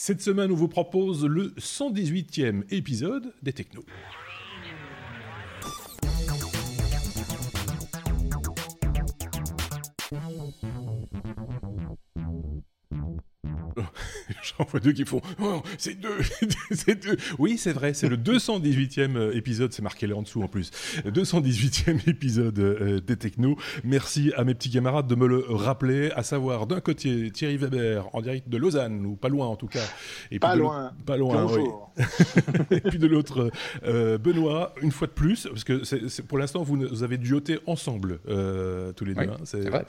Cette 0.00 0.20
semaine, 0.22 0.52
on 0.52 0.54
vous 0.54 0.68
propose 0.68 1.24
le 1.24 1.48
118e 1.58 2.62
épisode 2.70 3.34
des 3.42 3.52
Technos. 3.52 3.84
J'en 14.56 14.64
vois 14.64 14.80
deux 14.80 14.92
qui 14.92 15.04
font 15.04 15.20
oh, 15.40 15.62
c'est 15.76 15.98
deux, 15.98 16.18
c'est 16.70 17.02
deux. 17.02 17.16
Oui, 17.38 17.58
c'est 17.58 17.72
vrai, 17.72 17.94
c'est 17.94 18.08
le 18.08 18.16
218e 18.16 19.16
euh, 19.16 19.32
épisode, 19.34 19.72
c'est 19.72 19.82
marqué 19.82 20.06
là 20.06 20.16
en 20.16 20.22
dessous 20.22 20.42
en 20.42 20.48
plus. 20.48 20.70
218e 21.04 22.08
épisode 22.08 22.58
euh, 22.58 23.00
des 23.00 23.16
Technos. 23.16 23.56
Merci 23.84 24.32
à 24.36 24.44
mes 24.44 24.54
petits 24.54 24.70
camarades 24.70 25.06
de 25.06 25.14
me 25.14 25.26
le 25.26 25.44
rappeler, 25.48 26.10
à 26.12 26.22
savoir 26.22 26.66
d'un 26.66 26.80
côté 26.80 27.30
Thierry 27.30 27.56
Weber 27.56 28.08
en 28.12 28.22
direct 28.22 28.48
de 28.48 28.56
Lausanne, 28.56 29.04
ou 29.04 29.16
pas 29.16 29.28
loin 29.28 29.46
en 29.46 29.56
tout 29.56 29.66
cas. 29.66 29.84
Et 30.30 30.38
pas, 30.38 30.56
loin. 30.56 30.92
pas 31.04 31.16
loin. 31.16 31.46
Oui. 31.46 31.64
et 32.70 32.80
puis 32.80 32.98
de 32.98 33.06
l'autre, 33.06 33.50
euh, 33.84 34.18
Benoît, 34.18 34.74
une 34.82 34.92
fois 34.92 35.08
de 35.08 35.12
plus, 35.12 35.48
parce 35.48 35.64
que 35.64 35.84
c'est, 35.84 36.26
pour 36.26 36.38
l'instant 36.38 36.62
vous, 36.62 36.76
vous, 36.88 37.02
avez 37.02 37.18
duoté 37.18 37.58
ensemble 37.66 38.20
tous 38.96 39.04
les 39.04 39.14
deux. 39.14 39.22
Hein, 39.22 39.36
c'est, 39.44 39.68
vrai. 39.68 39.84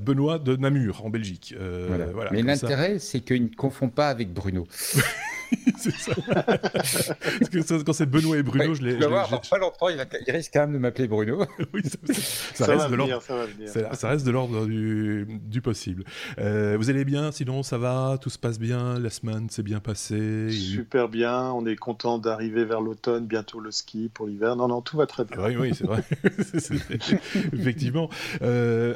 Benoît 0.00 0.38
de 0.38 0.56
Namur 0.56 1.04
en 1.04 1.10
Belgique. 1.10 1.54
Voilà. 1.88 2.06
Voilà, 2.06 2.30
Mais 2.32 2.42
l'intérêt, 2.42 2.98
c'est 2.98 3.20
qu'il 3.20 3.44
ne 3.44 3.48
pas 3.88 4.08
avec 4.08 4.32
Bruno. 4.32 4.66
c'est 5.76 5.94
ça. 5.94 6.14
Parce 6.42 7.48
que 7.50 7.82
quand 7.82 7.92
c'est 7.92 8.06
Benoît 8.06 8.38
et 8.38 8.42
Bruno, 8.42 8.74
je 8.74 8.82
les. 8.82 8.94
Tu 8.94 9.00
vas 9.00 9.08
voir, 9.08 9.40
pas 9.40 9.58
longtemps, 9.58 9.88
il, 9.88 10.04
il, 10.26 10.32
risque 10.32 10.52
quand 10.52 10.60
même 10.60 10.72
de 10.72 10.78
m'appeler 10.78 11.08
Bruno. 11.08 11.44
oui, 11.74 11.82
ça, 11.84 12.14
ça, 12.54 12.64
ça, 12.64 12.66
reste 12.66 12.88
venir, 12.88 13.22
ça, 13.22 13.46
ça, 13.66 13.94
ça, 13.94 14.08
reste 14.08 14.26
de 14.26 14.30
l'ordre 14.30 14.66
du, 14.66 15.26
du, 15.44 15.60
possible. 15.60 16.04
Euh, 16.38 16.76
vous 16.78 16.90
allez 16.90 17.04
bien? 17.04 17.32
Sinon, 17.32 17.62
ça 17.62 17.78
va? 17.78 18.18
Tout 18.20 18.30
se 18.30 18.38
passe 18.38 18.58
bien? 18.58 18.98
La 18.98 19.10
semaine 19.10 19.50
s'est 19.50 19.62
bien 19.62 19.80
passée? 19.80 20.50
Super 20.50 21.08
bien. 21.08 21.50
On 21.52 21.66
est 21.66 21.76
content 21.76 22.18
d'arriver 22.18 22.64
vers 22.64 22.80
l'automne, 22.80 23.26
bientôt 23.26 23.60
le 23.60 23.70
ski 23.70 24.10
pour 24.12 24.26
l'hiver. 24.26 24.56
Non, 24.56 24.68
non, 24.68 24.80
tout 24.82 24.96
va 24.96 25.06
très 25.06 25.24
bien. 25.24 25.36
Oui, 25.44 25.56
oui, 25.56 25.74
c'est 25.74 25.86
vrai. 25.86 26.02
Effectivement. 27.52 28.08
Euh, 28.42 28.94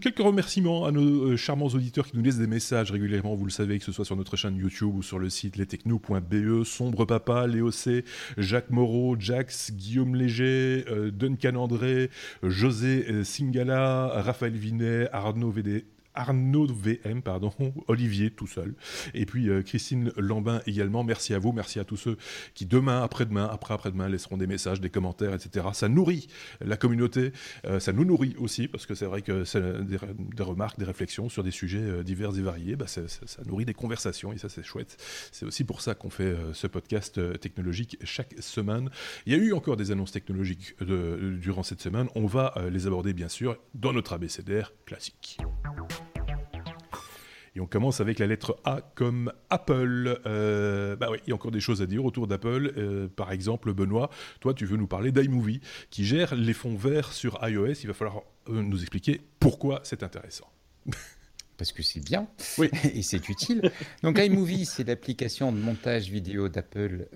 quelques 0.00 0.18
remerciements 0.18 0.84
à 0.84 0.92
nos 0.92 1.32
euh, 1.32 1.36
charmants 1.36 1.66
auditeurs 1.66 2.06
qui 2.06 2.16
nous 2.16 2.22
laissent 2.22 2.38
des 2.38 2.46
messages 2.46 2.90
régulièrement. 2.90 3.34
Vous 3.34 3.44
le 3.44 3.50
savez, 3.50 3.78
que 3.78 3.84
ce 3.84 3.92
soit 3.92 4.04
sur 4.04 4.16
notre 4.16 4.36
chaîne 4.36 4.56
YouTube 4.56 4.94
ou 4.94 5.02
sur 5.02 5.18
le 5.18 5.30
site 5.30 5.56
Les 5.56 5.66
Technos 5.66 5.95
Sombre 6.64 7.04
Papa, 7.04 7.46
Léo 7.46 7.70
C, 7.70 8.04
Jacques 8.36 8.70
Moreau, 8.70 9.16
Jax, 9.18 9.72
Guillaume 9.72 10.14
Léger, 10.14 10.84
euh, 10.88 11.10
Duncan 11.10 11.56
André, 11.56 12.10
José 12.42 13.06
euh, 13.08 13.24
Singala, 13.24 14.08
Raphaël 14.14 14.54
Vinet, 14.54 15.08
Arnaud 15.12 15.50
VD, 15.50 15.84
Arnaud 16.16 16.66
VM, 16.66 17.22
pardon, 17.22 17.52
Olivier 17.88 18.30
tout 18.30 18.46
seul, 18.46 18.74
et 19.14 19.26
puis 19.26 19.48
euh, 19.48 19.62
Christine 19.62 20.12
Lambin 20.16 20.60
également. 20.66 21.04
Merci 21.04 21.34
à 21.34 21.38
vous, 21.38 21.52
merci 21.52 21.78
à 21.78 21.84
tous 21.84 21.96
ceux 21.96 22.16
qui 22.54 22.66
demain, 22.66 23.02
après-demain, 23.02 23.48
après-après-demain 23.52 24.08
laisseront 24.08 24.36
des 24.36 24.46
messages, 24.46 24.80
des 24.80 24.90
commentaires, 24.90 25.34
etc. 25.34 25.66
Ça 25.74 25.88
nourrit 25.88 26.26
la 26.60 26.76
communauté, 26.76 27.32
euh, 27.66 27.78
ça 27.78 27.92
nous 27.92 28.04
nourrit 28.04 28.34
aussi, 28.38 28.66
parce 28.66 28.86
que 28.86 28.94
c'est 28.94 29.06
vrai 29.06 29.22
que 29.22 29.44
des, 29.80 29.98
des, 30.34 30.42
remarques, 30.42 30.78
des 30.78 30.84
réflexions 30.84 31.28
sur 31.28 31.44
des 31.44 31.50
sujets 31.50 31.78
euh, 31.78 32.02
divers 32.02 32.36
et 32.36 32.42
variés, 32.42 32.76
bah, 32.76 32.86
ça 32.86 33.02
nourrit 33.46 33.66
des 33.66 33.74
conversations, 33.74 34.32
et 34.32 34.38
ça 34.38 34.48
c'est 34.48 34.64
chouette. 34.64 34.96
C'est 35.30 35.44
aussi 35.44 35.64
pour 35.64 35.80
ça 35.82 35.94
qu'on 35.94 36.10
fait 36.10 36.34
ce 36.54 36.66
podcast 36.66 37.20
technologique 37.40 37.98
chaque 38.04 38.34
semaine. 38.40 38.90
Il 39.26 39.32
y 39.32 39.36
a 39.36 39.38
eu 39.38 39.52
encore 39.52 39.76
des 39.76 39.90
annonces 39.90 40.12
technologiques 40.12 40.74
durant 40.80 41.62
cette 41.62 41.80
semaine, 41.80 42.08
on 42.14 42.26
va 42.26 42.54
les 42.70 42.86
aborder 42.86 43.12
bien 43.12 43.28
sûr 43.28 43.56
dans 43.74 43.92
notre 43.92 44.14
abécédaire 44.14 44.72
classique. 44.86 45.38
Et 47.56 47.60
on 47.60 47.66
commence 47.66 48.02
avec 48.02 48.18
la 48.18 48.26
lettre 48.26 48.58
A 48.64 48.82
comme 48.94 49.32
Apple. 49.48 50.20
Euh, 50.26 50.94
bah 50.94 51.08
oui, 51.10 51.16
il 51.26 51.30
y 51.30 51.32
a 51.32 51.34
encore 51.34 51.50
des 51.50 51.60
choses 51.60 51.80
à 51.80 51.86
dire 51.86 52.04
autour 52.04 52.26
d'Apple. 52.26 52.74
Euh, 52.76 53.08
par 53.08 53.32
exemple, 53.32 53.72
Benoît, 53.72 54.10
toi, 54.40 54.52
tu 54.52 54.66
veux 54.66 54.76
nous 54.76 54.86
parler 54.86 55.10
d'iMovie, 55.10 55.62
qui 55.88 56.04
gère 56.04 56.34
les 56.34 56.52
fonds 56.52 56.76
verts 56.76 57.14
sur 57.14 57.38
iOS. 57.42 57.72
Il 57.82 57.86
va 57.86 57.94
falloir 57.94 58.24
euh, 58.50 58.60
nous 58.60 58.82
expliquer 58.82 59.22
pourquoi 59.40 59.80
c'est 59.84 60.02
intéressant. 60.02 60.52
Parce 61.56 61.72
que 61.72 61.82
c'est 61.82 62.04
bien 62.04 62.28
oui. 62.58 62.68
et 62.94 63.00
c'est 63.00 63.26
utile. 63.30 63.72
Donc 64.02 64.18
iMovie, 64.18 64.66
c'est 64.66 64.84
l'application 64.84 65.50
de 65.50 65.56
montage 65.56 66.10
vidéo 66.10 66.50
d'Apple. 66.50 67.08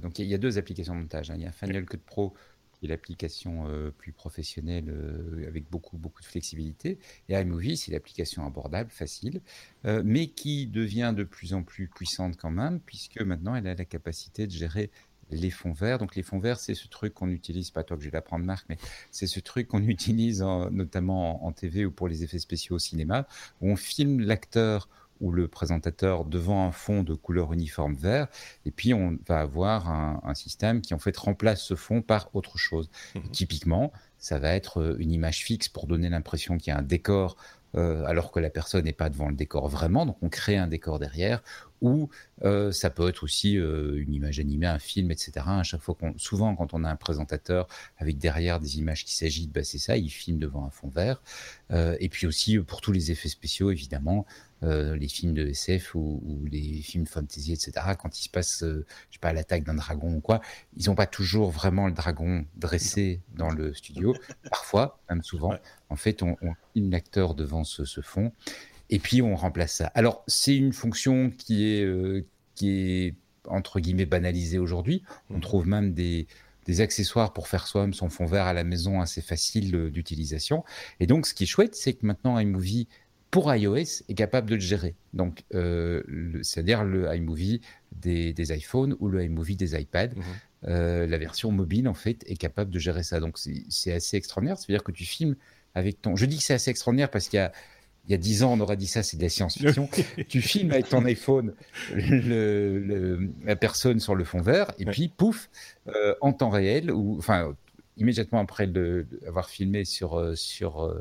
donc 0.00 0.18
il 0.18 0.24
y, 0.24 0.32
a 0.32 0.38
deux 0.38 0.56
applications 0.56 0.94
de 0.94 1.00
montage. 1.00 1.30
Hein. 1.30 1.34
Il 1.36 1.42
y 1.42 1.46
a 1.46 1.52
Final 1.52 1.84
Cut 1.84 1.98
Pro 1.98 2.32
est 2.82 2.88
l'application 2.88 3.66
euh, 3.68 3.90
plus 3.90 4.12
professionnelle 4.12 4.88
euh, 4.88 5.46
avec 5.46 5.70
beaucoup, 5.70 5.96
beaucoup 5.96 6.20
de 6.20 6.26
flexibilité. 6.26 6.98
Et 7.28 7.34
iMovie, 7.34 7.76
c'est 7.76 7.92
l'application 7.92 8.46
abordable, 8.46 8.90
facile, 8.90 9.40
euh, 9.84 10.02
mais 10.04 10.28
qui 10.28 10.66
devient 10.66 11.14
de 11.16 11.24
plus 11.24 11.54
en 11.54 11.62
plus 11.62 11.88
puissante 11.88 12.36
quand 12.36 12.50
même, 12.50 12.80
puisque 12.80 13.20
maintenant 13.20 13.54
elle 13.54 13.66
a 13.66 13.74
la 13.74 13.84
capacité 13.84 14.46
de 14.46 14.52
gérer 14.52 14.90
les 15.30 15.50
fonds 15.50 15.72
verts. 15.72 15.98
Donc 15.98 16.16
les 16.16 16.22
fonds 16.22 16.38
verts, 16.38 16.58
c'est 16.58 16.74
ce 16.74 16.88
truc 16.88 17.14
qu'on 17.14 17.30
utilise, 17.30 17.70
pas 17.70 17.84
toi 17.84 17.96
que 17.96 18.02
je 18.02 18.08
vais 18.08 18.14
l'apprendre 18.14 18.44
Marc, 18.44 18.66
mais 18.68 18.76
c'est 19.10 19.26
ce 19.26 19.40
truc 19.40 19.68
qu'on 19.68 19.82
utilise 19.86 20.42
notamment 20.70 21.44
en, 21.44 21.48
en, 21.48 21.52
TV 21.52 21.86
ou 21.86 21.90
pour 21.90 22.08
les 22.08 22.24
effets 22.24 22.38
spéciaux 22.38 22.76
au 22.76 22.80
cinéma, 22.80 23.26
où 23.60 23.70
on 23.70 23.76
filme 23.76 24.20
l'acteur 24.20 24.88
ou 25.22 25.32
le 25.32 25.48
présentateur 25.48 26.26
devant 26.26 26.66
un 26.66 26.72
fond 26.72 27.02
de 27.02 27.14
couleur 27.14 27.54
uniforme 27.54 27.94
vert, 27.94 28.28
et 28.66 28.70
puis 28.70 28.92
on 28.92 29.18
va 29.26 29.40
avoir 29.40 29.88
un, 29.88 30.20
un 30.24 30.34
système 30.34 30.82
qui 30.82 30.92
en 30.92 30.98
fait 30.98 31.16
remplace 31.16 31.62
ce 31.62 31.74
fond 31.74 32.02
par 32.02 32.28
autre 32.34 32.58
chose. 32.58 32.90
Mmh. 33.14 33.20
Typiquement, 33.30 33.92
ça 34.18 34.38
va 34.38 34.54
être 34.54 34.82
euh, 34.82 34.96
une 34.98 35.12
image 35.12 35.38
fixe 35.44 35.68
pour 35.68 35.86
donner 35.86 36.10
l'impression 36.10 36.58
qu'il 36.58 36.72
y 36.72 36.76
a 36.76 36.78
un 36.78 36.82
décor 36.82 37.36
euh, 37.74 38.04
alors 38.04 38.32
que 38.32 38.40
la 38.40 38.50
personne 38.50 38.84
n'est 38.84 38.92
pas 38.92 39.08
devant 39.08 39.28
le 39.28 39.34
décor 39.34 39.68
vraiment, 39.68 40.04
donc 40.04 40.18
on 40.20 40.28
crée 40.28 40.58
un 40.58 40.66
décor 40.66 40.98
derrière, 40.98 41.42
ou 41.80 42.10
euh, 42.44 42.70
ça 42.70 42.90
peut 42.90 43.08
être 43.08 43.24
aussi 43.24 43.56
euh, 43.56 43.96
une 43.96 44.12
image 44.12 44.38
animée, 44.40 44.66
un 44.66 44.78
film, 44.78 45.10
etc. 45.10 45.32
À 45.46 45.62
chaque 45.62 45.80
fois 45.80 45.94
qu'on, 45.94 46.12
souvent 46.18 46.54
quand 46.54 46.74
on 46.74 46.84
a 46.84 46.90
un 46.90 46.96
présentateur 46.96 47.66
avec 47.96 48.18
derrière 48.18 48.60
des 48.60 48.78
images 48.78 49.04
qui 49.06 49.14
s'agitent, 49.14 49.52
bah 49.52 49.64
c'est 49.64 49.78
ça, 49.78 49.96
il 49.96 50.10
filme 50.10 50.38
devant 50.38 50.66
un 50.66 50.70
fond 50.70 50.88
vert. 50.88 51.22
Et 52.00 52.10
puis 52.10 52.26
aussi 52.26 52.58
pour 52.58 52.82
tous 52.82 52.92
les 52.92 53.10
effets 53.10 53.30
spéciaux, 53.30 53.70
évidemment, 53.70 54.26
euh, 54.62 54.96
les 54.96 55.08
films 55.08 55.34
de 55.34 55.48
SF 55.48 55.94
ou, 55.94 56.22
ou, 56.24 56.44
les 56.46 56.80
films 56.82 57.06
fantasy, 57.06 57.52
etc. 57.52 57.72
Quand 57.98 58.18
il 58.18 58.22
se 58.22 58.28
passe, 58.28 58.62
euh, 58.62 58.86
je 59.10 59.14
sais 59.14 59.20
pas, 59.20 59.32
l'attaque 59.32 59.64
d'un 59.64 59.74
dragon 59.74 60.14
ou 60.14 60.20
quoi, 60.20 60.40
ils 60.76 60.86
n'ont 60.86 60.94
pas 60.94 61.06
toujours 61.06 61.50
vraiment 61.50 61.86
le 61.86 61.92
dragon 61.92 62.44
dressé 62.56 63.20
dans 63.34 63.50
le 63.50 63.74
studio. 63.74 64.14
Parfois, 64.50 65.00
même 65.10 65.22
souvent, 65.22 65.56
en 65.88 65.96
fait, 65.96 66.22
on, 66.22 66.36
on 66.42 66.54
filme 66.74 66.90
l'acteur 66.90 67.34
devant 67.34 67.64
ce, 67.64 67.84
ce, 67.84 68.00
fond 68.00 68.32
et 68.88 68.98
puis 68.98 69.20
on 69.20 69.34
remplace 69.34 69.74
ça. 69.74 69.86
Alors, 69.94 70.22
c'est 70.26 70.56
une 70.56 70.72
fonction 70.72 71.30
qui 71.30 71.72
est, 71.72 71.84
euh, 71.84 72.24
qui 72.54 72.70
est 72.70 73.14
entre 73.48 73.80
guillemets 73.80 74.06
banalisée 74.06 74.58
aujourd'hui. 74.58 75.02
On 75.30 75.38
mmh. 75.38 75.40
trouve 75.40 75.66
même 75.66 75.92
des, 75.92 76.28
des 76.66 76.80
accessoires 76.80 77.32
pour 77.32 77.48
faire 77.48 77.66
soi-même 77.66 77.94
son 77.94 78.08
fond 78.08 78.26
vert 78.26 78.46
à 78.46 78.52
la 78.52 78.64
maison 78.64 79.00
assez 79.00 79.20
facile 79.20 79.90
d'utilisation. 79.90 80.64
Et 81.00 81.06
donc, 81.06 81.26
ce 81.26 81.34
qui 81.34 81.44
est 81.44 81.46
chouette, 81.46 81.74
c'est 81.74 81.94
que 81.94 82.06
maintenant 82.06 82.38
iMovie 82.38 82.88
pour 83.32 83.52
iOS 83.52 84.04
est 84.08 84.14
capable 84.14 84.50
de 84.50 84.56
le 84.56 84.60
gérer. 84.60 84.94
Donc, 85.14 85.44
euh, 85.54 86.02
c'est-à-dire 86.42 86.84
le 86.84 87.12
iMovie 87.16 87.62
des, 87.90 88.34
des, 88.34 88.54
iPhones 88.54 88.94
ou 89.00 89.08
le 89.08 89.24
iMovie 89.24 89.56
des 89.56 89.74
iPads. 89.74 90.08
Mmh. 90.08 90.20
Euh, 90.68 91.06
la 91.06 91.16
version 91.16 91.50
mobile, 91.50 91.88
en 91.88 91.94
fait, 91.94 92.22
est 92.26 92.36
capable 92.36 92.70
de 92.70 92.78
gérer 92.78 93.02
ça. 93.02 93.20
Donc, 93.20 93.38
c'est 93.38 93.92
assez 93.92 94.18
extraordinaire. 94.18 94.58
C'est-à-dire 94.58 94.84
que 94.84 94.92
tu 94.92 95.06
filmes 95.06 95.34
avec 95.74 96.02
ton. 96.02 96.14
Je 96.14 96.26
dis 96.26 96.36
que 96.36 96.42
c'est 96.42 96.52
assez 96.52 96.70
extraordinaire 96.70 97.10
parce 97.10 97.28
qu'il 97.28 97.38
y 97.38 97.40
a. 97.40 97.52
Il 98.08 98.10
y 98.10 98.14
a 98.14 98.18
dix 98.18 98.42
ans, 98.42 98.52
on 98.52 98.58
aurait 98.58 98.76
dit 98.76 98.88
ça, 98.88 99.04
c'est 99.04 99.16
de 99.16 99.22
la 99.22 99.28
science-fiction. 99.28 99.88
tu 100.28 100.42
filmes 100.42 100.72
avec 100.72 100.88
ton 100.88 101.04
iPhone 101.04 101.54
le, 101.94 102.80
le, 102.80 103.30
la 103.44 103.54
personne 103.54 104.00
sur 104.00 104.16
le 104.16 104.24
fond 104.24 104.40
vert, 104.40 104.72
et 104.80 104.84
ouais. 104.84 104.90
puis 104.90 105.06
pouf, 105.06 105.48
euh, 105.86 106.12
en 106.20 106.32
temps 106.32 106.50
réel, 106.50 106.90
ou 106.90 107.16
enfin 107.16 107.54
immédiatement 107.96 108.40
après 108.40 108.68
avoir 109.24 109.48
filmé 109.48 109.84
sur 109.84 110.36
sur 110.36 110.92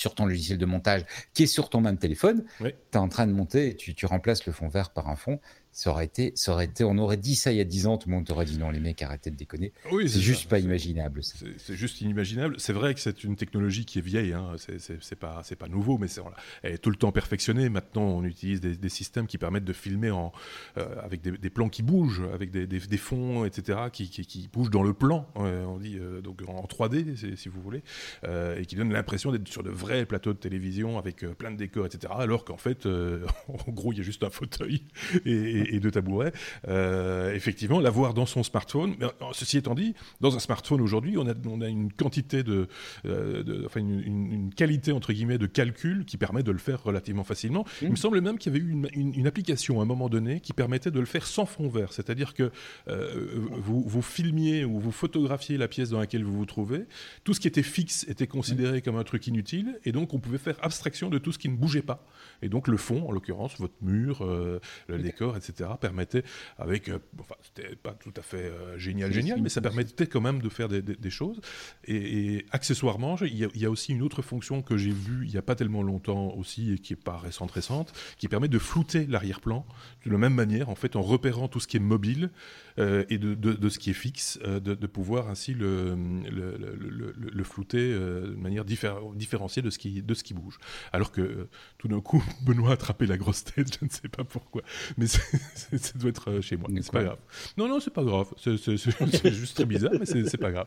sur 0.00 0.14
ton 0.14 0.24
logiciel 0.24 0.56
de 0.56 0.64
montage 0.64 1.04
qui 1.34 1.42
est 1.42 1.46
sur 1.46 1.68
ton 1.68 1.82
même 1.82 1.98
téléphone, 1.98 2.44
oui. 2.60 2.70
tu 2.90 2.96
es 2.96 3.00
en 3.00 3.08
train 3.08 3.26
de 3.26 3.32
monter 3.32 3.68
et 3.68 3.76
tu, 3.76 3.94
tu, 3.94 4.06
remplaces 4.06 4.46
le 4.46 4.52
fond 4.52 4.68
vert 4.68 4.90
par 4.90 5.08
un 5.08 5.16
fond 5.16 5.40
ça 5.72 5.90
aurait 5.90 6.04
été, 6.04 6.32
ça 6.34 6.52
aurait 6.52 6.64
été, 6.64 6.84
on 6.84 6.98
aurait 6.98 7.16
dit 7.16 7.36
ça 7.36 7.52
il 7.52 7.58
y 7.58 7.60
a 7.60 7.64
10 7.64 7.86
ans, 7.86 7.96
tout 7.96 8.08
le 8.08 8.14
monde 8.14 8.30
aurait 8.30 8.44
dit 8.44 8.58
non, 8.58 8.70
les 8.70 8.80
mecs, 8.80 9.00
arrêtez 9.02 9.30
de 9.30 9.36
déconner. 9.36 9.72
Oui, 9.92 10.08
c'est 10.08 10.20
juste 10.20 10.48
pas 10.48 10.58
imaginable. 10.58 11.20
C'est 11.22 11.76
juste 11.76 12.00
inimaginable. 12.00 12.56
C'est 12.58 12.72
vrai 12.72 12.94
que 12.94 13.00
c'est 13.00 13.22
une 13.24 13.36
technologie 13.36 13.84
qui 13.84 13.98
est 13.98 14.02
vieille, 14.02 14.32
hein. 14.32 14.56
c'est 14.58 15.18
pas, 15.18 15.42
pas 15.58 15.68
nouveau, 15.68 15.98
mais 15.98 16.08
c'est 16.08 16.20
elle 16.62 16.74
est 16.74 16.78
tout 16.78 16.90
le 16.90 16.96
temps 16.96 17.12
perfectionnée. 17.12 17.68
Maintenant, 17.68 18.02
on 18.02 18.24
utilise 18.24 18.60
des, 18.60 18.76
des 18.76 18.88
systèmes 18.88 19.26
qui 19.26 19.38
permettent 19.38 19.64
de 19.64 19.72
filmer 19.72 20.10
en, 20.10 20.32
euh, 20.76 21.00
avec 21.02 21.22
des, 21.22 21.32
des, 21.32 21.50
plans 21.50 21.68
qui 21.68 21.82
bougent, 21.82 22.22
avec 22.34 22.50
des, 22.50 22.66
des 22.66 22.96
fonds, 22.96 23.44
etc., 23.44 23.78
qui, 23.92 24.10
qui, 24.10 24.26
qui, 24.26 24.48
bougent 24.48 24.70
dans 24.70 24.82
le 24.82 24.92
plan, 24.92 25.28
euh, 25.36 25.64
on 25.64 25.78
dit, 25.78 25.98
euh, 25.98 26.20
donc 26.20 26.42
en 26.46 26.64
3D, 26.64 27.36
si 27.36 27.48
vous 27.48 27.60
voulez, 27.62 27.82
et 28.24 28.66
qui 28.66 28.76
donnent 28.76 28.92
l'impression 28.92 29.30
d'être 29.32 29.48
sur 29.48 29.62
de 29.62 29.70
vrais 29.70 30.04
plateaux 30.04 30.32
de 30.32 30.38
télévision 30.38 30.98
avec 30.98 31.24
plein 31.36 31.50
de 31.50 31.56
décors, 31.56 31.86
etc., 31.86 32.12
alors 32.16 32.44
qu'en 32.44 32.56
fait, 32.56 32.86
en 33.48 33.72
gros, 33.72 33.92
il 33.92 33.98
y 33.98 34.00
a 34.00 34.04
juste 34.04 34.24
un 34.24 34.30
fauteuil 34.30 34.82
et 35.24 35.59
et, 35.59 35.59
de 35.64 35.90
tabouret. 35.90 36.32
Euh, 36.68 37.34
effectivement, 37.34 37.80
l'avoir 37.80 38.14
dans 38.14 38.26
son 38.26 38.42
smartphone. 38.42 38.94
Mais, 38.98 39.06
ceci 39.32 39.58
étant 39.58 39.74
dit, 39.74 39.94
dans 40.20 40.36
un 40.36 40.38
smartphone 40.38 40.80
aujourd'hui, 40.80 41.16
on 41.18 41.28
a, 41.28 41.34
on 41.46 41.60
a 41.60 41.68
une 41.68 41.92
quantité 41.92 42.42
de, 42.42 42.68
de 43.04 43.64
enfin 43.66 43.80
une, 43.80 44.50
qualité 44.54 44.92
entre 44.92 45.12
guillemets 45.12 45.38
de 45.38 45.46
calcul 45.46 46.04
qui 46.04 46.16
permet 46.16 46.42
de 46.42 46.52
le 46.52 46.58
faire 46.58 46.82
relativement 46.82 47.24
facilement. 47.24 47.64
Il 47.82 47.88
me 47.88 47.92
mmh. 47.92 47.96
semble 47.96 48.20
même 48.20 48.38
qu'il 48.38 48.52
y 48.52 48.56
avait 48.56 48.64
eu 48.64 48.70
une, 48.70 48.88
une, 48.94 49.26
application 49.26 49.80
à 49.80 49.82
un 49.82 49.86
moment 49.86 50.08
donné 50.08 50.40
qui 50.40 50.52
permettait 50.52 50.90
de 50.90 50.98
le 50.98 51.06
faire 51.06 51.26
sans 51.26 51.46
fond 51.46 51.68
vert, 51.68 51.92
c'est-à-dire 51.92 52.34
que 52.34 52.50
vous, 52.86 53.82
vous 53.86 54.02
filmiez 54.02 54.64
ou 54.64 54.80
vous 54.80 54.92
photographiez 54.92 55.56
la 55.56 55.68
pièce 55.68 55.90
dans 55.90 56.00
laquelle 56.00 56.24
vous 56.24 56.36
vous 56.36 56.46
trouvez, 56.46 56.86
tout 57.24 57.34
ce 57.34 57.40
qui 57.40 57.48
était 57.48 57.62
fixe 57.62 58.04
était 58.08 58.26
considéré 58.26 58.82
comme 58.82 58.96
un 58.96 59.04
truc 59.04 59.26
inutile, 59.26 59.78
et 59.84 59.92
donc 59.92 60.14
on 60.14 60.18
pouvait 60.18 60.38
faire 60.38 60.56
abstraction 60.62 61.10
de 61.10 61.18
tout 61.18 61.32
ce 61.32 61.38
qui 61.38 61.48
ne 61.48 61.56
bougeait 61.56 61.82
pas. 61.82 62.04
Et 62.42 62.48
donc 62.48 62.68
le 62.68 62.76
fond, 62.76 63.08
en 63.08 63.12
l'occurrence, 63.12 63.58
votre 63.58 63.74
mur, 63.82 64.22
euh, 64.22 64.60
le 64.88 64.98
décor, 64.98 65.36
etc., 65.36 65.49
permettait, 65.80 66.22
avec, 66.58 66.88
euh, 66.88 66.98
enfin, 67.18 67.34
c'était 67.42 67.76
pas 67.76 67.92
tout 67.92 68.12
à 68.16 68.22
fait 68.22 68.36
euh, 68.36 68.78
génial, 68.78 69.12
génial, 69.12 69.40
mais 69.42 69.48
ça 69.48 69.60
permettait 69.60 70.06
quand 70.06 70.20
même 70.20 70.40
de 70.40 70.48
faire 70.48 70.68
des, 70.68 71.10
choses. 71.10 71.40
Et, 71.86 72.46
accessoirement, 72.52 73.16
il 73.20 73.36
y, 73.36 73.66
a, 73.66 73.70
aussi 73.70 73.92
une 73.92 74.02
autre 74.02 74.22
fonction 74.22 74.62
que 74.62 74.76
j'ai 74.76 74.90
vue 74.90 75.24
il 75.24 75.30
n'y 75.30 75.38
a 75.38 75.42
pas 75.42 75.54
tellement 75.54 75.82
longtemps 75.82 76.34
aussi, 76.34 76.72
et 76.72 76.78
qui 76.78 76.92
est 76.92 76.96
pas 76.96 77.16
récente, 77.16 77.50
récente, 77.50 77.92
qui 78.16 78.28
permet 78.28 78.48
de 78.48 78.58
flouter 78.58 79.06
l'arrière-plan 79.06 79.66
de 80.06 80.10
la 80.10 80.18
même 80.18 80.34
manière, 80.34 80.68
en 80.68 80.74
fait, 80.74 80.96
en 80.96 81.02
repérant 81.02 81.48
tout 81.48 81.60
ce 81.60 81.66
qui 81.66 81.76
est 81.76 81.80
mobile 81.80 82.30
et 82.78 83.18
de, 83.18 83.34
de, 83.34 83.68
ce 83.68 83.78
qui 83.78 83.90
est 83.90 83.94
fixe, 83.94 84.38
de, 84.38 84.74
pouvoir 84.86 85.28
ainsi 85.28 85.52
le, 85.52 85.94
le, 86.30 86.56
le, 86.56 87.14
le 87.16 87.44
flouter 87.44 87.92
de 87.92 88.36
manière 88.36 88.64
différenciée 88.64 89.62
de 89.62 89.70
ce 89.70 89.78
qui, 89.78 90.02
de 90.02 90.14
ce 90.14 90.24
qui 90.24 90.32
bouge. 90.34 90.58
Alors 90.92 91.12
que 91.12 91.48
tout 91.78 91.88
d'un 91.88 92.00
coup, 92.00 92.22
Benoît 92.42 92.70
a 92.70 92.72
attrapé 92.74 93.06
la 93.06 93.16
grosse 93.16 93.44
tête, 93.44 93.76
je 93.80 93.84
ne 93.84 93.90
sais 93.90 94.08
pas 94.08 94.24
pourquoi. 94.24 94.62
Mais 94.96 95.06
ça 95.76 95.92
doit 95.96 96.10
être 96.10 96.30
euh, 96.30 96.40
chez 96.40 96.56
moi. 96.56 96.68
C'est 96.80 96.92
pas 96.92 97.02
grave. 97.02 97.18
Non, 97.56 97.68
non, 97.68 97.80
c'est 97.80 97.92
pas 97.92 98.02
grave. 98.02 98.26
C'est 98.36 98.76
juste 99.32 99.54
très 99.56 99.64
bizarre, 99.64 99.92
mais 99.98 100.06
c'est 100.06 100.38
pas 100.38 100.50
grave. 100.50 100.66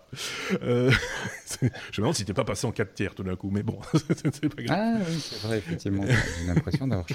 Euh, 0.61 0.91
je 1.61 1.65
me 1.65 1.71
demande 1.97 2.15
si 2.15 2.25
t'es 2.25 2.33
pas 2.33 2.45
passé 2.45 2.67
en 2.67 2.71
4 2.71 2.93
tiers 2.93 3.15
tout 3.15 3.23
d'un 3.23 3.35
coup, 3.35 3.49
mais 3.51 3.63
bon, 3.63 3.79
c'est 4.09 4.49
pas 4.53 4.63
grave. 4.63 4.77
Ah 4.79 5.03
oui, 5.07 5.19
c'est 5.19 5.47
vrai, 5.47 5.57
effectivement. 5.57 6.05
J'ai 6.05 6.47
l'impression 6.47 6.87
d'avoir. 6.87 7.07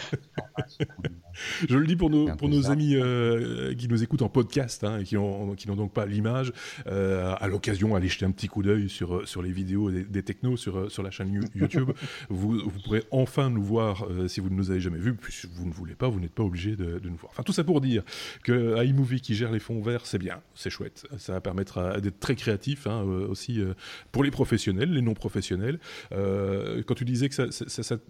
Je 1.68 1.76
le 1.76 1.86
dis 1.86 1.96
pour 1.96 2.10
nos, 2.10 2.34
pour 2.36 2.48
nos 2.48 2.70
amis 2.70 2.94
euh, 2.94 3.74
qui 3.74 3.88
nous 3.88 4.02
écoutent 4.02 4.22
en 4.22 4.28
podcast 4.28 4.84
hein, 4.84 5.00
et 5.00 5.04
qui 5.04 5.14
n'ont 5.14 5.54
qui 5.54 5.66
donc 5.68 5.92
pas 5.92 6.06
l'image. 6.06 6.52
à 6.86 7.48
l'occasion, 7.48 7.94
allez 7.94 8.08
jeter 8.08 8.24
un 8.24 8.30
petit 8.30 8.48
coup 8.48 8.62
d'œil 8.62 8.88
sur, 8.88 9.28
sur 9.28 9.42
les 9.42 9.52
vidéos 9.52 9.90
des, 9.90 10.04
des 10.04 10.22
technos 10.22 10.56
sur, 10.56 10.90
sur 10.90 11.02
la 11.02 11.10
chaîne 11.10 11.32
YouTube. 11.54 11.90
vous, 12.28 12.58
vous 12.58 12.80
pourrez 12.84 13.04
enfin 13.10 13.50
nous 13.50 13.62
voir 13.62 14.06
si 14.28 14.40
vous 14.40 14.50
ne 14.50 14.54
nous 14.54 14.70
avez 14.70 14.80
jamais 14.80 14.98
vus, 14.98 15.14
puis 15.14 15.32
si 15.32 15.48
vous 15.52 15.66
ne 15.66 15.72
voulez 15.72 15.94
pas, 15.94 16.08
vous 16.08 16.20
n'êtes 16.20 16.32
pas 16.32 16.42
obligé 16.42 16.76
de, 16.76 17.00
nous 17.04 17.16
voir. 17.16 17.32
Enfin, 17.32 17.42
tout 17.42 17.52
ça 17.52 17.64
pour 17.64 17.80
dire 17.80 18.02
que 18.42 18.84
iMovie 18.84 19.20
qui 19.20 19.34
gère 19.34 19.50
les 19.50 19.60
fonds 19.60 19.80
verts, 19.80 20.06
c'est 20.06 20.18
bien, 20.18 20.40
c'est 20.54 20.70
chouette. 20.70 21.06
Ça 21.18 21.32
va 21.32 21.40
permettre 21.40 22.00
d'être 22.00 22.20
très 22.20 22.34
créatif 22.34 22.86
hein, 22.86 23.04
euh, 23.06 23.28
aussi 23.28 23.60
euh, 23.60 23.74
pour 24.12 24.24
les 24.24 24.30
professionnels, 24.30 24.92
les 24.92 25.02
non 25.02 25.14
professionnels. 25.14 25.78
Euh, 26.12 26.82
quand 26.86 26.94
tu 26.94 27.04
disais 27.04 27.28
que 27.28 27.34
ça, 27.34 27.46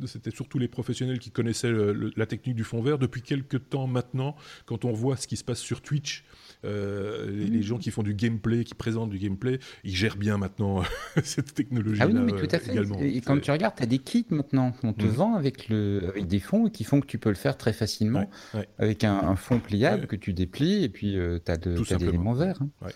c'était 0.07 0.31
surtout 0.31 0.59
les 0.59 0.69
professionnels 0.69 1.19
qui 1.19 1.31
connaissaient 1.31 1.73
la 2.17 2.27
technique 2.27 2.55
du 2.55 2.65
fond 2.65 2.83
vert, 2.83 2.99
depuis 2.99 3.18
quelques 3.23 3.69
temps 3.69 3.87
maintenant, 3.87 4.37
quand 4.67 4.85
on 4.85 4.93
voit 4.93 5.17
ce 5.17 5.27
qui 5.27 5.37
se 5.37 5.45
passe 5.45 5.61
sur 5.61 5.81
Twitch, 5.81 6.25
euh, 6.65 7.31
les, 7.31 7.63
gens 7.63 7.79
qui 7.79 7.91
font 7.91 8.03
du 8.03 8.15
gameplay, 8.15 8.65
qui 8.65 8.75
présentent 8.75 9.11
du 9.11 9.19
gameplay, 9.19 9.61
ils 9.85 9.95
gèrent 9.95 10.17
bien 10.17 10.39
maintenant 10.39 10.83
cette 11.23 11.55
technologie. 11.55 12.01
Ah 12.03 12.07
oui, 12.07 12.15
mais 12.15 12.33
tout 12.33 12.49
à 12.51 12.59
fait. 12.59 12.75
Et 13.01 13.21
quand 13.21 13.41
tu 13.41 13.51
regardes, 13.51 13.77
tu 13.77 13.83
as 13.83 13.87
des 13.87 13.99
kits 13.99 14.27
maintenant 14.31 14.73
qu'on 14.73 14.93
te 14.93 15.05
mm. 15.05 15.09
vend 15.09 15.35
avec, 15.35 15.69
le, 15.69 16.03
avec 16.09 16.27
des 16.27 16.41
fonds 16.41 16.69
qui 16.69 16.83
font 16.83 17.01
que 17.01 17.07
tu 17.07 17.19
peux 17.19 17.29
le 17.29 17.37
faire 17.37 17.57
très 17.57 17.73
facilement 17.73 18.29
avec 18.79 19.05
un, 19.05 19.37
fond 19.37 19.61
pliable 19.61 20.07
que 20.07 20.17
tu 20.17 20.33
déplies 20.33 20.83
et 20.83 20.89
puis 20.89 21.17
euh, 21.17 21.39
tu 21.45 21.53
as, 21.53 21.57
de, 21.57 21.77
des 21.77 22.05
éléments 22.05 22.33
verts. 22.33 22.59
Hein. 22.61 22.89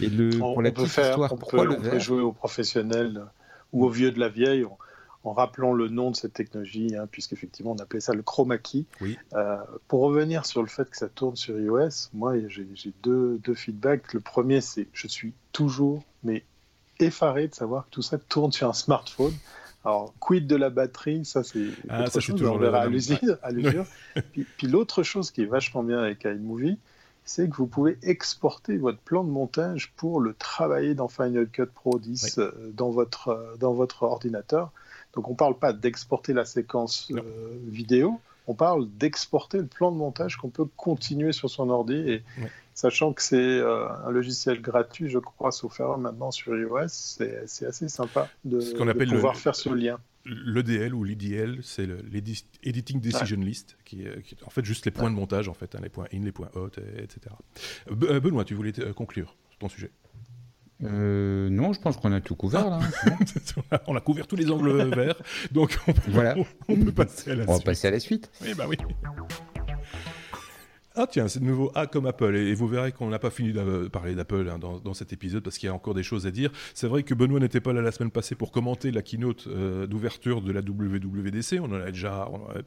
Et 0.00 0.08
le, 0.08 0.30
pour 0.30 0.62
la 0.62 0.70
petite 0.70 0.88
histoire, 0.88 1.34
pourquoi 1.36 1.64
le 1.64 1.76
vert? 1.76 1.98
jouer 1.98 2.20
aux 2.20 2.32
professionnels 2.32 3.24
ou 3.72 3.84
aux 3.84 3.90
vieux 3.90 4.12
de 4.12 4.20
la 4.20 4.28
vieille 4.28 4.64
en 5.28 5.32
rappelant 5.32 5.72
le 5.72 5.88
nom 5.88 6.10
de 6.10 6.16
cette 6.16 6.32
technologie, 6.32 6.96
hein, 6.96 7.06
puisqu'effectivement 7.10 7.72
on 7.72 7.78
appelait 7.78 8.00
ça 8.00 8.14
le 8.14 8.22
chroma 8.22 8.58
key. 8.58 8.84
Euh, 9.34 9.56
pour 9.86 10.00
revenir 10.00 10.46
sur 10.46 10.62
le 10.62 10.68
fait 10.68 10.88
que 10.90 10.96
ça 10.96 11.08
tourne 11.08 11.36
sur 11.36 11.58
iOS, 11.58 12.10
moi 12.14 12.34
j'ai 12.48 12.92
deux, 13.02 13.38
deux, 13.38 13.54
feedbacks. 13.54 14.12
Le 14.14 14.20
premier, 14.20 14.60
c'est 14.60 14.88
je 14.92 15.06
suis 15.06 15.32
toujours 15.52 16.02
mais 16.22 16.44
effaré 16.98 17.48
de 17.48 17.54
savoir 17.54 17.84
que 17.86 17.90
tout 17.90 18.02
ça 18.02 18.18
tourne 18.18 18.52
sur 18.52 18.68
un 18.68 18.72
smartphone. 18.72 19.34
Alors, 19.84 20.12
quid 20.18 20.46
de 20.46 20.56
la 20.56 20.70
batterie, 20.70 21.24
ça 21.24 21.44
c'est 21.44 21.68
ah, 21.88 22.06
ça, 22.10 22.20
chose, 22.20 22.36
toujours 22.36 22.56
on 22.56 22.58
verra 22.58 22.80
à 22.80 22.86
l'usure. 22.86 23.38
puis, 24.32 24.44
puis 24.56 24.66
l'autre 24.66 25.02
chose 25.02 25.30
qui 25.30 25.42
est 25.42 25.46
vachement 25.46 25.82
bien 25.82 26.00
avec 26.00 26.24
iMovie, 26.24 26.78
c'est 27.28 27.48
que 27.48 27.56
vous 27.56 27.66
pouvez 27.66 27.98
exporter 28.02 28.78
votre 28.78 28.98
plan 28.98 29.22
de 29.22 29.30
montage 29.30 29.92
pour 29.96 30.18
le 30.20 30.32
travailler 30.32 30.94
dans 30.94 31.08
Final 31.08 31.46
Cut 31.48 31.66
Pro 31.66 31.98
10 31.98 32.38
euh, 32.38 32.72
dans, 32.72 32.90
votre, 32.90 33.28
euh, 33.28 33.56
dans 33.56 33.74
votre 33.74 34.02
ordinateur. 34.04 34.72
Donc 35.14 35.28
on 35.28 35.32
ne 35.32 35.36
parle 35.36 35.58
pas 35.58 35.72
d'exporter 35.72 36.32
la 36.32 36.44
séquence 36.44 37.10
euh, 37.12 37.58
vidéo, 37.66 38.20
on 38.46 38.54
parle 38.54 38.88
d'exporter 38.88 39.58
le 39.58 39.66
plan 39.66 39.92
de 39.92 39.96
montage 39.96 40.36
qu'on 40.36 40.48
peut 40.48 40.66
continuer 40.76 41.32
sur 41.32 41.50
son 41.50 41.68
ordi. 41.68 41.96
Et 41.96 42.22
sachant 42.74 43.12
que 43.12 43.22
c'est 43.22 43.36
euh, 43.36 43.88
un 44.06 44.10
logiciel 44.10 44.60
gratuit, 44.60 45.08
je 45.08 45.18
crois, 45.18 45.52
sauf 45.52 45.80
erreur 45.80 45.98
maintenant 45.98 46.30
sur 46.30 46.56
iOS, 46.56 46.88
c'est 46.88 47.66
assez 47.66 47.88
sympa 47.88 48.28
de, 48.44 48.58
pouvoir 49.04 49.36
faire 49.36 49.54
ce 49.54 49.68
lien. 49.68 49.98
L'EDL 50.24 50.94
ou 50.94 51.04
l'IDL, 51.04 51.60
c'est 51.62 51.86
l'Editing 51.86 53.00
Decision 53.00 53.38
List, 53.38 53.78
qui 53.84 54.02
est, 54.02 54.42
en 54.44 54.50
fait 54.50 54.64
juste 54.64 54.84
les 54.84 54.90
points 54.90 55.10
de 55.10 55.14
montage, 55.14 55.48
en 55.48 55.54
fait, 55.54 55.74
hein, 55.74 55.80
les 55.82 55.88
points 55.88 56.06
in, 56.12 56.20
les 56.20 56.32
points 56.32 56.50
out, 56.54 56.78
etc. 56.98 57.34
Euh, 57.90 58.20
Benoît, 58.20 58.44
tu 58.44 58.54
voulais 58.54 58.72
conclure 58.94 59.36
ton 59.58 59.68
sujet? 59.68 59.90
Euh, 60.84 61.48
non, 61.50 61.72
je 61.72 61.80
pense 61.80 61.96
qu'on 61.96 62.12
a 62.12 62.20
tout 62.20 62.36
couvert 62.36 62.70
là. 62.70 62.78
Hein, 63.06 63.78
on 63.88 63.96
a 63.96 64.00
couvert 64.00 64.26
tous 64.26 64.36
les 64.36 64.50
angles 64.50 64.94
verts, 64.94 65.20
donc 65.50 65.76
on 65.88 65.92
peut, 65.92 66.00
voilà. 66.08 66.36
on, 66.68 66.76
peut 66.76 66.92
passer 66.92 67.32
à 67.32 67.34
la 67.34 67.42
suite. 67.42 67.50
On 67.50 67.58
va 67.58 67.60
passer 67.60 67.88
à 67.88 67.90
la 67.90 68.00
suite. 68.00 68.30
Oui, 68.42 68.54
bah 68.54 68.66
oui. 68.68 68.76
Ah 71.00 71.06
tiens, 71.06 71.28
c'est 71.28 71.38
de 71.38 71.44
nouveau 71.44 71.70
A 71.76 71.86
comme 71.86 72.06
Apple. 72.06 72.34
Et, 72.34 72.54
vous 72.54 72.66
verrez 72.66 72.90
qu'on 72.90 73.08
n'a 73.08 73.20
pas 73.20 73.30
fini 73.30 73.52
de 73.52 73.86
parler 73.86 74.16
d'Apple 74.16 74.50
hein, 74.52 74.58
dans, 74.58 74.94
cet 74.94 75.12
épisode 75.12 75.44
parce 75.44 75.56
qu'il 75.56 75.68
y 75.68 75.70
a 75.70 75.74
encore 75.74 75.94
des 75.94 76.02
choses 76.02 76.26
à 76.26 76.32
dire. 76.32 76.50
C'est 76.74 76.88
vrai 76.88 77.04
que 77.04 77.14
Benoît 77.14 77.38
n'était 77.38 77.60
pas 77.60 77.72
là 77.72 77.80
la 77.80 77.92
semaine 77.92 78.10
passée 78.10 78.34
pour 78.34 78.50
commenter 78.50 78.90
la 78.90 79.00
keynote 79.00 79.46
euh, 79.46 79.86
d'ouverture 79.86 80.42
de 80.42 80.50
la 80.50 80.60
WWDC. 80.60 81.60
On 81.60 81.66
en 81.66 81.80
a 81.80 81.92
déjà 81.92 82.24
un, 82.24 82.62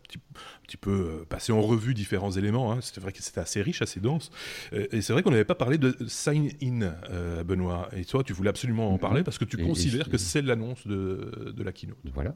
petit, 0.63 0.77
peu 0.77 0.91
euh, 0.91 1.25
passé 1.27 1.51
en 1.51 1.61
revue 1.61 1.93
différents 1.93 2.31
éléments. 2.31 2.71
Hein. 2.71 2.79
C'est 2.79 3.01
vrai 3.01 3.11
que 3.11 3.21
c'était 3.21 3.41
assez 3.41 3.61
riche, 3.61 3.81
assez 3.81 3.99
dense. 3.99 4.31
Euh, 4.71 4.87
et 4.93 5.01
c'est 5.01 5.11
vrai 5.11 5.23
qu'on 5.23 5.31
n'avait 5.31 5.43
pas 5.43 5.55
parlé 5.55 5.77
de 5.77 5.93
sign-in, 6.07 6.93
Benoît. 7.43 7.89
Et 7.97 8.05
toi, 8.05 8.23
tu 8.23 8.31
voulais 8.31 8.49
absolument 8.49 8.93
en 8.93 8.97
parler 8.97 9.23
parce 9.23 9.39
que 9.39 9.45
tu 9.45 9.57
considères 9.57 10.09
que 10.09 10.17
c'est 10.17 10.41
l'annonce 10.41 10.87
de, 10.87 11.53
de 11.53 11.63
la 11.63 11.73
keynote. 11.73 11.97
Voilà. 12.13 12.33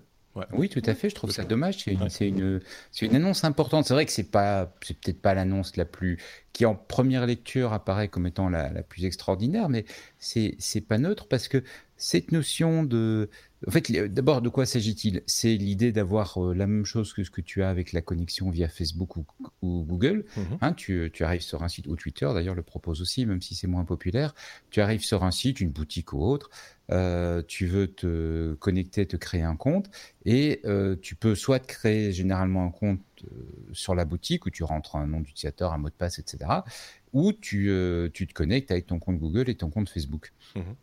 Oui, 0.52 0.70
tout 0.70 0.82
à 0.86 0.94
fait. 0.94 1.10
Je 1.10 1.16
trouve 1.16 1.32
ça 1.32 1.44
dommage. 1.46 1.78
C'est 2.10 2.28
une, 2.28 2.62
une, 3.02 3.16
annonce 3.16 3.44
importante. 3.44 3.86
C'est 3.86 3.94
vrai 3.94 4.06
que 4.06 4.12
c'est 4.12 4.30
pas, 4.30 4.74
c'est 4.82 5.00
peut-être 5.00 5.22
pas 5.22 5.34
l'annonce 5.34 5.78
la 5.78 5.86
plus, 5.86 6.18
qui 6.52 6.66
en 6.66 6.76
première 6.76 7.26
lecture 7.26 7.72
apparaît 7.72 8.10
comme 8.10 8.28
étant 8.28 8.50
la, 8.50 8.72
la 8.72 8.84
plus 8.84 9.06
extraordinaire, 9.06 9.70
mais 9.70 9.86
c'est, 10.20 10.56
c'est 10.60 10.82
pas 10.82 10.98
neutre 10.98 11.28
parce 11.28 11.48
que 11.48 11.64
cette 11.98 12.32
notion 12.34 12.84
de, 12.84 13.30
en 13.68 13.72
fait, 13.72 13.92
d'abord, 14.14 14.42
de 14.42 14.50
quoi 14.50 14.66
s'agit-il? 14.66 15.24
C'est 15.26 15.56
l'idée 15.56 15.92
d'avoir 15.92 16.38
euh, 16.38 16.54
la 16.54 16.68
même 16.68 16.86
chose 16.86 17.14
que 17.14 17.24
ce 17.24 17.32
que 17.32 17.42
tu 17.42 17.64
as 17.64 17.70
avec 17.70 17.94
la 17.94 18.02
connexion 18.02 18.50
via 18.50 18.68
Facebook 18.68 19.16
ou, 19.18 19.26
Google. 19.64 20.26
Mhm. 20.36 20.58
Hein, 20.62 20.74
tu, 20.74 21.12
arrives 21.22 21.42
sur 21.42 21.64
un 21.64 21.70
site, 21.70 21.88
ou 21.88 21.96
Twitter 21.96 22.30
d'ailleurs 22.34 22.56
le 22.56 22.64
propose 22.64 23.02
aussi, 23.02 23.26
même 23.26 23.42
si 23.42 23.56
c'est 23.56 23.68
moins 23.68 23.86
populaire. 23.86 24.36
Tu 24.70 24.82
arrives 24.82 25.04
sur 25.04 25.24
un 25.24 25.32
site, 25.32 25.62
une 25.62 25.70
boutique 25.70 26.14
ou 26.14 26.22
autre, 26.24 26.50
euh, 26.92 27.42
tu 27.48 27.66
veux 27.66 27.88
te 27.88 28.54
connecter, 28.56 29.08
te 29.08 29.18
créer 29.18 29.44
un 29.44 29.56
compte, 29.56 29.90
et 30.26 30.62
euh, 30.66 30.96
tu 31.02 31.16
peux 31.16 31.34
soit 31.34 31.60
te 31.60 31.68
créer 31.68 32.12
généralement 32.12 32.66
un 32.66 32.72
compte 32.72 33.02
sur 33.72 33.96
la 33.96 34.06
boutique 34.06 34.46
où 34.46 34.50
tu 34.50 34.64
rentres 34.64 34.98
un 34.98 35.08
nom 35.08 35.22
d'utilisateur, 35.22 35.74
un 35.74 35.78
mot 35.78 35.90
de 35.90 35.96
passe, 35.96 36.20
etc., 36.20 36.38
ou 37.14 37.32
tu, 37.32 37.72
tu 38.14 38.28
te 38.28 38.34
connectes 38.34 38.72
avec 38.72 38.88
ton 38.88 39.00
compte 39.00 39.18
Google 39.18 39.50
et 39.50 39.56
ton 39.56 39.70
compte 39.70 39.90
Facebook. 39.90 40.34
Mhm. 40.56 40.76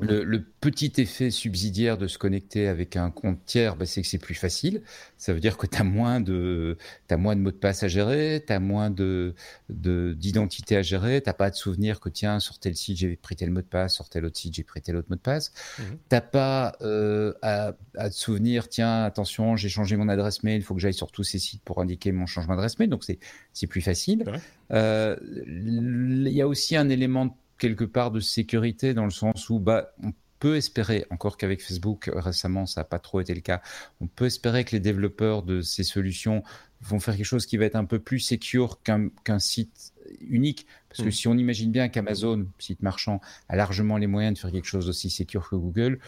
Le, 0.00 0.44
petit 0.60 0.92
effet 0.98 1.30
subsidiaire 1.30 1.98
de 1.98 2.08
se 2.08 2.18
connecter 2.18 2.66
avec 2.66 2.96
un 2.96 3.10
compte 3.10 3.38
tiers, 3.46 3.76
bah, 3.76 3.86
c'est 3.86 4.02
que 4.02 4.08
c'est 4.08 4.18
plus 4.18 4.34
facile. 4.34 4.82
Ça 5.16 5.32
veut 5.32 5.38
dire 5.38 5.56
que 5.56 5.66
tu 5.66 5.78
as 5.78 5.84
moins 5.84 6.20
de 6.20 6.76
as 7.08 7.16
moins 7.16 7.36
de 7.36 7.40
mots 7.40 7.52
de 7.52 7.56
passe 7.56 7.84
à 7.84 7.88
gérer, 7.88 8.42
tu 8.44 8.52
as 8.52 8.58
moins 8.58 8.90
de 8.90 9.34
d'identité 9.68 10.76
à 10.76 10.82
gérer, 10.82 11.20
t'as 11.20 11.32
pas 11.32 11.50
de 11.50 11.54
souvenir 11.54 12.00
que 12.00 12.08
tiens 12.08 12.40
sur 12.40 12.58
tel 12.58 12.74
site 12.74 12.98
j'ai 12.98 13.16
pris 13.16 13.36
tel 13.36 13.50
mot 13.50 13.60
de 13.60 13.66
passe, 13.66 13.94
sur 13.94 14.08
tel 14.08 14.24
autre 14.24 14.36
site 14.36 14.54
j'ai 14.54 14.64
pris 14.64 14.82
tel 14.82 14.96
autre 14.96 15.08
mot 15.10 15.16
de 15.16 15.20
passe. 15.20 15.52
Tu 15.76 15.82
mhm. 15.82 15.98
T'as 16.08 16.20
pas 16.20 16.76
euh, 16.82 17.32
à, 17.42 17.72
à, 17.96 18.10
te 18.10 18.14
souvenir 18.14 18.68
tiens 18.68 19.04
attention 19.04 19.56
j'ai 19.56 19.68
changé 19.68 19.96
mon 19.96 20.08
adresse 20.08 20.42
mail, 20.42 20.60
il 20.60 20.64
faut 20.64 20.74
que 20.74 20.80
j'aille 20.80 20.94
sur 20.94 21.12
tous 21.12 21.24
ces 21.24 21.38
sites 21.38 21.62
pour 21.62 21.80
indiquer 21.80 22.10
mon 22.10 22.26
changement 22.26 22.54
d'adresse 22.54 22.78
mail, 22.78 22.90
donc 22.90 23.04
c'est 23.04 23.18
c'est 23.52 23.66
plus 23.66 23.80
facile. 23.80 24.24
Euh, 24.72 25.16
il 25.46 26.28
y 26.28 26.42
a 26.42 26.48
aussi 26.48 26.76
un 26.76 26.88
élément 26.88 27.36
quelque 27.58 27.84
part 27.84 28.10
de 28.10 28.20
sécurité 28.20 28.94
dans 28.94 29.04
le 29.04 29.10
sens 29.10 29.50
où 29.50 29.58
bah, 29.58 29.92
on 30.02 30.12
peut 30.38 30.56
espérer, 30.56 31.04
encore 31.10 31.36
qu'avec 31.36 31.60
Facebook 31.62 32.10
récemment 32.14 32.66
ça 32.66 32.82
n'a 32.82 32.84
pas 32.84 32.98
trop 32.98 33.20
été 33.20 33.34
le 33.34 33.40
cas, 33.40 33.60
on 34.00 34.06
peut 34.06 34.26
espérer 34.26 34.64
que 34.64 34.72
les 34.72 34.80
développeurs 34.80 35.42
de 35.42 35.60
ces 35.60 35.82
solutions 35.84 36.42
vont 36.80 37.00
faire 37.00 37.16
quelque 37.16 37.26
chose 37.26 37.46
qui 37.46 37.56
va 37.56 37.64
être 37.64 37.76
un 37.76 37.84
peu 37.84 37.98
plus 37.98 38.20
secure 38.20 38.80
qu'un 38.82 39.38
site 39.38 39.92
unique. 40.20 40.66
Parce 40.88 41.02
que 41.02 41.08
mm. 41.08 41.12
si 41.12 41.28
on 41.28 41.36
imagine 41.36 41.72
bien 41.72 41.88
qu'Amazon, 41.88 42.46
site 42.58 42.82
marchand, 42.82 43.20
a 43.48 43.56
largement 43.56 43.96
les 43.96 44.06
moyens 44.06 44.34
de 44.34 44.38
faire 44.38 44.52
quelque 44.52 44.68
chose 44.68 44.88
aussi 44.88 45.10
secure 45.10 45.48
que 45.50 45.56
Google, 45.56 45.98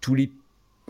tous 0.00 0.14
les 0.14 0.32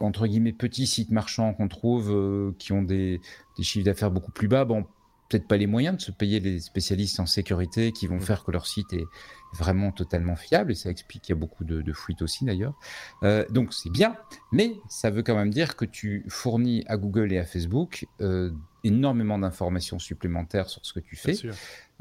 entre 0.01 0.27
guillemets 0.27 0.53
petits 0.53 0.87
sites 0.87 1.11
marchands 1.11 1.53
qu'on 1.55 1.69
trouve 1.69 2.13
euh, 2.13 2.55
qui 2.59 2.73
ont 2.73 2.83
des, 2.83 3.21
des 3.57 3.63
chiffres 3.63 3.85
d'affaires 3.85 4.11
beaucoup 4.11 4.31
plus 4.31 4.49
bas, 4.49 4.65
bon, 4.65 4.87
peut-être 5.29 5.47
pas 5.47 5.57
les 5.57 5.67
moyens 5.67 5.97
de 5.97 6.03
se 6.03 6.11
payer 6.11 6.41
des 6.41 6.61
spécialistes 6.61 7.21
en 7.21 7.27
sécurité 7.27 7.93
qui 7.93 8.07
vont 8.07 8.17
mm. 8.17 8.23
faire 8.23 8.45
que 8.45 8.51
leur 8.51 8.67
site 8.67 8.93
est 8.93 9.07
vraiment 9.53 9.93
totalement 9.93 10.37
fiable 10.37 10.73
et 10.73 10.75
ça 10.75 10.91
explique 10.91 11.23
qu'il 11.23 11.35
y 11.35 11.39
a 11.39 11.41
beaucoup 11.41 11.65
de, 11.65 11.83
de 11.83 11.93
fuites 11.93 12.23
aussi 12.23 12.45
d'ailleurs. 12.45 12.75
Euh, 13.23 13.47
donc 13.49 13.73
c'est 13.73 13.91
bien, 13.91 14.17
mais 14.53 14.77
ça 14.89 15.11
veut 15.11 15.23
quand 15.23 15.37
même 15.37 15.51
dire 15.51 15.77
que 15.77 15.85
tu 15.85 16.25
fournis 16.29 16.85
à 16.87 16.97
Google 16.97 17.33
et 17.33 17.39
à 17.39 17.45
Facebook 17.45 18.07
euh, 18.21 18.51
énormément 18.85 19.39
d'informations 19.39 19.99
supplémentaires 19.99 20.69
sur 20.69 20.85
ce 20.85 20.93
que 20.93 21.01
tu 21.01 21.17
fais. 21.17 21.35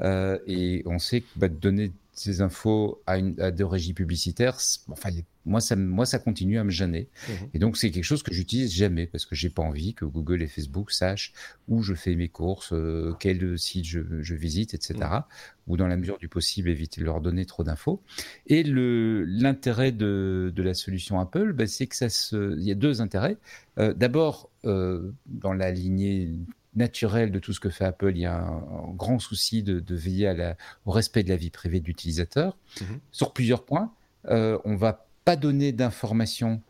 Euh, 0.00 0.38
et 0.46 0.82
on 0.86 0.98
sait 0.98 1.22
que 1.22 1.26
bah, 1.36 1.48
donner 1.48 1.92
ces 2.12 2.40
infos 2.40 3.00
à, 3.06 3.18
une, 3.18 3.40
à 3.40 3.50
des 3.50 3.64
régies 3.64 3.94
publicitaires, 3.94 4.58
enfin, 4.90 5.10
moi 5.48 5.60
ça, 5.60 5.76
moi, 5.76 6.06
ça 6.06 6.18
continue 6.18 6.58
à 6.58 6.64
me 6.64 6.70
gêner. 6.70 7.08
Mmh 7.28 7.32
et 7.54 7.58
donc, 7.58 7.76
c'est 7.76 7.90
quelque 7.90 8.04
chose 8.04 8.22
que 8.22 8.32
j'utilise 8.32 8.72
jamais 8.72 9.06
parce 9.06 9.24
que 9.26 9.34
j'ai 9.34 9.50
pas 9.50 9.62
envie 9.62 9.94
que 9.94 10.04
Google 10.04 10.42
et 10.42 10.46
Facebook 10.46 10.90
sachent 10.92 11.32
où 11.66 11.82
je 11.82 11.94
fais 11.94 12.14
mes 12.14 12.28
courses, 12.28 12.72
euh, 12.72 13.14
quel 13.18 13.58
site 13.58 13.86
je, 13.86 14.00
je 14.20 14.34
visite, 14.34 14.74
etc. 14.74 14.94
Mmh. 15.00 15.24
Ou 15.68 15.76
dans 15.76 15.88
la 15.88 15.96
mesure 15.96 16.18
du 16.18 16.28
possible, 16.28 16.68
éviter 16.68 17.00
de 17.00 17.06
leur 17.06 17.20
donner 17.20 17.46
trop 17.46 17.64
d'infos. 17.64 18.02
Et 18.46 18.62
l'intérêt 18.62 19.92
de, 19.92 20.52
de, 20.54 20.62
la 20.62 20.74
solution 20.74 21.20
Apple, 21.20 21.52
bah, 21.52 21.66
c'est 21.66 21.86
que 21.86 21.96
ça 21.96 22.08
se, 22.08 22.56
il 22.58 22.64
y 22.64 22.70
a 22.70 22.74
deux 22.74 23.00
intérêts. 23.00 23.36
Euh, 23.78 23.92
D'abord, 23.94 24.50
euh, 24.64 25.12
dans 25.26 25.52
la 25.52 25.70
lignée 25.70 26.32
naturelle 26.74 27.30
de 27.30 27.38
tout 27.38 27.52
ce 27.52 27.60
que 27.60 27.70
fait 27.70 27.84
Apple, 27.84 28.12
il 28.14 28.20
y 28.20 28.26
a 28.26 28.36
un, 28.36 28.92
grand 28.94 29.18
souci 29.18 29.62
de, 29.62 29.94
veiller 29.94 30.28
à 30.28 30.34
la, 30.34 30.56
au 30.86 30.90
respect 30.90 31.22
de 31.22 31.28
la 31.28 31.36
vie 31.36 31.50
privée 31.50 31.80
de 31.80 31.86
l'utilisateur. 31.86 32.56
Mmh 32.80 32.84
sur 33.10 33.32
plusieurs 33.32 33.64
points, 33.64 33.92
euh, 34.26 34.58
on 34.64 34.76
va 34.76 35.07
pas 35.28 35.36
donner 35.36 35.72
d'informations 35.72 36.62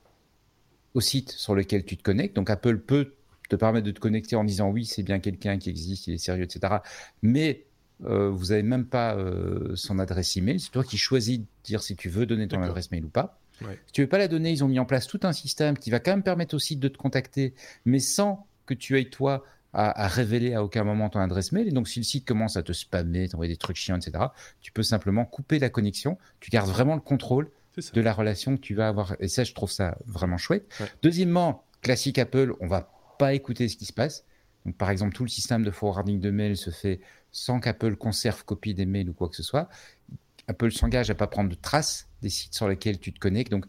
au 0.94 1.00
site 1.00 1.30
sur 1.30 1.54
lequel 1.54 1.84
tu 1.84 1.96
te 1.96 2.02
connectes. 2.02 2.34
Donc 2.34 2.50
Apple 2.50 2.80
peut 2.80 3.14
te 3.48 3.54
permettre 3.54 3.86
de 3.86 3.92
te 3.92 4.00
connecter 4.00 4.34
en 4.34 4.42
disant 4.42 4.68
oui, 4.68 4.84
c'est 4.84 5.04
bien 5.04 5.20
quelqu'un 5.20 5.58
qui 5.58 5.70
existe, 5.70 6.08
il 6.08 6.14
est 6.14 6.18
sérieux, 6.18 6.42
etc. 6.42 6.78
Mais 7.22 7.66
euh, 8.04 8.30
vous 8.30 8.46
n'avez 8.46 8.64
même 8.64 8.86
pas 8.86 9.14
euh, 9.14 9.76
son 9.76 10.00
adresse 10.00 10.36
email. 10.36 10.58
C'est 10.58 10.72
toi 10.72 10.82
qui 10.82 10.98
choisis 10.98 11.38
de 11.38 11.44
dire 11.62 11.84
si 11.84 11.94
tu 11.94 12.08
veux 12.08 12.26
donner 12.26 12.48
ton 12.48 12.60
adresse 12.60 12.90
mail 12.90 13.04
ou 13.04 13.10
pas. 13.10 13.38
Si 13.60 13.92
tu 13.92 14.00
veux 14.00 14.08
pas 14.08 14.18
la 14.18 14.26
donner, 14.26 14.50
ils 14.50 14.64
ont 14.64 14.68
mis 14.68 14.80
en 14.80 14.84
place 14.84 15.06
tout 15.06 15.20
un 15.22 15.32
système 15.32 15.78
qui 15.78 15.90
va 15.90 16.00
quand 16.00 16.10
même 16.10 16.24
permettre 16.24 16.56
au 16.56 16.58
site 16.58 16.80
de 16.80 16.88
te 16.88 16.98
contacter, 16.98 17.54
mais 17.84 18.00
sans 18.00 18.48
que 18.66 18.74
tu 18.74 18.96
ailles 18.96 19.10
toi 19.10 19.44
à, 19.72 20.08
révéler 20.08 20.54
à 20.54 20.64
aucun 20.64 20.82
moment 20.82 21.10
ton 21.10 21.20
adresse 21.20 21.52
mail. 21.52 21.68
Et 21.68 21.72
donc, 21.72 21.86
si 21.86 22.00
le 22.00 22.04
site 22.04 22.26
commence 22.26 22.56
à 22.56 22.64
te 22.64 22.72
spammer, 22.72 23.28
t'envoyer 23.28 23.52
des 23.52 23.56
trucs 23.56 23.76
chiants, 23.76 23.96
etc., 23.96 24.24
tu 24.60 24.72
peux 24.72 24.82
simplement 24.82 25.24
couper 25.24 25.60
la 25.60 25.70
connexion. 25.70 26.18
Tu 26.40 26.50
gardes 26.50 26.68
vraiment 26.68 26.96
le 26.96 27.00
contrôle 27.00 27.50
de 27.92 28.00
la 28.00 28.12
relation 28.12 28.56
que 28.56 28.60
tu 28.60 28.74
vas 28.74 28.88
avoir. 28.88 29.16
Et 29.20 29.28
ça, 29.28 29.44
je 29.44 29.52
trouve 29.52 29.70
ça 29.70 29.98
vraiment 30.06 30.38
chouette. 30.38 30.68
Deuxièmement, 31.02 31.64
classique 31.82 32.18
Apple, 32.18 32.54
on 32.60 32.66
va 32.66 32.90
pas 33.18 33.34
écouter 33.34 33.68
ce 33.68 33.76
qui 33.76 33.84
se 33.84 33.92
passe. 33.92 34.24
Donc, 34.64 34.76
par 34.76 34.90
exemple, 34.90 35.14
tout 35.14 35.24
le 35.24 35.28
système 35.28 35.64
de 35.64 35.70
forwarding 35.70 36.20
de 36.20 36.30
mails 36.30 36.56
se 36.56 36.70
fait 36.70 37.00
sans 37.30 37.60
qu'Apple 37.60 37.96
conserve 37.96 38.44
copie 38.44 38.74
des 38.74 38.86
mails 38.86 39.10
ou 39.10 39.12
quoi 39.12 39.28
que 39.28 39.36
ce 39.36 39.42
soit. 39.42 39.68
Apple 40.46 40.72
s'engage 40.72 41.10
à 41.10 41.14
pas 41.14 41.26
prendre 41.26 41.50
de 41.50 41.54
traces 41.54 42.08
des 42.22 42.30
sites 42.30 42.54
sur 42.54 42.68
lesquels 42.68 42.98
tu 42.98 43.12
te 43.12 43.18
connectes. 43.18 43.50
Donc, 43.50 43.66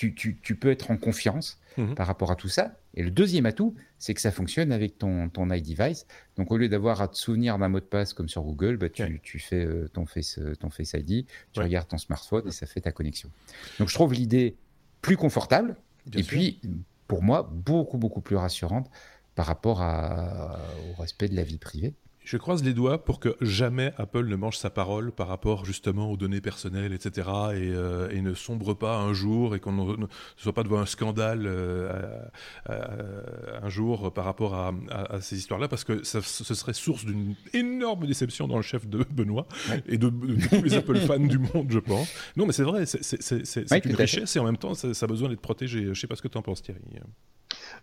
tu, 0.00 0.14
tu, 0.14 0.38
tu 0.42 0.56
peux 0.56 0.70
être 0.70 0.90
en 0.90 0.96
confiance 0.96 1.58
mhm. 1.76 1.94
par 1.94 2.06
rapport 2.06 2.30
à 2.30 2.34
tout 2.34 2.48
ça. 2.48 2.74
Et 2.94 3.02
le 3.02 3.10
deuxième 3.10 3.44
atout, 3.44 3.74
c'est 3.98 4.14
que 4.14 4.22
ça 4.22 4.30
fonctionne 4.30 4.72
avec 4.72 4.96
ton, 4.96 5.28
ton 5.28 5.50
iDevice. 5.50 6.06
Donc, 6.38 6.50
au 6.50 6.56
lieu 6.56 6.70
d'avoir 6.70 7.02
à 7.02 7.08
te 7.08 7.18
souvenir 7.18 7.58
d'un 7.58 7.68
mot 7.68 7.80
de 7.80 7.84
passe 7.84 8.14
comme 8.14 8.30
sur 8.30 8.42
Google, 8.42 8.78
bah, 8.78 8.88
tu, 8.88 9.20
tu 9.22 9.38
fais 9.38 9.62
euh, 9.62 9.90
ton, 9.92 10.06
face, 10.06 10.38
euh, 10.38 10.56
ton 10.56 10.70
Face 10.70 10.94
ID, 10.94 11.26
tu 11.52 11.60
regardes 11.60 11.86
ton 11.86 11.98
smartphone 11.98 12.48
et 12.48 12.50
ça 12.50 12.64
fait 12.64 12.80
ta 12.80 12.92
connexion. 12.92 13.30
Donc, 13.78 13.90
je 13.90 13.94
trouve 13.94 14.14
l'idée 14.14 14.56
plus 15.02 15.18
confortable 15.18 15.76
et 16.16 16.22
puis, 16.22 16.62
pour 17.06 17.22
moi, 17.22 17.50
beaucoup, 17.52 17.98
beaucoup 17.98 18.22
plus 18.22 18.36
rassurante 18.36 18.90
par 19.34 19.44
rapport 19.44 19.82
à, 19.82 20.58
au 20.90 21.02
respect 21.02 21.28
de 21.28 21.36
la 21.36 21.42
vie 21.42 21.58
privée. 21.58 21.92
Je 22.30 22.36
croise 22.36 22.62
les 22.62 22.74
doigts 22.74 23.04
pour 23.04 23.18
que 23.18 23.34
jamais 23.40 23.92
Apple 23.98 24.24
ne 24.26 24.36
mange 24.36 24.56
sa 24.56 24.70
parole 24.70 25.10
par 25.10 25.26
rapport 25.26 25.64
justement 25.64 26.12
aux 26.12 26.16
données 26.16 26.40
personnelles, 26.40 26.92
etc. 26.92 27.28
Euh, 27.28 28.08
et, 28.10 28.20
ne 28.20 28.34
sombre 28.34 28.72
pas 28.72 28.98
un 28.98 29.12
jour 29.12 29.56
et 29.56 29.58
qu'on 29.58 29.72
ne, 29.72 30.06
soit 30.36 30.52
pas 30.52 30.62
devant 30.62 30.78
un 30.78 30.86
scandale 30.86 31.42
euh, 31.48 32.22
un 32.68 33.68
jour 33.68 34.12
par 34.12 34.26
rapport 34.26 34.54
à, 34.54 34.72
ces 35.20 35.38
histoires-là, 35.38 35.66
parce 35.66 35.82
que 35.82 36.04
ça, 36.04 36.20
ce 36.22 36.54
serait 36.54 36.72
source 36.72 37.04
d'une 37.04 37.34
énorme 37.52 38.06
déception 38.06 38.46
dans 38.46 38.58
le 38.58 38.62
chef 38.62 38.86
de 38.86 39.04
Benoît 39.10 39.48
et 39.86 39.98
de, 39.98 40.08
tous 40.08 40.62
les 40.62 40.74
Apple 40.74 40.98
fans 40.98 41.18
du 41.18 41.40
monde, 41.40 41.66
je 41.68 41.80
pense. 41.80 42.14
Non, 42.36 42.46
mais 42.46 42.52
c'est 42.52 42.62
vrai, 42.62 42.86
c'est 42.86 43.84
une 43.86 43.96
richesse 43.96 44.36
et 44.36 44.38
en 44.38 44.44
même 44.44 44.56
temps, 44.56 44.74
ça, 44.74 44.86
a 44.86 45.06
besoin 45.08 45.30
d'être 45.30 45.40
protégé. 45.40 45.82
Je 45.82 45.88
ne 45.88 45.94
sais 45.94 46.06
pas 46.06 46.14
ce 46.14 46.22
que 46.22 46.28
tu 46.28 46.38
en 46.38 46.42
penses, 46.42 46.62
Thierry. 46.62 46.80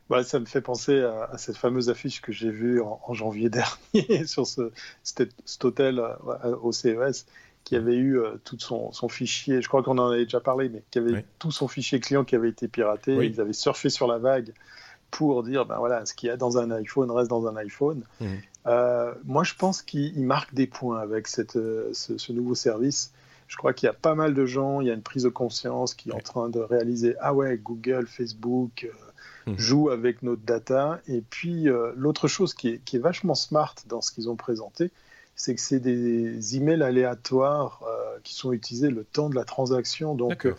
Bah, 0.09 0.23
ça 0.23 0.39
me 0.39 0.45
fait 0.45 0.61
penser 0.61 1.01
à, 1.01 1.37
cette 1.37 1.57
fameuse 1.57 1.89
affiche 1.89 2.21
que 2.21 2.31
j'ai 2.31 2.49
vue 2.49 2.81
en, 2.81 3.13
janvier 3.13 3.49
dernier 3.93 4.25
sur 4.45 4.47
ce, 4.47 4.71
cet, 5.03 5.65
hôtel 5.65 5.99
euh, 5.99 6.55
au 6.61 6.71
CES 6.71 7.25
qui 7.63 7.75
avait 7.75 7.95
eu 7.95 8.19
euh, 8.19 8.37
tout 8.45 8.57
son, 8.59 9.09
fichier, 9.09 9.61
je 9.61 9.67
crois 9.67 9.83
qu'on 9.83 9.97
en 9.97 10.11
avait 10.11 10.23
déjà 10.23 10.39
parlé, 10.39 10.69
mais 10.69 10.83
qui 10.89 10.99
avait 10.99 11.25
tout 11.39 11.51
son 11.51 11.67
fichier 11.67 11.99
client 11.99 12.23
qui 12.23 12.35
avait 12.35 12.49
été 12.49 12.67
piraté. 12.67 13.13
Ils 13.13 13.41
avaient 13.41 13.51
surfé 13.51 13.89
sur 13.89 14.07
la 14.07 14.19
vague 14.19 14.53
pour 15.11 15.43
dire, 15.43 15.65
ben 15.65 15.77
voilà, 15.77 16.05
ce 16.05 16.13
qu'il 16.13 16.27
y 16.27 16.29
a 16.29 16.37
dans 16.37 16.57
un 16.57 16.71
iPhone 16.71 17.11
reste 17.11 17.29
dans 17.29 17.47
un 17.47 17.55
iPhone. 17.57 18.03
Mmh. 18.21 18.25
Euh, 18.67 19.13
moi, 19.25 19.43
je 19.43 19.53
pense 19.55 19.81
qu'il 19.81 20.23
marque 20.23 20.53
des 20.53 20.67
points 20.67 20.99
avec 20.99 21.27
cette, 21.27 21.53
ce, 21.53 22.17
ce, 22.17 22.31
nouveau 22.31 22.55
service. 22.55 23.13
Je 23.47 23.55
crois 23.57 23.73
qu'il 23.73 23.87
y 23.87 23.89
a 23.89 23.93
pas 23.93 24.15
mal 24.15 24.33
de 24.33 24.45
gens, 24.45 24.81
il 24.81 24.87
y 24.87 24.91
a 24.91 24.93
une 24.93 25.01
prise 25.01 25.23
de 25.23 25.29
conscience 25.29 25.93
qui 25.93 26.09
est 26.09 26.13
en 26.13 26.19
train 26.19 26.49
de 26.49 26.59
réaliser, 26.59 27.15
ah 27.19 27.33
ouais, 27.33 27.57
Google, 27.57 28.07
Facebook, 28.07 28.87
Mhm. 29.47 29.57
joue 29.57 29.89
avec 29.89 30.23
notre 30.23 30.41
data. 30.41 30.99
Et 31.07 31.21
puis, 31.21 31.69
euh, 31.69 31.91
l'autre 31.95 32.27
chose 32.27 32.53
qui 32.53 32.69
est, 32.69 32.77
qui 32.83 32.97
est, 32.97 32.99
vachement 32.99 33.35
smart 33.35 33.75
dans 33.87 34.01
ce 34.01 34.11
qu'ils 34.11 34.29
ont 34.29 34.35
présenté, 34.35 34.91
c'est 35.35 35.55
que 35.55 35.61
c'est 35.61 35.79
des 35.79 36.57
emails 36.57 36.83
aléatoires 36.83 37.81
euh, 37.87 38.17
qui 38.23 38.33
sont 38.33 38.51
utilisés 38.51 38.89
le 38.89 39.03
temps 39.03 39.29
de 39.29 39.35
la 39.35 39.45
transaction. 39.45 40.15
Donc, 40.15 40.45
euh, 40.45 40.55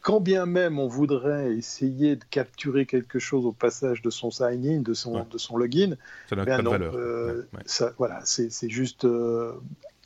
quand 0.00 0.20
bien 0.20 0.46
même 0.46 0.78
on 0.78 0.86
voudrait 0.86 1.54
essayer 1.54 2.16
de 2.16 2.24
capturer 2.30 2.86
quelque 2.86 3.18
chose 3.18 3.44
au 3.44 3.52
passage 3.52 4.00
de 4.00 4.10
son 4.10 4.30
sign-in, 4.30 4.80
de 4.80 4.94
son, 4.94 5.24
de 5.24 5.38
son 5.38 5.56
login, 5.56 5.96
ça 6.30 6.36
n'a 6.36 6.44
ben 6.44 6.56
pas 6.58 6.62
de 6.62 6.68
valeur. 6.68 7.44
Ça, 7.66 7.92
voilà, 7.98 8.20
c'est 8.24 8.70
juste 8.70 9.06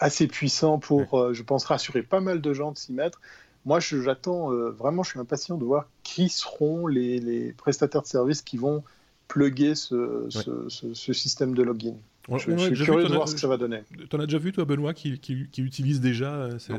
assez 0.00 0.26
puissant 0.28 0.78
pour, 0.78 1.35
je 1.35 1.42
pense, 1.42 1.66
rassurer 1.66 2.02
pas 2.02 2.21
mal 2.21 2.40
de 2.40 2.52
gens 2.54 2.73
de 2.73 2.78
s'y 2.78 2.92
mettre 2.92 3.21
moi, 3.66 3.80
j'attends 3.80 4.52
euh, 4.52 4.70
vraiment, 4.70 5.02
je 5.02 5.11
suis 5.11 5.18
impatient 5.18 5.58
de 5.58 5.64
voir 5.64 5.90
qui 6.04 6.28
seront 6.28 6.87
les, 6.87 7.52
prestataires 7.52 8.02
de 8.02 8.06
services 8.06 8.40
qui 8.40 8.56
vont 8.56 8.85
plugger 9.26 9.75
ce, 9.75 10.28
système 11.12 11.52
de 11.52 11.64
login. 11.64 11.96
je, 12.30 12.56
suis 12.56 12.85
curieux 12.85 13.08
de 13.08 13.14
voir 13.14 13.28
ce 13.28 13.35
que 13.35 13.40
ça 13.40 13.49
va 13.49 13.56
donner. 13.56 13.82
Tu 14.08 14.14
en 14.14 14.20
as 14.20 14.26
déjà 14.26 14.38
vu, 14.38 14.52
toi, 14.52 14.64
Benoît, 14.64 14.94
qui, 14.94 15.20
utilise 15.58 16.00
déjà 16.00 16.32
euh, 16.32 16.58
Ça 16.61 16.75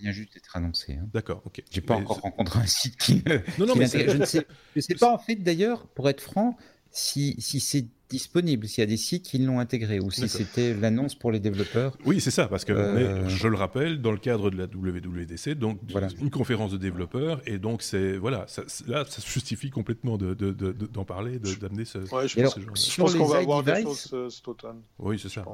vient 0.00 0.12
juste 0.12 0.32
d'être 0.32 0.56
annoncé. 0.56 0.94
Hein. 0.94 1.06
D'accord, 1.12 1.42
ok. 1.44 1.62
J'ai 1.70 1.82
pas 1.82 1.96
encore 1.96 2.20
rencontré 2.20 2.58
un 2.58 2.66
site 2.66 2.96
qui. 2.96 3.22
non, 3.58 3.66
non, 3.66 3.74
mais 3.76 3.86
je 3.86 4.16
ne 4.16 4.24
sais, 4.24 4.46
je 4.74 4.80
sais 4.80 4.94
pas, 4.94 5.12
en 5.12 5.18
fait, 5.18 5.36
d'ailleurs, 5.36 5.86
pour 5.88 6.08
être 6.08 6.22
franc, 6.22 6.56
si, 6.90 7.36
si 7.38 7.60
c'est 7.60 7.86
disponible, 8.10 8.66
s'il 8.66 8.82
y 8.82 8.86
a 8.86 8.86
des 8.86 8.96
sites 8.96 9.24
qui 9.24 9.38
l'ont 9.38 9.60
intégré, 9.60 10.00
ou 10.00 10.10
si 10.10 10.28
c'était 10.28 10.74
l'annonce 10.74 11.14
pour 11.14 11.32
les 11.32 11.40
développeurs. 11.40 11.96
Oui, 12.04 12.20
c'est 12.20 12.30
ça, 12.30 12.48
parce 12.48 12.64
que 12.64 12.72
euh, 12.72 13.28
je 13.28 13.48
le 13.48 13.56
rappelle, 13.56 14.02
dans 14.02 14.10
le 14.10 14.18
cadre 14.18 14.50
de 14.50 14.58
la 14.58 14.64
WWDC, 14.64 15.54
donc 15.54 15.78
une 16.20 16.30
conférence 16.30 16.72
de 16.72 16.76
développeurs, 16.76 17.40
et 17.46 17.58
donc 17.58 17.82
c'est 17.82 18.16
voilà, 18.16 18.46
là, 18.86 19.04
ça 19.08 19.20
se 19.22 19.30
justifie 19.30 19.70
complètement 19.70 20.18
d'en 20.18 20.34
de, 20.34 20.52
de, 20.52 21.02
parler, 21.04 21.38
d'amener 21.60 21.84
ce. 21.84 21.98
Ouais, 21.98 22.28
je, 22.28 22.40
pense, 22.40 22.58
je 22.58 22.96
pense 23.00 23.14
qu'on 23.14 23.24
va 23.24 23.38
avoir 23.38 23.62
des 23.62 23.82
choses 23.82 24.10
euh, 24.12 24.28
cet 24.28 24.46
automne. 24.48 24.80
Oui, 24.98 25.18
c'est 25.18 25.28
ça. 25.28 25.44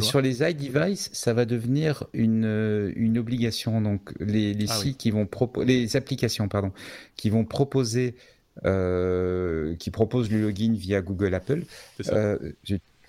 sur 0.00 0.20
les 0.20 0.48
iDevice, 0.48 1.10
ça 1.12 1.34
va 1.34 1.44
devenir 1.44 2.04
une, 2.12 2.44
euh, 2.44 2.92
une 2.96 3.18
obligation. 3.18 3.80
Donc, 3.80 4.14
les, 4.20 4.54
les 4.54 4.70
ah 4.70 4.74
sites 4.74 4.96
qui 4.96 5.10
vont 5.10 5.28
les 5.64 5.96
applications, 5.96 6.48
pardon, 6.48 6.72
qui 7.16 7.30
vont 7.30 7.44
proposer 7.44 8.14
euh, 8.64 9.74
qui 9.76 9.90
proposent 9.90 10.30
le 10.30 10.40
login 10.40 10.72
via 10.74 11.00
Google 11.00 11.34
Apple, 11.34 11.62
euh, 12.08 12.38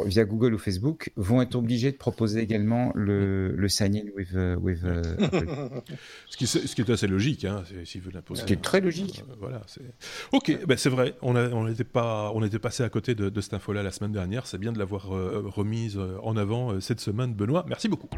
via 0.06 0.24
Google 0.24 0.54
ou 0.54 0.58
Facebook, 0.58 1.12
vont 1.16 1.42
être 1.42 1.56
obligés 1.56 1.92
de 1.92 1.98
proposer 1.98 2.42
également 2.42 2.92
le, 2.96 3.56
le 3.56 3.68
sign-in 3.68 4.06
with, 4.16 4.30
euh, 4.36 4.56
with 4.58 4.84
Apple. 5.20 5.48
ce, 6.30 6.38
qui, 6.38 6.48
ce, 6.48 6.76
qui, 6.76 6.82
est 6.82 6.90
assez 6.90 7.08
logique, 7.08 7.46
hein, 7.46 7.64
si 7.84 8.00
vous 8.00 8.12
Ce 8.34 8.44
qui 8.44 8.54
est 8.54 8.62
très 8.62 8.80
logique. 8.82 9.24
voilà, 9.40 9.62
ok, 10.32 10.66
ben 10.68 10.78
c'est 10.78 10.90
vrai, 10.90 11.16
on, 11.22 11.36
a, 11.36 11.50
on, 11.50 11.68
était 11.68 11.84
pas, 11.84 12.32
on 12.34 12.44
était 12.44 12.60
passé 12.60 12.84
à 12.84 12.90
côté 12.90 13.16
de, 13.16 13.30
de 13.30 13.42
cette 13.42 13.54
info-là 13.54 13.84
la 13.84 13.92
semaine 13.92 14.12
dernière, 14.12 14.46
c'est 14.46 14.60
bien 14.60 14.72
de 14.72 14.80
l'avoir 14.80 15.08
remise 15.08 15.98
en 15.98 16.38
avant 16.38 16.80
cette 16.80 17.00
semaine, 17.00 17.34
Benoît, 17.34 17.66
merci 17.68 17.90
beaucoup. 17.90 18.10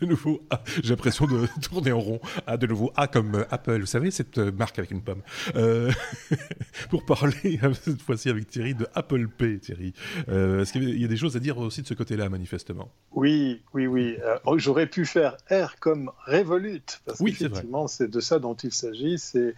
De 0.00 0.06
nouveau, 0.06 0.42
j'ai 0.82 0.90
l'impression 0.90 1.26
de 1.26 1.46
tourner 1.62 1.92
en 1.92 2.00
rond. 2.00 2.20
Ah, 2.46 2.56
de 2.56 2.66
nouveau, 2.66 2.92
A 2.96 3.06
comme 3.06 3.34
euh, 3.34 3.44
Apple, 3.50 3.80
vous 3.80 3.86
savez, 3.86 4.10
cette 4.10 4.38
euh, 4.38 4.52
marque 4.52 4.78
avec 4.78 4.90
une 4.90 5.02
pomme. 5.02 5.22
Euh, 5.56 5.90
pour 6.90 7.04
parler 7.04 7.58
cette 7.74 8.02
fois-ci 8.02 8.28
avec 8.28 8.46
Thierry 8.46 8.74
de 8.74 8.86
Apple 8.94 9.28
Pay, 9.28 9.58
Thierry. 9.58 9.92
Est-ce 10.28 10.72
qu'il 10.72 11.00
y 11.00 11.04
a 11.04 11.08
des 11.08 11.16
choses 11.16 11.36
à 11.36 11.40
dire 11.40 11.58
aussi 11.58 11.82
de 11.82 11.86
ce 11.86 11.94
côté-là, 11.94 12.28
manifestement? 12.28 12.92
Oui, 13.12 13.62
oui, 13.74 13.86
oui. 13.86 14.16
Oh, 14.44 14.58
j'aurais 14.58 14.86
pu 14.86 15.06
faire 15.06 15.36
R 15.50 15.78
comme 15.80 16.10
Revolut, 16.26 16.82
parce 17.04 17.20
oui, 17.20 17.32
qu'effectivement, 17.32 17.88
c'est 17.88 18.08
de 18.08 18.20
ça 18.20 18.38
dont 18.38 18.54
il 18.54 18.72
s'agit. 18.72 19.18
C'est 19.18 19.54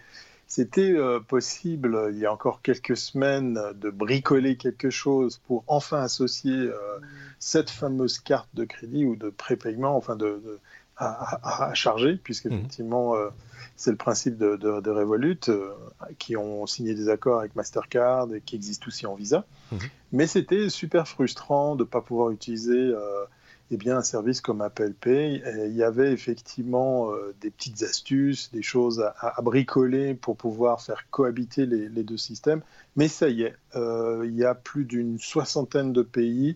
c'était 0.53 0.95
possible 1.27 2.09
il 2.11 2.19
y 2.19 2.25
a 2.27 2.31
encore 2.31 2.61
quelques 2.61 2.95
semaines 2.95 3.59
de 3.73 3.89
bricoler 3.89 4.55
quelque 4.55 4.91
chose 4.91 5.39
pour 5.47 5.63
enfin 5.65 6.01
associer 6.01 6.69
cette 7.39 7.71
fameuse 7.71 8.19
carte 8.19 8.49
de 8.53 8.63
crédit 8.63 9.05
ou 9.05 9.15
de 9.15 9.29
prépaiement, 9.29 9.97
enfin 9.97 10.15
de, 10.15 10.59
à, 10.97 11.71
charger, 11.73 12.19
puisqu'effectivement, 12.23 13.13
effectivement, 13.13 13.15
euh, 13.15 13.29
c'est 13.75 13.91
le 13.91 13.97
principe 13.97 14.37
de, 14.37 14.55
de, 14.55 14.89
Revolut, 14.89 15.39
euh, 15.49 15.71
qui 16.19 16.37
ont 16.37 16.65
signé 16.67 16.93
des 16.93 17.09
accords 17.09 17.39
avec 17.39 17.55
Mastercard 17.55 18.33
et 18.33 18.41
qui 18.41 18.55
existent 18.55 18.87
aussi 18.87 19.05
en 19.05 19.15
Visa. 19.15 19.45
Mhm. 19.71 19.79
Mais 20.11 20.27
c'était 20.27 20.69
super 20.69 21.07
frustrant 21.07 21.75
de 21.75 21.83
ne 21.83 21.87
pas 21.87 22.01
pouvoir 22.01 22.29
utiliser 22.29 22.77
euh, 22.77 23.25
eh 23.73 23.77
bien, 23.77 23.97
un 23.97 24.03
service 24.03 24.41
comme 24.41 24.61
Apple 24.61 24.93
Pay. 24.93 25.41
il 25.65 25.75
y 25.75 25.83
avait 25.83 26.11
effectivement 26.11 27.11
des 27.41 27.49
petites 27.49 27.81
astuces, 27.83 28.51
des 28.51 28.61
choses 28.61 29.03
à, 29.19 29.41
bricoler 29.41 30.13
pour 30.13 30.37
pouvoir 30.37 30.81
faire 30.81 31.05
cohabiter 31.09 31.65
les, 31.65 31.89
les, 31.89 32.03
deux 32.03 32.17
systèmes. 32.17 32.61
Mais 32.95 33.07
ça 33.07 33.29
y 33.29 33.43
est, 33.43 33.55
il 33.75 34.35
y 34.35 34.45
a 34.45 34.55
plus 34.55 34.85
d'une 34.85 35.17
soixantaine 35.19 35.93
de 35.93 36.01
pays 36.01 36.55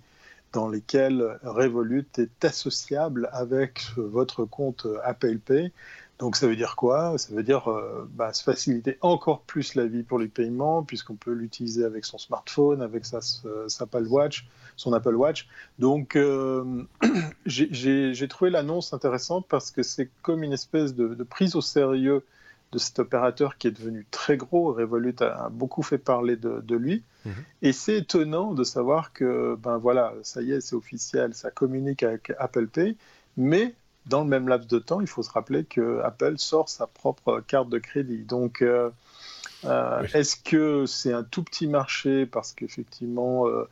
dans 0.54 0.70
lesquels 0.70 1.40
Revolut 1.44 2.08
est 2.18 2.46
associable 2.46 3.30
avec 3.32 3.86
votre 3.98 4.46
compte 4.46 4.88
Apple 5.04 5.40
Pay. 5.40 5.72
Donc 6.20 6.36
ça 6.36 6.48
veut 6.48 6.56
dire 6.56 6.76
quoi? 6.76 7.18
Ça 7.18 7.34
veut 7.34 7.44
dire 7.44 7.70
euh, 7.70 8.10
bah, 8.12 8.34
se 8.34 8.44
faciliter 8.44 8.98
encore 9.02 9.42
plus 9.42 9.76
la 9.76 9.86
vie 9.86 10.02
pour 10.02 10.18
les 10.18 10.28
paiements, 10.28 10.84
puisqu'on 10.84 11.16
peut 11.16 11.32
l'utiliser 11.32 11.84
avec 11.84 12.06
son 12.06 12.18
smartphone, 12.18 12.82
avec 12.82 13.06
sa, 13.06 13.20
Apple 13.80 14.08
Watch, 14.08 14.48
son 14.78 14.94
Apple 14.94 15.14
Watch. 15.14 15.48
Donc 15.78 16.16
euh, 16.16 16.84
j'ai 17.46 18.28
trouvé 18.28 18.50
l'annonce 18.50 18.94
intéressante 18.94 19.46
parce 19.48 19.70
que 19.70 19.84
c'est 19.84 20.10
comme 20.24 20.44
une 20.44 20.54
espèce 20.54 20.96
de, 20.96 21.24
prise 21.24 21.56
au 21.56 21.62
sérieux 21.62 22.24
de 22.72 22.80
cet 22.80 23.00
opérateur 23.00 23.58
qui 23.58 23.68
est 23.68 23.72
devenu 23.72 24.06
très 24.12 24.38
gros. 24.38 24.74
Revolut 24.74 25.16
a, 25.22 25.50
beaucoup 25.50 25.84
fait 25.84 25.98
parler 25.98 26.36
de, 26.36 26.76
lui. 26.76 27.04
Mhm. 27.26 27.34
Et 27.62 27.74
c'est 27.74 27.98
étonnant 27.98 28.54
de 28.54 28.64
savoir 28.64 29.14
que, 29.14 29.56
ben 29.56 29.78
voilà, 29.78 30.14
ça 30.24 30.42
y 30.42 30.52
est, 30.52 30.62
c'est 30.62 30.76
officiel, 30.76 31.34
ça 31.34 31.52
communique 31.52 32.04
avec 32.04 32.34
Apple 32.40 32.68
Pay, 32.68 32.98
mais 33.38 33.74
dans 34.08 34.24
le 34.24 34.28
même 34.28 34.48
laps 34.48 34.68
de 34.68 34.80
temps, 34.80 35.02
il 35.02 35.08
faut 35.08 35.24
se 35.24 35.32
rappeler 35.32 35.66
que 35.66 36.02
Apple 36.04 36.38
sort 36.38 36.70
sa 36.70 36.88
propre 36.88 37.42
carte 37.46 37.70
de 37.70 37.78
crédit. 37.78 38.24
Donc, 38.24 38.62
euh, 38.62 38.90
euh, 39.66 40.04
est-ce 40.14 40.38
que 40.38 40.86
c'est 40.86 41.14
un 41.14 41.24
tout 41.24 41.44
petit 41.44 41.68
marché 41.68 42.26
parce 42.26 42.54
qu'effectivement, 42.54 43.48
euh, 43.48 43.68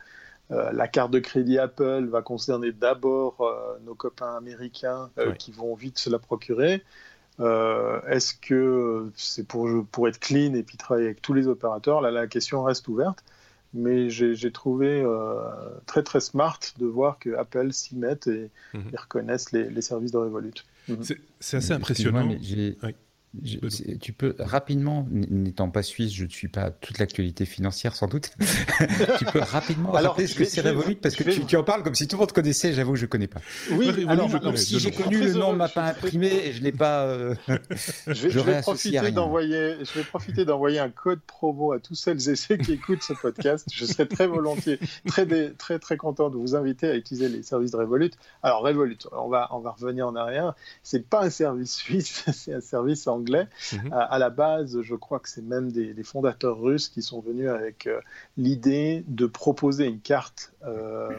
la 0.50 0.88
carte 0.88 1.12
de 1.12 1.20
crédit 1.20 1.58
Apple 1.58 2.08
va 2.10 2.22
concerner 2.22 2.72
d'abord 2.72 3.38
nos 3.84 3.96
copains 3.96 4.36
américains 4.36 5.10
qui 5.40 5.52
vont 5.52 5.74
vite 5.74 5.98
se 5.98 6.10
la 6.10 6.20
procurer 6.20 6.84
euh, 7.40 8.02
est-ce 8.08 8.34
que 8.34 9.12
c'est 9.16 9.48
pour, 9.48 9.70
pour 9.92 10.08
être 10.08 10.20
clean 10.20 10.54
et 10.54 10.64
puis 10.64 10.78
travailler 10.78 11.08
avec 11.08 11.22
tous 11.22 11.34
les 11.34 11.48
opérateurs 11.48 12.02
Là, 12.02 12.12
la 12.12 12.28
question 12.28 12.64
reste 12.64 12.88
ouverte. 12.88 13.24
Mais 13.74 14.10
j'ai 14.10 14.52
trouvé 14.52 15.02
euh, 15.02 15.38
très 15.86 16.02
très 16.02 16.22
smart 16.22 16.60
de 16.80 16.86
voir 16.86 17.20
que 17.20 17.36
Apple 17.36 17.74
s'y 17.74 17.98
mette 17.98 18.26
et, 18.28 18.50
mhm. 18.74 18.84
reconnaissent 18.96 19.52
les, 19.52 19.70
les, 19.70 19.82
services 19.82 20.14
de 20.14 20.18
Revolut. 20.18 20.54
C'est 21.42 21.58
assez 21.58 21.74
impressionnant 21.74 22.30
tu 24.02 24.14
peux 24.14 24.36
rapidement, 24.40 25.08
n'étant 25.10 25.70
pas 25.70 25.84
suisse, 25.84 26.14
je 26.14 26.26
ne 26.26 26.30
suis 26.30 26.48
pas 26.48 26.72
toute 26.72 27.00
l'actualité 27.00 27.46
financière 27.46 27.96
sans 27.96 28.08
doute. 28.08 28.32
tu 29.20 29.26
peux 29.26 29.40
rapidement 29.40 29.94
alors, 29.94 30.12
rappeler 30.12 30.28
ce 30.28 30.36
que 30.36 30.46
c'est 30.46 30.62
Revolut 30.62 30.96
parce 30.96 31.16
que 31.16 31.24
tu, 31.24 31.56
en 31.56 31.64
parles 31.64 31.84
comme 31.84 31.96
si 31.96 32.08
tout 32.08 32.16
le 32.16 32.22
monde 32.22 32.32
connaissait. 32.32 32.74
J'avoue, 32.74 32.94
que 32.94 33.00
je 33.00 33.06
ne 33.06 33.10
connais 33.10 33.28
pas. 33.28 33.42
Oui, 33.72 33.90
alors, 34.08 34.30
si 34.58 34.80
j'ai 34.80 34.92
connu 34.92 35.20
le 35.20 35.34
nom, 35.34 35.50
on 35.50 35.56
m'a 35.56 35.70
pas 35.70 35.86
imprimé 35.86 36.28
et 36.28 36.54
je 36.54 36.64
l'ai 36.64 36.72
pas. 36.72 37.06
Euh, 37.06 37.36
je, 38.08 38.40
vais, 38.40 38.62
profiter 38.62 39.12
d'envoyer. 39.12 39.76
Je 39.82 40.00
vais 40.00 40.04
profiter 40.04 40.46
d'envoyer 40.46 40.80
un 40.80 40.90
code 40.90 41.20
promo 41.22 41.72
à 41.72 41.80
tous 41.80 41.96
celles 41.96 42.30
et 42.30 42.36
ceux 42.36 42.58
qui 42.58 42.74
écoutent 42.74 43.04
ce 43.04 43.14
podcast. 43.14 43.68
Je 43.74 43.86
serais 43.86 44.06
très 44.06 44.28
volontiers, 44.28 44.80
très 45.06 45.26
très 45.54 45.80
très 45.80 45.98
content 45.98 46.30
de 46.30 46.38
vous 46.38 46.56
inviter 46.56 46.88
à 46.88 46.96
utiliser 46.96 47.30
les 47.30 47.44
services 47.44 47.72
de 47.72 47.78
Revolut. 47.78 48.12
Alors 48.44 48.62
Revolut, 48.62 48.98
on 49.12 49.30
va 49.30 49.50
on 49.52 49.60
va 49.60 49.72
revenir 49.72 50.08
en 50.08 50.16
arrière. 50.16 50.54
C'est 50.84 51.08
pas 51.08 51.24
un 51.24 51.30
service 51.30 51.76
suisse, 51.76 52.24
c'est 52.34 52.54
un 52.54 52.62
service 52.62 53.08
anglais 53.08 53.25
Mhm. 53.74 53.94
À, 53.94 54.20
la 54.20 54.30
base, 54.30 54.82
je 54.82 54.96
crois 54.96 55.20
que 55.20 55.30
c'est 55.30 55.42
même 55.42 55.72
des, 55.72 56.04
fondateurs 56.04 56.60
russes 56.60 56.90
qui 56.90 57.02
sont 57.02 57.22
venus 57.22 57.50
avec 57.50 57.88
euh, 57.88 58.00
l'idée 58.38 59.04
de 59.08 59.26
proposer 59.26 59.86
une 59.86 60.00
carte 60.00 60.54
euh, 60.66 61.10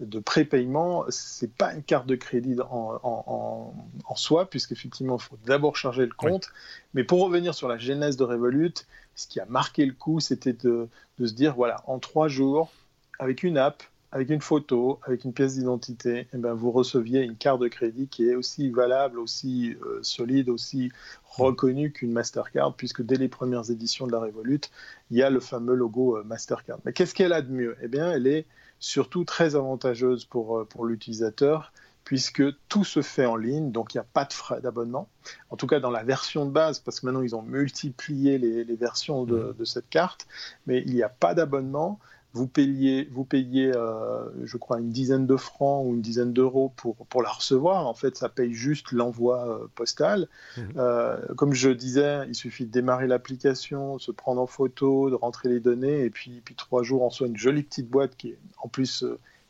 de 0.00 0.18
prépaiement. 0.20 1.04
C'est 1.08 1.52
pas 1.52 1.74
une 1.74 1.82
carte 1.82 2.06
de 2.06 2.16
crédit 2.16 2.56
en, 2.60 3.72
soi, 4.16 4.48
puisqu'effectivement, 4.48 5.16
il 5.16 5.22
faut 5.22 5.38
d'abord 5.46 5.76
charger 5.76 6.06
le 6.06 6.12
compte. 6.12 6.50
Mais 6.94 7.04
pour 7.04 7.22
revenir 7.22 7.54
sur 7.54 7.68
la 7.68 7.78
genèse 7.78 8.16
de 8.16 8.24
Revolut, 8.24 8.74
ce 9.14 9.26
qui 9.26 9.40
a 9.40 9.46
marqué 9.46 9.84
le 9.84 9.94
coup, 9.94 10.20
c'était 10.20 10.52
de, 10.52 10.88
de 11.18 11.26
se 11.26 11.34
dire 11.34 11.54
voilà, 11.54 11.82
en 11.86 11.98
trois 11.98 12.28
jours, 12.28 12.70
avec 13.18 13.42
une 13.42 13.58
app, 13.58 13.82
avec 14.10 14.30
une 14.30 14.40
photo, 14.40 15.00
avec 15.04 15.24
une 15.24 15.32
pièce 15.32 15.54
d'identité, 15.54 16.28
eh 16.32 16.36
ben, 16.38 16.54
vous 16.54 16.70
receviez 16.70 17.22
une 17.22 17.36
carte 17.36 17.60
de 17.60 17.68
crédit 17.68 18.08
qui 18.08 18.28
est 18.28 18.34
aussi 18.34 18.70
valable, 18.70 19.18
aussi 19.18 19.76
euh, 19.82 19.98
solide, 20.02 20.48
aussi 20.48 20.90
reconnue 21.24 21.92
qu'une 21.92 22.12
Mastercard, 22.12 22.74
puisque 22.74 23.02
dès 23.02 23.16
les 23.16 23.28
premières 23.28 23.70
éditions 23.70 24.06
de 24.06 24.12
la 24.12 24.20
Revolut, 24.20 24.62
il 25.10 25.18
y 25.18 25.22
a 25.22 25.30
le 25.30 25.40
fameux 25.40 25.74
logo 25.74 26.16
euh, 26.16 26.24
Mastercard. 26.24 26.78
Mais 26.84 26.92
qu'est-ce 26.92 27.14
qu'elle 27.14 27.34
a 27.34 27.42
de 27.42 27.52
mieux? 27.52 27.76
Eh 27.82 27.88
bien, 27.88 28.10
elle 28.10 28.26
est 28.26 28.46
surtout 28.78 29.24
très 29.24 29.56
avantageuse 29.56 30.24
pour, 30.24 30.58
euh, 30.58 30.64
pour 30.64 30.86
l'utilisateur, 30.86 31.72
puisque 32.04 32.42
tout 32.68 32.84
se 32.84 33.02
fait 33.02 33.26
en 33.26 33.36
ligne, 33.36 33.70
donc 33.70 33.92
il 33.92 33.98
n'y 33.98 34.00
a 34.00 34.06
pas 34.10 34.24
de 34.24 34.32
frais 34.32 34.62
d'abonnement. 34.62 35.10
En 35.50 35.56
tout 35.56 35.66
cas, 35.66 35.80
dans 35.80 35.90
la 35.90 36.02
version 36.02 36.46
de 36.46 36.50
base, 36.50 36.78
parce 36.78 37.00
que 37.00 37.04
maintenant 37.04 37.20
ils 37.20 37.36
ont 37.36 37.42
multiplié 37.42 38.38
les, 38.38 38.64
les 38.64 38.76
versions 38.76 39.24
de, 39.24 39.54
de 39.58 39.64
cette 39.66 39.90
carte, 39.90 40.26
mais 40.66 40.82
il 40.86 40.94
n'y 40.94 41.02
a 41.02 41.10
pas 41.10 41.34
d'abonnement 41.34 41.98
vous 42.34 42.46
payez, 42.46 43.08
vous 43.10 43.24
payez 43.24 43.72
euh, 43.74 44.24
je 44.44 44.56
crois, 44.58 44.78
une 44.78 44.90
dizaine 44.90 45.26
de 45.26 45.36
francs 45.36 45.84
ou 45.86 45.94
une 45.94 46.02
dizaine 46.02 46.32
d'euros 46.32 46.72
pour, 46.76 46.94
pour 47.06 47.22
la 47.22 47.30
recevoir. 47.30 47.86
En 47.86 47.94
fait, 47.94 48.16
ça 48.16 48.28
paye 48.28 48.52
juste 48.52 48.92
l'envoi 48.92 49.48
euh, 49.48 49.66
postal. 49.74 50.28
Mhm. 50.56 50.72
Euh, 50.76 51.34
comme 51.36 51.54
je 51.54 51.70
disais, 51.70 52.26
il 52.28 52.34
suffit 52.34 52.66
de 52.66 52.70
démarrer 52.70 53.06
l'application, 53.06 53.98
se 53.98 54.12
prendre 54.12 54.42
en 54.42 54.46
photo, 54.46 55.08
de 55.08 55.14
rentrer 55.14 55.48
les 55.48 55.60
données, 55.60 56.04
et 56.04 56.10
puis, 56.10 56.42
puis 56.44 56.54
trois 56.54 56.82
jours, 56.82 57.02
on 57.02 57.10
soit 57.10 57.28
une 57.28 57.36
jolie 57.36 57.62
petite 57.62 57.88
boîte 57.88 58.16
qui 58.16 58.28
est 58.30 58.38
en 58.58 58.68
plus 58.68 59.04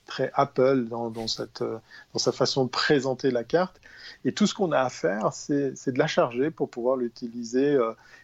très 0.07 0.31
Apple 0.35 0.87
dans, 0.89 1.11
dans, 1.11 1.27
cette, 1.27 1.63
dans 1.63 2.19
sa 2.19 2.33
façon 2.33 2.65
de 2.65 2.71
présenter 2.71 3.31
la 3.31 3.45
carte. 3.45 3.81
Et 4.25 4.33
tout 4.33 4.47
ce 4.47 4.55
qu'on 4.55 4.73
a 4.73 4.81
à 4.81 4.89
faire, 4.89 5.33
c'est 5.33 5.93
de 5.93 5.99
la 5.99 6.07
charger 6.07 6.51
pour 6.51 6.71
pouvoir 6.71 6.97
l'utiliser 6.97 7.77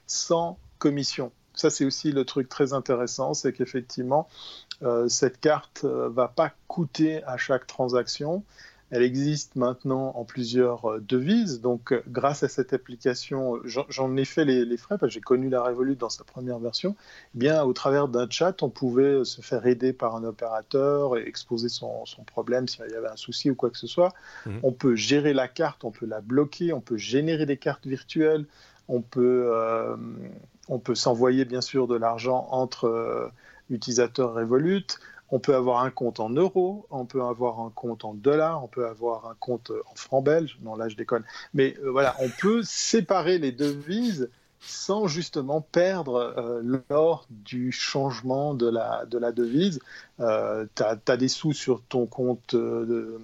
sans 0.06 0.58
commission. 0.78 1.32
Ça, 1.54 1.70
c'est 1.70 1.84
aussi 1.84 2.12
le 2.12 2.24
truc 2.24 2.48
très 2.48 2.72
intéressant, 2.72 3.32
c'est 3.32 3.52
qu'effectivement, 3.52 4.28
euh, 4.82 5.08
cette 5.08 5.40
carte 5.40 5.84
ne 5.84 5.88
euh, 5.88 6.08
va 6.08 6.28
pas 6.28 6.52
coûter 6.66 7.22
à 7.24 7.36
chaque 7.36 7.66
transaction. 7.66 8.42
Elle 8.90 9.02
existe 9.02 9.56
maintenant 9.56 10.12
en 10.16 10.24
plusieurs 10.24 10.90
euh, 10.90 11.00
devises. 11.00 11.60
Donc, 11.60 11.94
grâce 12.08 12.42
à 12.42 12.48
cette 12.48 12.72
application, 12.72 13.60
j'en 13.64 14.16
ai 14.16 14.24
fait 14.24 14.44
les, 14.44 14.76
frais 14.76 14.98
parce 14.98 15.10
que 15.10 15.14
j'ai 15.14 15.20
connu 15.20 15.48
la 15.48 15.62
Revolut 15.62 15.94
dans 15.94 16.10
sa 16.10 16.24
première 16.24 16.58
version. 16.58 16.96
Eh 17.36 17.38
bien, 17.38 17.62
au 17.62 17.72
travers 17.72 18.08
d'un 18.08 18.28
chat, 18.28 18.60
on 18.64 18.68
pouvait 18.68 19.24
se 19.24 19.40
faire 19.40 19.64
aider 19.64 19.92
par 19.92 20.16
un 20.16 20.24
opérateur 20.24 21.16
et 21.16 21.26
exposer 21.26 21.68
son, 21.68 22.04
problème 22.26 22.66
s'il 22.66 22.84
y 22.90 22.94
avait 22.94 23.08
un 23.08 23.16
souci 23.16 23.48
ou 23.48 23.54
quoi 23.54 23.70
que 23.70 23.78
ce 23.78 23.86
soit. 23.86 24.12
Mmh. 24.44 24.58
On 24.64 24.72
peut 24.72 24.96
gérer 24.96 25.34
la 25.34 25.46
carte, 25.46 25.84
on 25.84 25.92
peut 25.92 26.06
la 26.06 26.20
bloquer, 26.20 26.72
on 26.72 26.80
peut 26.80 26.96
générer 26.96 27.46
des 27.46 27.58
cartes 27.58 27.86
virtuelles, 27.86 28.44
on 28.88 29.00
peut 29.00 29.50
on 30.68 30.78
peut 30.78 30.94
s'envoyer 30.94 31.44
bien 31.44 31.60
sûr 31.60 31.86
de 31.86 31.96
l'argent 31.96 32.48
entre 32.50 32.86
euh, 32.86 33.28
utilisateurs 33.70 34.34
Revolut. 34.34 34.86
On 35.30 35.38
peut 35.38 35.54
avoir 35.54 35.82
un 35.82 35.90
compte 35.90 36.20
en 36.20 36.30
euros, 36.30 36.86
on 36.90 37.06
peut 37.06 37.22
avoir 37.22 37.60
un 37.60 37.70
compte 37.70 38.04
en 38.04 38.14
dollars, 38.14 38.62
on 38.62 38.68
peut 38.68 38.86
avoir 38.86 39.26
un 39.26 39.34
compte 39.40 39.72
en 39.90 39.94
francs 39.94 40.24
belges. 40.24 40.58
Non, 40.62 40.76
là 40.76 40.88
je 40.88 40.96
déconne. 40.96 41.24
Mais 41.54 41.74
euh, 41.82 41.90
voilà, 41.90 42.14
on 42.20 42.28
peut 42.28 42.62
séparer 42.62 43.38
les 43.38 43.52
devises 43.52 44.30
sans 44.60 45.06
justement 45.06 45.60
perdre 45.60 46.34
euh, 46.38 46.80
lors 46.88 47.26
du 47.30 47.72
changement 47.72 48.54
de 48.54 48.68
la, 48.68 49.04
de 49.06 49.18
la 49.18 49.32
devise. 49.32 49.80
tu 50.18 50.24
as, 50.24 51.16
des 51.16 51.28
sous 51.28 51.52
sur 51.52 51.82
ton 51.82 52.06
compte 52.06 52.54
de, 52.54 53.18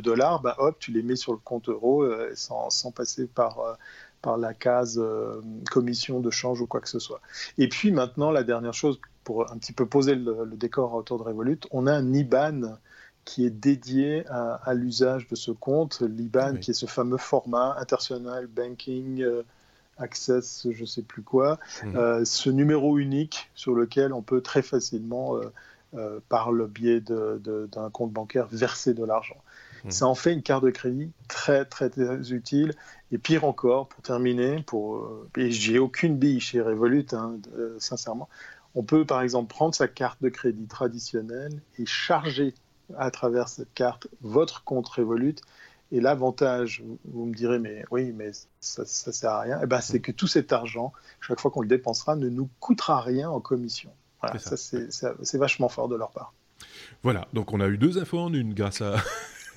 dollars, 0.00 0.40
bah, 0.40 0.56
hop, 0.58 0.76
tu 0.78 0.90
les 0.92 1.02
mets 1.02 1.16
sur 1.16 1.32
le 1.32 1.38
compte 1.38 1.68
euro 1.68 2.04
sans, 2.34 2.70
sans, 2.70 2.90
passer 2.90 3.26
par 3.26 3.76
par 4.22 4.36
la 4.36 4.54
case 4.54 4.98
euh, 4.98 5.40
commission 5.70 6.20
de 6.20 6.30
change 6.30 6.60
ou 6.60 6.66
quoi 6.66 6.80
que 6.80 6.88
ce 6.88 6.98
soit. 6.98 7.20
Et 7.58 7.68
puis 7.68 7.92
maintenant, 7.92 8.30
la 8.30 8.44
dernière 8.44 8.74
chose, 8.74 9.00
pour 9.24 9.50
un 9.50 9.56
petit 9.56 9.72
peu 9.72 9.86
poser 9.86 10.14
le, 10.14 10.46
décor 10.54 10.94
autour 10.94 11.18
de 11.18 11.24
Revolut, 11.24 11.60
on 11.70 11.86
a 11.86 11.92
un 11.92 12.12
IBAN 12.12 12.76
qui 13.24 13.44
est 13.46 13.50
dédié 13.50 14.24
à, 14.28 14.74
l'usage 14.74 15.28
de 15.28 15.36
ce 15.36 15.50
compte, 15.50 16.00
l'IBAN, 16.00 16.56
qui 16.56 16.70
est 16.70 16.74
ce 16.74 16.86
fameux 16.86 17.18
format 17.18 17.76
International 17.78 18.46
Banking 18.46 19.22
euh, 19.22 19.42
Access, 19.98 20.66
je 20.70 20.80
ne 20.80 20.86
sais 20.86 21.02
plus 21.02 21.22
quoi, 21.22 21.58
mhm. 21.84 21.96
euh, 21.96 22.24
ce 22.24 22.48
numéro 22.48 22.98
unique 22.98 23.50
sur 23.54 23.74
lequel 23.74 24.14
on 24.14 24.22
peut 24.22 24.40
très 24.40 24.62
facilement, 24.62 25.38
par 26.28 26.52
le 26.52 26.68
biais 26.68 27.00
d'un 27.00 27.90
compte 27.90 28.12
bancaire, 28.12 28.46
verser 28.46 28.94
de 28.94 29.04
l'argent. 29.04 29.42
Mhm. 29.84 29.90
Ça 29.90 30.06
en 30.06 30.14
fait 30.14 30.32
une 30.32 30.42
carte 30.42 30.64
de 30.64 30.70
crédit 30.70 31.10
très, 31.28 31.64
très, 31.64 31.90
très 31.90 32.32
utile. 32.32 32.74
Et 33.12 33.18
pire 33.18 33.44
encore, 33.44 33.88
pour 33.88 34.02
terminer, 34.02 34.62
pour, 34.62 35.08
et 35.36 35.50
j'ai 35.50 35.78
aucune 35.78 36.16
bille 36.16 36.40
chez 36.40 36.60
Revolut, 36.60 37.06
hein, 37.12 37.38
sincèrement, 37.78 38.28
on 38.76 38.84
peut 38.84 39.04
par 39.04 39.22
exemple 39.22 39.48
prendre 39.48 39.74
sa 39.74 39.88
carte 39.88 40.22
de 40.22 40.28
crédit 40.28 40.66
traditionnelle 40.66 41.60
et 41.78 41.86
charger 41.86 42.54
à 42.96 43.10
travers 43.10 43.48
cette 43.48 43.74
carte 43.74 44.06
votre 44.20 44.62
compte 44.62 44.88
Revolut. 44.88 45.34
Et 45.92 46.00
l'avantage, 46.00 46.84
vous 47.04 47.26
me 47.26 47.34
direz, 47.34 47.58
mais 47.58 47.84
oui, 47.90 48.12
mais 48.12 48.30
ça 48.60 48.82
ne 48.82 48.86
sert 48.86 49.30
à 49.30 49.40
rien, 49.40 49.58
eh 49.60 49.66
ben, 49.66 49.80
c'est 49.80 49.98
que 49.98 50.12
tout 50.12 50.28
cet 50.28 50.52
argent, 50.52 50.92
chaque 51.20 51.40
fois 51.40 51.50
qu'on 51.50 51.62
le 51.62 51.68
dépensera, 51.68 52.14
ne 52.14 52.28
nous 52.28 52.48
coûtera 52.60 53.00
rien 53.00 53.28
en 53.28 53.40
commission. 53.40 53.90
Voilà, 54.20 54.38
ça, 54.38 54.56
c'est 54.56 55.38
vachement 55.38 55.68
fort 55.68 55.88
de 55.88 55.96
leur 55.96 56.12
part. 56.12 56.32
Voilà, 57.02 57.26
donc 57.32 57.52
on 57.52 57.60
a 57.60 57.66
eu 57.66 57.76
deux 57.76 57.98
infos 57.98 58.20
en 58.20 58.32
une 58.32 58.54
grâce 58.54 58.82
à, 58.82 58.96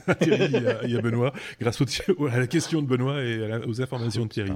Thierry, 0.22 0.50
il 0.84 0.92
y, 0.92 0.98
a, 0.98 1.02
Benoît, 1.02 1.34
grâce 1.60 1.82
à 1.82 2.40
la 2.40 2.48
question 2.48 2.82
de 2.82 2.88
Benoît 2.88 3.22
et 3.22 3.62
aux 3.66 3.82
informations 3.82 4.26
de 4.26 4.30
Thierry. 4.30 4.54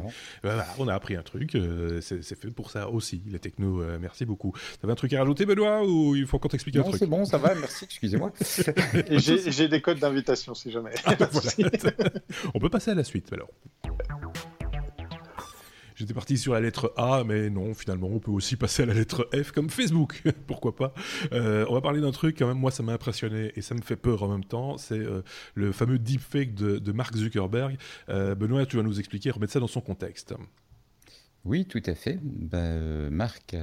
on 0.78 0.88
a 0.88 0.94
appris 0.94 1.16
un 1.16 1.24
truc, 1.24 1.56
euh, 1.56 2.02
c'est 2.02 2.36
fait 2.36 2.52
pour 2.52 2.72
ça 2.72 2.90
aussi, 2.90 3.22
les 3.28 3.40
technos. 3.40 3.82
Euh, 3.82 3.98
merci 4.00 4.26
beaucoup. 4.26 4.54
Tu 4.54 4.80
avais 4.84 4.94
un 4.94 4.96
truc 4.96 5.14
à 5.14 5.20
rajouter, 5.20 5.46
Benoît, 5.46 5.84
ou 5.86 6.16
il 6.16 6.26
faut 6.26 6.40
qu'on 6.40 6.50
t'explique 6.50 6.78
un 6.78 6.84
truc? 6.84 6.98
c'est 6.98 7.08
bon, 7.08 7.26
ça 7.26 7.38
va, 7.38 7.56
merci, 7.56 7.86
excusez-moi. 7.86 8.32
j'ai 9.10 9.68
des 9.68 9.82
codes 9.82 10.00
d'invitation 10.00 10.54
si 10.54 10.72
jamais. 10.72 10.92
Ah, 11.06 11.16
bah, 11.16 11.30
on 12.54 12.60
peut 12.60 12.70
passer 12.70 12.92
à 12.92 12.96
la 12.96 13.04
suite 13.04 13.32
alors. 13.34 13.50
J'étais 15.98 16.14
parti 16.14 16.38
sur 16.38 16.54
la 16.54 16.62
lettre 16.62 16.94
A, 16.96 17.24
mais 17.26 17.50
non, 17.50 17.74
finalement, 17.74 18.08
on 18.12 18.20
peut 18.20 18.30
aussi 18.30 18.56
passer 18.56 18.84
à 18.84 18.86
la 18.86 18.94
lettre 18.94 19.28
F 19.34 19.52
comme 19.52 19.72
Facebook. 19.72 20.22
Pourquoi 20.46 20.76
pas 20.76 20.94
euh, 21.32 21.66
On 21.70 21.74
va 21.74 21.82
parler 21.82 22.02
d'un 22.02 22.12
truc, 22.12 22.38
quand 22.38 22.48
même, 22.48 22.60
moi, 22.60 22.70
ça 22.70 22.84
m'a 22.84 22.94
impressionné 22.94 23.52
et 23.56 23.64
ça 23.64 23.74
me 23.74 23.82
fait 23.82 23.96
peur 23.96 24.22
en 24.22 24.28
même 24.28 24.46
temps. 24.46 24.78
C'est 24.78 25.00
euh, 25.00 25.24
le 25.56 25.72
fameux 25.72 25.98
deepfake 25.98 26.54
de, 26.54 26.78
de 26.78 26.92
Mark 26.92 27.16
Zuckerberg. 27.16 27.78
Euh, 28.10 28.36
Benoît, 28.36 28.68
tu 28.68 28.78
vas 28.78 28.84
nous 28.84 29.00
expliquer, 29.00 29.32
remettre 29.32 29.54
ça 29.54 29.60
dans 29.60 29.66
son 29.66 29.82
contexte. 29.82 30.36
Oui, 31.46 31.66
tout 31.66 31.82
à 31.88 31.96
fait. 31.96 32.20
Ben, 32.22 33.10
Marc, 33.10 33.56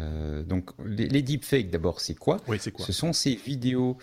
donc 0.49 0.71
les, 0.85 1.23
deepfakes, 1.23 1.71
d'abord, 1.71 2.01
c'est 2.01 2.17
quoi? 2.17 2.39
Oui, 2.49 2.57
c'est 2.59 2.73
quoi? 2.73 2.85
Ce 2.85 2.93
sont 2.93 3.13
ces 3.13 3.37
vidéos 3.37 3.99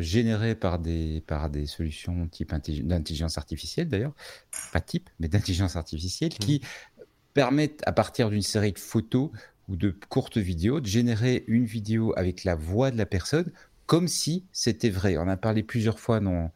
générées 0.00 0.54
par 0.54 0.78
des, 0.78 1.22
par 1.26 1.50
des 1.50 1.66
solutions 1.66 2.26
type 2.26 2.52
d'intelligence 2.52 3.38
artificielle, 3.38 3.88
d'ailleurs, 3.88 4.14
pas 4.72 4.80
type, 4.80 5.10
mais 5.20 5.28
d'intelligence 5.28 5.76
artificielle, 5.76 6.32
mmh. 6.32 6.44
qui 6.44 6.62
permettent, 7.34 7.82
à 7.86 7.92
partir 7.92 8.30
d'une 8.30 8.42
série 8.42 8.72
de 8.72 8.78
photos 8.78 9.30
ou 9.68 9.76
de 9.76 9.94
courtes 10.08 10.38
vidéos, 10.38 10.80
de 10.80 10.86
générer 10.86 11.44
une 11.46 11.64
vidéo 11.64 12.12
avec 12.16 12.44
la 12.44 12.54
voix 12.54 12.90
de 12.90 12.98
la 12.98 13.06
personne 13.06 13.50
comme 13.86 14.08
si 14.08 14.46
c'était 14.52 14.90
vrai. 14.90 15.16
On 15.18 15.28
a 15.28 15.36
parlé 15.36 15.62
plusieurs 15.62 15.98
fois 15.98 16.20
dans, 16.20 16.50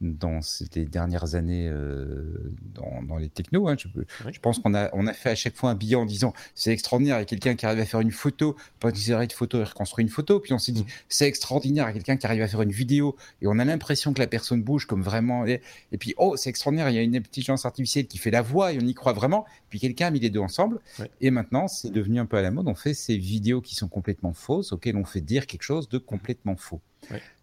dans 0.00 0.40
ces 0.40 0.66
dernières 0.86 1.34
années 1.34 1.68
euh, 1.68 2.52
dans, 2.74 3.16
les 3.18 3.28
technos. 3.28 3.68
Hein. 3.68 3.76
Je, 3.78 4.40
pense 4.40 4.58
qu'on 4.58 4.74
a, 4.74 4.88
on 4.94 5.06
a 5.06 5.12
fait 5.12 5.30
à 5.30 5.34
chaque 5.34 5.54
fois 5.54 5.70
un 5.70 5.74
billet 5.74 5.96
en 5.96 6.06
disant 6.06 6.32
c'est 6.54 6.72
extraordinaire, 6.72 7.16
il 7.16 7.20
y 7.20 7.22
a 7.22 7.26
quelqu'un 7.26 7.54
qui 7.54 7.66
arrive 7.66 7.80
à 7.80 7.84
faire 7.84 8.00
une 8.00 8.10
photo, 8.10 8.56
pas 8.78 8.90
une 8.90 9.26
de 9.26 9.32
photos 9.32 9.60
et 9.60 9.64
reconstruire 9.64 10.06
une 10.06 10.12
photo. 10.12 10.40
Puis 10.40 10.54
on 10.54 10.58
s'est 10.58 10.72
dit 10.72 10.82
mm. 10.82 10.92
c'est 11.08 11.26
extraordinaire, 11.26 11.84
il 11.84 11.88
y 11.88 11.90
a 11.90 11.94
quelqu'un 11.94 12.16
qui 12.16 12.26
arrive 12.26 12.42
à 12.42 12.48
faire 12.48 12.62
une 12.62 12.72
vidéo 12.72 13.16
et 13.42 13.46
on 13.46 13.58
a 13.58 13.64
l'impression 13.64 14.14
que 14.14 14.20
la 14.20 14.26
personne 14.26 14.62
bouge 14.62 14.86
comme 14.86 15.02
vraiment. 15.02 15.44
Et, 15.44 15.60
puis 15.98 16.14
oh, 16.16 16.36
c'est 16.36 16.48
extraordinaire, 16.48 16.88
il 16.88 16.96
y 16.96 16.98
a 16.98 17.02
une 17.02 17.16
intelligence 17.16 17.66
artificielle 17.66 18.06
qui 18.06 18.18
fait 18.18 18.30
la 18.30 18.42
voix 18.42 18.72
et 18.72 18.78
on 18.78 18.86
y 18.86 18.94
croit 18.94 19.12
vraiment. 19.12 19.44
Puis 19.68 19.80
quelqu'un 19.80 20.06
a 20.06 20.10
mis 20.10 20.20
les 20.20 20.30
deux 20.30 20.40
ensemble. 20.40 20.80
Et 21.20 21.30
maintenant, 21.30 21.68
c'est 21.68 21.90
devenu 21.90 22.18
un 22.18 22.26
peu 22.26 22.38
à 22.38 22.42
la 22.42 22.50
mode. 22.50 22.68
On 22.68 22.74
fait 22.74 22.94
ces 22.94 23.16
vidéos 23.16 23.60
qui 23.60 23.74
sont 23.74 23.88
complètement 23.88 24.32
fausses, 24.32 24.72
auxquelles 24.72 24.96
on 24.96 25.04
fait 25.04 25.20
dire 25.20 25.46
quelque 25.46 25.62
chose 25.62 25.88
de 25.88 25.98
complètement 25.98 26.56
faux. 26.56 26.80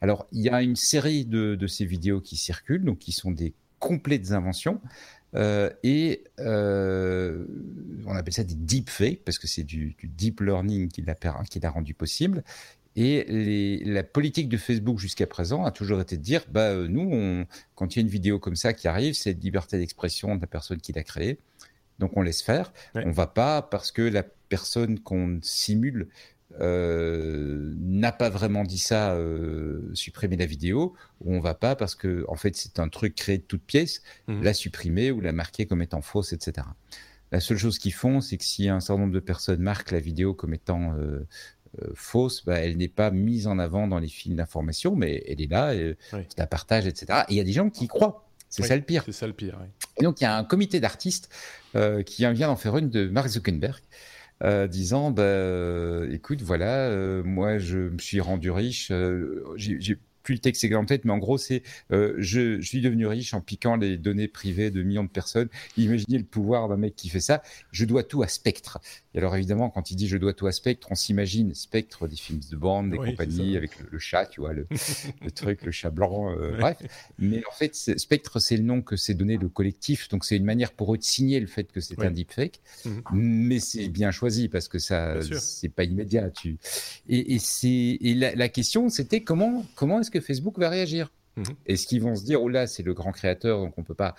Alors, 0.02 0.28
il 0.32 0.42
y 0.42 0.50
a 0.50 0.62
une 0.62 0.76
série 0.76 1.26
de, 1.26 1.68
ces 1.68 1.86
vidéos 1.86 2.22
qui 2.22 2.38
circulent, 2.38 2.86
donc 2.86 3.00
qui 3.00 3.12
sont 3.12 3.32
des 3.32 3.54
complètes 3.80 4.32
inventions. 4.32 4.82
Euh, 5.36 5.70
et 5.84 6.24
euh, 6.40 7.46
on 8.06 8.16
appelle 8.16 8.34
ça 8.34 8.46
des 8.46 8.56
deepfakes 8.56 9.24
parce 9.26 9.38
que 9.38 9.46
c'est 9.46 9.64
du, 9.64 9.96
deep 10.04 10.40
learning 10.40 10.90
qui 10.90 11.04
l'a 11.04 11.70
rendu 11.70 11.94
possible. 11.94 12.44
Et 13.00 13.84
la 13.86 14.02
politique 14.02 14.50
de 14.50 14.58
Facebook 14.58 14.98
jusqu'à 14.98 15.28
présent 15.28 15.66
a 15.66 15.72
toujours 15.72 16.02
été 16.02 16.18
de 16.18 16.24
dire, 16.24 16.44
bah, 16.50 16.72
euh, 16.72 16.88
nous, 16.88 17.08
on, 17.12 17.46
quand 17.76 17.96
il 17.96 18.00
y 18.00 18.02
a 18.02 18.02
une 18.02 18.10
vidéo 18.10 18.40
comme 18.40 18.56
ça 18.56 18.74
qui 18.74 18.88
arrive, 18.88 19.14
c'est 19.14 19.34
liberté 19.34 19.78
d'expression 19.78 20.36
de 20.36 20.42
la 20.42 20.48
personne 20.48 20.82
qui 20.82 20.94
l'a 20.94 21.04
créée. 21.04 21.38
Donc 22.00 22.18
on 22.18 22.24
laisse 22.24 22.42
faire. 22.42 22.74
On 22.96 23.02
On 23.06 23.12
va 23.12 23.28
pas 23.28 23.62
parce 23.62 23.92
que 23.92 24.02
la 24.02 24.24
personne 24.24 25.00
qu'on 25.00 25.38
simule 25.44 26.08
euh, 26.62 27.74
n'a 27.78 28.12
pas 28.12 28.30
vraiment 28.30 28.64
dit 28.64 28.78
ça, 28.78 29.14
euh, 29.14 29.82
supprimer 29.94 30.38
la 30.38 30.46
vidéo, 30.46 30.94
ou 31.22 31.36
on 31.36 31.40
va 31.40 31.54
pas 31.54 31.76
parce 31.76 31.94
que 31.94 32.26
en 32.30 32.36
fait 32.36 32.56
c'est 32.56 32.80
un 32.80 32.88
truc 32.88 33.16
créé 33.16 33.38
de 33.38 33.44
toutes 33.44 33.64
pièces, 33.64 34.02
mmh. 34.28 34.42
la 34.42 34.54
supprimer 34.54 35.12
ou 35.12 35.20
la 35.20 35.34
marquer 35.34 35.66
comme 35.66 35.82
étant 35.82 36.02
fausse, 36.02 36.32
etc. 36.32 36.66
La 37.32 37.42
seule 37.42 37.58
chose 37.58 37.78
qu'ils 37.78 37.94
font, 37.94 38.22
c'est 38.22 38.38
que 38.38 38.46
si 38.46 38.70
un 38.70 38.80
certain 38.80 39.02
nombre 39.02 39.14
de 39.14 39.20
personnes 39.20 39.62
marquent 39.62 39.92
la 39.92 40.00
vidéo 40.00 40.34
comme 40.34 40.54
étant 40.54 40.94
euh, 40.96 41.28
fausse, 41.94 42.46
bah, 42.46 42.60
elle 42.60 42.78
n'est 42.78 42.88
pas 42.88 43.12
mise 43.12 43.46
en 43.48 43.60
avant 43.60 43.86
dans 43.88 44.00
les 44.00 44.08
fils 44.08 44.34
d'information, 44.34 44.96
mais 44.96 45.24
elle 45.28 45.42
est 45.42 45.52
là, 45.52 45.76
et 45.76 45.98
la 46.38 46.48
partage, 46.48 46.88
etc. 46.88 47.24
Et 47.28 47.34
il 47.34 47.38
y 47.38 47.42
a 47.42 47.44
des 47.44 47.52
gens 47.52 47.70
qui 47.70 47.86
y 47.86 47.88
croient. 47.88 48.24
C'est 48.50 48.64
ça 48.64 48.78
le 48.78 48.82
pire. 48.82 49.04
C'est 49.06 49.12
ça 49.12 49.28
le 49.28 49.34
pire. 49.34 49.60
Et 50.00 50.04
donc 50.04 50.22
il 50.22 50.24
y 50.24 50.28
a 50.28 50.38
un 50.38 50.46
comité 50.46 50.80
d'artistes 50.80 51.30
qui 52.06 52.22
vient 52.22 52.48
d'en 52.48 52.56
faire 52.56 52.78
une 52.78 52.90
de 52.90 53.10
Mark 53.10 53.28
Zuckerberg. 53.28 53.84
Euh, 54.44 54.68
disant 54.68 55.10
bah, 55.10 55.24
euh, 55.24 56.12
écoute 56.12 56.44
voilà 56.44 56.90
euh, 56.90 57.24
moi 57.24 57.58
je 57.58 57.80
me 57.90 57.98
suis 57.98 58.22
rendu 58.22 58.52
riche 58.52 58.92
j'ai 59.56 59.98
plus 60.28 60.34
le 60.34 60.42
texte 60.42 60.68
en 60.74 60.84
tête, 60.84 61.06
mais 61.06 61.14
en 61.14 61.20
gros, 61.20 61.38
c'est 61.38 61.64
euh, 61.94 62.14
je, 62.18 62.60
suis 62.60 62.82
devenu 62.82 63.08
riche 63.08 63.34
en 63.34 63.40
piquant 63.40 63.78
les 63.78 63.98
données 63.98 64.28
privées 64.28 64.72
de 64.72 64.84
millions 64.84 65.06
de 65.06 65.10
personnes. 65.10 65.48
Imaginez 65.78 66.18
le 66.18 66.26
pouvoir 66.26 66.68
d'un 66.68 66.76
mec 66.76 66.98
qui 66.98 67.08
fait 67.08 67.22
ça. 67.22 67.42
Je 67.72 67.86
dois 67.86 68.04
tout 68.04 68.24
à 68.24 68.28
Spectre. 68.28 68.82
Et 69.18 69.20
alors, 69.20 69.36
évidemment, 69.36 69.72
quand 69.72 69.90
il 69.90 69.96
dit 69.96 70.08
je 70.08 70.16
dois 70.16 70.36
tout 70.36 70.46
à 70.46 70.52
Spectre, 70.52 70.90
on 70.92 70.96
s'imagine 70.96 71.56
Spectre 71.56 72.08
des 72.08 72.16
films 72.16 72.40
de 72.52 72.56
bande, 72.56 72.92
des 72.92 72.98
compagnies, 72.98 73.58
avec 73.58 73.72
le, 73.80 73.98
chat, 73.98 74.28
tu 74.28 74.42
vois, 74.42 74.54
le, 74.54 74.68
truc, 75.34 75.64
le 75.64 75.72
chat 75.72 75.90
blanc, 75.90 76.32
euh, 76.38 76.56
bref. 76.60 76.78
Mais 77.18 77.42
en 77.50 77.52
fait, 77.52 77.74
Spectre, 77.74 78.38
c'est 78.38 78.58
le 78.58 78.62
nom 78.62 78.84
que 78.84 78.96
s'est 78.96 79.16
donné 79.16 79.38
le 79.38 79.50
collectif. 79.50 80.08
Donc, 80.10 80.24
c'est 80.24 80.38
une 80.38 80.46
manière 80.46 80.72
pour 80.72 80.94
eux 80.94 81.00
de 81.00 81.04
signer 81.04 81.40
le 81.40 81.48
fait 81.48 81.72
que 81.72 81.82
c'est 81.82 82.00
un 82.00 82.12
deepfake. 82.12 82.62
Mhm. 82.86 83.02
Mais 83.14 83.60
c'est 83.60 83.90
bien 83.90 84.12
choisi 84.12 84.50
parce 84.50 84.68
que 84.68 84.78
ça, 84.78 85.16
c'est 85.40 85.70
pas 85.70 85.86
immédiat. 85.86 86.30
Tu... 86.30 86.60
Et, 87.10 87.38
et, 87.38 88.10
et 88.10 88.14
la, 88.14 88.36
la 88.36 88.50
question, 88.50 88.88
c'était 88.90 89.22
comment, 89.22 89.66
comment 89.74 90.00
est-ce 90.00 90.12
que 90.12 90.20
Facebook 90.20 90.60
va 90.60 90.70
réagir? 90.70 91.12
Mhm. 91.38 91.46
Est-ce 91.66 91.88
qu'ils 91.88 92.04
vont 92.04 92.16
se 92.16 92.24
dire, 92.24 92.44
oh 92.44 92.50
là, 92.50 92.68
c'est 92.68 92.84
le 92.84 92.94
grand 92.94 93.14
créateur, 93.14 93.62
donc 93.62 93.74
on 93.78 93.82
ne 93.82 93.88
peut 93.88 93.96
pas 93.96 94.14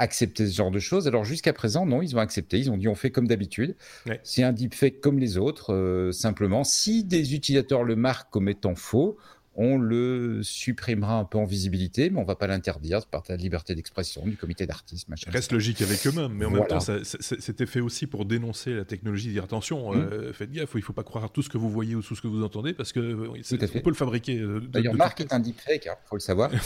accepter 0.00 0.46
ce 0.46 0.54
genre 0.54 0.70
de 0.70 0.78
choses. 0.78 1.06
Alors 1.06 1.24
jusqu'à 1.24 1.52
présent, 1.52 1.86
non, 1.86 2.02
ils 2.02 2.16
ont 2.16 2.20
accepté. 2.20 2.58
Ils 2.58 2.70
ont 2.70 2.76
dit 2.76 2.88
on 2.88 2.94
fait 2.94 3.10
comme 3.10 3.28
d'habitude. 3.28 3.76
C'est 4.22 4.42
un 4.42 4.52
deepfake 4.52 5.00
comme 5.00 5.18
les 5.18 5.36
autres. 5.36 5.74
Euh, 5.74 6.10
simplement, 6.10 6.64
si 6.64 7.04
des 7.04 7.34
utilisateurs 7.34 7.84
le 7.84 7.96
marquent 7.96 8.30
comme 8.30 8.48
étant 8.48 8.74
faux, 8.74 9.18
on 9.62 9.76
le 9.76 10.42
supprimera 10.42 11.16
un 11.16 11.26
peu 11.26 11.36
en 11.36 11.44
visibilité, 11.44 12.08
mais 12.08 12.18
on 12.18 12.24
va 12.24 12.34
pas 12.34 12.46
l'interdire 12.46 13.04
par 13.04 13.22
la 13.28 13.36
liberté 13.36 13.74
d'expression 13.74 14.26
du 14.26 14.38
comité 14.38 14.66
d'artistes. 14.66 15.06
Reste 15.26 15.52
logique 15.52 15.82
avec 15.82 16.06
eux-mêmes, 16.06 16.32
mais 16.32 16.46
en 16.46 16.50
même 16.50 16.66
temps, 16.66 16.78
c'était 16.80 17.66
fait 17.66 17.80
aussi 17.80 18.06
pour 18.06 18.24
dénoncer 18.24 18.72
la 18.72 18.86
technologie, 18.86 19.28
dire 19.28 19.44
attention, 19.44 19.92
mmh. 19.92 19.98
euh, 19.98 20.32
faites 20.32 20.50
gaffe, 20.50 20.70
il 20.72 20.78
ne 20.78 20.82
faut 20.82 20.94
pas 20.94 21.02
croire 21.02 21.24
à 21.24 21.28
tout 21.28 21.42
ce 21.42 21.50
que 21.50 21.58
vous 21.58 21.68
voyez 21.68 21.94
ou 21.94 22.00
tout 22.00 22.16
ce 22.16 22.22
que 22.22 22.26
vous 22.26 22.42
entendez, 22.42 22.72
parce 22.72 22.92
que 22.92 23.00
euh, 23.00 23.28
on 23.28 23.80
peut 23.80 23.90
le 23.90 23.94
fabriquer. 23.94 24.38
Euh, 24.38 24.60
D'ailleurs, 24.60 24.94
Marc 24.94 25.20
est 25.20 25.30
un 25.30 25.40
deepfake, 25.40 25.84
il 25.84 25.88
hein, 25.90 25.96
faut 26.06 26.16
le 26.16 26.20
savoir. 26.20 26.50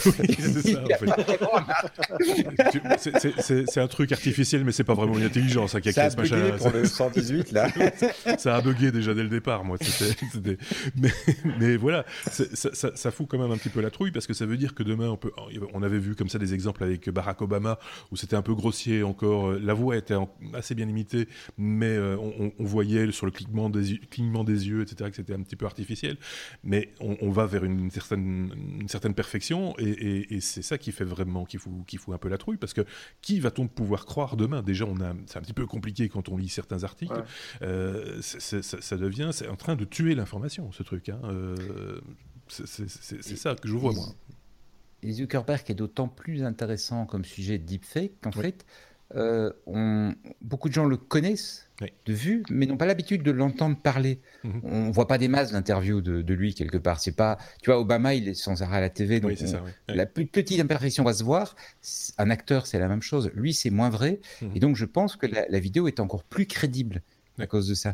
c'est 3.67 3.81
un 3.81 3.87
truc 3.87 4.13
artificiel, 4.13 4.63
mais 4.63 4.71
c'est 4.71 4.85
pas 4.85 4.93
vraiment 4.93 5.17
une 5.17 5.25
intelligence 5.25 5.75
hein, 5.75 5.81
qui 5.81 5.89
a 5.89 5.91
créé 5.91 6.09
ce 6.09 6.15
machin. 6.15 6.51
pour 6.57 6.69
le 6.69 6.85
118 6.85 7.51
là. 7.51 7.67
ça 8.37 8.55
a 8.55 8.61
bugué 8.61 8.93
déjà 8.93 9.13
dès 9.13 9.23
le 9.23 9.29
départ, 9.29 9.65
moi. 9.65 9.77
Mais, 10.95 11.09
mais 11.59 11.75
voilà, 11.75 12.05
ça, 12.31 12.84
ça, 12.95 13.11
fout 13.11 13.27
quand 13.29 13.37
même 13.37 13.51
un 13.51 13.57
petit 13.57 13.69
peu 13.69 13.81
la 13.81 13.89
trouille 13.89 14.11
parce 14.11 14.27
que 14.27 14.33
ça 14.33 14.45
veut 14.45 14.57
dire 14.57 14.75
que 14.75 14.83
demain, 14.83 15.09
on, 15.09 15.17
peut, 15.17 15.31
on 15.73 15.83
avait 15.83 15.99
vu 15.99 16.15
comme 16.15 16.29
ça 16.29 16.39
des 16.39 16.53
exemples 16.53 16.83
avec 16.83 17.09
Barack 17.09 17.41
Obama 17.41 17.79
où 18.11 18.15
c'était 18.15 18.35
un 18.35 18.41
peu 18.41 18.53
grossier 18.53 19.03
encore. 19.03 19.53
La 19.53 19.73
voix 19.73 19.97
était 19.97 20.15
assez 20.53 20.75
bien 20.75 20.85
limitée, 20.85 21.27
mais 21.57 21.95
euh, 21.95 22.17
on, 22.17 22.51
voyait 22.59 23.11
sur 23.11 23.25
le 23.25 23.31
clignement 23.31 23.69
des, 23.69 23.99
clignement 24.09 24.43
des 24.43 24.67
yeux, 24.67 24.81
etc., 24.81 25.09
que 25.09 25.15
c'était 25.15 25.33
un 25.33 25.41
petit 25.41 25.55
peu 25.55 25.65
artificiel. 25.65 26.17
Mais 26.63 26.89
on, 26.99 27.29
va 27.29 27.45
vers 27.45 27.63
une 27.63 27.91
certaine, 27.91 28.53
une 28.79 28.89
certaine 28.89 29.13
perfection 29.13 29.75
et, 29.77 30.39
c'est 30.41 30.61
ça 30.61 30.77
qui 30.77 30.91
fait 30.91 31.05
vraiment, 31.05 31.45
qui 31.45 31.57
fout, 31.57 31.73
qui 31.87 31.97
fout 31.97 32.13
un 32.13 32.17
peu 32.17 32.29
la 32.29 32.37
trouille 32.37 32.57
parce 32.57 32.73
que 32.73 32.81
qui 33.21 33.39
va-t-on 33.39 33.67
pouvoir 33.67 34.05
croire 34.05 34.35
demain? 34.37 34.61
Déjà, 34.61 34.85
on 34.85 34.99
a, 35.01 35.13
c'est 35.25 35.37
un 35.37 35.41
petit 35.41 35.53
peu 35.53 35.65
compliqué 35.65 36.09
quand 36.09 36.29
on 36.29 36.37
lit 36.37 36.49
certains 36.49 36.83
articles. 36.83 37.23
Euh, 37.61 38.21
ça, 38.21 38.97
devient, 38.97 39.29
c'est 39.33 39.47
en 39.47 39.55
train 39.55 39.75
de 39.75 39.85
tuer 39.85 40.15
l'information, 40.15 40.71
ce 40.71 40.83
truc. 40.83 41.09
Hein. 41.09 41.19
Euh, 41.25 41.99
c'est 42.47 43.35
ça 43.37 43.55
que 43.55 43.67
je 43.67 43.73
vois, 43.73 43.93
moi. 43.93 44.07
et 45.03 45.11
Zuckerberg 45.11 45.63
est 45.69 45.75
d'autant 45.75 46.07
plus 46.07 46.43
intéressant 46.43 47.05
comme 47.05 47.25
sujet 47.25 47.57
de 47.57 47.65
deepfake 47.65 48.13
qu'en 48.21 48.31
fait, 48.31 48.65
euh, 49.15 49.51
on, 49.67 50.15
beaucoup 50.41 50.67
de 50.67 50.73
gens 50.73 50.85
le 50.85 50.97
connaissent 50.97 51.69
de 52.05 52.13
vue, 52.13 52.43
mais 52.49 52.65
n'ont 52.65 52.77
pas 52.77 52.85
l'habitude 52.85 53.21
de 53.21 53.31
l'entendre 53.31 53.77
parler. 53.77 54.19
On 54.43 54.47
mhm. 54.47 54.61
ne 54.63 54.87
On 54.87 54.91
voit 54.91 55.07
pas 55.07 55.17
des 55.17 55.27
masses 55.27 55.51
d'interviews 55.51 56.01
de, 56.01 56.33
lui 56.33 56.55
quelque 56.55 56.77
part. 56.77 56.99
C'est 56.99 57.15
pas, 57.15 57.37
tu 57.61 57.69
vois, 57.69 57.79
Obama, 57.79 58.15
il 58.15 58.27
est 58.27 58.33
sans 58.33 58.61
arrêt 58.63 58.77
à 58.77 58.81
la 58.81 58.89
TV, 58.89 59.19
donc 59.19 59.33
la 59.87 60.05
petite 60.05 60.59
imperfection 60.59 61.03
va 61.03 61.13
se 61.13 61.23
voir. 61.23 61.55
Un 62.17 62.29
acteur, 62.29 62.65
c'est 62.65 62.79
la 62.79 62.87
même 62.87 63.01
chose. 63.01 63.29
Lui, 63.35 63.53
c'est 63.53 63.69
moins 63.69 63.89
vrai, 63.89 64.19
mhm. 64.41 64.51
et 64.55 64.59
donc 64.59 64.75
je 64.75 64.85
pense 64.85 65.15
que 65.15 65.27
la 65.27 65.59
vidéo 65.59 65.87
est 65.87 65.99
encore 65.99 66.23
plus 66.23 66.47
crédible 66.47 67.01
à 67.37 67.47
cause 67.47 67.67
de 67.67 67.75
ça. 67.75 67.93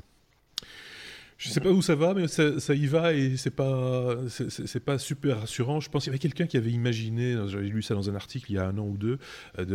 Je 1.42 1.50
sais 1.50 1.60
pas 1.60 1.72
où 1.72 1.82
ça 1.82 1.96
va, 1.96 2.14
mais 2.14 2.28
ça, 2.28 2.76
y 2.76 2.86
va 2.86 3.14
et 3.14 3.36
c'est 3.36 3.50
pas 3.50 4.16
c'est 4.28 4.80
pas 4.80 5.00
super 5.00 5.40
rassurant. 5.40 5.80
Je 5.80 5.90
pense 5.90 6.04
qu'il 6.04 6.12
y 6.12 6.14
avait 6.14 6.20
quelqu'un 6.20 6.46
qui 6.46 6.56
avait 6.56 6.70
imaginé, 6.70 7.36
j'avais 7.48 7.68
lu 7.68 7.82
ça 7.82 7.96
dans 7.96 8.12
un 8.12 8.16
article 8.16 8.52
il 8.52 8.56
y 8.56 8.58
a 8.60 8.68
un 8.68 8.78
an 8.78 8.86
ou 8.86 8.96
deux, 8.96 9.18
euh, 9.58 9.66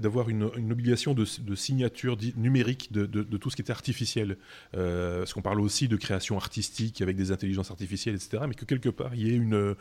d'avoir 0.00 0.30
une, 0.30 0.42
obligation 0.42 1.14
de, 1.14 1.24
signature 1.54 2.16
numérique 2.36 2.90
de, 2.90 3.22
tout 3.36 3.50
ce 3.50 3.54
qui 3.56 3.62
était 3.62 3.70
artificiel. 3.70 4.36
Euh, 4.76 5.18
parce 5.18 5.32
qu'on 5.32 5.42
parle 5.42 5.60
aussi 5.60 5.86
de 5.86 5.94
création 5.94 6.36
artistique 6.36 7.00
avec 7.00 7.14
des 7.14 7.30
intelligences 7.30 7.70
artificielles, 7.70 8.16
etc. 8.16 8.42
Mais 8.48 8.54
que 8.54 8.64
quelque 8.64 8.88
part 8.88 9.14
il 9.14 9.28
y 9.28 9.30
ait 9.30 9.36
une, 9.36 9.76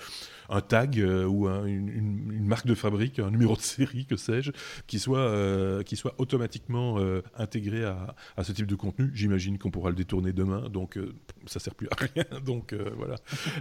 un 0.48 0.62
tag 0.62 1.00
euh, 1.00 1.26
ou 1.26 1.48
une, 1.48 2.46
marque 2.46 2.68
de 2.68 2.76
fabrique, 2.76 3.18
un 3.18 3.32
numéro 3.32 3.56
de 3.56 3.62
série, 3.62 4.06
que 4.06 4.16
sais-je, 4.16 4.52
qui 4.86 5.00
soit 5.00 5.84
qui 5.86 5.96
soit 5.96 6.14
automatiquement 6.20 7.00
intégré 7.36 7.84
à, 7.84 8.16
à, 8.38 8.44
ce 8.44 8.52
type 8.52 8.68
de 8.68 8.76
contenu. 8.76 9.10
J'imagine 9.16 9.58
qu'on 9.58 9.72
pourra 9.72 9.90
le 9.90 9.96
détourner 9.96 10.34
demain. 10.34 10.70
Donc 10.70 11.00
ça 11.48 11.60
sert 11.60 11.76
plus 11.76 11.88
à 11.92 11.96
rien. 11.96 12.26
Donc 12.46 12.74
euh, 12.74 12.92
voilà. 12.98 13.16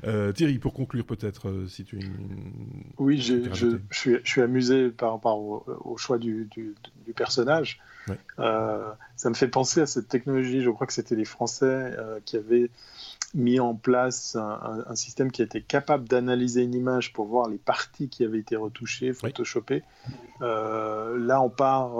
Euh, 0.04 0.33
Thierry, 0.33 0.59
pour 0.59 0.74
conclure 0.74 1.04
peut-être, 1.04 1.48
euh, 1.48 1.66
si 1.66 1.85
tu. 1.85 2.00
Oui, 2.98 3.20
je, 3.20 3.52
je, 3.52 3.78
suis, 3.90 4.16
je, 4.22 4.30
suis, 4.30 4.42
amusé 4.42 4.90
par 4.90 5.12
rapport 5.12 5.38
au, 5.38 5.96
choix 5.96 6.18
du, 6.18 6.48
du, 6.50 6.74
personnage. 7.14 7.80
ça 8.37 9.28
me 9.28 9.35
fait 9.35 9.48
penser 9.48 9.80
à 9.80 9.87
cette 9.87 10.09
technologie. 10.09 10.62
Je 10.62 10.70
crois 10.70 10.87
que 10.87 10.92
c'était 10.92 11.16
les 11.16 11.24
Français 11.24 11.96
qui 12.24 12.37
avaient 12.37 12.70
mis 13.35 13.61
en 13.61 13.74
place 13.74 14.37
un, 14.37 14.94
système 14.94 15.30
qui 15.30 15.42
était 15.42 15.61
capable 15.61 16.09
d'analyser 16.09 16.62
une 16.62 16.74
image 16.74 17.12
pour 17.12 17.26
voir 17.26 17.48
les 17.48 17.59
parties 17.59 18.09
qui 18.09 18.24
avaient 18.24 18.38
été 18.38 18.56
retouchées, 18.56 19.12
photoshopées. 19.12 19.83
là, 20.40 21.42
on 21.42 21.50
part 21.50 21.96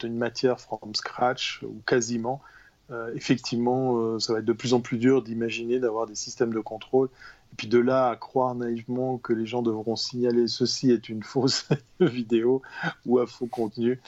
d'une 0.00 0.16
matière 0.16 0.60
from 0.60 0.94
scratch 0.94 1.62
ou 1.62 1.80
quasiment 1.86 2.42
effectivement, 3.14 3.96
euh, 3.96 4.18
ça 4.18 4.32
va 4.32 4.40
être 4.40 4.44
de 4.44 4.52
plus 4.52 4.74
en 4.74 4.80
plus 4.80 4.98
dur 4.98 5.22
d'imaginer 5.22 5.78
d'avoir 5.78 6.06
des 6.06 6.14
systèmes 6.14 6.52
de 6.52 6.60
contrôle. 6.60 7.08
Et 7.52 7.56
puis 7.56 7.68
de 7.68 7.78
là 7.78 8.08
à 8.08 8.16
croire 8.16 8.54
naïvement 8.54 9.18
que 9.18 9.32
les 9.32 9.46
gens 9.46 9.62
devront 9.62 9.96
signaler 9.96 10.48
ceci 10.48 10.90
est 10.90 11.08
une 11.08 11.22
fausse 11.22 11.68
vidéo 12.00 12.62
ou 13.06 13.18
un 13.18 13.26
faux 13.26 13.46
contenu, 13.46 14.00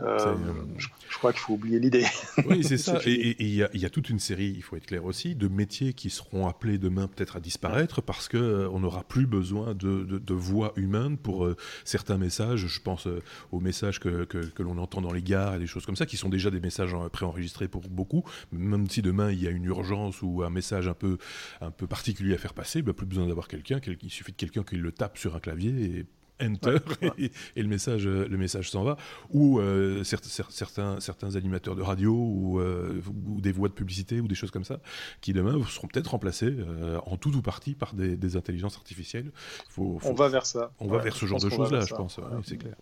euh, 0.00 0.36
je, 0.76 1.18
crois 1.18 1.32
qu'il 1.32 1.40
faut 1.40 1.54
oublier 1.54 1.80
l'idée. 1.80 2.06
Oui, 2.46 2.62
c'est 2.62 2.78
ça. 2.78 3.00
Et 3.04 3.36
il 3.40 3.54
y, 3.54 3.84
a 3.84 3.90
toute 3.90 4.10
une 4.10 4.20
série, 4.20 4.52
il 4.56 4.62
faut 4.62 4.76
être 4.76 4.86
clair 4.86 5.04
aussi, 5.04 5.34
de 5.34 5.48
métiers 5.48 5.92
qui 5.92 6.08
seront 6.08 6.46
appelés 6.46 6.78
demain 6.78 7.08
peut-être 7.08 7.36
à 7.36 7.40
disparaître 7.40 8.00
parce 8.00 8.28
qu'on 8.28 8.38
euh, 8.38 8.68
on 8.72 8.80
n'aura 8.80 9.02
plus 9.02 9.26
besoin 9.26 9.74
de, 9.74 10.04
de, 10.04 10.34
voix 10.34 10.72
humaine 10.76 11.16
pour 11.18 11.44
euh, 11.44 11.56
certains 11.84 12.16
messages. 12.16 12.66
Je 12.66 12.80
pense 12.80 13.08
aux 13.50 13.60
messages 13.60 13.98
que, 13.98 14.24
que, 14.24 14.62
l'on 14.62 14.78
entend 14.78 15.00
dans 15.00 15.12
les 15.12 15.22
gares 15.22 15.56
et 15.56 15.58
des 15.58 15.66
choses 15.66 15.84
comme 15.84 15.96
ça, 15.96 16.06
qui 16.06 16.16
sont 16.16 16.28
déjà 16.28 16.50
des 16.50 16.60
messages 16.60 16.94
préenregistrés 17.12 17.66
pour 17.66 17.82
beaucoup. 17.88 18.24
Même 18.52 18.88
si 18.88 19.02
demain 19.02 19.32
il 19.32 19.42
y 19.42 19.48
a 19.48 19.50
une 19.50 19.64
urgence 19.64 20.22
ou 20.22 20.42
un 20.44 20.50
message 20.50 20.86
un 20.86 20.94
peu, 20.94 21.18
un 21.60 21.70
peu 21.70 21.86
particulier 21.86 22.34
à 22.34 22.38
faire 22.38 22.54
passer, 22.54 22.82
bah, 22.88 22.96
plus 22.96 23.06
besoin 23.06 23.26
d'avoir 23.26 23.48
quelqu'un. 23.48 23.80
Il 24.02 24.10
suffit 24.10 24.32
de 24.32 24.36
quelqu'un 24.36 24.62
qui 24.62 24.76
le 24.76 24.92
tape 24.92 25.18
sur 25.18 25.36
un 25.36 25.40
clavier 25.40 25.98
et 25.98 26.06
enter 26.40 26.76
et, 27.56 27.62
le 27.62 27.68
message 27.68 28.06
le 28.06 28.36
message 28.36 28.70
s'en 28.70 28.84
va. 28.84 28.96
Ou 29.30 29.58
euh, 29.58 30.04
certains 30.04 31.00
certains 31.00 31.36
animateurs 31.36 31.76
de 31.76 31.82
radio 31.82 32.60
euh, 32.60 33.00
ou, 33.26 33.40
des 33.40 33.52
voix 33.52 33.68
de 33.68 33.74
publicité 33.74 34.20
ou 34.20 34.28
des 34.28 34.34
choses 34.34 34.50
comme 34.50 34.64
ça 34.64 34.80
qui 35.20 35.32
demain 35.32 35.58
seront 35.68 35.88
peut-être 35.88 36.08
remplacés 36.08 36.54
euh, 36.58 36.98
en 37.06 37.16
tout 37.16 37.34
ou 37.36 37.42
partie 37.42 37.74
par 37.74 37.94
des, 37.94 38.36
intelligences 38.36 38.76
artificielles. 38.76 39.32
Faut, 39.68 39.98
on 40.04 40.12
va 40.12 40.28
vers 40.28 40.46
ça. 40.46 40.72
on 40.78 40.88
va 40.88 40.98
vers 40.98 41.16
ce 41.16 41.26
genre 41.26 41.40
de 41.40 41.48
choses 41.48 41.72
là 41.72 41.80
je 41.80 41.94
pense 41.94 42.20
c'est 42.44 42.58
clair. 42.58 42.76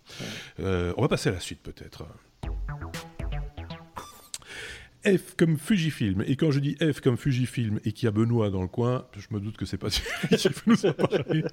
On 0.97 1.03
va 1.03 1.09
passer 1.09 1.29
à 1.29 1.33
la 1.33 1.41
suite 1.41 1.63
peut-être 1.63 2.05
F 5.07 5.35
comme 5.37 5.57
Fujifilm. 5.57 6.23
Et 6.27 6.37
quand 6.37 6.51
je 6.51 6.61
dis 6.61 6.77
F 6.81 7.01
comme 7.01 7.17
Fujifilm 7.17 7.81
et 7.85 7.93
qu'il 7.93 8.07
y 8.07 8.09
a 8.09 8.11
Benoît 8.11 8.51
dans 8.51 8.63
le 8.63 8.69
coin, 8.69 9.07
je 9.17 9.27
me 9.31 9.41
doute 9.41 9.57
que 9.57 9.65
c'est 9.65 9.79
pas 9.79 9.89
qui 10.37 10.49
nous 10.67 10.87
en 10.87 10.93
parler. 10.93 11.45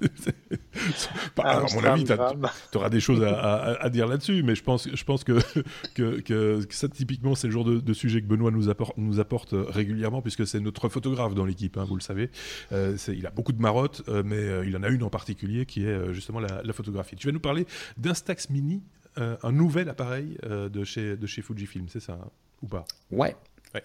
à 1.38 1.60
mon 1.74 1.84
avis, 1.84 2.04
tu 2.04 2.78
auras 2.78 2.90
des 2.90 3.00
choses 3.00 3.22
à, 3.22 3.88
dire 3.90 4.06
là-dessus, 4.06 4.42
mais 4.42 4.54
je 4.54 4.62
pense, 4.62 4.88
je 4.92 5.04
pense 5.04 5.24
que, 5.94 6.20
que, 6.20 6.60
ça, 6.70 6.88
typiquement, 6.88 7.34
c'est 7.34 7.46
le 7.46 7.52
genre 7.52 7.64
de, 7.64 7.92
sujet 7.92 8.20
que 8.20 8.26
Benoît 8.26 8.50
nous 8.50 8.68
apporte, 8.68 8.96
nous 8.98 9.20
apporte 9.20 9.54
régulièrement, 9.54 10.20
puisque 10.20 10.46
c'est 10.46 10.60
notre 10.60 10.88
photographe 10.88 11.34
dans 11.34 11.44
l'équipe, 11.44 11.76
hein, 11.76 11.84
vous 11.84 11.96
le 11.96 12.02
savez. 12.02 12.30
Euh, 12.72 12.96
il 13.08 13.26
a 13.26 13.30
beaucoup 13.30 13.52
de 13.52 13.60
marottes, 13.60 14.02
euh, 14.08 14.22
mais 14.24 14.36
euh, 14.36 14.66
il 14.66 14.76
en 14.76 14.82
a 14.82 14.88
une 14.88 15.02
en 15.02 15.10
particulier 15.10 15.64
qui 15.66 15.86
est 15.86 16.12
justement 16.12 16.40
la, 16.40 16.62
la, 16.62 16.72
photographie. 16.72 17.16
Tu 17.16 17.28
vas 17.28 17.32
nous 17.32 17.40
parler 17.40 17.66
d'Instax 17.96 18.50
Mini, 18.50 18.82
un 19.16 19.52
nouvel 19.52 19.88
appareil 19.88 20.36
de, 20.42 20.84
chez, 20.84 21.16
de 21.16 21.26
chez 21.26 21.40
Fujifilm, 21.40 21.88
c'est 21.88 22.00
ça 22.00 22.14
hein? 22.14 22.30
Ou 22.64 22.66
pas? 22.66 22.84
Ouais. 23.10 23.36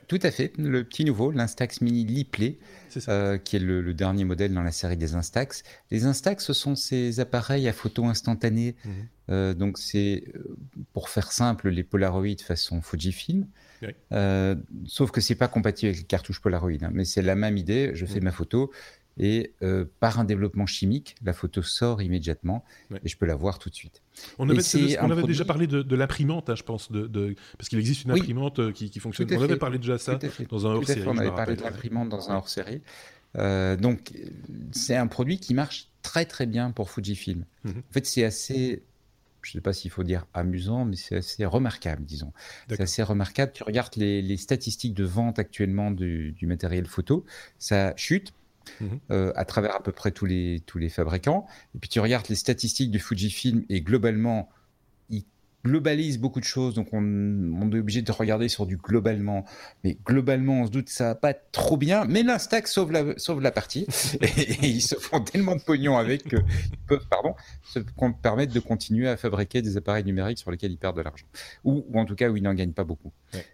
Tout 0.07 0.19
à 0.21 0.29
fait, 0.29 0.53
le 0.57 0.83
petit 0.83 1.03
nouveau, 1.03 1.31
l'Instax 1.31 1.81
Mini 1.81 2.05
Liplay, 2.05 2.59
euh, 3.07 3.39
qui 3.39 3.55
est 3.55 3.59
le, 3.59 3.93
dernier 3.93 4.23
modèle 4.23 4.53
dans 4.53 4.61
la 4.61 4.71
série 4.71 4.97
des 4.97 5.15
Instax. 5.15 5.63
Les 5.89 6.05
Instax, 6.05 6.45
ce 6.45 6.53
sont 6.53 6.75
ces 6.75 7.19
appareils 7.19 7.67
à 7.67 7.73
photo 7.73 8.05
instantanée. 8.05 8.75
Mhm. 8.85 8.91
Euh, 9.31 9.53
donc 9.55 9.79
c'est, 9.79 10.25
euh, 10.35 10.55
pour 10.93 11.09
faire 11.09 11.31
simple, 11.31 11.69
les 11.69 11.83
Polaroid 11.83 12.37
façon 12.43 12.81
Fujifilm. 12.81 13.47
sauf 14.85 15.09
que 15.09 15.21
c'est 15.21 15.35
pas 15.35 15.47
compatible 15.47 15.89
avec 15.89 16.01
les 16.01 16.07
cartouches 16.07 16.41
Polaroid, 16.41 16.83
hein. 16.83 16.91
mais 16.93 17.05
c'est 17.05 17.23
la 17.23 17.35
même 17.35 17.57
idée. 17.57 17.91
Je 17.95 18.05
fais 18.05 18.19
mhm. 18.19 18.25
ma 18.25 18.31
photo, 18.31 18.71
et 19.19 19.53
euh, 19.61 19.85
par 19.99 20.19
un 20.19 20.23
développement 20.23 20.65
chimique, 20.65 21.15
la 21.23 21.33
photo 21.33 21.61
sort 21.61 22.01
immédiatement 22.01 22.63
et 23.03 23.09
je 23.09 23.17
peux 23.17 23.25
la 23.25 23.35
voir 23.35 23.59
tout 23.59 23.69
de 23.69 23.75
suite. 23.75 24.01
On 24.37 24.49
avait, 24.49 24.61
déjà 25.23 25.45
parlé 25.45 25.67
de, 25.67 25.95
l'imprimante, 25.95 26.49
hein, 26.49 26.55
je 26.55 26.63
pense, 26.63 26.91
de, 26.91 27.35
parce 27.57 27.69
qu'il 27.69 27.79
existe 27.79 28.05
une 28.05 28.11
imprimante 28.11 28.59
euh, 28.59 28.71
qui, 28.71 28.99
fonctionne. 28.99 29.27
On 29.33 29.41
avait 29.41 29.57
parlé 29.57 29.77
déjà 29.77 29.97
ça 29.97 30.17
dans 30.49 30.67
un 30.67 30.75
hors-série. 30.75 31.03
On 31.05 31.17
avait 31.17 31.31
parlé 31.31 31.55
de 31.55 31.61
l'imprimante 31.61 32.09
dans 32.09 32.29
un 32.31 32.35
hors-série. 32.35 32.81
Euh, 33.37 33.75
donc, 33.75 34.13
c'est 34.71 34.95
un 34.95 35.07
produit 35.07 35.39
qui 35.39 35.53
marche 35.53 35.89
très 36.01 36.25
très 36.25 36.45
bien 36.45 36.71
pour 36.71 36.89
Fujifilm. 36.89 37.45
Mhm. 37.63 37.71
En 37.77 37.93
fait, 37.93 38.05
c'est 38.05 38.23
assez 38.23 38.83
je 39.41 39.51
ne 39.51 39.53
sais 39.53 39.61
pas 39.61 39.73
s'il 39.73 39.89
faut 39.89 40.03
dire 40.03 40.25
amusant, 40.33 40.85
mais 40.85 40.95
c'est 40.95 41.17
assez 41.17 41.45
remarquable, 41.45 42.03
disons. 42.03 42.33
C'est 42.69 42.81
assez 42.81 43.03
remarquable. 43.03 43.51
Tu 43.53 43.63
regardes 43.63 43.95
les, 43.95 44.37
statistiques 44.37 44.93
de 44.93 45.05
vente 45.05 45.39
actuellement 45.39 45.91
du, 45.91 46.35
matériel 46.41 46.85
photo, 46.85 47.25
ça 47.57 47.93
chute 47.95 48.33
Mhm. 48.81 48.99
Euh, 49.11 49.31
à 49.35 49.45
travers 49.45 49.75
à 49.75 49.81
peu 49.81 49.91
près 49.91 50.11
tous 50.11 50.25
les, 50.25 50.61
tous 50.65 50.77
les 50.77 50.89
fabricants. 50.89 51.47
Et 51.75 51.79
puis 51.79 51.89
tu 51.89 51.99
regardes 51.99 52.27
les 52.29 52.35
statistiques 52.35 52.91
du 52.91 52.99
Fujifilm 52.99 53.65
et 53.69 53.81
globalement, 53.81 54.49
globalise 55.65 56.17
beaucoup 56.17 56.39
de 56.39 56.45
choses, 56.45 56.73
donc 56.73 56.89
on, 56.93 57.71
est 57.71 57.79
obligé 57.79 58.01
de 58.01 58.11
regarder 58.11 58.47
sur 58.47 58.65
du 58.65 58.77
globalement. 58.77 59.45
Mais 59.83 59.97
globalement, 60.05 60.61
on 60.61 60.65
se 60.67 60.71
doute 60.71 60.85
que 60.85 60.91
ça 60.91 61.05
va 61.05 61.15
pas 61.15 61.33
trop 61.33 61.77
bien, 61.77 62.05
mais 62.05 62.23
l'Instax 62.23 62.71
sauve 62.71 62.91
la, 62.91 63.17
sauve 63.17 63.41
la 63.41 63.51
partie, 63.51 63.85
et, 64.21 64.67
ils 64.67 64.81
se 64.81 64.95
font 64.95 65.19
tellement 65.21 65.55
de 65.55 65.61
pognon 65.61 65.97
avec 65.97 66.23
qu'ils 66.23 66.43
peuvent, 66.87 67.07
pardon, 67.09 67.35
se 67.63 67.79
permettre 68.21 68.53
de 68.53 68.59
continuer 68.59 69.07
à 69.09 69.17
fabriquer 69.17 69.61
des 69.61 69.77
appareils 69.77 70.05
numériques 70.05 70.39
sur 70.39 70.51
lesquels 70.51 70.71
ils 70.71 70.77
perdent 70.77 70.97
de 70.97 71.01
l'argent, 71.01 71.27
ou, 71.63 71.85
en 71.93 72.05
tout 72.05 72.15
cas 72.15 72.29
où 72.29 72.37
ils 72.37 72.43
n'en 72.43 72.53
gagnent 72.53 72.73
pas 72.73 72.85
beaucoup. 72.85 73.11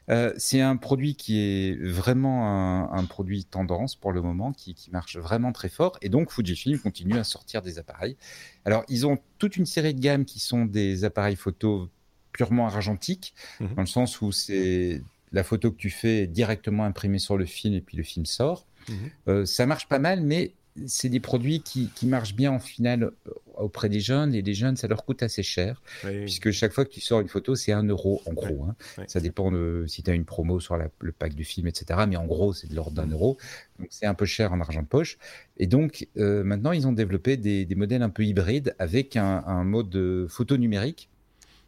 Euh, 0.09 0.33
c'est 0.37 0.61
un 0.61 0.77
produit 0.77 1.15
qui 1.15 1.39
est 1.39 1.77
vraiment 1.81 2.93
un, 2.93 3.05
produit 3.05 3.45
tendance 3.45 3.95
pour 3.95 4.11
le 4.11 4.21
moment, 4.21 4.51
qui, 4.51 4.73
qui 4.73 4.91
marche 4.91 5.17
vraiment 5.17 5.51
très 5.51 5.69
fort, 5.69 5.97
et 6.01 6.09
donc 6.09 6.31
Fujifilm 6.31 6.79
continue 6.79 7.17
à 7.17 7.23
sortir 7.23 7.61
des 7.61 7.79
appareils. 7.79 8.17
Alors, 8.65 8.83
ils 8.89 9.05
ont 9.05 9.19
toute 9.37 9.57
une 9.57 9.65
série 9.65 9.93
de 9.93 9.99
gammes 9.99 10.25
qui 10.25 10.39
sont 10.39 10.65
des 10.65 11.03
appareils 11.03 11.35
photo 11.35 11.89
purement 12.35 12.67
argentique, 12.67 13.33
mhm. 13.59 13.75
dans 13.75 13.81
le 13.81 13.87
sens 13.87 14.21
où 14.21 14.31
c'est 14.31 15.01
la 15.31 15.43
photo 15.43 15.71
que 15.71 15.77
tu 15.77 15.89
fais 15.89 16.27
directement 16.27 16.83
imprimée 16.83 17.19
sur 17.19 17.37
le 17.37 17.45
film 17.45 17.73
et 17.73 17.81
puis 17.81 17.97
le 17.97 18.03
film 18.03 18.25
sort. 18.25 18.65
Mhm. 18.89 18.95
Euh, 19.29 19.45
ça 19.45 19.65
marche 19.65 19.87
pas 19.87 19.99
mal, 19.99 20.21
mais 20.21 20.53
c'est 20.85 21.07
des 21.07 21.21
produits 21.21 21.61
qui, 21.61 21.89
marchent 22.03 22.35
bien 22.35 22.51
en 22.51 22.59
final 22.59 23.03
euh, 23.03 23.31
auprès 23.55 23.87
des 23.87 24.01
jeunes 24.01 24.35
et 24.35 24.41
les 24.41 24.53
jeunes 24.53 24.75
ça 24.75 24.87
leur 24.89 25.05
coûte 25.05 25.23
assez 25.23 25.41
cher 25.41 25.81
puisque 26.01 26.51
chaque 26.51 26.73
fois 26.73 26.83
que 26.83 26.89
tu 26.89 26.99
sors 26.99 27.21
une 27.21 27.29
photo 27.29 27.55
c'est 27.55 27.71
un 27.71 27.83
euro 27.83 28.21
en 28.25 28.33
gros 28.33 28.65
hein. 28.65 28.75
ça 29.07 29.21
dépend 29.21 29.49
de 29.49 29.85
si 29.87 30.03
tu 30.03 30.11
as 30.11 30.13
une 30.13 30.25
promo 30.25 30.59
sur 30.59 30.77
le 30.77 31.11
pack 31.13 31.33
du 31.33 31.45
film 31.45 31.67
etc 31.67 32.01
mais 32.09 32.17
en 32.17 32.25
gros 32.25 32.53
c'est 32.53 32.69
de 32.69 32.75
l'ordre 32.75 32.91
d'un 32.91 33.05
mhm. 33.05 33.13
euro 33.13 33.37
donc 33.79 33.87
c'est 33.89 34.05
un 34.05 34.13
peu 34.13 34.25
cher 34.25 34.51
en 34.51 34.59
argent 34.59 34.81
de 34.81 34.87
poche 34.87 35.17
et 35.55 35.67
donc 35.67 36.09
euh, 36.17 36.43
maintenant 36.43 36.73
ils 36.73 36.85
ont 36.85 36.91
développé 36.91 37.37
des, 37.37 37.65
modèles 37.75 38.03
un 38.03 38.09
peu 38.09 38.25
hybrides 38.25 38.75
avec 38.77 39.15
un, 39.15 39.45
un 39.47 39.63
mode 39.63 40.27
photo 40.27 40.57
numérique 40.57 41.09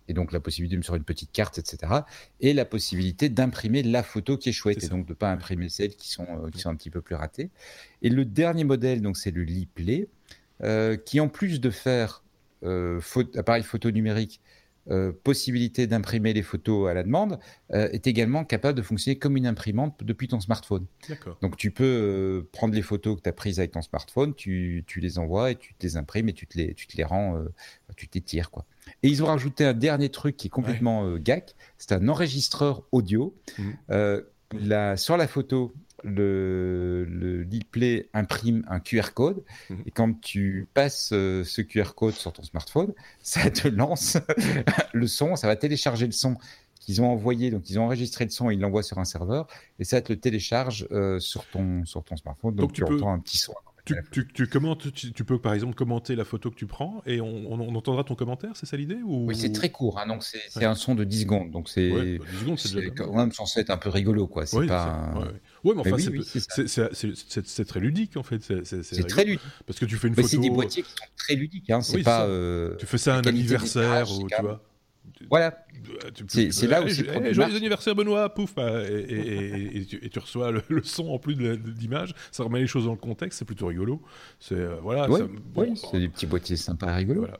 et 0.07 0.13
donc 0.13 0.31
la 0.31 0.39
possibilité 0.39 0.75
de 0.75 0.79
me 0.79 0.83
sur 0.83 0.95
une 0.95 1.03
petite 1.03 1.31
carte, 1.31 1.57
etc. 1.57 1.93
Et 2.39 2.53
la 2.53 2.65
possibilité 2.65 3.29
d'imprimer 3.29 3.83
la 3.83 4.03
photo 4.03 4.37
qui 4.37 4.49
est 4.49 4.53
chouette, 4.53 4.83
et 4.83 4.87
donc 4.87 5.05
de 5.05 5.11
ne 5.11 5.15
pas 5.15 5.31
imprimer 5.31 5.69
celles 5.69 5.95
qui 5.95 6.09
sont, 6.09 6.27
euh, 6.29 6.49
qui 6.49 6.59
sont 6.59 6.69
un 6.69 6.75
petit 6.75 6.89
peu 6.89 7.01
plus 7.01 7.15
ratées. 7.15 7.49
Et 8.01 8.09
le 8.09 8.25
dernier 8.25 8.63
modèle, 8.63 9.01
donc 9.01 9.17
c'est 9.17 9.31
le 9.31 9.43
Liplay, 9.43 10.07
euh, 10.63 10.97
qui 10.97 11.19
en 11.19 11.27
plus 11.27 11.59
de 11.59 11.69
faire 11.69 12.23
appareil 13.35 13.61
photo 13.61 13.91
numérique 13.91 14.41
euh, 14.89 15.11
possibilité 15.11 15.85
d'imprimer 15.85 16.31
les 16.33 16.41
photos 16.41 16.89
à 16.89 16.93
la 16.93 17.03
demande, 17.03 17.39
euh, 17.73 17.89
est 17.91 18.07
également 18.07 18.45
capable 18.45 18.77
de 18.77 18.81
fonctionner 18.81 19.17
comme 19.17 19.35
une 19.35 19.45
imprimante 19.45 20.01
depuis 20.03 20.27
ton 20.27 20.39
smartphone. 20.39 20.85
Donc 21.41 21.57
tu 21.57 21.71
peux 21.71 21.83
euh, 21.83 22.49
prendre 22.53 22.73
les 22.73 22.81
photos 22.81 23.17
que 23.17 23.21
tu 23.21 23.29
as 23.29 23.33
prises 23.33 23.59
avec 23.59 23.71
ton 23.71 23.81
smartphone, 23.81 24.33
tu, 24.33 24.85
tu, 24.87 24.99
les 24.99 25.19
envoies 25.19 25.51
et 25.51 25.55
tu 25.55 25.73
te 25.73 25.83
les 25.85 25.97
imprimes 25.97 26.29
et 26.29 26.33
tu 26.33 26.47
te 26.47 26.57
les, 26.57 26.73
tu 26.73 26.87
te 26.87 26.95
les 26.95 27.03
rends, 27.03 27.43
tu 27.97 28.07
t'étires. 28.07 28.49
Quoi. 28.49 28.65
Et 29.03 29.09
ils 29.09 29.21
ont 29.21 29.27
rajouté 29.27 29.65
un 29.65 29.73
dernier 29.73 30.09
truc 30.09 30.37
qui 30.37 30.47
est 30.47 30.51
complètement 30.51 31.17
gac, 31.17 31.55
c'est 31.77 31.91
un 31.91 32.07
enregistreur 32.07 32.83
audio. 32.91 33.35
Mmh. 33.57 34.19
La, 34.53 34.95
sur 34.95 35.17
la 35.17 35.27
photo, 35.27 35.73
le, 36.03 37.05
le 37.05 37.45
display 37.45 38.09
imprime 38.13 38.63
un 38.67 38.79
QR 38.79 39.13
code 39.13 39.43
mhm. 39.69 39.83
et 39.85 39.91
quand 39.91 40.19
tu 40.21 40.67
passes 40.73 41.11
euh, 41.13 41.43
ce 41.43 41.61
QR 41.61 41.93
code 41.95 42.13
sur 42.13 42.33
ton 42.33 42.43
smartphone, 42.43 42.93
ça 43.21 43.49
te 43.49 43.67
lance 43.67 44.17
le 44.93 45.07
son, 45.07 45.35
ça 45.35 45.47
va 45.47 45.55
télécharger 45.55 46.05
le 46.05 46.11
son 46.11 46.37
qu'ils 46.79 47.01
ont 47.01 47.09
envoyé, 47.09 47.51
donc 47.51 47.69
ils 47.69 47.79
ont 47.79 47.83
enregistré 47.85 48.25
le 48.25 48.31
son 48.31 48.49
et 48.49 48.53
ils 48.53 48.59
l'envoient 48.59 48.83
sur 48.83 48.97
un 48.97 49.05
serveur 49.05 49.47
et 49.79 49.83
ça 49.83 50.01
te 50.01 50.13
le 50.13 50.19
télécharge 50.19 50.87
euh, 50.91 51.19
sur, 51.19 51.45
ton, 51.45 51.83
sur 51.85 52.03
ton 52.03 52.15
smartphone. 52.15 52.55
Donc, 52.55 52.73
tu, 52.73 52.83
entends 52.83 53.11
un 53.11 53.19
petit 53.19 53.37
son. 53.37 53.53
Tu, 54.11 54.27
tu, 54.27 54.47
commentes, 54.47 54.91
tu, 54.93 55.23
peux 55.23 55.39
par 55.39 55.53
exemple 55.53 55.75
commenter 55.75 56.15
la 56.15 56.25
photo 56.25 56.49
que 56.49 56.55
tu 56.55 56.65
prends 56.65 57.01
et 57.05 57.21
on, 57.21 57.75
entendra 57.75 58.03
ton 58.03 58.15
commentaire, 58.15 58.51
c'est 58.55 58.65
ça 58.65 58.77
l'idée 58.77 58.99
ou... 59.03 59.27
Oui, 59.27 59.35
c'est 59.35 59.51
très 59.51 59.69
court, 59.69 59.99
hein, 59.99 60.07
donc 60.07 60.23
c'est 60.23 60.65
un 60.65 60.75
son 60.75 60.95
de 60.95 61.03
10 61.03 61.21
secondes, 61.21 61.51
donc 61.51 61.69
c'est 61.69 61.91
ouais, 61.91 62.19
bah, 62.19 62.81
quand 62.95 63.15
même 63.15 63.31
censé 63.31 63.61
être 63.61 63.69
un 63.69 63.77
peu 63.77 63.89
rigolo, 63.89 64.27
quoi. 64.27 64.45
C'est 64.45 64.65
pas. 64.67 65.13
Oui, 65.63 65.73
mais 65.75 65.81
enfin, 65.81 65.97
c'est 67.45 67.65
très 67.65 67.79
ludique 67.79 68.17
en 68.17 68.23
fait. 68.23 68.41
C'est 68.63 69.07
très 69.07 69.25
ludique. 69.25 69.41
Parce 69.65 69.79
que 69.79 69.85
tu 69.85 69.95
fais 69.95 70.07
une 70.07 70.15
photo. 70.15 70.27
C'est 70.27 70.37
des 70.37 70.49
boîtiers 70.49 70.83
qui 70.83 70.89
sont 70.89 71.05
très 71.17 71.35
ludiques, 71.35 71.69
hein. 71.69 71.81
c'est 71.81 72.03
pas. 72.03 72.25
Euh, 72.25 72.75
tu 72.77 72.85
fais 72.85 72.97
ça 72.97 73.15
à 73.15 73.17
un 73.19 73.21
anniversaire 73.23 74.11
ou 74.11 74.27
tu 74.27 74.41
vois. 74.41 74.61
Voilà. 75.29 75.65
C'est 76.27 76.67
là 76.67 76.81
où 76.81 76.89
c'est 76.89 77.07
hey, 77.07 77.33
Joyeux 77.33 77.55
anniversaire 77.55 77.95
Benoît, 77.95 78.33
pouf, 78.33 78.55
bah, 78.55 78.83
et, 78.87 79.85
tu, 79.85 80.19
reçois 80.19 80.51
le, 80.51 80.83
son 80.83 81.09
en 81.09 81.19
plus 81.19 81.35
d'image, 81.35 82.13
ça 82.31 82.43
remet 82.43 82.59
les 82.59 82.67
choses 82.67 82.85
dans 82.85 82.91
le 82.91 82.97
contexte, 82.97 83.39
c'est 83.39 83.45
plutôt 83.45 83.67
rigolo. 83.67 84.01
C'est 84.39 84.55
euh, 84.55 84.75
voilà. 84.81 85.07
c'est 85.75 85.99
des 85.99 86.09
petits 86.09 86.25
boîtiers 86.25 86.57
sympas, 86.57 86.93
rigolos. 86.93 87.25
Voilà. 87.25 87.39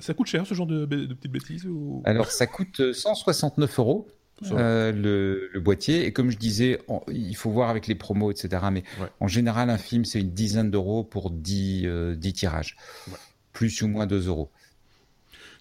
ça 0.00 0.14
coûte 0.14 0.26
cher 0.26 0.46
ce 0.46 0.54
genre 0.54 0.66
de, 0.66 0.86
petites 0.86 1.32
bêtises 1.32 1.66
ou... 1.66 2.02
Alors 2.04 2.30
ça 2.30 2.46
coûte 2.46 2.92
169 2.92 3.78
euros. 3.78 4.08
Euh, 4.50 4.90
le, 4.90 5.60
boîtier 5.60 6.06
et 6.06 6.12
comme 6.12 6.28
je 6.32 6.36
disais 6.36 6.80
il 7.08 7.36
faut 7.36 7.50
voir 7.50 7.70
avec 7.70 7.86
les 7.86 7.94
promos 7.94 8.32
etc 8.32 8.64
mais 8.72 8.82
en 9.20 9.28
général 9.28 9.70
un 9.70 9.78
film 9.78 10.04
c'est 10.04 10.20
une 10.20 10.32
dizaine 10.32 10.72
d'euros 10.72 11.04
pour 11.04 11.30
10, 11.30 11.86
10 12.16 12.32
tirages 12.32 12.76
plus 13.52 13.80
ou 13.82 13.86
moins 13.86 14.08
2 14.08 14.26
euros 14.26 14.50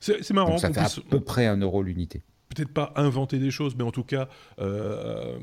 c'est 0.04 0.32
marrant. 0.32 0.52
Donc 0.52 0.60
ça 0.60 0.74
fait 0.74 0.80
à 0.80 0.89
peu 1.10 1.20
près 1.20 1.46
un 1.48 1.58
euro 1.58 1.82
l'unité 1.82 2.24
peut-être 2.54 2.72
pas 2.72 2.94
inventer 2.96 3.39
des 3.39 3.52
choses, 3.52 3.76
mais 3.76 3.84
en 3.84 3.92
tout 3.92 4.04
cas 4.04 4.30
euh, 4.60 5.39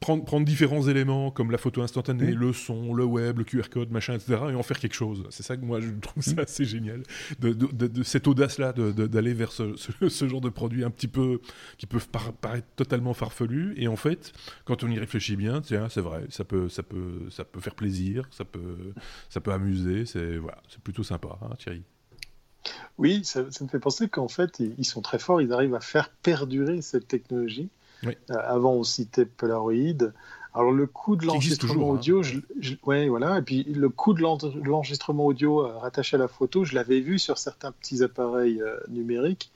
prendre, 0.00 0.24
prendre 0.24 0.46
différents 0.46 0.86
éléments 0.88 1.30
comme 1.30 1.50
la 1.50 1.58
photo 1.58 1.82
instantanée, 1.82 2.32
le 2.32 2.52
son, 2.52 2.94
le 2.94 3.04
web, 3.04 3.38
le 3.38 3.44
QR 3.44 3.68
code, 3.70 3.90
machin, 3.90 4.14
etc., 4.14 4.38
et 4.50 4.54
en 4.54 4.62
faire 4.62 4.78
quelque 4.78 4.94
chose. 4.94 5.24
C'est 5.30 5.42
ça 5.42 5.56
que 5.56 5.64
moi 5.64 5.80
je 5.80 5.90
trouve 6.00 6.22
ça 6.22 6.42
assez 6.42 6.64
génial, 6.64 7.02
de, 7.40 7.52
de, 7.52 8.02
cette 8.02 8.26
audace-là 8.26 8.72
d'aller 8.72 9.34
vers 9.34 9.52
ce, 9.52 9.76
ce, 9.76 10.28
genre 10.28 10.40
de 10.40 10.48
produit 10.48 10.84
un 10.84 10.90
petit 10.90 11.08
peu 11.08 11.40
qui 11.78 11.86
peuvent 11.86 12.08
paraître 12.08 12.66
totalement 12.76 13.14
farfelus, 13.14 13.74
et 13.76 13.88
en 13.88 13.96
fait, 13.96 14.32
quand 14.64 14.82
on 14.82 14.90
y 14.90 14.98
réfléchit 14.98 15.36
bien, 15.36 15.60
tiens, 15.60 15.88
c'est 15.88 16.00
vrai, 16.00 16.24
ça 16.30 16.44
peut, 16.44 16.68
ça 16.68 16.82
peut, 16.82 17.26
ça 17.30 17.44
peut 17.44 17.60
faire 17.60 17.74
plaisir, 17.74 18.26
ça 18.30 18.44
peut, 18.44 18.92
ça 19.28 19.40
peut 19.40 19.52
amuser, 19.52 20.06
c'est 20.06 20.36
voilà, 20.38 20.58
c'est 20.68 20.80
plutôt 20.80 21.02
sympa, 21.02 21.38
hein, 21.42 21.54
Thierry. 21.58 21.82
Oui, 22.98 23.22
ça, 23.24 23.42
me 23.42 23.68
fait 23.68 23.78
penser 23.78 24.08
qu'en 24.08 24.28
fait, 24.28 24.60
ils 24.60 24.84
sont 24.84 25.02
très 25.02 25.18
forts, 25.18 25.40
ils 25.40 25.52
arrivent 25.52 25.74
à 25.74 25.80
faire 25.80 26.10
perdurer 26.10 26.82
cette 26.82 27.08
technologie. 27.08 27.68
Euh, 28.04 28.12
avant, 28.30 28.72
on 28.72 28.82
citait 28.82 29.26
Polaroid. 29.26 30.12
Alors, 30.54 30.72
le 30.72 30.86
coût 30.86 31.16
de 31.16 31.26
l'enregistrement 31.26 31.90
hein. 31.92 31.96
audio, 31.96 32.22
ouais, 32.84 33.08
voilà. 33.08 33.38
Et 33.38 33.42
puis, 33.42 33.64
le 33.64 33.88
coût 33.88 34.14
de 34.14 34.22
l'enregistrement 34.22 35.26
audio 35.26 35.66
euh, 35.66 35.76
rattaché 35.78 36.16
à 36.16 36.18
la 36.18 36.28
photo, 36.28 36.64
je 36.64 36.74
l'avais 36.74 37.00
vu 37.00 37.18
sur 37.18 37.36
certains 37.36 37.72
petits 37.72 38.02
appareils 38.02 38.62
euh, 38.62 38.78
numériques. 38.88 39.50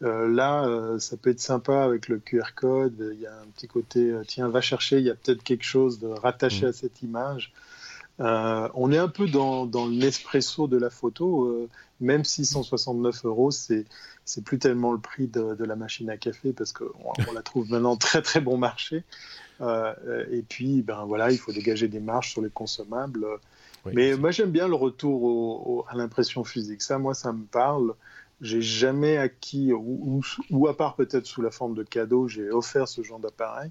là, 0.00 0.68
ça 0.98 1.16
peut 1.16 1.30
être 1.30 1.40
sympa 1.40 1.82
avec 1.82 2.08
le 2.08 2.18
QR 2.18 2.54
code. 2.54 3.12
Il 3.14 3.20
y 3.20 3.26
a 3.26 3.34
un 3.34 3.46
petit 3.54 3.66
côté, 3.66 4.14
tiens, 4.26 4.48
va 4.48 4.60
chercher, 4.60 4.98
il 4.98 5.04
y 5.04 5.10
a 5.10 5.14
peut-être 5.14 5.42
quelque 5.42 5.64
chose 5.64 5.98
de 5.98 6.08
rattaché 6.08 6.66
mm. 6.66 6.68
à 6.68 6.72
cette 6.72 7.02
image. 7.02 7.52
on 8.18 8.92
est 8.92 8.98
un 8.98 9.08
peu 9.08 9.26
dans, 9.26 9.66
dans 9.66 9.88
l'espresso 9.88 10.68
de 10.68 10.76
la 10.76 10.90
photo 10.90 11.68
même 12.00 12.24
si 12.24 12.44
169 12.44 13.24
euros, 13.24 13.50
c'est 13.50 13.84
c'est 14.24 14.42
plus 14.42 14.58
tellement 14.58 14.92
le 14.92 14.98
prix 14.98 15.28
de, 15.28 15.64
la 15.64 15.76
machine 15.76 16.10
à 16.10 16.16
café 16.16 16.52
parce 16.52 16.72
qu'on 16.72 17.12
on 17.28 17.32
la 17.32 17.42
trouve 17.42 17.70
maintenant 17.70 17.96
très 17.96 18.22
très 18.22 18.40
bon 18.40 18.58
marché. 18.58 19.04
Euh, 19.60 20.26
et 20.30 20.42
puis, 20.42 20.82
ben 20.82 21.04
voilà, 21.06 21.30
il 21.30 21.38
faut 21.38 21.52
dégager 21.52 21.88
des 21.88 22.00
marges 22.00 22.32
sur 22.32 22.42
les 22.42 22.50
consommables. 22.50 23.24
Mais 23.92 24.16
moi, 24.16 24.32
j'aime 24.32 24.50
bien 24.50 24.66
le 24.66 24.74
retour 24.74 25.86
à 25.88 25.94
l'impression 25.94 26.42
physique. 26.42 26.82
Ça, 26.82 26.98
moi, 26.98 27.14
ça 27.14 27.32
me 27.32 27.44
parle. 27.44 27.94
J'ai 28.40 28.60
jamais 28.60 29.16
acquis, 29.16 29.72
ou, 29.72 30.22
ou 30.50 30.66
à 30.66 30.76
part 30.76 30.96
peut-être 30.96 31.24
sous 31.24 31.40
la 31.40 31.52
forme 31.52 31.74
de 31.74 31.84
cadeau, 31.84 32.26
j'ai 32.26 32.50
offert 32.50 32.88
ce 32.88 33.02
genre 33.02 33.20
d'appareil. 33.20 33.70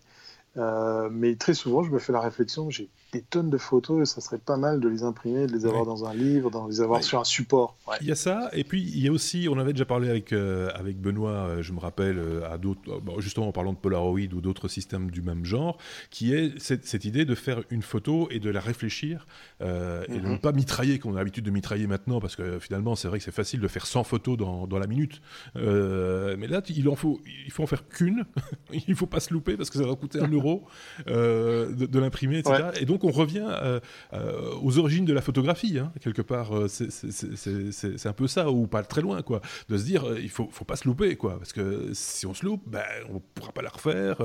Euh, 0.57 1.09
mais 1.11 1.35
très 1.35 1.53
souvent, 1.53 1.83
je 1.83 1.91
me 1.91 1.99
fais 1.99 2.13
la 2.13 2.21
réflexion, 2.21 2.69
j'ai 2.69 2.89
des 3.15 3.21
tonnes 3.21 3.49
de 3.49 3.57
photos 3.57 4.01
et 4.01 4.13
ça 4.13 4.21
serait 4.21 4.37
pas 4.37 4.57
mal 4.57 4.79
de 4.79 4.89
les 4.89 5.03
imprimer, 5.03 5.47
de 5.47 5.53
les 5.53 5.65
avoir 5.65 5.85
dans 5.85 6.05
un 6.05 6.13
livre, 6.13 6.51
de 6.51 6.69
les 6.69 6.81
avoir 6.81 7.03
sur 7.03 7.19
un 7.19 7.23
support. 7.23 7.77
Il 8.01 8.07
y 8.07 8.11
a 8.11 8.15
ça, 8.15 8.49
et 8.53 8.63
puis 8.63 8.81
il 8.81 8.99
y 8.99 9.07
a 9.07 9.11
aussi, 9.11 9.47
on 9.49 9.57
avait 9.57 9.71
déjà 9.73 9.85
parlé 9.85 10.09
avec, 10.09 10.33
euh, 10.33 10.69
avec 10.75 10.99
Benoît, 10.99 11.31
euh, 11.31 11.61
je 11.61 11.71
me 11.71 11.79
rappelle, 11.79 12.21
à 12.49 12.57
d'autres, 12.57 12.81
justement 13.19 13.47
en 13.47 13.51
parlant 13.51 13.73
de 13.73 13.77
Polaroid 13.77 14.33
ou 14.33 14.41
d'autres 14.41 14.67
systèmes 14.67 15.11
du 15.11 15.21
même 15.21 15.45
genre, 15.45 15.77
qui 16.09 16.33
est 16.33 16.59
cette, 16.59 16.85
cette, 16.85 17.05
idée 17.05 17.25
de 17.25 17.35
faire 17.35 17.61
une 17.69 17.81
photo 17.81 18.27
et 18.31 18.39
de 18.39 18.49
la 18.49 18.59
réfléchir 18.59 19.27
et 19.61 19.63
de 19.63 20.19
ne 20.19 20.31
mhm. 20.31 20.39
pas 20.39 20.51
mitrailler, 20.51 20.99
qu'on 20.99 21.15
a 21.15 21.19
l'habitude 21.19 21.45
de 21.45 21.51
mitrailler 21.51 21.87
maintenant, 21.87 22.19
parce 22.19 22.35
que 22.35 22.59
finalement, 22.59 22.95
c'est 22.95 23.07
vrai 23.07 23.19
que 23.19 23.23
c'est 23.23 23.31
facile 23.31 23.59
de 23.61 23.67
faire 23.67 23.85
100 23.85 24.03
photos 24.03 24.37
dans, 24.37 24.67
dans 24.67 24.79
la 24.79 24.87
minute. 24.87 25.21
mais 25.55 26.47
là, 26.47 26.61
il, 26.69 26.89
en 26.89 26.95
faut, 26.95 27.21
il 27.45 27.51
faut 27.51 27.63
en 27.63 27.67
faire 27.67 27.87
qu'une, 27.87 28.25
il 28.87 28.95
faut 28.95 29.05
pas 29.05 29.19
se 29.19 29.33
louper 29.33 29.55
parce 29.55 29.69
que 29.69 29.77
ça 29.77 29.85
va 29.85 29.95
coûter 29.95 30.19
un 30.19 30.27
euro 30.27 30.65
euh, 31.07 31.71
de, 31.73 31.99
l'imprimer, 31.99 32.39
etc. 32.39 32.69
Et 32.79 32.85
donc 32.85 33.03
on 33.05 33.11
revient 33.11 33.47
euh, 33.47 33.79
euh, 34.13 34.53
aux 34.61 34.77
origines 34.77 35.05
de 35.05 35.13
la 35.13 35.21
photographie, 35.21 35.79
hein, 35.79 35.91
quelque 36.01 36.21
part. 36.21 36.51
C'est 36.67 38.05
un 38.05 38.13
peu 38.13 38.27
ça, 38.27 38.49
ou 38.51 38.67
pas 38.67 38.83
très 38.83 39.01
loin, 39.01 39.21
quoi. 39.21 39.41
De 39.69 39.77
se 39.77 39.83
dire, 39.83 40.17
il 40.17 40.29
faut, 40.29 40.49
faut 40.51 40.65
pas 40.65 40.75
se 40.75 40.87
louper, 40.87 41.15
quoi. 41.15 41.37
Parce 41.37 41.53
que 41.53 41.91
si 41.93 42.25
on 42.25 42.33
se 42.33 42.45
loupe, 42.45 42.63
ben, 42.67 42.83
on 43.13 43.19
pourra 43.19 43.51
pas 43.51 43.61
la 43.61 43.69
refaire. 43.69 44.17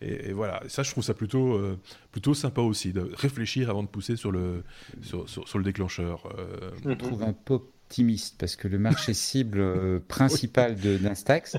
Et, 0.00 0.32
voilà. 0.32 0.62
ça, 0.68 0.82
je 0.82 0.90
trouve 0.90 1.04
ça 1.04 1.14
plutôt, 1.14 1.60
plutôt 2.12 2.34
sympa 2.34 2.60
aussi, 2.60 2.92
de 2.92 3.10
réfléchir 3.14 3.70
avant 3.70 3.82
de 3.82 3.88
pousser 3.88 4.16
sur 4.16 4.32
le, 4.32 4.62
sur, 5.02 5.58
le 5.58 5.64
déclencheur. 5.64 6.28
Trouve 6.98 7.22
un 7.22 7.32
peu 7.32 7.60
optimiste 7.88 8.34
parce 8.38 8.54
que 8.54 8.68
le 8.68 8.78
marché 8.78 9.14
cible 9.14 9.60
euh, 9.60 9.98
principal 10.06 10.76
d'Instax, 10.76 11.56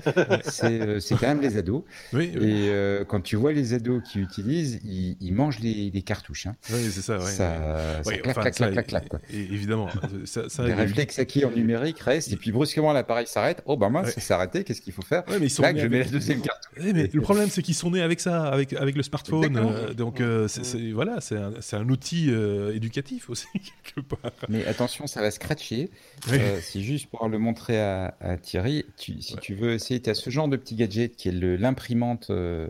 euh, 0.62 1.00
c'est 1.00 1.16
quand 1.16 1.26
même 1.26 1.40
les 1.40 1.56
ados. 1.56 1.82
Et 2.14 2.30
euh, 2.36 3.04
quand 3.04 3.20
tu 3.20 3.34
vois 3.36 3.52
les 3.52 3.74
ados 3.74 4.00
qui 4.08 4.20
utilisent, 4.20 4.80
ils, 4.84 5.32
mangent 5.32 5.58
les, 5.58 5.90
cartouches. 6.02 6.46
Hein. 6.46 6.56
Oui, 6.70 6.88
c'est 6.90 7.02
ça. 7.02 7.20
Ça, 7.20 8.02
ça 8.02 8.12
clac, 8.12 8.54
clac, 8.54 8.86
clac, 8.86 9.08
Évidemment. 9.30 9.88
Ça, 10.24 10.42
les 10.64 10.74
réflexes 10.74 11.18
acquis 11.18 11.44
en 11.44 11.50
numérique 11.50 11.98
restent, 12.00 12.32
et 12.32 12.36
puis 12.36 12.52
brusquement 12.52 12.92
l'appareil 12.92 13.26
s'arrête. 13.26 13.62
Oh 13.66 13.76
ben 13.76 13.88
moi, 13.90 14.04
c'est 14.06 14.20
s'arrêté, 14.20 14.64
qu'est-ce 14.64 14.80
qu'il 14.80 14.92
faut 14.92 15.02
faire? 15.02 15.24
Mais 15.28 15.46
ils 15.46 15.50
sont 15.50 15.62
Là, 15.62 15.74
je 15.76 15.86
mets 15.86 16.00
la 16.00 16.10
deuxième 16.10 16.40
cartouche. 16.40 16.78
mais 16.78 17.10
le 17.12 17.20
problème, 17.20 17.48
c'est 17.50 17.62
qu'ils 17.62 17.74
sont 17.74 17.90
nés 17.90 18.02
avec 18.02 18.20
ça, 18.20 18.44
avec, 18.46 18.72
avec 18.72 18.96
le 18.96 19.02
smartphone. 19.02 19.94
donc 19.96 20.22
c'est 20.46 20.92
voilà, 20.92 21.20
c'est 21.20 21.36
un, 21.36 21.52
un, 21.72 21.88
outil 21.88 22.30
éducatif 22.72 23.30
aussi, 23.30 23.46
quelque 23.94 24.14
part. 24.14 24.30
Mais 24.48 24.64
attention, 24.66 25.06
ça 25.06 25.20
va 25.20 25.30
scratcher. 25.30 25.90
Euh, 26.28 26.58
c'est 26.62 26.80
juste 26.80 27.08
pour 27.08 27.28
le 27.28 27.38
montrer 27.38 27.80
à, 27.80 28.36
Thierry. 28.40 28.84
si 28.96 29.36
tu 29.40 29.54
veux 29.54 29.72
essayer, 29.72 30.00
tu 30.00 30.10
as 30.10 30.14
ce 30.14 30.30
genre 30.30 30.48
de 30.48 30.56
petit 30.56 30.74
gadget 30.74 31.16
qui 31.16 31.28
est 31.28 31.32
l'imprimante. 31.32 32.28
Euh, 32.30 32.68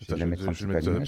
je 0.00 0.12
vais 0.12 0.18
la 0.18 0.26
mettre 0.26 0.48
un 0.48 0.52
peu. 0.52 1.04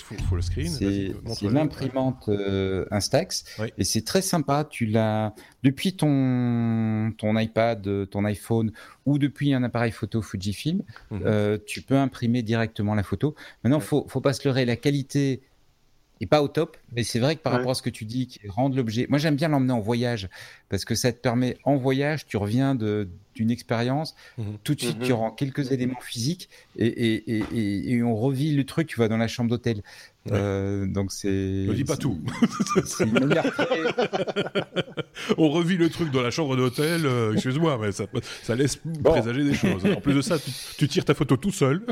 C'est 0.66 1.14
l'imprimante 1.42 2.28
euh, 2.28 2.84
Instax 2.90 3.44
et 3.78 3.84
c'est 3.84 4.04
très 4.04 4.22
sympa. 4.22 4.66
Tu 4.68 4.86
l'as 4.86 5.34
depuis 5.62 5.96
ton 5.96 7.12
ton 7.16 7.36
iPad, 7.38 8.08
ton 8.10 8.24
iPhone 8.24 8.72
ou 9.06 9.18
depuis 9.18 9.54
un 9.54 9.62
appareil 9.62 9.90
photo 9.90 10.22
Fujifilm, 10.22 10.82
mhm. 11.10 11.58
tu 11.66 11.82
peux 11.82 11.96
imprimer 11.96 12.42
directement 12.42 12.94
la 12.94 13.02
photo. 13.02 13.34
Maintenant, 13.62 13.80
faut 13.80 14.06
faut 14.08 14.20
pas 14.20 14.32
se 14.32 14.46
leurrer. 14.46 14.64
La 14.64 14.76
qualité 14.76 15.42
et 16.20 16.26
pas 16.26 16.42
au 16.42 16.48
top, 16.48 16.76
mais 16.94 17.02
c'est 17.04 17.18
vrai 17.18 17.36
que 17.36 17.42
par 17.42 17.52
rapport 17.52 17.70
à 17.70 17.74
ce 17.74 17.82
que 17.82 17.90
tu 17.90 18.04
dis, 18.04 18.26
qui 18.26 18.40
rendre 18.48 18.76
l'objet. 18.76 19.06
Moi, 19.08 19.18
j'aime 19.18 19.36
bien 19.36 19.48
l'emmener 19.48 19.72
en 19.72 19.80
voyage 19.80 20.28
parce 20.68 20.84
que 20.84 20.94
ça 20.94 21.12
te 21.12 21.18
permet, 21.18 21.56
en 21.64 21.76
voyage, 21.76 22.26
tu 22.26 22.36
reviens 22.36 22.74
d'une 22.74 23.50
expérience, 23.50 24.14
mhm. 24.38 24.58
tout 24.64 24.74
de 24.74 24.80
suite, 24.80 24.98
tu 25.00 25.12
mhm. 25.12 25.18
rends 25.18 25.30
quelques 25.30 25.72
éléments 25.72 26.00
physiques 26.00 26.48
et, 26.76 26.86
et, 26.86 27.38
et, 27.52 27.92
et, 27.92 28.02
on 28.02 28.16
revit 28.16 28.54
le 28.54 28.64
truc. 28.64 28.88
Tu 28.88 28.98
vas 28.98 29.08
dans 29.08 29.16
la 29.16 29.28
chambre 29.28 29.50
d'hôtel. 29.50 29.82
Euh, 30.32 30.86
donc 30.86 31.12
c'est. 31.12 31.28
Ne 31.28 31.74
dis 31.74 31.84
pas 31.84 31.96
tout. 31.96 32.18
C'est 32.86 33.04
une 33.04 33.18
On 35.38 35.50
revit 35.50 35.76
le 35.76 35.90
truc 35.90 36.10
dans 36.10 36.22
la 36.22 36.30
chambre 36.30 36.56
d'hôtel. 36.56 37.04
Euh, 37.04 37.34
excuse-moi, 37.34 37.78
mais 37.80 37.92
ça, 37.92 38.06
ça 38.42 38.54
laisse 38.54 38.80
présager 39.02 39.44
des 39.44 39.54
choses. 39.54 39.84
En 39.84 40.00
plus 40.00 40.14
de 40.14 40.22
ça, 40.22 40.36
tu, 40.78 40.88
tires 40.88 41.04
ta 41.04 41.14
photo 41.14 41.36
tout 41.36 41.52
seul. 41.52 41.82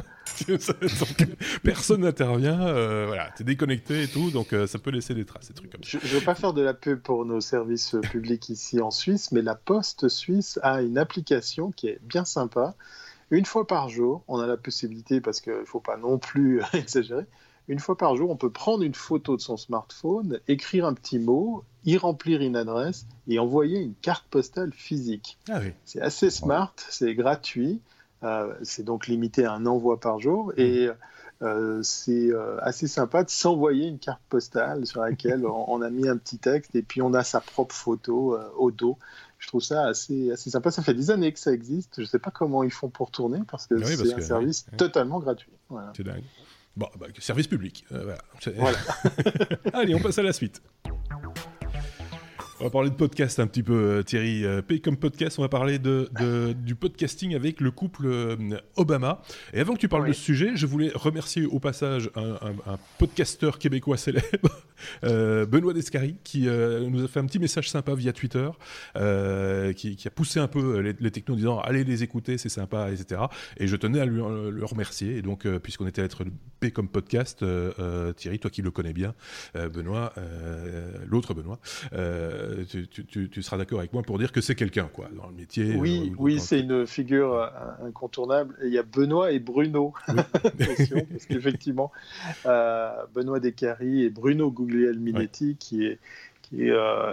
personne 1.62 2.00
n'intervient. 2.00 2.60
Euh, 2.60 3.04
voilà, 3.06 3.30
t'es 3.36 3.44
déconnecté 3.44 4.04
et 4.04 4.08
tout, 4.08 4.30
donc 4.30 4.54
ça 4.66 4.78
peut 4.78 4.90
laisser 4.94 5.14
des 5.14 5.24
traces, 5.24 5.46
ces 5.46 5.54
trucs 5.54 5.70
comme 5.70 5.82
ça. 5.82 5.98
Je, 6.02 6.06
ne 6.06 6.18
veux 6.18 6.24
pas 6.24 6.34
faire 6.34 6.52
de 6.52 6.62
la 6.62 6.74
pub 6.74 7.00
pour 7.00 7.24
nos 7.24 7.40
services 7.40 7.96
publics 8.10 8.48
ici 8.48 8.80
en 8.80 8.90
Suisse, 8.90 9.32
mais 9.32 9.42
la 9.42 9.54
Poste 9.54 10.08
suisse 10.08 10.58
a 10.62 10.82
une 10.82 10.98
application 10.98 11.70
qui 11.70 11.88
est 11.88 11.98
bien 12.02 12.24
sympa. 12.24 12.74
Une 13.30 13.46
fois 13.46 13.66
par 13.66 13.88
jour, 13.88 14.22
on 14.28 14.38
a 14.38 14.46
la 14.46 14.56
possibilité, 14.56 15.20
parce 15.20 15.40
qu'il 15.40 15.54
ne 15.54 15.64
faut 15.64 15.80
pas 15.80 15.96
non 15.96 16.18
plus 16.18 16.60
exagérer, 16.72 17.26
une 17.68 17.78
fois 17.78 17.96
par 17.96 18.16
jour, 18.16 18.30
on 18.30 18.36
peut 18.36 18.50
prendre 18.50 18.82
une 18.82 18.94
photo 18.94 19.36
de 19.36 19.40
son 19.40 19.56
smartphone, 19.56 20.40
écrire 20.48 20.84
un 20.84 20.94
petit 20.94 21.18
mot, 21.18 21.64
y 21.84 21.96
remplir 21.96 22.40
une 22.40 22.56
adresse 22.56 23.06
et 23.28 23.38
envoyer 23.38 23.80
une 23.80 23.94
carte 23.94 24.26
postale 24.28 24.72
physique. 24.72 25.38
Ah 25.48 25.60
c'est 25.84 26.00
assez 26.00 26.30
smart, 26.30 26.74
c'est 26.90 27.14
gratuit, 27.14 27.80
euh, 28.24 28.52
c'est 28.62 28.84
donc 28.84 29.06
limité 29.06 29.44
à 29.44 29.52
un 29.52 29.66
envoi 29.66 30.00
par 30.00 30.18
jour 30.18 30.52
mmh. 30.56 30.92
Euh, 31.42 31.82
c'est 31.82 32.32
euh, 32.32 32.58
assez 32.60 32.86
sympa 32.86 33.24
de 33.24 33.30
s'envoyer 33.30 33.88
une 33.88 33.98
carte 33.98 34.22
postale 34.28 34.86
sur 34.86 35.00
laquelle 35.00 35.44
on, 35.46 35.82
a 35.82 35.90
mis 35.90 36.08
un 36.08 36.16
petit 36.16 36.38
texte 36.38 36.74
et 36.74 36.82
puis 36.82 37.02
on 37.02 37.14
a 37.14 37.24
sa 37.24 37.40
propre 37.40 37.74
photo 37.74 38.38
au 38.56 38.70
dos. 38.70 38.98
Je 39.38 39.48
trouve 39.48 39.62
ça 39.62 39.86
assez, 39.86 40.30
assez 40.30 40.50
sympa. 40.50 40.70
Ça 40.70 40.82
fait 40.82 40.94
des 40.94 41.10
années 41.10 41.32
que 41.32 41.40
ça 41.40 41.52
existe. 41.52 41.94
Je 41.96 42.02
ne 42.02 42.06
sais 42.06 42.20
pas 42.20 42.30
comment 42.30 42.62
ils 42.62 42.70
font 42.70 42.88
pour 42.88 43.10
tourner 43.10 43.40
parce 43.50 43.66
que 43.66 43.82
c'est 43.82 44.14
un 44.14 44.20
service 44.20 44.66
totalement 44.76 45.18
gratuit. 45.18 45.52
C'est 45.96 46.04
dingue. 46.04 46.22
Bon, 46.76 46.88
bah, 46.98 47.06
service 47.18 47.48
public. 47.48 47.84
Euh, 47.92 48.16
voilà. 48.56 48.78
Allez, 49.74 49.94
on 49.94 50.00
passe 50.00 50.18
à 50.18 50.22
la 50.22 50.32
suite. 50.32 50.62
On 52.62 52.66
va 52.66 52.70
parler 52.70 52.90
de 52.90 52.94
podcast 52.94 53.40
un 53.40 53.48
petit 53.48 53.64
peu, 53.64 53.74
euh, 53.74 54.02
Thierry. 54.04 54.44
Euh, 54.44 54.62
comme 54.84 54.96
podcast, 54.96 55.36
on 55.36 55.42
va 55.42 55.48
parler 55.48 55.80
de, 55.80 56.08
du 56.52 56.76
podcasting 56.76 57.34
avec 57.34 57.60
le 57.60 57.72
couple 57.72 58.06
euh, 58.06 58.36
Obama. 58.76 59.20
Et 59.52 59.58
avant 59.58 59.74
que 59.74 59.80
tu 59.80 59.88
parles 59.88 60.06
de 60.06 60.12
ce 60.12 60.20
sujet, 60.20 60.52
je 60.54 60.64
voulais 60.66 60.92
remercier 60.94 61.44
au 61.44 61.58
passage 61.58 62.08
un, 62.14 62.38
podcasteur 62.98 63.58
québécois 63.58 63.96
célèbre, 63.96 64.62
Benoît 65.02 65.72
Descari, 65.72 66.16
qui 66.24 66.42
nous 66.42 67.04
a 67.04 67.08
fait 67.08 67.20
un 67.20 67.26
petit 67.26 67.38
message 67.38 67.70
sympa 67.70 67.94
via 67.94 68.12
Twitter, 68.12 68.50
qui, 68.94 69.98
a 70.04 70.10
poussé 70.10 70.40
un 70.40 70.48
peu 70.48 70.80
les, 70.80 71.10
technos 71.10 71.34
en 71.34 71.36
disant 71.36 71.60
allez 71.60 71.84
les 71.84 72.02
écouter, 72.02 72.38
c'est 72.38 72.48
sympa, 72.48 72.90
etc. 72.90 73.22
Et 73.56 73.66
je 73.66 73.76
tenais 73.76 74.00
à 74.00 74.06
lui, 74.06 74.20
le 74.20 74.64
remercier. 74.64 75.16
Et 75.16 75.22
donc, 75.22 75.46
puisqu'on 75.58 75.86
était 75.86 76.02
à 76.02 76.04
être 76.04 76.24
Pay 76.60 76.72
comme 76.72 76.88
podcast, 76.88 77.44
Thierry, 78.16 78.38
toi 78.38 78.50
qui 78.50 78.62
le 78.62 78.70
connais 78.70 78.92
bien, 78.92 79.14
Benoît, 79.54 80.12
l'autre 81.06 81.34
Benoît, 81.34 81.58
euh, 81.92 82.64
tu, 82.64 83.42
seras 83.42 83.56
d'accord 83.56 83.78
avec 83.78 83.92
moi 83.92 84.02
pour 84.02 84.18
dire 84.18 84.32
que 84.32 84.40
c'est 84.40 84.54
quelqu'un, 84.54 84.88
quoi, 84.92 85.08
dans 85.16 85.26
le 85.26 85.34
métier. 85.34 85.74
Oui, 85.76 86.10
euh, 86.10 86.16
oui, 86.18 86.40
c'est 86.40 86.60
une 86.60 86.86
figure 86.86 87.34
euh, 87.34 87.48
incontournable. 87.86 88.56
il 88.62 88.72
y 88.72 88.78
a 88.78 88.82
Benoît 88.82 89.32
et 89.32 89.38
Bruno, 89.38 89.94
parce 90.06 91.26
qu'effectivement, 91.28 91.92
Benoît 92.44 93.40
Descaries 93.40 94.04
et 94.04 94.10
Bruno 94.10 94.50
Guglielminetti, 94.72 95.56
qui 95.58 95.86
est 95.86 95.98
qui 96.42 96.68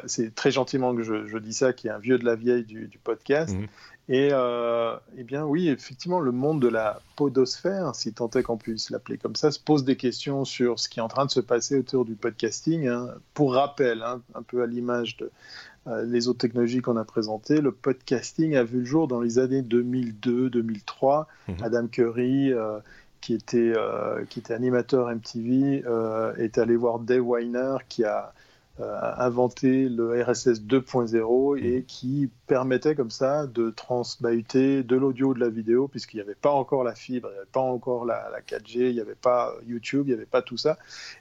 c'est 0.06 0.36
très 0.36 0.52
gentiment 0.52 0.94
que 0.94 1.02
je, 1.02 1.38
dis 1.38 1.54
ça, 1.54 1.72
qui 1.72 1.88
est 1.88 1.92
un 1.92 2.00
vieux 2.00 2.18
de 2.18 2.26
la 2.26 2.36
vieille 2.36 2.66
du, 2.66 3.00
podcast, 3.02 3.56
mhm. 3.56 3.68
Et 4.10 4.30
euh, 4.32 4.96
eh 5.18 5.24
bien 5.24 5.46
oui, 5.46 5.70
effectivement, 5.70 6.20
le 6.20 6.32
monde 6.32 6.60
de 6.60 6.68
la 6.68 7.00
podosphère, 7.16 7.94
si 7.94 8.12
tant 8.12 8.28
est 8.32 8.42
qu'on 8.42 8.58
puisse 8.58 8.90
l'appeler 8.90 9.20
comme 9.20 9.36
ça, 9.36 9.52
se 9.52 9.60
pose 9.60 9.84
des 9.84 9.98
questions 9.98 10.46
sur 10.46 10.80
ce 10.80 10.90
qui 10.90 10.98
est 10.98 11.04
en 11.04 11.08
train 11.08 11.28
de 11.28 11.32
se 11.32 11.40
passer 11.40 11.78
autour 11.78 12.06
du 12.06 12.16
podcasting. 12.16 12.88
Hein. 12.88 13.10
Pour 13.36 13.54
rappel, 13.54 14.02
hein, 14.02 14.22
un 14.34 14.42
peu 14.42 14.64
à 14.64 14.66
l'image 14.66 15.18
de 15.18 15.30
euh, 15.86 16.04
les 16.06 16.28
autres 16.28 16.40
technologies 16.40 16.82
qu'on 16.82 16.98
a 16.98 17.06
présentées, 17.06 17.62
le 17.62 17.72
podcasting 17.72 18.56
a 18.56 18.64
vu 18.64 18.80
le 18.80 18.86
jour 18.86 19.08
dans 19.08 19.22
les 19.22 19.38
années 19.38 19.62
2002-2003. 19.62 21.28
Mhm. 21.48 21.56
Adam 21.62 21.88
Curry, 21.88 22.52
euh, 22.52 22.80
qui, 23.22 23.34
était, 23.34 23.74
qui 24.30 24.40
était 24.40 24.54
animateur 24.54 25.10
MTV, 25.10 25.84
est 26.38 26.58
allé 26.58 26.76
voir 26.76 27.00
Dave 27.00 27.22
Weiner, 27.22 27.78
qui 27.88 28.04
a 28.04 28.34
euh, 28.82 28.98
inventé 29.18 29.90
le 29.90 30.24
RSS 30.24 30.62
2.0 30.62 31.58
et 31.58 31.80
mmh. 31.80 31.84
qui 31.84 32.30
permettait 32.48 32.96
comme 32.96 33.10
ça 33.10 33.46
de 33.46 33.72
transbahuter 33.72 34.84
de 34.84 34.96
l'audio 34.96 35.34
de 35.34 35.42
la 35.42 35.50
vidéo 35.50 35.90
puisqu'il 35.90 36.16
n'y 36.16 36.22
avait 36.22 36.34
pas 36.34 36.52
encore 36.52 36.86
la 36.86 36.96
fibre, 36.96 37.28
il 37.30 37.34
n'y 37.34 37.38
avait 37.40 37.50
pas 37.52 37.60
encore 37.60 38.06
la, 38.06 38.40
4G, 38.48 38.88
il 38.88 38.94
n'y 38.94 39.02
avait 39.02 39.16
pas 39.16 39.54
YouTube, 39.68 40.04
il 40.06 40.12
n'y 40.12 40.14
avait 40.14 40.26
pas 40.26 40.42
tout 40.42 40.56
ça. 40.56 40.78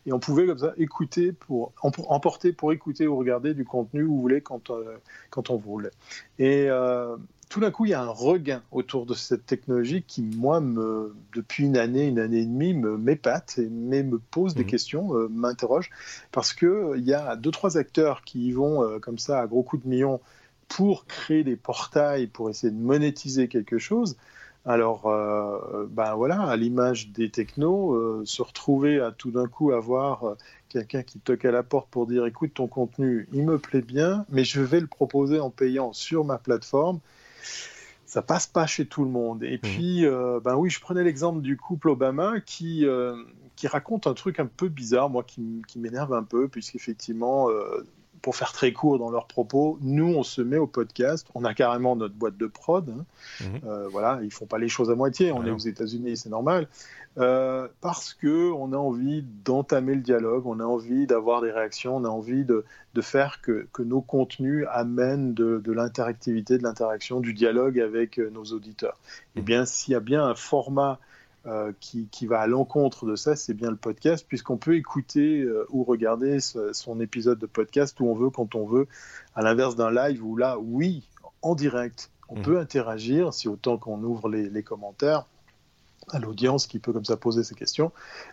Et 0.07 0.13
on 0.13 0.21
pouvait 0.21 0.47
comme 0.47 0.59
ça 0.59 0.73
écouter 0.77 1.33
pour 1.33 1.73
emporter 1.83 2.53
pour 2.53 2.73
écouter 2.73 3.09
ou 3.09 3.17
regarder 3.17 3.55
du 3.55 3.65
contenu 3.65 4.05
où 4.05 4.15
vous 4.15 4.21
voulez 4.21 4.41
quand, 4.41 4.71
euh, 4.71 4.97
quand 5.31 5.51
on 5.51 5.57
voulait. 5.57 5.91
Et 6.39 6.71
euh, 6.71 7.17
tout 7.49 7.61
d'un 7.61 7.71
coup, 7.71 7.87
il 7.87 7.91
y 7.91 7.95
a 7.95 8.03
un 8.03 8.11
regain 8.11 8.63
autour 8.71 9.07
de 9.07 9.15
cette 9.15 9.47
technologie 9.47 10.03
qui, 10.03 10.23
moi, 10.23 10.61
me, 10.61 11.15
depuis 11.35 11.65
une 11.65 11.77
année, 11.77 12.07
une 12.07 12.19
année 12.19 12.41
et 12.41 12.45
demie, 12.45 12.75
m'épate 12.75 13.59
et 13.59 13.69
me 13.69 14.19
pose 14.19 14.55
des 14.55 14.65
mhm. 14.65 14.71
questions, 14.71 15.17
euh, 15.17 15.29
m'interroge, 15.29 15.91
parce 16.31 16.53
qu'il 16.53 16.69
euh, 16.69 16.99
y 16.99 17.15
a 17.15 17.37
deux, 17.37 17.51
trois 17.51 17.79
acteurs 17.79 18.23
qui 18.23 18.49
y 18.49 18.53
vont 18.53 18.83
euh, 18.83 18.99
comme 18.99 19.19
ça 19.19 19.41
à 19.41 19.47
gros 19.47 19.63
coups 19.63 19.85
de 19.85 19.89
millions 19.89 20.21
pour 20.69 21.07
créer 21.07 21.45
des 21.45 21.57
portails, 21.57 22.27
pour 22.27 22.51
essayer 22.51 22.71
de 22.71 22.79
monétiser 22.79 23.49
quelque 23.49 23.79
chose. 23.79 24.17
Alors, 24.67 25.05
ben 25.89 26.15
voilà, 26.15 26.43
à 26.43 26.57
l'image 26.57 27.11
des 27.13 27.31
technos, 27.31 28.27
se 28.27 28.43
retrouver 28.43 29.01
à 29.01 29.13
tout 29.13 29.31
d'un 29.31 29.47
coup 29.47 29.73
avoir 29.73 30.37
quelqu'un 30.69 31.03
qui 31.03 31.21
toque 31.21 31.47
à 31.47 31.51
la 31.51 31.63
porte 31.63 31.89
pour 31.89 32.07
dire 32.07 32.27
écoute, 32.27 32.53
ton 32.53 32.67
contenu, 32.67 33.29
il 33.33 33.45
me 33.45 33.57
plaît 33.57 33.81
bien, 33.81 34.27
mais 34.29 34.45
je 34.45 34.61
vais 34.61 34.81
le 34.81 34.87
proposer 34.87 35.41
en 35.41 35.49
payant 35.49 35.95
sur 35.95 36.23
ma 36.23 36.37
plateforme 36.37 37.01
ça 38.09 38.23
passe 38.23 38.47
pas 38.47 38.67
chez 38.67 38.87
tout 38.87 39.05
le 39.05 39.11
monde. 39.11 39.43
Et 39.43 39.57
mmh. 39.57 39.61
puis, 39.61 40.07
euh, 40.07 40.41
ben 40.43 40.57
oui, 40.57 40.71
je 40.71 40.81
prenais 40.81 41.05
l'exemple 41.05 41.43
du 41.43 41.57
couple 41.59 41.91
Obama 41.91 42.41
qui, 42.41 42.87
euh, 42.87 43.23
qui 43.55 43.67
raconte 43.69 44.07
un 44.07 44.15
truc 44.15 44.41
un 44.41 44.47
peu 44.47 44.69
bizarre, 44.69 45.11
moi, 45.11 45.23
qui, 45.23 45.63
qui 45.69 45.79
m'énerve 45.79 46.15
un 46.15 46.25
peu, 46.25 46.49
puisqu'effectivement, 46.49 47.51
euh, 47.51 47.87
pour 48.23 48.37
faire 48.37 48.53
très 48.53 48.73
court 48.73 48.99
dans 48.99 49.11
leurs 49.11 49.27
propos, 49.27 49.79
nous, 49.81 50.15
on 50.15 50.23
se 50.23 50.43
met 50.43 50.59
au 50.59 50.67
podcast, 50.67 51.27
on 51.35 51.45
a 51.45 51.55
carrément 51.55 51.97
notre 51.97 52.15
boîte 52.15 52.37
de 52.37 52.47
prod. 52.47 52.89
Hein. 52.89 53.45
Euh, 53.65 53.89
voilà, 53.89 54.21
ils 54.23 54.33
font 54.33 54.47
pas 54.47 54.59
les 54.59 54.69
choses 54.69 54.91
à 54.91 54.95
moitié, 54.95 55.33
on 55.33 55.45
est 55.45 55.51
aux 55.51 55.59
États-Unis, 55.59 56.17
c'est 56.17 56.31
normal. 56.31 56.69
Euh, 57.19 57.67
parce 57.81 58.15
que 58.15 58.53
on 58.53 58.73
a 58.73 58.77
envie 58.77 59.25
d'entamer 59.45 59.95
le 59.95 60.03
dialogue, 60.03 60.47
on 60.47 60.61
a 60.61 60.65
envie 60.65 61.07
d'avoir 61.07 61.41
des 61.41 61.51
réactions, 61.51 61.97
on 61.97 62.05
a 62.05 62.09
envie 62.09 62.45
de, 62.45 62.65
de 62.95 63.01
faire 63.01 63.41
que, 63.41 63.67
que, 63.73 63.83
nos 63.83 64.01
contenus 64.01 64.67
amènent 64.71 65.35
de, 65.35 65.59
de 65.59 65.73
l'interactivité, 65.73 66.59
de 66.59 66.63
l'interaction, 66.63 67.19
du 67.21 67.35
dialogue 67.35 67.81
avec 67.81 68.21
euh, 68.21 68.31
nos 68.31 68.45
auditeurs. 68.45 68.99
Et 69.35 69.39
eh 69.39 69.41
mhm. 69.41 69.47
bien, 69.47 69.65
s'il 69.65 69.93
y 69.93 69.97
a 69.97 70.01
bien 70.01 70.25
un 70.25 70.37
format 70.37 71.01
euh, 71.49 71.73
qui, 71.81 72.27
va 72.27 72.41
à 72.41 72.47
l'encontre 72.47 73.07
de 73.07 73.17
ça, 73.17 73.35
c'est 73.35 73.55
bien 73.55 73.71
le 73.71 73.77
podcast, 73.77 74.27
puisqu'on 74.29 74.59
peut 74.59 74.77
écouter 74.77 75.41
euh, 75.41 75.65
ou 75.71 75.83
regarder 75.83 76.41
son 76.41 77.01
épisode 77.01 77.39
de 77.39 77.47
podcast 77.47 77.99
où 78.01 78.07
on 78.07 78.15
veut, 78.15 78.29
quand 78.29 78.55
on 78.55 78.67
veut, 78.67 78.87
à 79.35 79.41
l'inverse 79.41 79.75
d'un 79.75 79.91
live 79.91 80.23
où 80.23 80.37
là, 80.37 80.59
oui, 80.59 81.09
en 81.41 81.55
direct, 81.55 82.11
on 82.29 82.39
mmh. 82.39 82.43
peut 82.43 82.59
interagir, 82.59 83.33
si 83.33 83.49
autant 83.49 83.79
qu'on 83.79 84.03
ouvre 84.03 84.29
les, 84.29 84.63
commentaires 84.63 85.25
à 86.11 86.19
l'audience 86.19 86.67
qui 86.67 86.81
peut 86.81 86.93
comme 86.93 87.07
ça 87.07 87.17
poser 87.17 87.45
ses 87.45 87.55
questions. 87.55 87.93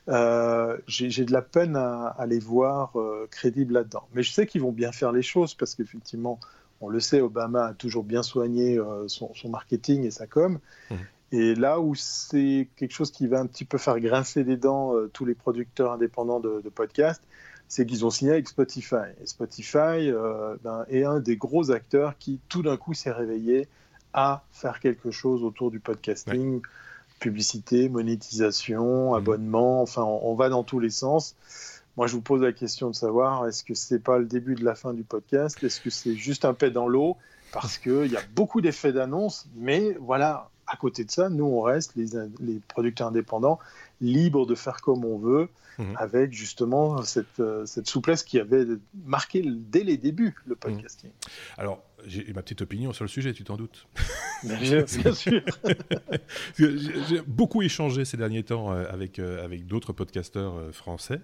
Euh, 0.10 0.78
j'ai 0.88 1.24
de 1.24 1.32
la 1.32 1.42
peine 1.42 1.78
à, 1.78 2.26
les 2.28 2.40
voir 2.40 2.94
crédibles 3.32 3.76
là-dedans. 3.76 4.08
Mais 4.14 4.24
je 4.24 4.32
sais 4.34 4.46
qu'ils 4.46 4.62
vont 4.62 4.74
bien 4.74 4.92
faire 4.92 5.14
les 5.14 5.22
choses 5.22 5.54
parce 5.54 5.76
qu'effectivement, 5.76 6.38
on 6.82 6.90
le 6.90 7.00
sait, 7.00 7.22
Obama 7.22 7.68
a 7.68 7.74
toujours 7.74 8.04
bien 8.04 8.24
soigné 8.24 8.78
son, 9.08 9.32
marketing 9.48 10.04
et 10.04 10.12
sa 10.12 10.28
com. 10.28 10.60
Mmh. 10.92 10.96
Et 11.32 11.56
là 11.56 11.80
où 11.80 11.96
c'est 11.96 12.68
quelque 12.76 12.94
chose 12.94 13.12
qui 13.12 13.28
va 13.28 13.40
un 13.40 13.48
petit 13.48 13.66
peu 13.66 13.78
faire 13.78 14.00
grincer 14.00 14.44
des 14.44 14.58
dents 14.58 14.96
euh, 14.96 15.10
tous 15.12 15.26
les 15.26 15.36
producteurs 15.36 15.92
indépendants 15.92 16.40
de, 16.40 16.62
podcasts, 16.74 17.24
c'est 17.68 17.86
qu'ils 17.86 18.06
ont 18.06 18.12
signé 18.12 18.32
avec 18.32 18.48
Spotify. 18.48 19.12
Et 19.22 19.26
Spotify 19.26 20.10
euh, 20.12 20.56
ben, 20.64 20.86
est 20.90 21.04
un 21.04 21.20
des 21.20 21.36
gros 21.36 21.72
acteurs 21.72 22.18
qui, 22.18 22.40
tout 22.48 22.62
d'un 22.62 22.78
coup, 22.78 22.94
s'est 22.94 23.12
réveillé 23.12 23.68
à 24.14 24.44
faire 24.52 24.80
quelque 24.80 25.12
chose 25.12 25.44
autour 25.44 25.72
du 25.72 25.80
podcasting, 25.80 26.62
publicité, 27.20 27.90
monétisation, 27.90 29.12
mmh. 29.12 29.18
abonnement, 29.18 29.82
enfin, 29.82 30.04
on, 30.04 30.36
va 30.36 30.50
dans 30.50 30.64
tous 30.64 30.80
les 30.80 30.90
sens. 30.90 31.36
Moi, 31.98 32.08
je 32.08 32.14
vous 32.14 32.22
pose 32.22 32.42
la 32.42 32.54
question 32.54 32.90
de 32.90 32.96
savoir, 32.96 33.48
est-ce 33.48 33.64
que 33.64 33.74
c'est 33.74 34.00
pas 34.00 34.20
le 34.20 34.26
début 34.26 34.56
de 34.56 34.64
la 34.64 34.76
fin 34.76 34.94
du 34.94 35.04
podcast? 35.04 35.62
Est-ce 35.64 35.82
que 35.82 35.90
c'est 35.90 36.16
juste 36.16 36.46
un 36.46 36.54
pet 36.54 36.72
dans 36.72 36.88
l'eau? 36.88 37.18
Parce 37.52 37.78
qu'il 37.78 38.08
y 38.08 38.18
a 38.18 38.22
beaucoup 38.36 38.62
d'effets 38.62 38.92
d'annonce, 38.92 39.48
mais 39.56 39.98
voilà, 40.00 40.50
à 40.68 40.78
côté 40.78 41.04
de 41.04 41.12
ça, 41.12 41.30
nous, 41.30 41.46
on 41.46 41.62
reste 41.62 41.96
les, 41.96 42.08
les 42.40 42.60
producteurs 42.68 43.08
indépendants 43.08 43.60
libres 44.02 44.46
de 44.46 44.56
faire 44.56 44.82
comme 44.82 45.06
on 45.06 45.18
veut, 45.18 45.50
mhm. 45.78 45.96
avec 45.98 46.34
justement 46.34 47.02
cette, 47.04 47.40
euh, 47.40 47.66
cette, 47.66 47.88
souplesse 47.88 48.24
qui 48.24 48.40
avait 48.40 48.66
marqué 49.06 49.44
dès 49.46 49.84
les 49.84 49.98
débuts 49.98 50.36
le 50.46 50.56
podcasting. 50.56 51.12
Alors, 51.58 51.82
j'ai 52.08 52.34
ma 52.34 52.42
petite 52.42 52.62
opinion 52.62 52.94
sur 52.94 53.04
le 53.04 53.10
sujet, 53.10 53.34
tu 53.34 53.44
t'en 53.44 53.58
doutes. 53.58 53.88
Bien, 54.44 54.86
sûr. 54.86 55.42
j'ai 56.60 57.22
beaucoup 57.26 57.62
échangé 57.62 58.06
ces 58.06 58.18
derniers 58.18 58.44
temps 58.44 58.72
euh, 58.72 58.86
avec, 58.90 59.20
euh, 59.20 59.44
avec 59.44 59.66
d'autres 59.66 59.94
podcasteurs 59.94 60.56
euh, 60.56 60.72
français 60.72 61.22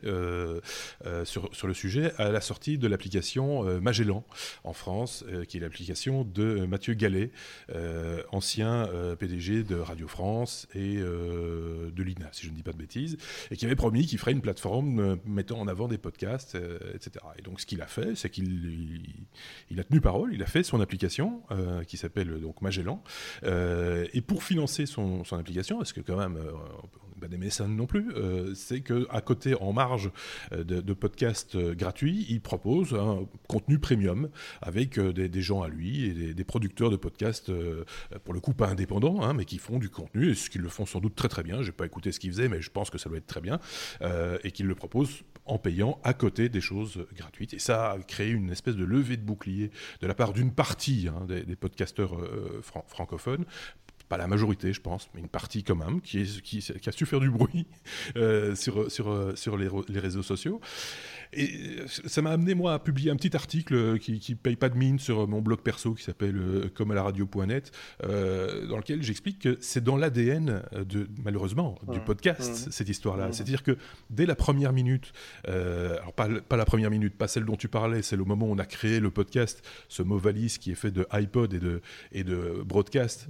sur, 1.25 1.53
sur 1.53 1.67
le 1.67 1.73
sujet 1.73 2.13
à 2.17 2.31
la 2.31 2.41
sortie 2.41 2.77
de 2.77 2.87
l'application 2.87 3.63
Magellan 3.79 4.23
en 4.63 4.73
France, 4.73 5.25
qui 5.47 5.57
est 5.57 5.59
l'application 5.59 6.23
de 6.23 6.65
Mathieu 6.65 6.93
Gallet, 6.93 7.31
ancien 8.31 8.87
PDG 9.19 9.63
de 9.63 9.75
Radio 9.75 10.07
France 10.07 10.67
et 10.73 10.95
de 10.97 12.03
l'INA, 12.03 12.29
si 12.31 12.45
je 12.45 12.51
ne 12.51 12.55
dis 12.55 12.63
pas 12.63 12.71
de 12.71 12.77
bêtises, 12.77 13.17
et 13.49 13.57
qui 13.57 13.65
avait 13.65 13.75
promis 13.75 14.05
qu'il 14.05 14.17
ferait 14.19 14.31
une 14.31 14.41
plateforme 14.41 15.17
mettant 15.25 15.59
en 15.59 15.67
avant 15.67 15.87
des 15.87 15.97
podcasts, 15.97 16.57
etc. 16.93 17.25
Et 17.37 17.41
donc 17.41 17.59
ce 17.59 17.65
qu'il 17.65 17.81
a 17.81 17.87
fait, 17.87 18.15
c'est 18.15 18.29
qu'il 18.29 19.01
il, 19.69 19.79
a 19.79 19.83
tenu 19.83 20.01
parole, 20.01 20.33
il 20.33 20.43
a 20.43 20.47
fait 20.47 20.63
application 20.79 21.41
qui 21.87 21.97
s'appelle 21.97 22.39
donc 22.39 22.61
Magellan. 22.61 23.03
Euh, 23.43 24.05
et 24.13 24.21
pour 24.21 24.43
financer 24.43 24.85
son, 24.85 25.23
application, 25.31 25.77
parce 25.77 25.93
que 25.93 26.01
quand 26.01 26.17
même, 26.17 26.37
euh, 26.37 26.51
pas 27.19 27.27
des 27.27 27.37
mécènes 27.37 27.75
non 27.75 27.85
plus, 27.85 28.11
euh, 28.15 28.53
c'est 28.55 28.81
que 28.81 29.07
à 29.09 29.21
côté, 29.21 29.55
en 29.55 29.73
marge 29.73 30.11
de, 30.51 30.93
podcasts 30.93 31.57
gratuits, 31.57 32.25
il 32.29 32.41
propose 32.41 32.93
un 32.93 33.25
contenu 33.47 33.79
premium 33.79 34.29
avec 34.61 34.99
des, 34.99 35.41
gens 35.41 35.61
à 35.61 35.67
lui 35.67 36.05
et 36.05 36.33
des, 36.33 36.43
producteurs 36.43 36.89
de 36.89 36.97
podcasts, 36.97 37.51
pour 38.23 38.33
le 38.33 38.39
coup 38.39 38.53
pas 38.53 38.67
indépendants, 38.67 39.21
hein, 39.21 39.33
mais 39.33 39.45
qui 39.45 39.57
font 39.57 39.79
du 39.79 39.89
contenu, 39.89 40.31
et 40.31 40.35
ce 40.35 40.49
qu'ils 40.49 40.61
le 40.61 40.69
font 40.69 40.85
sans 40.85 40.99
doute 40.99 41.15
très 41.15 41.29
très 41.29 41.43
bien. 41.43 41.61
J'ai 41.61 41.71
pas 41.71 41.85
écouté 41.85 42.11
ce 42.11 42.19
qu'ils 42.19 42.31
faisaient, 42.31 42.49
mais 42.49 42.61
je 42.61 42.69
pense 42.69 42.89
que 42.89 42.97
ça 42.97 43.09
doit 43.09 43.17
être 43.17 43.27
très 43.27 43.41
bien, 43.41 43.59
et 44.43 44.51
qu'ils 44.51 44.67
le 44.67 44.75
proposent 44.75 45.23
en 45.45 45.57
payant 45.57 45.99
à 46.03 46.13
côté 46.13 46.49
des 46.49 46.61
choses 46.61 47.05
gratuites. 47.13 47.53
Et 47.53 47.59
ça 47.59 47.91
a 47.91 47.99
créé 47.99 48.29
une 48.29 48.49
espèce 48.51 48.75
de 48.75 48.85
levée 48.85 49.17
de 49.17 49.23
bouclier 49.23 49.71
de 50.01 50.07
la 50.07 50.13
part 50.13 50.33
d'une 50.33 50.53
partie 50.53 51.07
hein, 51.09 51.25
des, 51.25 51.55
podcasteurs 51.55 52.17
euh, 52.17 52.61
francophones 52.87 53.45
pas 54.11 54.17
la 54.17 54.27
majorité, 54.27 54.73
je 54.73 54.81
pense, 54.81 55.09
mais 55.15 55.21
une 55.21 55.29
partie 55.29 55.63
quand 55.63 55.77
même, 55.77 56.01
qui, 56.01 56.19
est, 56.19 56.41
qui, 56.41 56.89
a 56.89 56.91
su 56.91 57.05
faire 57.05 57.21
du 57.21 57.29
bruit 57.29 57.65
euh, 58.17 58.55
sur, 58.55 58.91
sur, 58.91 59.09
euh, 59.09 59.33
sur 59.37 59.55
les, 59.55 59.69
les, 59.87 59.99
réseaux 60.01 60.21
sociaux. 60.21 60.59
Et 61.31 61.77
ça 61.87 62.21
m'a 62.21 62.31
amené, 62.31 62.53
moi, 62.53 62.73
à 62.73 62.79
publier 62.79 63.09
un 63.09 63.15
petit 63.15 63.33
article 63.37 63.99
qui 63.99 64.21
ne 64.31 64.35
paye 64.35 64.57
pas 64.57 64.67
de 64.67 64.77
mine 64.77 64.99
sur 64.99 65.29
mon 65.29 65.39
blog 65.41 65.61
perso 65.61 65.93
qui 65.93 66.03
s'appelle 66.03 66.35
euh, 66.37 66.69
comme 66.73 66.91
à 66.91 66.95
la 66.95 67.03
radio.net, 67.03 67.71
euh, 68.03 68.67
dans 68.67 68.77
lequel 68.77 69.01
j'explique 69.01 69.39
que 69.39 69.57
c'est 69.61 69.83
dans 69.83 69.95
l'ADN, 69.95 70.61
de, 70.73 71.07
malheureusement, 71.23 71.79
du 71.89 71.99
mmh. 71.99 72.03
podcast, 72.03 72.67
mmh. 72.67 72.71
cette 72.71 72.89
histoire-là. 72.89 73.29
Mmh. 73.29 73.33
C'est-à-dire 73.33 73.63
que 73.63 73.77
dès 74.09 74.25
la 74.25 74.35
première 74.35 74.73
minute, 74.73 75.13
euh, 75.47 75.97
alors 75.99 76.13
pas, 76.13 76.27
pas, 76.27 76.57
la 76.57 76.65
première 76.65 76.89
minute, 76.89 77.15
pas 77.15 77.29
celle 77.29 77.45
dont 77.45 77.55
tu 77.55 77.69
parlais, 77.69 78.01
c'est 78.01 78.17
le 78.17 78.25
moment 78.25 78.47
où 78.47 78.51
on 78.51 78.59
a 78.59 78.65
créé 78.65 78.99
le 78.99 79.09
podcast, 79.09 79.65
ce 79.87 80.03
mot 80.03 80.17
valise 80.17 80.57
qui 80.57 80.71
est 80.71 80.75
fait 80.75 80.91
de 80.91 81.07
iPod 81.11 81.53
et 81.53 81.59
de, 81.59 81.81
et 82.11 82.25
de 82.25 82.61
broadcast, 82.65 83.27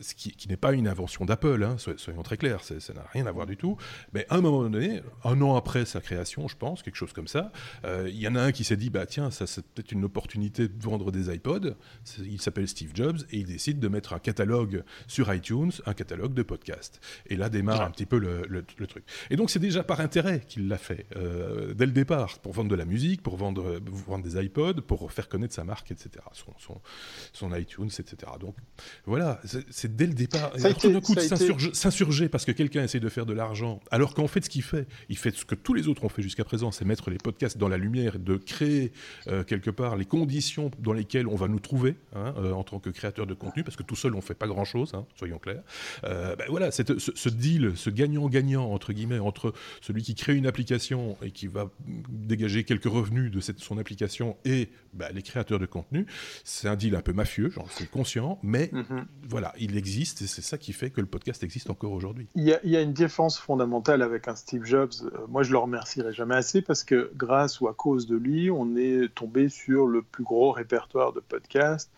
ce 0.00 0.14
qui, 0.14 0.32
qui 0.32 0.48
n'est 0.48 0.56
pas 0.56 0.72
une 0.72 0.88
invention 0.88 1.24
d'Apple, 1.24 1.62
hein, 1.64 1.76
soyons 1.96 2.22
très 2.22 2.36
clairs, 2.36 2.62
ça 2.64 2.92
n'a 2.92 3.04
rien 3.12 3.26
à 3.26 3.32
voir 3.32 3.46
du 3.46 3.56
tout. 3.56 3.76
Mais 4.12 4.26
à 4.28 4.36
un 4.36 4.40
moment 4.40 4.62
donné, 4.62 5.02
un 5.24 5.40
an 5.40 5.56
après 5.56 5.84
sa 5.84 6.00
création, 6.00 6.48
je 6.48 6.56
pense, 6.56 6.82
quelque 6.82 6.96
chose 6.96 7.12
comme 7.12 7.28
ça. 7.28 7.52
Euh, 7.84 8.08
il 8.08 8.18
y 8.18 8.28
en 8.28 8.34
a 8.34 8.42
un 8.42 8.52
qui 8.52 8.64
s'est 8.64 8.76
dit, 8.76 8.90
bah 8.90 9.06
tiens, 9.06 9.30
ça 9.30 9.46
c'est 9.46 9.64
peut-être 9.66 9.92
une 9.92 10.04
opportunité 10.04 10.68
de 10.68 10.82
vendre 10.82 11.10
des 11.10 11.34
iPods. 11.34 11.74
Il 12.18 12.40
s'appelle 12.40 12.68
Steve 12.68 12.90
Jobs 12.94 13.18
et 13.30 13.38
il 13.38 13.46
décide 13.46 13.80
de 13.80 13.88
mettre 13.88 14.12
un 14.12 14.18
catalogue 14.18 14.84
sur 15.06 15.32
iTunes, 15.32 15.72
un 15.86 15.94
catalogue 15.94 16.34
de 16.34 16.42
podcasts. 16.42 17.00
Et 17.26 17.36
là 17.36 17.48
démarre 17.48 17.82
un 17.82 17.90
petit 17.90 18.06
peu 18.06 18.18
le, 18.18 18.64
truc. 18.86 19.04
Et 19.30 19.36
donc 19.36 19.50
c'est 19.50 19.58
déjà 19.58 19.82
par 19.82 20.00
intérêt 20.00 20.40
qu'il 20.40 20.68
l'a 20.68 20.78
fait 20.78 21.06
euh, 21.16 21.74
dès 21.74 21.86
le 21.86 21.92
départ, 21.92 22.38
pour 22.40 22.52
vendre 22.52 22.70
de 22.70 22.74
la 22.74 22.84
musique, 22.84 23.22
pour 23.22 23.36
vendre, 23.36 23.80
vendre 23.84 24.24
des 24.24 24.42
iPods, 24.42 24.82
pour 24.82 25.12
faire 25.12 25.28
connaître 25.28 25.54
sa 25.54 25.64
marque, 25.64 25.90
etc. 25.90 26.24
Son, 26.32 26.80
son, 27.32 27.54
iTunes, 27.54 27.90
etc. 27.98 28.32
Donc 28.40 28.56
voilà, 29.12 29.38
c'est 29.68 29.94
dès 29.94 30.06
le 30.06 30.14
départ. 30.14 30.52
Ça 30.56 30.72
tout 30.72 30.90
d'un 30.90 31.02
coup, 31.02 31.14
s'insurger 31.74 32.30
parce 32.30 32.46
que 32.46 32.52
quelqu'un 32.52 32.82
essaie 32.82 32.98
de 32.98 33.10
faire 33.10 33.26
de 33.26 33.34
l'argent, 33.34 33.78
alors 33.90 34.14
qu'en 34.14 34.26
fait, 34.26 34.42
ce 34.42 34.48
qu'il 34.48 34.62
fait, 34.62 34.88
il 35.10 35.18
fait 35.18 35.36
ce 35.36 35.44
que 35.44 35.54
tous 35.54 35.74
les 35.74 35.86
autres 35.86 36.02
ont 36.04 36.08
fait 36.08 36.22
jusqu'à 36.22 36.44
présent, 36.44 36.70
c'est 36.70 36.86
mettre 36.86 37.10
les 37.10 37.18
podcasts 37.18 37.58
dans 37.58 37.68
la 37.68 37.76
lumière, 37.76 38.18
de 38.18 38.38
créer 38.38 38.90
euh, 39.28 39.44
quelque 39.44 39.68
part 39.68 39.96
les 39.96 40.06
conditions 40.06 40.70
dans 40.78 40.94
lesquelles 40.94 41.26
on 41.26 41.36
va 41.36 41.46
nous 41.46 41.60
trouver 41.60 41.96
hein, 42.14 42.32
euh, 42.38 42.52
en 42.52 42.64
tant 42.64 42.78
que 42.78 42.88
créateur 42.88 43.26
de 43.26 43.34
contenu, 43.34 43.64
parce 43.64 43.76
que 43.76 43.82
tout 43.82 43.96
seul 43.96 44.14
on 44.14 44.22
fait 44.22 44.32
pas 44.32 44.46
grand 44.46 44.64
chose, 44.64 44.92
hein, 44.94 45.04
soyons 45.14 45.38
clairs. 45.38 45.62
Euh, 46.04 46.34
ben 46.34 46.46
voilà, 46.48 46.70
ce, 46.70 46.82
ce, 46.98 47.28
deal, 47.28 47.72
ce 47.76 47.90
gagnant-gagnant 47.90 48.72
entre 48.72 48.94
guillemets 48.94 49.18
entre 49.18 49.52
celui 49.82 50.02
qui 50.02 50.14
crée 50.14 50.34
une 50.34 50.46
application 50.46 51.18
et 51.20 51.32
qui 51.32 51.48
va 51.48 51.70
dégager 52.08 52.64
quelques 52.64 52.84
revenus 52.84 53.30
de 53.30 53.40
cette, 53.40 53.58
son 53.58 53.76
application 53.76 54.38
et 54.46 54.70
ben, 54.94 55.10
les 55.14 55.20
créateurs 55.20 55.58
de 55.58 55.66
contenu, 55.66 56.06
c'est 56.44 56.68
un 56.68 56.76
deal 56.76 56.96
un 56.96 57.02
peu 57.02 57.12
mafieux, 57.12 57.50
j'en 57.50 57.68
suis 57.68 57.86
conscient, 57.86 58.38
mais 58.42 58.70
mm-hmm. 58.72 59.01
Voilà, 59.28 59.52
il 59.58 59.76
existe 59.76 60.22
et 60.22 60.26
c'est 60.26 60.42
ça 60.42 60.58
qui 60.58 60.72
fait 60.72 60.90
que 60.90 61.00
le 61.00 61.06
podcast 61.06 61.42
existe 61.42 61.70
encore 61.70 61.92
aujourd'hui. 61.92 62.26
Il 62.34 62.44
y, 62.44 62.76
a 62.76 62.80
une 62.80 62.92
différence 62.92 63.38
fondamentale 63.38 64.02
avec 64.02 64.28
un 64.28 64.36
Steve 64.36 64.64
Jobs. 64.64 64.92
moi, 65.28 65.42
je 65.42 65.52
le 65.52 65.58
remercierai 65.58 66.12
jamais 66.12 66.34
assez 66.34 66.62
parce 66.62 66.84
que 66.84 67.10
grâce 67.16 67.60
ou 67.60 67.68
à 67.68 67.74
cause 67.74 68.06
de 68.06 68.16
lui, 68.16 68.50
on 68.50 68.76
est 68.76 69.12
tombé 69.14 69.48
sur 69.48 69.86
le 69.86 70.02
plus 70.02 70.24
gros 70.24 70.52
répertoire 70.52 71.12
de 71.12 71.20
podcasts. 71.20 71.90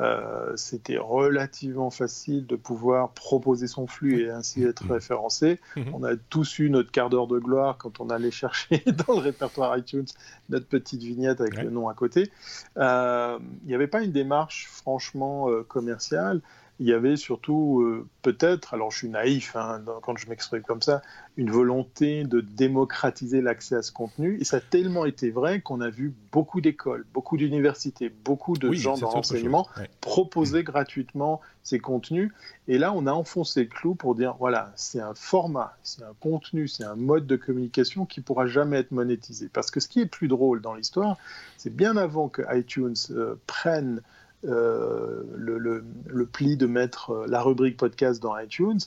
Euh, 0.00 0.56
c'était 0.56 0.98
relativement 0.98 1.90
facile 1.90 2.46
de 2.46 2.56
pouvoir 2.56 3.10
proposer 3.10 3.68
son 3.68 3.86
flux 3.86 4.22
et 4.22 4.30
ainsi 4.30 4.64
être 4.64 4.86
mmh. 4.86 4.92
référencé. 4.92 5.60
Mmh. 5.76 5.82
On 5.92 6.02
a 6.02 6.16
tous 6.16 6.58
eu 6.58 6.68
notre 6.68 6.90
quart 6.90 7.10
d'heure 7.10 7.28
de 7.28 7.38
gloire 7.38 7.78
quand 7.78 8.00
on 8.00 8.10
allait 8.10 8.32
chercher 8.32 8.82
dans 9.06 9.14
le 9.14 9.20
répertoire 9.20 9.76
iTunes 9.78 10.06
notre 10.48 10.66
petite 10.66 11.02
vignette 11.02 11.40
avec 11.40 11.62
le 11.62 11.70
nom 11.70 11.88
à 11.88 11.94
côté. 11.94 12.30
Euh, 12.76 13.38
il 13.62 13.68
n'y 13.68 13.74
avait 13.74 13.86
pas 13.86 14.02
une 14.02 14.12
démarche 14.12 14.68
franchement 14.68 15.48
euh, 15.48 15.62
commerciale 15.62 16.40
il 16.80 16.86
y 16.86 16.92
avait 16.92 17.16
surtout 17.16 17.82
euh, 17.82 18.06
peut-être, 18.22 18.74
alors 18.74 18.90
je 18.90 18.98
suis 18.98 19.08
naïf 19.08 19.54
hein, 19.54 19.82
quand 20.02 20.16
je 20.16 20.28
m'exprime 20.28 20.62
comme 20.62 20.82
ça, 20.82 21.02
une 21.36 21.50
volonté 21.50 22.24
de 22.24 22.40
démocratiser 22.40 23.40
l'accès 23.40 23.76
à 23.76 23.82
ce 23.82 23.92
contenu. 23.92 24.38
Et 24.40 24.44
ça 24.44 24.56
a 24.56 24.60
tellement 24.60 25.04
été 25.04 25.30
vrai 25.30 25.60
qu'on 25.60 25.80
a 25.80 25.88
vu 25.88 26.12
beaucoup 26.32 26.60
d'écoles, 26.60 27.06
beaucoup 27.14 27.36
d'universités, 27.36 28.12
beaucoup 28.24 28.56
de 28.56 28.72
gens 28.72 28.98
dans 28.98 29.12
l'enseignement 29.12 29.68
proposer 30.00 30.60
mmh. 30.60 30.64
gratuitement 30.64 31.40
ces 31.62 31.78
contenus. 31.78 32.32
Et 32.66 32.78
là, 32.78 32.92
on 32.92 33.06
a 33.06 33.12
enfoncé 33.12 33.62
le 33.62 33.68
clou 33.68 33.94
pour 33.94 34.14
dire, 34.14 34.34
voilà, 34.38 34.72
c'est 34.74 35.00
un 35.00 35.14
format, 35.14 35.76
c'est 35.82 36.02
un 36.02 36.14
contenu, 36.20 36.66
c'est 36.66 36.84
un 36.84 36.96
mode 36.96 37.26
de 37.26 37.36
communication 37.36 38.04
qui 38.04 38.20
pourra 38.20 38.46
jamais 38.46 38.78
être 38.78 38.90
monétisé. 38.90 39.48
Parce 39.52 39.70
que 39.70 39.80
ce 39.80 39.88
qui 39.88 40.00
est 40.00 40.06
plus 40.06 40.28
drôle 40.28 40.60
dans 40.60 40.74
l'histoire, 40.74 41.18
c'est 41.56 41.74
bien 41.74 41.96
avant 41.96 42.28
que 42.28 42.42
iTunes 42.56 42.94
euh, 43.10 43.36
prenne 43.46 44.02
euh, 44.46 45.22
le, 45.34 45.58
le, 45.58 46.26
pli 46.26 46.56
de 46.56 46.66
mettre 46.66 47.10
euh, 47.10 47.26
la 47.26 47.40
rubrique 47.42 47.76
podcast 47.76 48.22
dans 48.22 48.38
iTunes, 48.38 48.80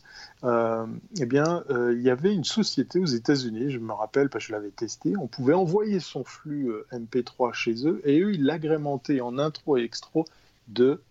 euh, 0.43 0.85
eh 1.19 1.25
bien, 1.25 1.63
il 1.69 2.01
y 2.01 2.09
avait 2.09 2.33
une 2.33 2.43
société 2.43 2.99
aux 2.99 3.05
États-Unis, 3.05 3.71
je 3.71 3.79
me 3.79 3.93
rappelle 3.93 4.29
parce 4.29 4.45
que 4.45 4.49
je 4.49 4.53
l'avais 4.53 4.69
testé, 4.69 5.15
on 5.17 5.27
pouvait 5.27 5.53
envoyer 5.53 5.99
son 5.99 6.23
flux 6.23 6.71
MP3 6.91 7.53
chez 7.53 7.87
eux 7.87 8.01
et 8.05 8.21
eux, 8.21 8.33
ils 8.33 8.43
l'agrémentaient 8.43 9.21
en 9.21 9.37
intro 9.39 9.77
et 9.77 9.83
extra 9.83 10.21
de 10.67 11.01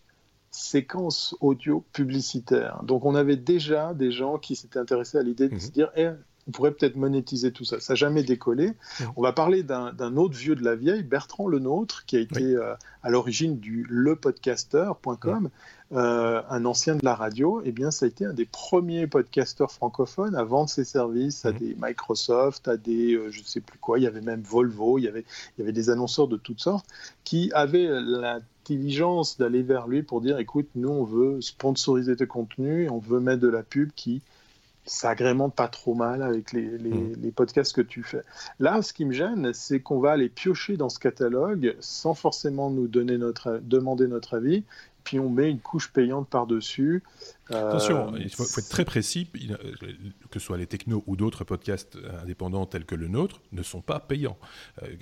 séquences 0.50 1.36
audio 1.40 1.84
publicitaires. 1.92 2.82
Donc 2.82 3.04
on 3.04 3.14
avait 3.14 3.36
déjà 3.36 3.94
des 3.94 4.10
gens 4.10 4.38
qui 4.38 4.56
s'étaient 4.56 4.78
intéressés 4.78 5.18
à 5.18 5.22
l'idée 5.22 5.48
de 5.48 5.54
mhm. 5.54 5.60
se 5.60 5.70
dire 5.70 5.90
eh, 5.96 6.10
on 6.48 6.52
pourrait 6.52 6.72
peut-être 6.72 6.96
monétiser 6.96 7.50
tout 7.50 7.64
ça. 7.64 7.80
Ça 7.80 7.92
n'a 7.92 7.96
jamais 7.96 8.22
décollé. 8.22 8.72
On 9.16 9.22
va 9.22 9.32
parler 9.32 9.62
d'un 9.62 10.16
autre 10.16 10.36
vieux 10.36 10.54
de 10.54 10.64
la 10.64 10.76
vieille, 10.76 11.02
Bertrand 11.02 11.48
Lenôtre, 11.48 12.04
qui 12.06 12.16
a 12.16 12.20
été 12.20 12.54
euh, 12.54 12.74
à 13.02 13.10
l'origine 13.10 13.58
du 13.58 13.84
lepodcaster.com, 13.90 15.50
euh, 15.92 16.42
un 16.48 16.64
ancien 16.64 16.94
de 16.94 17.04
la 17.04 17.16
radio. 17.16 17.62
Eh 17.64 17.72
bien, 17.72 17.90
ça 17.90 18.06
a 18.06 18.08
été 18.08 18.24
un 18.24 18.32
des 18.32 18.44
premiers 18.44 19.08
podcasteurs 19.08 19.72
francophones 19.72 20.36
à 20.36 20.44
vendre 20.44 20.70
ses 20.70 20.84
services 20.84 21.44
à 21.44 21.52
mhm. 21.52 21.58
des 21.58 21.76
Microsoft, 21.80 22.68
à 22.68 22.76
des, 22.76 23.14
euh, 23.14 23.30
je 23.30 23.40
ne 23.40 23.44
sais 23.44 23.60
plus 23.60 23.78
quoi, 23.78 23.98
il 23.98 24.02
y 24.02 24.06
avait 24.06 24.20
même 24.20 24.42
Volvo, 24.42 24.98
il 24.98 25.04
y 25.04 25.08
avait, 25.08 25.24
il 25.56 25.60
y 25.60 25.62
avait 25.62 25.72
des 25.72 25.90
annonceurs 25.90 26.28
de 26.28 26.36
toutes 26.36 26.60
sortes 26.60 26.86
qui 27.24 27.50
avaient 27.54 27.88
l'intelligence 27.88 29.36
d'aller 29.36 29.62
vers 29.62 29.88
lui 29.88 30.04
pour 30.04 30.20
dire, 30.20 30.38
écoute, 30.38 30.68
nous, 30.76 30.90
on 30.90 31.04
veut 31.04 31.40
sponsoriser 31.40 32.14
tes 32.14 32.28
contenus, 32.28 32.88
on 32.90 32.98
veut 32.98 33.20
mettre 33.20 33.40
de 33.40 33.48
la 33.48 33.64
pub 33.64 33.90
qui 33.96 34.22
ça 34.86 35.10
agrémente 35.10 35.54
pas 35.54 35.68
trop 35.68 35.94
mal 35.94 36.22
avec 36.22 36.52
les, 36.52 36.62
mm. 36.62 37.14
les, 37.20 37.32
podcasts 37.32 37.74
que 37.74 37.80
tu 37.80 38.02
fais. 38.02 38.22
Là, 38.60 38.80
ce 38.82 38.92
qui 38.92 39.04
me 39.04 39.12
gêne, 39.12 39.52
c'est 39.52 39.80
qu'on 39.80 39.98
va 39.98 40.12
aller 40.12 40.28
piocher 40.28 40.76
dans 40.76 40.88
ce 40.88 40.98
catalogue 40.98 41.76
sans 41.80 42.14
forcément 42.14 42.70
nous 42.70 42.86
donner 42.86 43.18
notre, 43.18 43.60
demander 43.62 44.06
notre 44.06 44.36
avis, 44.36 44.64
puis 45.04 45.20
on 45.20 45.28
met 45.28 45.50
une 45.50 45.60
couche 45.60 45.92
payante 45.92 46.28
par-dessus. 46.28 47.02
Attention, 47.50 48.14
il 48.16 48.30
faut, 48.30 48.44
être 48.44 48.68
très 48.68 48.84
précis, 48.84 49.28
que 50.30 50.38
ce 50.38 50.46
soit 50.46 50.56
les 50.56 50.66
technos 50.66 51.02
ou 51.06 51.16
d'autres 51.16 51.44
podcasts 51.44 51.98
indépendants 52.22 52.66
tels 52.66 52.84
que 52.84 52.94
le 52.94 53.08
nôtre, 53.08 53.40
ne 53.52 53.62
sont 53.62 53.80
pas 53.80 54.00
payants, 54.00 54.38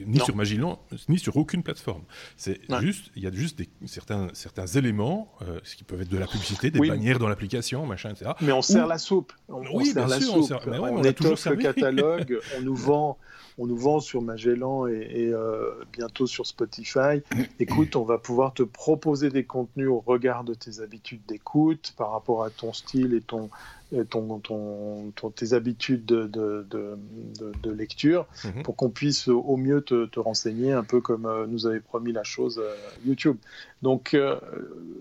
ni 0.06 0.18
sur 0.20 0.36
Magellan, 0.36 0.80
ni 1.08 1.18
sur 1.18 1.36
aucune 1.36 1.62
plateforme. 1.62 2.02
C'est 2.36 2.60
juste, 2.80 3.10
il 3.16 3.22
y 3.22 3.26
a 3.26 3.32
juste 3.32 3.58
des, 3.58 3.68
certains, 3.86 4.28
certains 4.32 4.66
éléments, 4.66 5.32
ce 5.62 5.76
qui 5.76 5.84
peuvent 5.84 6.02
être 6.02 6.10
de 6.10 6.18
la 6.18 6.26
publicité, 6.26 6.70
des 6.70 6.86
bannières 6.86 7.18
dans 7.18 7.28
l'application, 7.28 7.86
machin, 7.86 8.10
etc. 8.10 8.32
Mais 8.40 8.52
on 8.52 8.62
sert 8.62 8.86
la 8.86 8.98
soupe. 8.98 9.32
On, 9.48 9.62
oui, 9.74 9.86
sert 9.86 10.08
la 10.08 10.20
soupe. 10.20 10.50
On, 10.66 10.72
on, 10.72 10.98
on, 10.98 11.02
étoffe 11.02 11.46
le 11.46 11.56
catalogue, 11.56 12.38
on 12.58 12.62
nous 12.62 12.76
vend 12.76 13.18
on 13.58 13.66
nous 13.66 13.76
vend 13.76 14.00
sur 14.00 14.22
Magellan 14.22 14.86
et, 14.86 15.30
euh, 15.32 15.84
bientôt 15.92 16.26
sur 16.26 16.46
Spotify. 16.46 17.22
Écoute, 17.60 17.96
on 17.96 18.04
va 18.04 18.18
pouvoir 18.18 18.52
te 18.52 18.62
proposer 18.62 19.30
des 19.30 19.44
contenus 19.44 19.88
au 19.88 20.00
regard 20.00 20.44
de 20.44 20.54
tes 20.54 20.80
habitudes 20.80 21.22
d'écoute, 21.26 21.94
par 21.96 22.10
rapport 22.10 22.33
à 22.42 22.50
ton 22.50 22.72
style 22.72 23.14
et 23.14 23.20
ton, 23.20 23.50
ton, 24.10 24.40
ton, 24.40 25.30
tes 25.30 25.52
habitudes 25.52 26.04
de, 26.04 26.26
de, 26.26 27.70
lecture, 27.70 28.26
mhm. 28.44 28.62
pour 28.62 28.76
qu'on 28.76 28.90
puisse 28.90 29.28
au 29.28 29.56
mieux 29.56 29.82
te, 29.82 30.18
renseigner, 30.18 30.72
un 30.72 30.84
peu 30.84 31.00
comme 31.00 31.26
euh, 31.26 31.46
nous 31.46 31.66
avait 31.66 31.80
promis 31.80 32.12
la 32.12 32.24
chose 32.24 32.60
euh, 32.62 32.74
YouTube. 33.04 33.36
Donc 33.82 34.16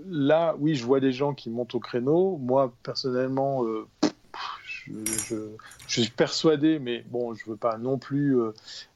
là, 0.10 0.56
oui, 0.60 0.76
je 0.76 0.86
vois 0.86 1.00
des 1.00 1.14
gens 1.14 1.34
qui 1.34 1.50
montent 1.50 1.76
au 1.76 1.80
créneau. 1.80 2.38
Moi, 2.38 2.74
personnellement, 2.84 3.64
je, 5.28 5.50
suis 5.88 6.10
persuadé, 6.10 6.80
mais 6.80 7.04
bon, 7.10 7.34
je 7.34 7.50
veux 7.50 7.56
pas 7.56 7.78
non 7.78 7.98
plus 7.98 8.40
euh, 8.40 8.52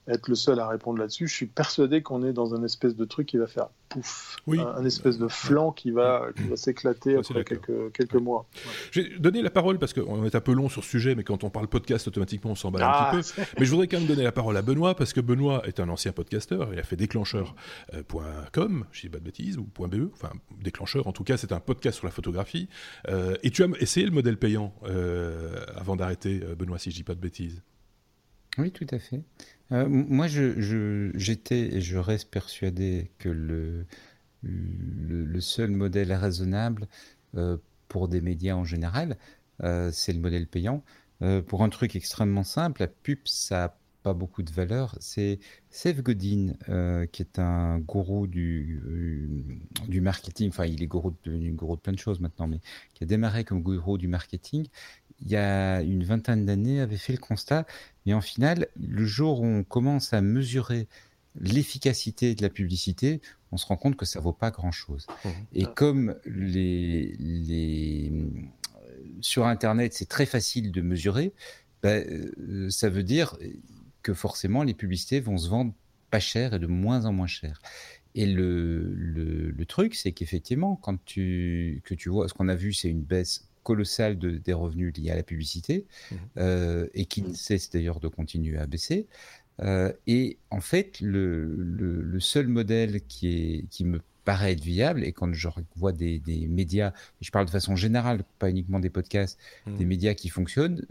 être 0.07 0.27
le 0.27 0.35
seul 0.35 0.59
à 0.59 0.67
répondre 0.67 0.99
là-dessus. 0.99 1.27
Je 1.27 1.33
suis 1.33 1.45
persuadé 1.45 2.01
qu'on 2.01 2.23
est 2.23 2.33
dans 2.33 2.55
un 2.55 2.63
espèce 2.63 2.95
de 2.95 3.05
truc 3.05 3.27
qui 3.27 3.37
va 3.37 3.47
faire 3.47 3.69
pouf, 3.89 4.37
un, 4.47 4.85
espèce 4.85 5.17
de 5.17 5.27
flanc 5.27 5.71
qui 5.71 5.91
va, 5.91 6.27
qui 6.35 6.43
va 6.43 6.55
s'éclater 6.55 7.15
après 7.15 7.43
quelques, 7.43 7.91
quelques 7.93 8.15
mois. 8.15 8.47
J'ai 8.91 9.17
donné 9.19 9.41
la 9.41 9.49
parole 9.49 9.79
parce 9.79 9.93
qu'on 9.93 10.25
est 10.25 10.35
un 10.35 10.41
peu 10.41 10.53
long 10.53 10.69
sur 10.69 10.83
ce 10.83 10.89
sujet, 10.89 11.15
mais 11.15 11.23
quand 11.23 11.43
on 11.43 11.49
parle 11.49 11.67
podcast, 11.67 12.07
automatiquement 12.07 12.51
on 12.51 12.55
s'emballe 12.55 12.83
un 12.83 12.89
ah, 12.89 13.11
petit 13.11 13.33
peu. 13.33 13.41
Mais 13.59 13.65
je 13.65 13.71
voudrais 13.71 13.87
quand 13.87 13.97
même 13.97 14.07
donner 14.07 14.23
la 14.23 14.31
parole 14.31 14.57
à 14.57 14.61
Benoît 14.61 14.95
parce 14.95 15.13
que 15.13 15.21
Benoît 15.21 15.61
est 15.65 15.79
un 15.79 15.89
ancien 15.89 16.11
podcasteur. 16.11 16.73
Il 16.73 16.79
a 16.79 16.83
fait 16.83 16.95
déclencheur.com, 16.95 18.81
euh, 18.81 18.85
je 18.91 19.01
dis 19.01 19.09
pas 19.09 19.19
de 19.19 19.23
bêtises, 19.23 19.57
ou 19.57 19.63
.be, 19.87 20.09
enfin 20.13 20.31
déclencheur 20.61 21.07
en 21.07 21.11
tout 21.11 21.23
cas, 21.23 21.37
c'est 21.37 21.51
un 21.51 21.59
podcast 21.59 21.97
sur 21.97 22.07
la 22.07 22.11
photographie. 22.11 22.69
Euh, 23.09 23.35
et 23.43 23.51
tu 23.51 23.63
as 23.63 23.67
essayé 23.79 24.05
le 24.05 24.11
modèle 24.11 24.37
payant 24.37 24.73
euh, 24.83 25.65
avant 25.75 25.95
d'arrêter, 25.95 26.39
Benoît, 26.57 26.77
si 26.77 26.91
je 26.91 26.95
dis 26.95 27.03
pas 27.03 27.15
de 27.15 27.19
bêtises? 27.19 27.61
Oui, 28.57 28.71
tout 28.71 28.87
à 28.91 28.99
fait. 28.99 29.21
Euh, 29.71 29.87
moi, 29.87 30.27
j'étais 30.27 31.75
et 31.75 31.81
je 31.81 31.97
reste 31.97 32.29
persuadé 32.29 33.11
que 33.19 33.29
le, 33.29 33.85
seul 35.39 35.71
modèle 35.71 36.13
raisonnable 36.13 36.87
euh, 37.35 37.57
pour 37.87 38.07
des 38.07 38.21
médias 38.21 38.55
en 38.55 38.63
général, 38.65 39.17
euh, 39.63 39.91
c'est 39.91 40.13
le 40.13 40.19
modèle 40.19 40.47
payant. 40.47 40.83
pour 41.47 41.63
un 41.63 41.69
truc 41.69 41.95
extrêmement 41.95 42.43
simple, 42.43 42.81
la 42.81 42.87
pub, 42.87 43.19
ça 43.25 43.57
n'a 43.57 43.77
pas 44.03 44.13
beaucoup 44.13 44.43
de 44.43 44.51
valeur. 44.51 44.95
C'est 44.99 45.39
Seth 45.69 46.01
Godin, 46.01 46.53
qui 47.11 47.21
est 47.21 47.39
un 47.39 47.79
gourou 47.79 48.27
du, 48.27 48.81
du 49.87 50.01
marketing. 50.01 50.49
Enfin, 50.49 50.65
il 50.65 50.83
est 50.83 50.87
gourou 50.87 51.13
de, 51.23 51.49
gourou 51.51 51.75
de 51.75 51.81
plein 51.81 51.93
de 51.93 51.99
choses 51.99 52.19
maintenant, 52.19 52.47
mais 52.47 52.59
qui 52.93 53.03
a 53.03 53.07
démarré 53.07 53.43
comme 53.43 53.61
gourou 53.61 53.97
du 53.97 54.07
marketing 54.07 54.67
il 55.21 55.31
y 55.31 55.35
a 55.35 55.81
une 55.81 56.03
vingtaine 56.03 56.45
d'années, 56.45 56.79
avait 56.79 56.97
fait 56.97 57.13
le 57.13 57.19
constat. 57.19 57.65
Mais 58.05 58.13
en 58.13 58.21
final, 58.21 58.67
le 58.79 59.05
jour 59.05 59.41
où 59.41 59.45
on 59.45 59.63
commence 59.63 60.13
à 60.13 60.21
mesurer 60.21 60.87
l'efficacité 61.39 62.35
de 62.35 62.41
la 62.41 62.49
publicité, 62.49 63.21
on 63.51 63.57
se 63.57 63.65
rend 63.65 63.77
compte 63.77 63.95
que 63.95 64.05
ça 64.05 64.19
vaut 64.19 64.33
pas 64.33 64.51
grand-chose. 64.51 65.07
Mmh. 65.23 65.29
Et 65.53 65.65
comme 65.65 66.15
les, 66.25 67.15
les, 67.19 68.11
sur 69.21 69.45
Internet, 69.45 69.93
c'est 69.93 70.09
très 70.09 70.25
facile 70.25 70.71
de 70.71 70.81
mesurer, 70.81 71.33
ben, 71.83 72.05
euh, 72.07 72.69
ça 72.69 72.89
veut 72.89 73.03
dire 73.03 73.37
que 74.01 74.13
forcément, 74.13 74.63
les 74.63 74.73
publicités 74.73 75.19
vont 75.19 75.37
se 75.37 75.49
vendre 75.49 75.73
pas 76.09 76.19
cher 76.19 76.53
et 76.53 76.59
de 76.59 76.67
moins 76.67 77.05
en 77.05 77.13
moins 77.13 77.27
cher. 77.27 77.61
Et 78.15 78.25
le, 78.25 78.93
le, 78.95 79.51
le 79.51 79.65
truc, 79.65 79.93
c'est 79.93 80.11
qu'effectivement, 80.11 80.75
quand 80.75 81.03
tu, 81.05 81.81
que 81.85 81.93
tu 81.93 82.09
vois, 82.09 82.27
ce 82.27 82.33
qu'on 82.33 82.47
a 82.47 82.55
vu, 82.55 82.73
c'est 82.73 82.89
une 82.89 83.03
baisse 83.03 83.46
colossal 83.67 84.17
de, 84.17 84.31
des 84.31 84.53
revenus 84.53 84.95
liés 84.97 85.11
à 85.11 85.15
la 85.17 85.23
publicité 85.23 85.85
mmh. 86.09 86.15
euh, 86.37 86.87
et 86.93 87.05
qui 87.05 87.21
ne 87.21 87.33
cesse 87.33 87.69
d'ailleurs 87.69 87.99
de 87.99 88.07
continuer 88.07 88.57
à 88.57 88.65
baisser. 88.65 89.07
Euh, 89.59 89.91
et 90.07 90.37
en 90.51 90.61
fait, 90.61 91.01
le, 91.01 91.53
le, 91.53 92.19
seul 92.21 92.47
modèle 92.47 93.01
qui, 93.07 93.27
est, 93.27 93.69
qui 93.69 93.83
me 93.83 93.99
paraît 94.23 94.53
être 94.53 94.63
viable, 94.63 95.03
et 95.03 95.11
quand 95.11 95.33
je 95.33 95.49
vois 95.75 95.91
des, 95.91 96.19
des, 96.19 96.47
médias, 96.47 96.93
je 97.19 97.29
parle 97.29 97.45
de 97.45 97.51
façon 97.51 97.75
générale, 97.75 98.23
pas 98.39 98.49
uniquement 98.49 98.79
des 98.79 98.89
podcasts, 98.89 99.37
mmh. 99.65 99.75
des 99.75 99.85
médias 99.85 100.13
qui 100.13 100.29
fonctionnent 100.29 100.85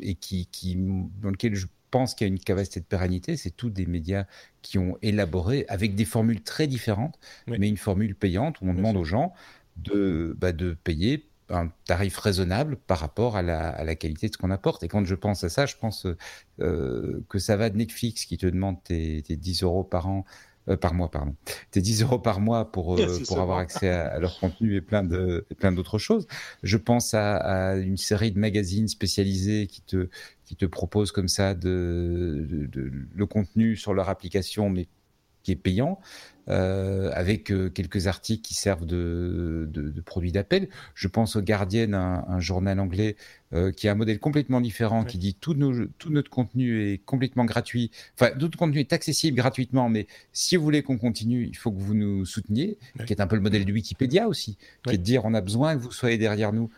et 0.00 0.14
qui, 0.14 0.46
qui, 0.46 0.76
dans 1.20 1.30
lesquels 1.30 1.54
je 1.54 1.66
pense 1.90 2.14
qu'il 2.14 2.26
y 2.26 2.30
a 2.30 2.32
une 2.32 2.40
capacité 2.40 2.80
de 2.80 2.86
pérennité, 2.86 3.36
c'est 3.36 3.50
tous 3.50 3.68
des 3.68 3.84
médias 3.84 4.24
qui 4.62 4.78
ont 4.78 4.96
élaboré 5.02 5.66
avec 5.68 5.94
des 5.94 6.06
formules 6.06 6.40
très 6.40 6.66
différentes, 6.66 7.18
mais 7.46 7.68
une 7.68 7.76
formule 7.76 8.14
payante 8.14 8.62
où 8.62 8.68
on 8.68 8.72
demande 8.72 8.96
aux 8.96 9.04
gens 9.04 9.34
de, 9.76 10.34
bah, 10.38 10.52
de 10.52 10.74
payer 10.84 11.26
un 11.52 11.70
tarif 11.84 12.18
raisonnable 12.18 12.76
par 12.76 12.98
rapport 12.98 13.36
à 13.36 13.42
la, 13.42 13.94
qualité 13.94 14.28
de 14.28 14.32
ce 14.32 14.38
qu'on 14.38 14.50
apporte. 14.50 14.82
Et 14.82 14.88
quand 14.88 15.04
je 15.04 15.14
pense 15.14 15.44
à 15.44 15.48
ça, 15.48 15.66
je 15.66 15.76
pense 15.76 16.06
euh, 16.60 17.24
que 17.28 17.38
ça 17.38 17.56
va 17.56 17.70
de 17.70 17.76
Netflix 17.76 18.24
qui 18.24 18.38
te 18.38 18.46
demande 18.46 18.82
tes, 18.82 19.22
10 19.22 19.62
euros 19.62 19.84
par 19.84 20.08
an, 20.08 20.24
euh, 20.68 20.76
par 20.76 20.94
mois, 20.94 21.10
pardon, 21.10 21.34
tes 21.70 21.80
10 21.80 22.02
euros 22.02 22.18
par 22.18 22.40
mois 22.40 22.70
pour, 22.70 22.98
euh, 22.98 23.18
pour 23.26 23.40
avoir 23.40 23.58
accès 23.58 23.90
à, 23.90 24.18
leur 24.18 24.38
contenu 24.38 24.76
et 24.76 24.80
plein 24.80 25.02
de 25.02 25.46
plein 25.58 25.72
d'autres 25.72 25.98
choses. 25.98 26.26
Je 26.62 26.76
pense 26.76 27.14
à, 27.14 27.76
une 27.76 27.96
série 27.96 28.32
de 28.32 28.38
magazines 28.38 28.88
spécialisés 28.88 29.66
qui 29.66 29.82
te 29.82 30.08
qui 30.44 30.56
te 30.56 30.64
proposent 30.64 31.12
comme 31.12 31.28
ça 31.28 31.54
de, 31.54 32.46
de 32.48 32.92
le 33.14 33.26
contenu 33.26 33.76
sur 33.76 33.94
leur 33.94 34.08
application, 34.08 34.70
mais 34.70 34.86
qui 35.42 35.52
est 35.52 35.56
payant. 35.56 36.00
Euh, 36.48 37.12
avec 37.14 37.52
euh, 37.52 37.70
quelques 37.70 38.08
articles 38.08 38.42
qui 38.42 38.54
servent 38.54 38.84
de, 38.84 39.68
de, 39.70 39.90
de 39.90 40.00
produits 40.00 40.32
d'appel. 40.32 40.68
Je 40.96 41.06
pense 41.06 41.36
au 41.36 41.40
Guardian, 41.40 41.92
un, 41.92 42.24
un 42.26 42.40
journal 42.40 42.80
anglais 42.80 43.14
euh, 43.52 43.70
qui 43.70 43.86
a 43.86 43.92
un 43.92 43.94
modèle 43.94 44.18
complètement 44.18 44.60
différent, 44.60 45.04
qui 45.04 45.18
dit 45.18 45.34
tout, 45.34 45.54
nos, 45.54 45.86
tout 45.98 46.10
notre 46.10 46.30
contenu 46.30 46.82
est 46.82 46.98
complètement 46.98 47.44
gratuit. 47.44 47.92
Enfin, 48.16 48.32
tout 48.32 48.40
notre 48.40 48.58
contenu 48.58 48.80
est 48.80 48.92
accessible 48.92 49.36
gratuitement, 49.36 49.88
mais 49.88 50.08
si 50.32 50.56
vous 50.56 50.64
voulez 50.64 50.82
qu'on 50.82 50.98
continue, 50.98 51.46
il 51.46 51.56
faut 51.56 51.70
que 51.70 51.78
vous 51.78 51.94
nous 51.94 52.26
souteniez, 52.26 52.76
qui 53.06 53.12
est 53.12 53.20
un 53.20 53.28
peu 53.28 53.36
le 53.36 53.42
modèle 53.42 53.64
de 53.64 53.72
Wikipédia 53.72 54.26
aussi, 54.26 54.56
qui 54.82 54.94
est 54.94 54.98
de 54.98 55.02
dire 55.02 55.24
on 55.24 55.34
a 55.34 55.40
besoin 55.40 55.76
que 55.76 55.80
vous 55.80 55.92
soyez 55.92 56.18
derrière 56.18 56.52
nous. 56.52 56.70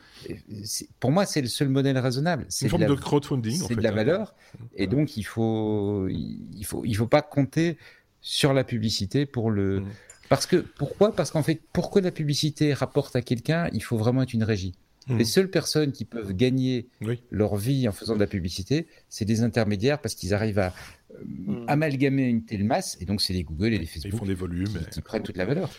Pour 1.00 1.10
moi, 1.10 1.24
c'est 1.24 1.40
le 1.40 1.48
seul 1.48 1.70
modèle 1.70 1.96
raisonnable. 1.96 2.44
C'est 2.50 2.66
une 2.66 2.70
forme 2.70 2.84
de, 2.84 2.94
crowdfunding. 2.94 3.62
C'est 3.66 3.76
de 3.76 3.80
la 3.80 3.88
hein. 3.88 3.92
valeur, 3.92 4.34
et 4.76 4.86
donc 4.86 5.16
il 5.16 5.22
faut, 5.22 6.06
il 6.08 6.64
faut, 6.66 6.84
il 6.84 6.94
faut 6.94 7.06
pas 7.06 7.22
compter 7.22 7.78
sur 8.24 8.54
la 8.54 8.64
publicité 8.64 9.26
pour 9.26 9.50
le. 9.50 9.80
Mmh. 9.80 9.88
Parce 10.30 10.46
que 10.46 10.56
pourquoi? 10.56 11.14
Parce 11.14 11.30
qu'en 11.30 11.42
fait, 11.42 11.60
pour 11.72 11.90
que 11.90 12.00
la 12.00 12.10
publicité 12.10 12.72
rapporte 12.72 13.14
à 13.14 13.20
quelqu'un, 13.20 13.68
il 13.72 13.82
faut 13.82 13.98
vraiment 13.98 14.22
être 14.22 14.32
une 14.32 14.42
régie. 14.42 14.72
Mmh. 15.06 15.18
Les 15.18 15.24
seules 15.24 15.50
personnes 15.50 15.92
qui 15.92 16.06
peuvent 16.06 16.32
gagner 16.32 16.88
leur 17.30 17.56
vie 17.56 17.86
en 17.86 17.92
faisant 17.92 18.14
de 18.14 18.20
la 18.20 18.26
publicité, 18.26 18.86
c'est 19.10 19.26
des 19.26 19.42
intermédiaires 19.42 20.00
parce 20.00 20.14
qu'ils 20.14 20.32
arrivent 20.32 20.58
à 20.58 20.72
euh, 21.12 21.18
mmh. 21.22 21.64
amalgamer 21.68 22.24
une 22.24 22.44
telle 22.46 22.64
masse, 22.64 22.96
et 23.02 23.04
donc 23.04 23.20
c'est 23.20 23.34
les 23.34 23.44
Google 23.44 23.74
et 23.74 23.78
les 23.78 23.84
Facebook 23.84 24.14
Ils 24.14 24.18
font 24.18 24.26
des 24.26 24.34
volumes 24.34 24.80
qui, 24.90 25.02
prennent 25.02 25.22
toute 25.22 25.36
la 25.36 25.44
valeur. 25.44 25.70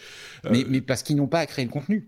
Euh, 0.46 0.50
mais, 0.52 0.64
mais, 0.70 0.82
parce 0.82 1.02
qu'ils 1.02 1.16
n'ont 1.16 1.28
pas 1.28 1.40
à 1.40 1.48
créer 1.48 1.66
le 1.66 1.72
contenu 1.72 2.08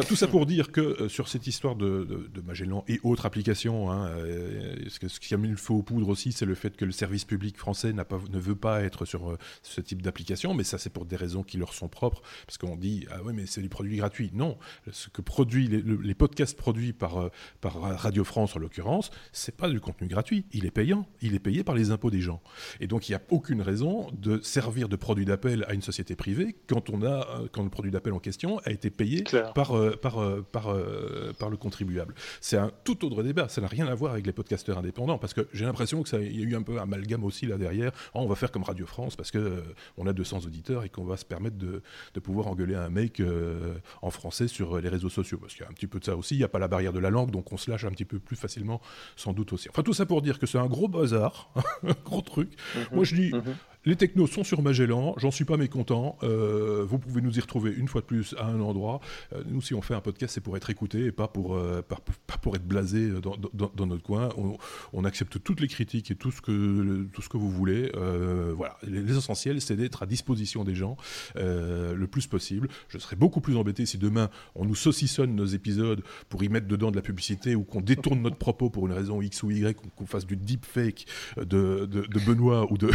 tout 0.00 0.16
ça 0.16 0.26
pour 0.26 0.46
dire 0.46 0.72
que 0.72 0.80
euh, 0.80 1.08
sur 1.08 1.28
cette 1.28 1.46
histoire 1.46 1.76
de, 1.76 2.30
Magellan 2.44 2.84
et 2.88 2.98
autres 3.02 3.26
applications, 3.26 3.90
hein, 3.90 4.08
euh, 4.08 4.76
ce, 4.88 5.20
qui 5.20 5.34
a 5.34 5.36
mis 5.36 5.48
le 5.48 5.56
feu 5.56 5.74
aux 5.74 5.82
poudres 5.82 6.08
aussi, 6.08 6.32
c'est 6.32 6.46
le 6.46 6.54
fait 6.54 6.76
que 6.76 6.84
le 6.84 6.92
service 6.92 7.24
public 7.24 7.58
français 7.58 7.92
pas, 7.92 8.18
ne 8.30 8.38
veut 8.38 8.56
pas 8.56 8.82
être 8.82 9.04
sur 9.04 9.30
euh, 9.30 9.38
ce 9.62 9.80
type 9.80 10.00
d'application, 10.00 10.54
mais 10.54 10.64
ça 10.64 10.78
c'est 10.78 10.90
pour 10.90 11.04
des 11.04 11.16
raisons 11.16 11.42
qui 11.42 11.58
leur 11.58 11.74
sont 11.74 11.88
propres, 11.88 12.22
parce 12.46 12.56
qu'on 12.56 12.76
dit 12.76 13.06
ah 13.10 13.22
ouais 13.22 13.34
mais 13.34 13.44
c'est 13.46 13.60
des 13.60 13.68
produits 13.68 13.96
gratuits. 13.96 14.30
Non, 14.32 14.56
ce 14.90 15.08
que 15.10 15.20
produit 15.20 15.68
les, 15.68 16.14
podcasts 16.14 16.56
produits 16.56 16.92
par 16.92 17.30
par 17.60 17.80
Radio 17.80 18.24
France 18.24 18.56
en 18.56 18.58
l'occurrence, 18.58 19.10
c'est 19.32 19.56
pas 19.56 19.68
du 19.68 19.80
contenu 19.80 20.08
gratuit, 20.08 20.46
il 20.52 20.64
est 20.64 20.70
payant, 20.70 21.06
il 21.20 21.34
est 21.34 21.40
payé 21.40 21.64
par 21.64 21.74
les 21.74 21.90
impôts 21.90 22.10
des 22.10 22.20
gens, 22.20 22.42
et 22.80 22.86
donc 22.86 23.08
il 23.08 23.12
n'y 23.12 23.16
a 23.16 23.22
aucune 23.30 23.60
raison 23.60 24.10
de 24.12 24.40
servir 24.42 24.88
de 24.88 24.96
produit 24.96 25.24
d'appel 25.24 25.64
à 25.68 25.74
une 25.74 25.82
société 25.82 26.16
privée 26.16 26.56
quand 26.66 26.90
on 26.90 27.04
a 27.04 27.42
quand 27.52 27.62
le 27.62 27.70
produit 27.70 27.90
d'appel 27.90 28.12
en 28.12 28.20
question 28.20 28.58
a 28.64 28.70
été 28.70 28.90
payé 28.90 29.24
par 29.54 29.72
euh, 29.81 29.81
par, 29.90 30.18
euh, 30.18 30.46
par, 30.50 30.68
euh, 30.68 31.32
par 31.38 31.50
le 31.50 31.56
contribuable. 31.56 32.14
C'est 32.40 32.56
un 32.56 32.70
tout 32.84 33.04
autre 33.04 33.22
débat. 33.22 33.48
Ça 33.48 33.60
n'a 33.60 33.68
rien 33.68 33.86
à 33.86 33.94
voir 33.94 34.12
avec 34.12 34.26
les 34.26 34.32
podcasteurs 34.32 34.78
indépendants 34.78 35.18
parce 35.18 35.34
que 35.34 35.48
j'ai 35.52 35.64
l'impression 35.64 36.02
qu'il 36.02 36.36
y 36.36 36.42
a 36.42 36.44
eu 36.44 36.56
un 36.56 36.62
peu 36.62 36.78
un 36.78 36.82
amalgame 36.82 37.24
aussi 37.24 37.46
là 37.46 37.56
derrière. 37.58 37.92
Oh, 38.14 38.20
on 38.20 38.26
va 38.26 38.34
faire 38.34 38.50
comme 38.50 38.64
Radio 38.64 38.86
France 38.86 39.16
parce 39.16 39.30
que 39.30 39.62
on 39.96 40.06
a 40.06 40.12
200 40.12 40.40
auditeurs 40.46 40.84
et 40.84 40.88
qu'on 40.88 41.04
va 41.04 41.16
se 41.16 41.24
permettre 41.24 41.56
de, 41.56 41.82
de, 42.14 42.20
pouvoir 42.20 42.46
engueuler 42.46 42.74
un 42.74 42.88
mec 42.88 43.22
en 44.00 44.10
français 44.10 44.48
sur 44.48 44.80
les 44.80 44.88
réseaux 44.88 45.08
sociaux. 45.08 45.38
Parce 45.38 45.54
qu'il 45.54 45.62
y 45.62 45.66
a 45.66 45.70
un 45.70 45.74
petit 45.74 45.86
peu 45.86 45.98
de 45.98 46.04
ça 46.04 46.16
aussi. 46.16 46.34
Il 46.34 46.38
n'y 46.38 46.44
a 46.44 46.48
pas 46.48 46.58
la 46.58 46.68
barrière 46.68 46.92
de 46.92 46.98
la 46.98 47.10
langue, 47.10 47.30
donc 47.30 47.52
on 47.52 47.56
se 47.56 47.70
lâche 47.70 47.84
un 47.84 47.90
petit 47.90 48.04
peu 48.04 48.18
plus 48.18 48.36
facilement, 48.36 48.80
sans 49.16 49.32
doute 49.32 49.52
aussi. 49.52 49.68
Enfin, 49.68 49.82
tout 49.82 49.94
ça 49.94 50.06
pour 50.06 50.22
dire 50.22 50.38
que 50.38 50.46
c'est 50.46 50.58
un 50.58 50.66
gros 50.66 50.88
bazar, 50.88 51.50
un 51.82 51.94
gros 52.04 52.22
truc. 52.22 52.52
Mhm. 52.76 52.82
Moi, 52.92 53.04
je 53.04 53.14
dis. 53.14 53.32
Mhm 53.32 53.54
Les 53.84 53.96
technos 53.96 54.28
sont 54.28 54.44
sur 54.44 54.62
Magellan, 54.62 55.14
j'en 55.16 55.32
suis 55.32 55.44
pas 55.44 55.56
mécontent. 55.56 56.16
Euh, 56.22 56.84
vous 56.88 57.00
pouvez 57.00 57.20
nous 57.20 57.36
y 57.36 57.40
retrouver 57.40 57.72
une 57.76 57.88
fois 57.88 58.00
de 58.00 58.06
plus 58.06 58.32
à 58.38 58.46
un 58.46 58.60
endroit. 58.60 59.00
Euh, 59.32 59.42
nous, 59.48 59.60
si 59.60 59.74
on 59.74 59.82
fait 59.82 59.94
un 59.94 60.00
podcast, 60.00 60.34
c'est 60.34 60.40
pour 60.40 60.56
être 60.56 60.70
écouté 60.70 61.06
et 61.06 61.10
pas 61.10 61.26
pour, 61.26 61.56
euh, 61.56 61.82
pas, 61.82 61.98
pour 62.40 62.54
être 62.54 62.64
blasé 62.64 63.10
dans, 63.20 63.36
dans, 63.52 63.86
notre 63.86 64.04
coin. 64.04 64.28
On, 64.92 65.04
accepte 65.04 65.42
toutes 65.42 65.60
les 65.60 65.66
critiques 65.66 66.12
et 66.12 66.14
tout 66.14 66.30
ce 66.30 66.40
que, 66.40 67.08
tout 67.12 67.22
ce 67.22 67.28
que 67.28 67.36
vous 67.36 67.50
voulez. 67.50 67.90
voilà, 68.54 68.78
l'essentiel, 68.84 69.60
c'est 69.60 69.74
d'être 69.74 70.04
à 70.04 70.06
disposition 70.06 70.62
des 70.62 70.76
gens 70.76 70.96
le 71.34 72.06
plus 72.06 72.28
possible. 72.28 72.68
Je 72.88 72.98
serais 72.98 73.16
beaucoup 73.16 73.40
plus 73.40 73.56
embêté 73.56 73.84
si 73.84 73.98
demain 73.98 74.30
on 74.54 74.64
nous 74.64 74.76
saucissonne 74.76 75.34
nos 75.34 75.44
épisodes 75.44 76.04
pour 76.28 76.44
y 76.44 76.48
mettre 76.48 76.68
dedans 76.68 76.92
de 76.92 76.96
la 76.96 77.02
publicité 77.02 77.56
ou 77.56 77.64
qu'on 77.64 77.80
détourne 77.80 78.22
notre 78.22 78.36
propos 78.36 78.70
pour 78.70 78.86
une 78.86 78.92
raison 78.92 79.20
X 79.20 79.42
ou 79.42 79.50
Y, 79.50 79.76
qu'on 79.96 80.06
fasse 80.06 80.24
du 80.24 80.36
deepfake 80.36 81.06
de, 81.36 81.86
de, 81.86 82.02
de 82.02 82.20
Benoît 82.24 82.70
ou 82.70 82.78
de 82.78 82.92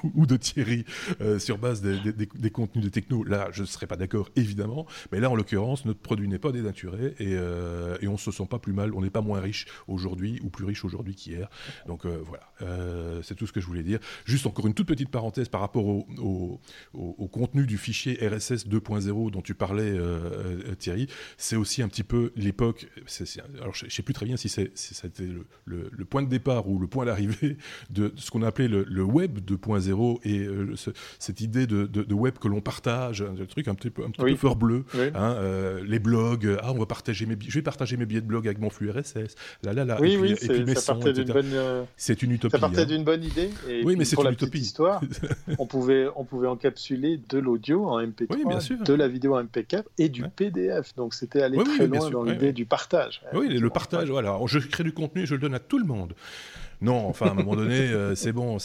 Thierry 0.36 0.84
euh, 1.20 1.38
sur 1.38 1.58
base 1.58 1.82
des, 1.82 2.50
contenus 2.50 2.84
de 2.84 2.90
techno, 2.90 3.24
là, 3.24 3.48
je 3.52 3.62
ne 3.62 3.66
serais 3.66 3.86
pas 3.86 3.96
d'accord, 3.96 4.30
évidemment. 4.36 4.86
Mais 5.12 5.20
là, 5.20 5.30
en 5.30 5.34
l'occurrence, 5.34 5.84
notre 5.84 6.00
produit 6.00 6.28
n'est 6.28 6.38
pas 6.38 6.52
dénaturé 6.52 7.14
et, 7.18 7.34
euh, 7.34 7.96
on 8.02 8.12
ne 8.12 8.16
se 8.16 8.30
sent 8.32 8.46
pas 8.50 8.58
plus 8.58 8.72
mal. 8.72 8.92
On 8.94 9.02
n'est 9.02 9.10
pas 9.10 9.20
moins 9.20 9.40
riche 9.40 9.66
aujourd'hui 9.86 10.40
ou 10.42 10.50
plus 10.50 10.64
riche 10.64 10.84
aujourd'hui 10.84 11.14
qu'hier. 11.14 11.48
Donc 11.86 12.04
euh, 12.04 12.20
voilà, 12.24 13.20
c'est 13.22 13.36
tout 13.36 13.46
ce 13.46 13.52
que 13.52 13.60
je 13.60 13.66
voulais 13.66 13.82
dire. 13.82 14.00
Juste 14.24 14.46
encore 14.46 14.66
une 14.66 14.74
toute 14.74 14.88
petite 14.88 15.10
parenthèse 15.10 15.48
par 15.48 15.60
rapport 15.60 15.86
au, 15.86 16.60
contenu 17.30 17.66
du 17.66 17.78
fichier 17.78 18.14
RSS 18.14 18.66
2.0 18.66 19.30
dont 19.30 19.42
tu 19.42 19.54
parlais, 19.54 19.96
Thierry. 20.78 21.06
C'est 21.36 21.56
aussi 21.56 21.82
un 21.82 21.88
petit 21.88 22.02
peu 22.02 22.32
l'époque. 22.34 22.88
Alors, 23.60 23.74
je 23.74 23.84
ne 23.84 23.90
sais 23.90 24.02
plus 24.02 24.14
très 24.14 24.26
bien 24.26 24.36
si 24.36 24.48
c'était 24.48 25.28
le, 25.64 26.04
point 26.04 26.22
de 26.22 26.28
départ 26.28 26.68
ou 26.68 26.78
le 26.80 26.88
point 26.88 27.04
d'arrivée 27.04 27.56
de 27.90 28.12
ce 28.16 28.30
qu'on 28.30 28.42
a 28.42 28.48
appelé 28.48 28.66
le 28.68 29.02
Web 29.04 29.38
2.0 29.38 30.19
et 30.24 30.38
euh, 30.38 30.74
cette 31.18 31.40
idée 31.40 31.66
de, 31.66 31.86
de, 31.86 32.14
web 32.14 32.38
que 32.38 32.48
l'on 32.48 32.60
partage, 32.60 33.22
un 33.22 33.44
truc 33.46 33.68
un 33.68 33.74
petit 33.74 33.90
peu, 33.90 34.04
un 34.04 34.10
petit 34.10 34.34
peu 34.34 34.54
bleu, 34.54 34.84
hein, 34.94 35.34
euh, 35.38 35.82
les 35.86 35.98
blogs, 35.98 36.58
ah 36.62 36.72
on 36.72 36.78
va 36.78 36.86
partager 36.86 37.26
mes, 37.26 37.36
je 37.40 37.54
vais 37.54 37.62
partager 37.62 37.96
mes 37.96 38.06
billets 38.06 38.20
de 38.20 38.26
blog 38.26 38.46
avec 38.46 38.58
mon 38.58 38.70
flux 38.70 38.90
RSS, 38.90 39.34
là 39.62 39.72
là 39.72 39.84
là, 39.84 39.98
oui, 40.00 40.16
oui, 40.20 40.36
ça 40.76 40.94
partait 40.94 41.12
d'une 41.12 41.32
bonne, 41.32 41.50
euh, 41.52 41.84
c'est 41.96 42.22
une 42.22 42.32
utopie. 42.32 42.52
Ça 42.52 42.58
partait 42.58 42.82
hein. 42.82 42.86
d'une 42.86 43.04
bonne 43.04 43.24
idée. 43.24 43.50
Et 43.68 43.82
oui, 43.84 43.96
mais 43.96 44.04
c'est 44.04 44.20
une 44.20 44.30
utopie. 44.30 44.60
Histoire, 44.60 45.00
on 45.58 45.66
pouvait, 45.66 46.08
on 46.16 46.24
pouvait 46.24 46.48
encapsuler 46.48 47.20
de 47.28 47.38
l'audio 47.38 47.86
en 47.86 48.02
MP3, 48.02 48.84
de 48.84 48.94
la 48.94 49.08
vidéo 49.08 49.36
en 49.36 49.44
MP4 49.44 49.84
et 49.98 50.08
du 50.08 50.24
PDF. 50.28 50.94
Donc 50.96 51.14
c'était 51.14 51.42
aller 51.42 51.58
très 51.62 51.86
loin 51.86 52.10
dans 52.10 52.24
l'idée 52.24 52.52
du 52.52 52.66
partage. 52.66 53.22
Oui, 53.32 53.48
le 53.48 53.70
partage. 53.70 54.10
Voilà, 54.10 54.38
je 54.46 54.58
crée 54.58 54.84
du 54.84 54.92
contenu, 54.92 55.26
je 55.26 55.34
le 55.34 55.40
donne 55.40 55.54
à 55.54 55.60
tout 55.60 55.78
le 55.78 55.84
monde. 55.84 56.14
Non, 56.80 57.06
enfin, 57.06 57.26
à 57.26 57.30
un 57.30 57.34
moment 57.34 57.56
donné, 57.56 57.78
euh, 57.78 58.14
c'est 58.14 58.32
bon. 58.32 58.56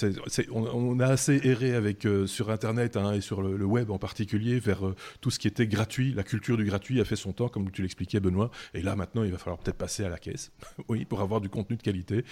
on, 0.51 0.99
a 0.99 1.07
assez 1.07 1.41
erré 1.43 1.75
avec, 1.75 2.05
euh, 2.05 2.27
sur 2.27 2.49
Internet 2.49 2.95
hein, 2.95 3.13
et 3.13 3.21
sur 3.21 3.41
le, 3.41 3.65
web 3.65 3.91
en 3.91 3.97
particulier 3.97 4.59
vers 4.59 4.85
euh, 4.85 4.95
tout 5.19 5.31
ce 5.31 5.39
qui 5.39 5.47
était 5.47 5.67
gratuit. 5.67 6.13
La 6.13 6.23
culture 6.23 6.55
du 6.55 6.63
gratuit 6.63 7.01
a 7.01 7.05
fait 7.05 7.17
son 7.17 7.33
temps, 7.33 7.49
comme 7.49 7.71
tu 7.71 7.81
l'expliquais, 7.81 8.21
Benoît. 8.21 8.51
Et 8.73 8.81
là, 8.81 8.95
maintenant, 8.95 9.23
il 9.23 9.31
va 9.31 9.37
falloir 9.37 9.57
peut-être 9.57 9.77
passer 9.77 10.05
à 10.05 10.09
la 10.09 10.17
caisse, 10.17 10.51
oui, 10.87 11.03
pour 11.03 11.19
avoir 11.21 11.41
du 11.41 11.49
contenu 11.49 11.75
de 11.75 11.81
qualité. 11.81 12.23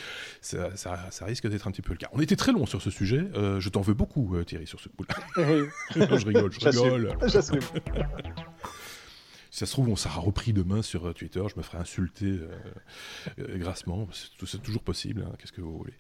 Ça, 0.41 0.69
risque 1.21 1.49
d'être 1.49 1.67
un 1.67 1.71
petit 1.71 1.81
peu 1.81 1.91
le 1.91 1.97
cas. 1.97 2.09
On 2.13 2.21
était 2.21 2.37
très 2.37 2.53
long 2.53 2.65
sur 2.65 2.81
ce 2.81 2.89
sujet. 2.89 3.27
je 3.35 3.69
t'en 3.69 3.81
veux 3.81 3.93
beaucoup, 3.93 4.35
Thierry, 4.45 4.67
sur 4.67 4.79
ce 4.79 4.89
coup-là. 4.89 5.15
je 5.95 6.25
rigole, 6.25 6.51
je 6.51 6.69
rigole 6.69 7.17
si 9.53 9.59
ça 9.59 9.67
se 9.67 9.73
trouve, 9.73 9.89
on 9.89 9.95
sera 9.95 10.19
repris 10.19 10.51
demain 10.51 10.81
sur 10.81 11.05
euh, 11.05 11.13
Twitter, 11.13 11.43
je 11.47 11.55
me 11.55 11.61
ferai 11.61 11.77
insulter 11.77 12.25
euh, 12.25 12.47
euh, 13.37 13.57
grassement. 13.59 14.07
C'est 14.11 14.63
toujours 14.63 14.81
possible, 14.81 15.23
hein, 15.27 15.31
qu'est-ce 15.37 15.51
que 15.51 15.61
vous 15.61 15.77
voulez. 15.77 15.93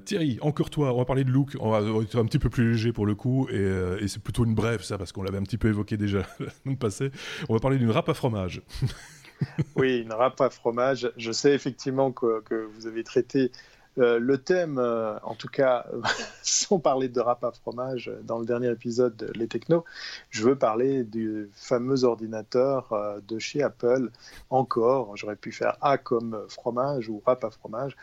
Thierry, 0.00 0.36
encore 0.40 0.68
toi, 0.68 0.92
on 0.92 0.98
va 0.98 1.04
parler 1.04 1.22
de 1.22 1.30
look, 1.30 1.56
on 1.60 1.70
va 1.70 2.02
être 2.02 2.18
un 2.18 2.24
petit 2.24 2.40
peu 2.40 2.50
plus 2.50 2.72
léger 2.72 2.92
pour 2.92 3.06
le 3.06 3.14
coup, 3.14 3.48
et, 3.50 4.08
c'est 4.08 4.20
plutôt 4.20 4.44
une 4.44 4.56
brève 4.56 4.82
ça, 4.82 4.98
parce 4.98 5.12
qu'on 5.12 5.22
l'avait 5.22 5.38
un 5.38 5.44
petit 5.44 5.58
peu 5.58 5.68
évoqué 5.68 5.96
déjà 5.96 6.26
la 6.40 6.50
semaine 6.50 6.76
passée. 6.76 7.12
On 7.48 7.54
va 7.54 7.60
parler 7.60 7.78
d'une 7.78 7.92
râpe 7.92 8.08
à 8.08 8.14
fromage. 8.14 8.62
oui, 9.76 9.98
une 10.00 10.12
râpe 10.12 10.40
à 10.40 10.50
fromage. 10.50 11.12
Je 11.16 11.30
sais 11.30 11.54
effectivement 11.54 12.10
que, 12.10 12.40
que 12.40 12.68
vous 12.74 12.88
avez 12.88 13.04
traité 13.04 13.52
euh, 13.98 14.18
le 14.18 14.38
thème, 14.38 14.78
euh, 14.78 15.18
en 15.22 15.34
tout 15.34 15.48
cas, 15.48 15.86
sans 16.42 16.78
parler 16.78 17.08
de 17.08 17.20
rap 17.20 17.42
à 17.42 17.52
fromage 17.52 18.10
dans 18.22 18.38
le 18.38 18.46
dernier 18.46 18.70
épisode 18.70 19.16
de 19.16 19.32
Les 19.34 19.48
Technos, 19.48 19.84
je 20.30 20.44
veux 20.44 20.56
parler 20.56 21.04
du 21.04 21.50
fameux 21.52 22.04
ordinateur 22.04 22.92
euh, 22.92 23.20
de 23.26 23.38
chez 23.38 23.62
Apple. 23.62 24.10
Encore, 24.50 25.16
j'aurais 25.16 25.36
pu 25.36 25.52
faire 25.52 25.76
A 25.80 25.98
comme 25.98 26.44
fromage 26.48 27.08
ou 27.08 27.22
rap 27.24 27.44
à 27.44 27.50
fromage. 27.50 27.96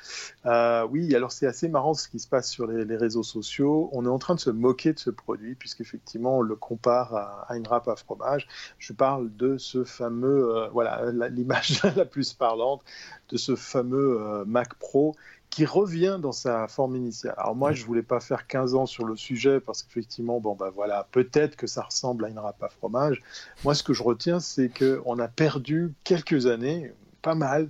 oui, 0.89 1.15
alors 1.15 1.31
c'est 1.31 1.47
assez 1.47 1.69
marrant 1.69 1.93
ce 1.93 2.07
qui 2.07 2.19
se 2.19 2.27
passe 2.27 2.49
sur 2.49 2.67
les, 2.67 2.95
réseaux 2.95 3.23
sociaux. 3.23 3.89
On 3.91 4.05
est 4.05 4.09
en 4.09 4.19
train 4.19 4.35
de 4.35 4.39
se 4.39 4.49
moquer 4.49 4.93
de 4.93 4.99
ce 4.99 5.09
produit 5.09 5.55
puisqu'effectivement 5.55 6.37
on 6.37 6.41
le 6.41 6.55
compare 6.55 7.13
à, 7.47 7.55
une 7.55 7.67
râpe 7.67 7.87
à 7.87 7.95
fromage. 7.95 8.47
Je 8.79 8.93
parle 8.93 9.35
de 9.35 9.57
ce 9.57 9.83
fameux, 9.83 10.67
voilà, 10.71 11.11
l'image 11.29 11.81
la 11.95 12.05
plus 12.05 12.33
parlante 12.33 12.81
de 13.29 13.37
ce 13.37 13.55
fameux 13.55 14.43
Mac 14.45 14.75
Pro 14.75 15.15
qui 15.55 15.65
revient 15.65 16.19
dans 16.21 16.33
sa 16.33 16.67
forme 16.67 16.97
initiale. 16.97 17.33
Alors 17.37 17.55
moi, 17.55 17.71
je 17.71 17.85
voulais 17.85 18.03
pas 18.03 18.19
faire 18.19 18.45
15 18.45 18.75
ans 18.75 18.85
sur 18.85 19.05
le 19.05 19.15
sujet 19.15 19.61
parce 19.61 19.83
qu'effectivement, 19.83 20.41
bon 20.41 20.53
bah 20.53 20.69
voilà, 20.69 21.07
peut-être 21.13 21.55
que 21.55 21.65
ça 21.65 21.83
ressemble 21.83 22.25
à 22.25 22.27
une 22.27 22.39
râpe 22.39 22.61
à 22.61 22.67
fromage. 22.67 23.21
Moi, 23.63 23.73
ce 23.73 23.81
que 23.81 23.93
je 23.93 24.03
retiens, 24.03 24.41
c'est 24.41 24.69
qu'on 24.69 25.17
a 25.17 25.29
perdu 25.29 25.93
quelques 26.03 26.47
années, 26.47 26.93
pas 27.21 27.35
mal, 27.35 27.69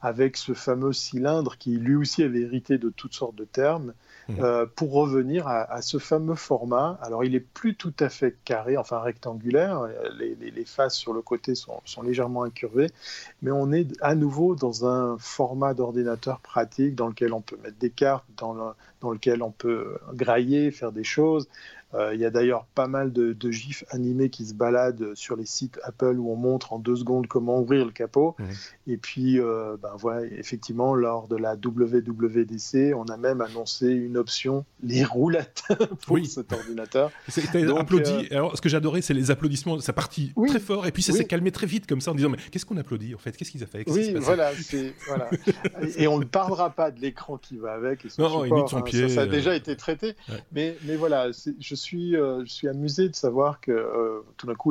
avec 0.00 0.36
ce 0.36 0.52
fameux 0.52 0.92
cylindre 0.92 1.58
qui 1.58 1.76
lui 1.76 1.96
aussi 1.96 2.22
avait 2.22 2.42
hérité 2.42 2.78
de 2.78 2.88
toutes 2.88 3.14
sortes 3.14 3.34
de 3.34 3.44
termes 3.44 3.94
Mhm. 4.28 4.38
Euh, 4.40 4.66
pour 4.74 4.92
revenir 4.92 5.46
à, 5.46 5.82
ce 5.82 5.98
fameux 5.98 6.34
format. 6.34 6.98
Alors, 7.02 7.24
il 7.24 7.34
est 7.34 7.40
plus 7.40 7.74
tout 7.74 7.92
à 8.00 8.08
fait 8.08 8.36
carré, 8.44 8.76
enfin 8.76 9.00
rectangulaire. 9.00 9.88
Les, 10.18 10.64
faces 10.64 10.94
sur 10.94 11.12
le 11.12 11.20
côté 11.20 11.54
sont, 11.54 11.82
légèrement 12.02 12.42
incurvées, 12.42 12.90
mais 13.42 13.50
on 13.50 13.70
est 13.70 13.86
à 14.00 14.14
nouveau 14.14 14.54
dans 14.54 14.86
un 14.86 15.18
format 15.18 15.74
d'ordinateur 15.74 16.40
pratique 16.40 16.94
dans 16.94 17.08
lequel 17.08 17.34
on 17.34 17.42
peut 17.42 17.58
mettre 17.62 17.76
des 17.78 17.90
cartes, 17.90 18.24
dans, 18.38 18.74
dans 19.02 19.10
lequel 19.10 19.42
on 19.42 19.50
peut 19.50 19.98
grailler, 20.14 20.70
faire 20.70 20.90
des 20.90 21.04
choses. 21.04 21.48
Euh, 21.94 22.14
il 22.14 22.20
y 22.20 22.24
a 22.24 22.30
d'ailleurs 22.30 22.66
pas 22.74 22.88
mal 22.88 23.12
de, 23.12 23.34
gifs 23.50 23.84
animés 23.90 24.30
qui 24.30 24.46
se 24.46 24.54
baladent 24.54 25.14
sur 25.14 25.36
les 25.36 25.46
sites 25.46 25.78
Apple 25.84 26.16
où 26.18 26.30
on 26.30 26.36
montre 26.36 26.72
en 26.72 26.78
deux 26.78 26.96
secondes 26.96 27.26
comment 27.26 27.60
ouvrir 27.60 27.84
le 27.84 27.92
capot. 27.92 28.36
Et 28.86 28.96
puis, 28.96 29.38
euh, 29.40 29.76
ben 29.80 29.92
voilà, 29.96 30.26
effectivement, 30.38 30.94
lors 30.94 31.28
de 31.28 31.36
la 31.36 31.54
WWDC, 31.54 32.94
on 32.94 33.04
a 33.04 33.16
même 33.16 33.40
annoncé 33.40 33.88
une 33.88 34.16
option, 34.16 34.64
les 34.82 35.04
roulettes 35.04 35.64
pour 36.06 36.18
cet 36.24 36.52
ordinateur. 36.52 37.10
C'était 37.28 37.70
applaudi. 37.70 38.28
Euh, 38.32 38.36
Alors, 38.36 38.56
ce 38.56 38.60
que 38.60 38.68
j'adorais, 38.68 39.02
c'est 39.02 39.14
les 39.14 39.30
applaudissements. 39.30 39.78
Ça 39.80 39.92
partit 39.92 40.32
très 40.48 40.60
fort 40.60 40.86
et 40.86 40.92
puis 40.92 41.02
ça 41.02 41.12
s'est 41.12 41.24
calmé 41.24 41.50
très 41.50 41.66
vite 41.66 41.86
comme 41.86 42.00
ça 42.00 42.10
en 42.10 42.14
disant 42.14 42.30
mais 42.30 42.38
qu'est-ce 42.50 42.66
qu'on 42.66 42.76
applaudit 42.76 43.14
en 43.14 43.18
fait? 43.18 43.36
Qu'est-ce 43.36 43.50
qu'ils 43.50 43.62
ont 43.62 43.66
fait? 43.66 43.84
Oui, 43.88 44.14
voilà, 44.18 44.52
voilà. 45.06 45.30
et 45.96 46.06
on 46.06 46.18
ne 46.18 46.24
parlera 46.24 46.70
pas 46.70 46.90
de 46.90 47.00
l'écran 47.00 47.38
qui 47.38 47.56
va 47.56 47.72
avec. 47.72 48.06
non, 48.18 48.44
il 48.44 48.54
met 48.54 48.66
son 48.66 48.78
hein. 48.78 48.82
pied. 48.82 49.08
Ça, 49.08 49.22
a 49.22 49.26
déjà 49.26 49.54
été 49.54 49.76
traité. 49.76 50.14
Mais, 50.52 50.76
mais 50.84 50.96
voilà, 50.96 51.30
je 51.32 51.74
suis, 51.74 51.83
euh, 51.92 52.44
je 52.44 52.52
suis 52.52 52.68
amusé 52.68 53.08
de 53.08 53.14
savoir 53.14 53.60
que 53.60 53.72
euh, 53.72 54.20
tout 54.36 54.46
d'un 54.46 54.54
coup, 54.54 54.70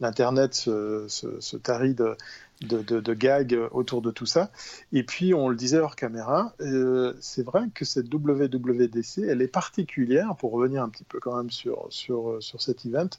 l'Internet 0.00 0.54
se, 0.54 1.06
se, 1.08 1.56
tarit 1.56 1.94
de, 1.94 2.16
de, 2.62 3.00
de, 3.00 3.14
gags 3.14 3.58
autour 3.72 4.02
de 4.02 4.10
tout 4.10 4.26
ça. 4.26 4.50
Et 4.92 5.02
puis, 5.02 5.34
on 5.34 5.48
le 5.48 5.56
disait 5.56 5.78
hors 5.78 5.96
caméra, 5.96 6.54
euh, 6.60 7.14
c'est 7.20 7.44
vrai 7.44 7.64
que 7.74 7.84
cette 7.84 8.12
WWDC, 8.12 9.22
elle 9.28 9.42
est 9.42 9.48
particulière, 9.48 10.36
pour 10.36 10.52
revenir 10.52 10.82
un 10.82 10.88
petit 10.88 11.04
peu 11.04 11.20
quand 11.20 11.36
même 11.36 11.50
sur, 11.50 11.86
sur, 11.90 12.36
sur 12.40 12.60
cet 12.62 12.86
event, 12.86 13.10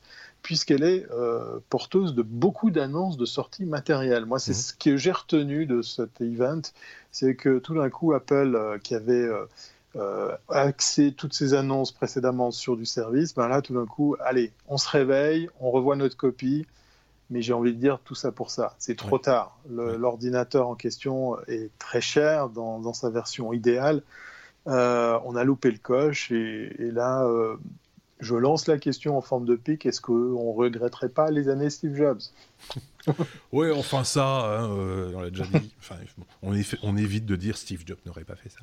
puisqu'elle 0.41 0.83
est 0.83 1.07
porteuse 1.69 2.13
de 2.13 2.21
beaucoup 2.21 2.71
d'annonces 2.71 3.17
de 3.17 3.25
sorties 3.25 3.65
matérielles. 3.65 4.25
Moi, 4.25 4.39
c'est 4.39 4.51
mmh. 4.51 4.55
ce 4.55 4.73
que 4.73 4.97
j'ai 4.97 5.11
retenu 5.11 5.65
de 5.65 5.81
cet 5.81 6.21
event, 6.21 6.61
c'est 7.11 7.35
que 7.35 7.59
tout 7.59 7.75
d'un 7.75 7.89
coup, 7.89 8.13
Apple, 8.13 8.79
qui 8.83 8.95
avait 8.95 9.29
euh, 9.95 10.35
axé 10.49 11.13
toutes 11.13 11.33
ces 11.33 11.53
annonces 11.53 11.91
précédemment 11.91 12.51
sur 12.51 12.75
du 12.75 12.85
service, 12.85 13.33
ben 13.33 13.47
là, 13.47 13.61
tout 13.61 13.73
d'un 13.73 13.85
coup, 13.85 14.15
allez, 14.19 14.51
on 14.67 14.77
se 14.77 14.89
réveille, 14.89 15.49
on 15.59 15.71
revoit 15.71 15.95
notre 15.95 16.17
copie, 16.17 16.65
mais 17.29 17.41
j'ai 17.41 17.53
envie 17.53 17.73
de 17.73 17.79
dire 17.79 17.99
tout 18.03 18.15
ça 18.15 18.31
pour 18.31 18.51
ça. 18.51 18.75
C'est 18.77 18.97
trop 18.97 19.17
tard. 19.17 19.57
L'ordinateur 19.69 20.67
en 20.67 20.75
question 20.75 21.37
est 21.47 21.71
très 21.79 22.01
cher 22.01 22.49
dans, 22.49 22.93
sa 22.93 23.09
version 23.09 23.53
idéale. 23.53 24.03
Euh, 24.67 25.17
on 25.25 25.35
a 25.35 25.43
loupé 25.43 25.71
le 25.71 25.77
coche 25.77 26.31
et, 26.31 26.75
là, 26.79 27.23
euh, 27.25 27.55
je 28.19 28.35
lance 28.35 28.67
la 28.67 28.77
question 28.77 29.17
en 29.17 29.21
forme 29.21 29.45
de 29.45 29.55
pic 29.55 29.85
est-ce 29.85 30.01
qu'on 30.01 30.53
regretterait 30.53 31.09
pas 31.09 31.31
les 31.31 31.49
années 31.49 31.69
Steve 31.69 31.95
Jobs? 31.95 32.21
Oui, 33.51 33.71
enfin 33.71 34.03
ça, 34.03 34.59
hein, 34.59 34.69
euh, 34.71 35.13
on 35.15 35.21
l'a 35.21 35.29
déjà 35.29 35.45
dit. 35.45 35.73
on, 36.83 36.97
évite 36.97 37.25
de 37.25 37.35
dire 37.35 37.57
Steve 37.57 37.83
Jobs 37.85 37.99
n'aurait 38.05 38.23
pas 38.23 38.35
fait 38.35 38.49
ça. 38.49 38.59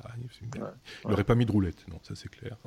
Il 1.04 1.10
n'aurait 1.10 1.24
pas 1.24 1.34
mis 1.34 1.46
de 1.46 1.52
roulette, 1.52 1.84
non, 1.88 1.98
ça 2.02 2.14
c'est 2.14 2.28
clair. 2.28 2.56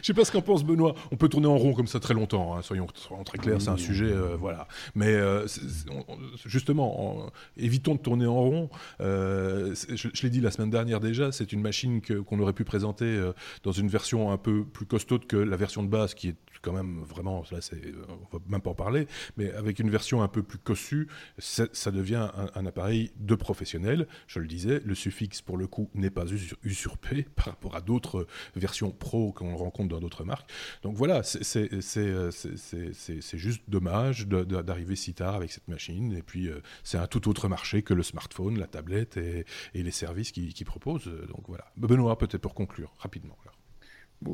Je 0.00 0.06
sais 0.06 0.14
pas 0.14 0.24
ce 0.24 0.30
qu'en 0.32 0.42
pense 0.42 0.64
Benoît. 0.64 0.94
On 1.10 1.16
peut 1.16 1.28
tourner 1.28 1.48
en 1.48 1.56
rond 1.56 1.74
comme 1.74 1.86
ça 1.86 1.98
très 2.00 2.14
longtemps. 2.14 2.56
Hein. 2.56 2.62
Soyons, 2.62 2.86
très 3.24 3.38
clairs, 3.38 3.60
c'est 3.60 3.70
un 3.70 3.76
sujet, 3.76 4.12
euh, 4.12 4.36
voilà. 4.36 4.68
Mais 4.94 5.08
euh, 5.08 5.46
justement, 6.44 7.30
évitons 7.56 7.94
de 7.94 8.00
tourner 8.00 8.26
en 8.26 8.40
rond. 8.40 8.70
Je, 9.00 10.22
l'ai 10.22 10.30
dit 10.30 10.40
la 10.40 10.50
semaine 10.50 10.70
dernière 10.70 11.00
déjà, 11.00 11.32
c'est 11.32 11.52
une 11.52 11.62
machine 11.62 12.00
qu'on 12.02 12.38
aurait 12.38 12.52
pu 12.52 12.64
présenter 12.64 13.20
dans 13.62 13.72
une 13.72 13.88
version 13.88 14.30
un 14.30 14.38
peu 14.38 14.64
plus 14.64 14.86
costaud 14.86 15.18
que 15.18 15.36
la 15.36 15.56
version 15.56 15.82
de 15.82 15.88
base, 15.88 16.14
qui 16.14 16.28
est 16.28 16.36
quand 16.62 16.72
même 16.72 17.02
vraiment, 17.02 17.42
là, 17.50 17.60
c'est, 17.60 17.80
on 18.08 18.36
va 18.36 18.42
même 18.48 18.60
pas 18.60 18.70
en 18.70 18.74
parler, 18.74 19.06
mais 19.36 19.52
avec 19.52 19.78
une 19.78 19.90
version 19.90 20.22
un 20.22 20.28
peu 20.28 20.42
plus 20.42 20.58
cossue, 20.58 21.08
ça 21.38 21.90
devient 21.90 22.30
un, 22.54 22.66
appareil 22.66 23.12
de 23.16 23.34
professionnel. 23.34 24.06
Je 24.26 24.38
le 24.38 24.46
disais, 24.46 24.80
le 24.84 24.94
suffixe 24.94 25.42
pour 25.42 25.56
le 25.56 25.66
coup 25.66 25.90
n'est 25.94 26.10
pas 26.10 26.24
usurpé 26.62 27.26
par 27.36 27.46
rapport 27.46 27.76
à 27.76 27.80
d'autres 27.80 28.26
versions 28.56 28.90
pro 28.90 29.32
qu'on 29.32 29.56
rencontre 29.56 29.88
dans 29.88 30.00
d'autres 30.00 30.24
marques. 30.24 30.50
Donc 30.82 30.96
voilà, 30.96 31.22
c'est 31.22 31.68
juste 33.34 33.62
dommage 33.68 34.26
d'arriver 34.26 34.96
si 34.96 35.14
tard 35.14 35.34
avec 35.34 35.52
cette 35.52 35.68
machine. 35.68 36.12
Et 36.12 36.22
puis, 36.22 36.48
euh, 36.48 36.60
c'est 36.84 36.98
un 36.98 37.06
tout 37.06 37.28
autre 37.28 37.48
marché 37.48 37.82
que 37.82 37.94
le 37.94 38.02
smartphone, 38.02 38.58
la 38.58 38.66
tablette 38.66 39.16
et, 39.16 39.44
les 39.74 39.90
services 39.90 40.32
qu'ils 40.32 40.54
qui 40.54 40.64
proposent. 40.64 41.10
Donc 41.28 41.44
voilà. 41.48 41.64
Benoît, 41.76 42.16
peut-être 42.16 42.38
pour 42.38 42.54
conclure, 42.54 42.94
rapidement. 42.98 43.36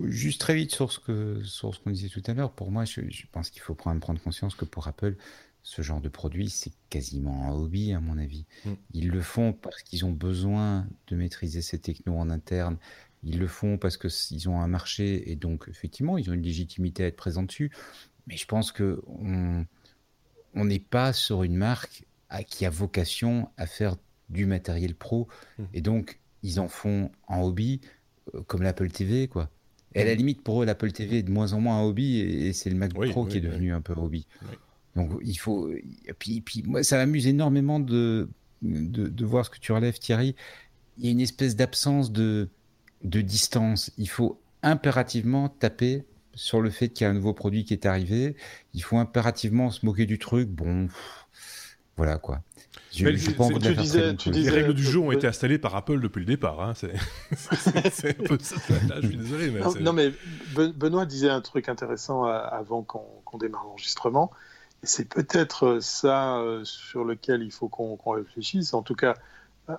Juste 0.05 0.41
très 0.41 0.55
vite 0.55 0.73
sur 0.73 0.93
ce 0.93 1.01
qu'on 1.01 1.45
ce 1.45 1.79
qu'on 1.79 1.91
disait 1.91 2.09
tout 2.09 2.23
à 2.27 2.35
l'heure, 2.35 2.53
pour 2.53 2.71
moi, 2.71 2.85
je, 2.85 3.01
pense 3.33 3.51
qu'il 3.51 3.63
faut 3.63 3.75
prendre, 3.75 4.01
prendre 4.01 4.21
conscience 4.21 4.55
que 4.55 4.65
pour 4.65 4.89
Apple, 4.89 5.17
ce 5.63 5.83
genre 5.83 6.01
de 6.01 6.09
produit, 6.09 6.49
c'est 6.49 6.73
quasiment 6.89 7.47
un 7.47 7.53
hobby, 7.53 7.93
à 7.93 8.01
mon 8.01 8.17
avis. 8.19 8.47
Mm. 8.65 8.73
Ils 8.95 9.09
le 9.09 9.21
font 9.21 9.53
parce 9.53 9.83
qu'ils 9.83 10.05
ont 10.05 10.13
besoin 10.13 10.87
de 11.09 11.17
maîtriser 11.17 11.63
ces 11.63 11.79
technos 11.79 12.17
en 12.17 12.31
interne 12.31 12.79
ils 13.23 13.39
le 13.39 13.47
font 13.47 13.79
parce 13.79 13.97
qu'ils 13.97 14.49
ont 14.49 14.61
un 14.61 14.69
marché 14.69 15.31
et 15.31 15.37
donc 15.37 15.67
effectivement 15.69 16.19
ils 16.19 16.31
ont 16.31 16.35
une 16.35 16.43
légitimité 16.43 17.05
à 17.05 17.07
être 17.09 17.17
présents 17.17 17.43
dessus. 17.43 17.71
Mais 18.27 18.37
je 18.37 18.47
pense 18.47 18.73
que 18.73 19.03
on 20.55 20.65
n'est 20.65 20.79
pas 20.79 21.13
sur 21.13 21.43
une 21.43 21.57
marque 21.57 22.05
qui 22.49 22.67
a 22.67 22.71
vocation 22.71 23.51
à 23.57 23.67
faire 23.67 23.97
du 24.29 24.45
matériel 24.47 24.95
pro 24.95 25.29
mmh. 25.59 25.65
et 25.73 25.81
donc 25.81 26.21
ils 26.43 26.61
en 26.61 26.69
font 26.69 27.11
en 27.27 27.43
hobby 27.43 27.81
euh, 28.35 28.43
comme 28.43 28.63
l'Apple 28.63 28.91
TV 28.91 29.29
quoi. 29.29 29.51
Et 29.95 30.03
à 30.03 30.05
la 30.05 30.15
limite 30.15 30.43
pour 30.43 30.63
eux 30.63 30.67
l'Apple 30.67 30.93
TV 30.93 31.19
est 31.19 31.23
de 31.23 31.31
moins 31.31 31.53
en 31.53 31.61
moins 31.61 31.79
un 31.79 31.83
hobby 31.83 32.21
et, 32.21 32.53
c'est 32.53 32.71
le 32.71 32.77
Mac 32.77 32.93
Pro 32.93 33.25
qui 33.25 33.39
est 33.39 33.43
devenu 33.43 33.73
un 33.73 33.81
peu 33.81 33.95
hobby. 33.95 34.27
Donc 34.97 35.13
il 35.23 35.39
faut 35.39 35.71
et 35.71 36.13
puis, 36.19 36.41
puis 36.41 36.63
moi 36.67 36.83
ça 36.83 36.97
m'amuse 36.97 37.27
énormément 37.27 37.81
de, 37.81 38.29
de, 38.63 39.09
de 39.09 39.25
voir 39.25 39.45
ce 39.45 39.51
que 39.51 39.59
tu 39.59 39.73
relèves 39.73 39.99
Thierry. 39.99 40.35
Il 40.99 41.07
y 41.07 41.09
a 41.09 41.13
une 41.13 41.21
espèce 41.21 41.57
d'absence 41.57 42.13
de 42.13 42.49
de 43.05 43.21
distance. 43.21 43.93
Il 43.97 44.09
faut 44.09 44.41
impérativement 44.63 45.49
taper 45.49 46.05
sur 46.35 46.61
le 46.61 46.71
fait 46.71 46.89
qu'il 46.89 47.05
y 47.05 47.09
a 47.09 47.11
un 47.11 47.15
nouveau 47.15 47.33
produit 47.33 47.65
qui 47.65 47.73
est 47.73 47.87
arrivé. 47.87 48.37
Il 48.75 48.83
faut 48.83 48.99
impérativement 48.99 49.71
se 49.71 49.85
moquer 49.85 50.07
du 50.07 50.19
truc. 50.19 50.49
Bon, 50.49 50.89
voilà 51.99 52.17
quoi. 52.17 52.41
Je, 52.95 53.05
les 54.31 54.51
règles 54.51 54.73
du 54.73 54.83
jeu 54.83 54.99
ont 54.99 55.13
été 55.13 55.27
installées 55.27 55.59
par 55.59 55.77
Apple 55.77 56.01
depuis 56.01 56.21
le 56.21 56.27
départ. 56.27 56.61
Hein. 56.61 56.73
C'est 56.75 56.95
un 58.21 58.25
peu 58.25 58.39
ça. 58.41 58.57
je 59.03 59.07
suis 59.07 59.17
désolé. 59.17 59.51
Mais 59.51 59.61
non, 59.81 59.93
mais 59.93 60.13
Benoît 60.55 61.05
disait 61.05 61.29
un 61.29 61.41
truc 61.41 61.69
intéressant 61.69 62.27
euh, 62.27 62.41
avant 62.51 62.83
qu'on 62.83 63.39
démarre 63.39 63.65
l'enregistrement. 63.65 64.31
C'est 64.85 65.09
peut-être 65.09 65.81
ça 65.81 66.39
euh, 66.39 66.65
sur 66.65 67.05
lequel 67.05 67.43
il 67.43 67.51
faut 67.51 67.69
qu'on 67.69 67.99
réfléchisse. 68.11 68.73
En 68.75 68.83
tout 68.83 68.95
cas, 68.95 69.15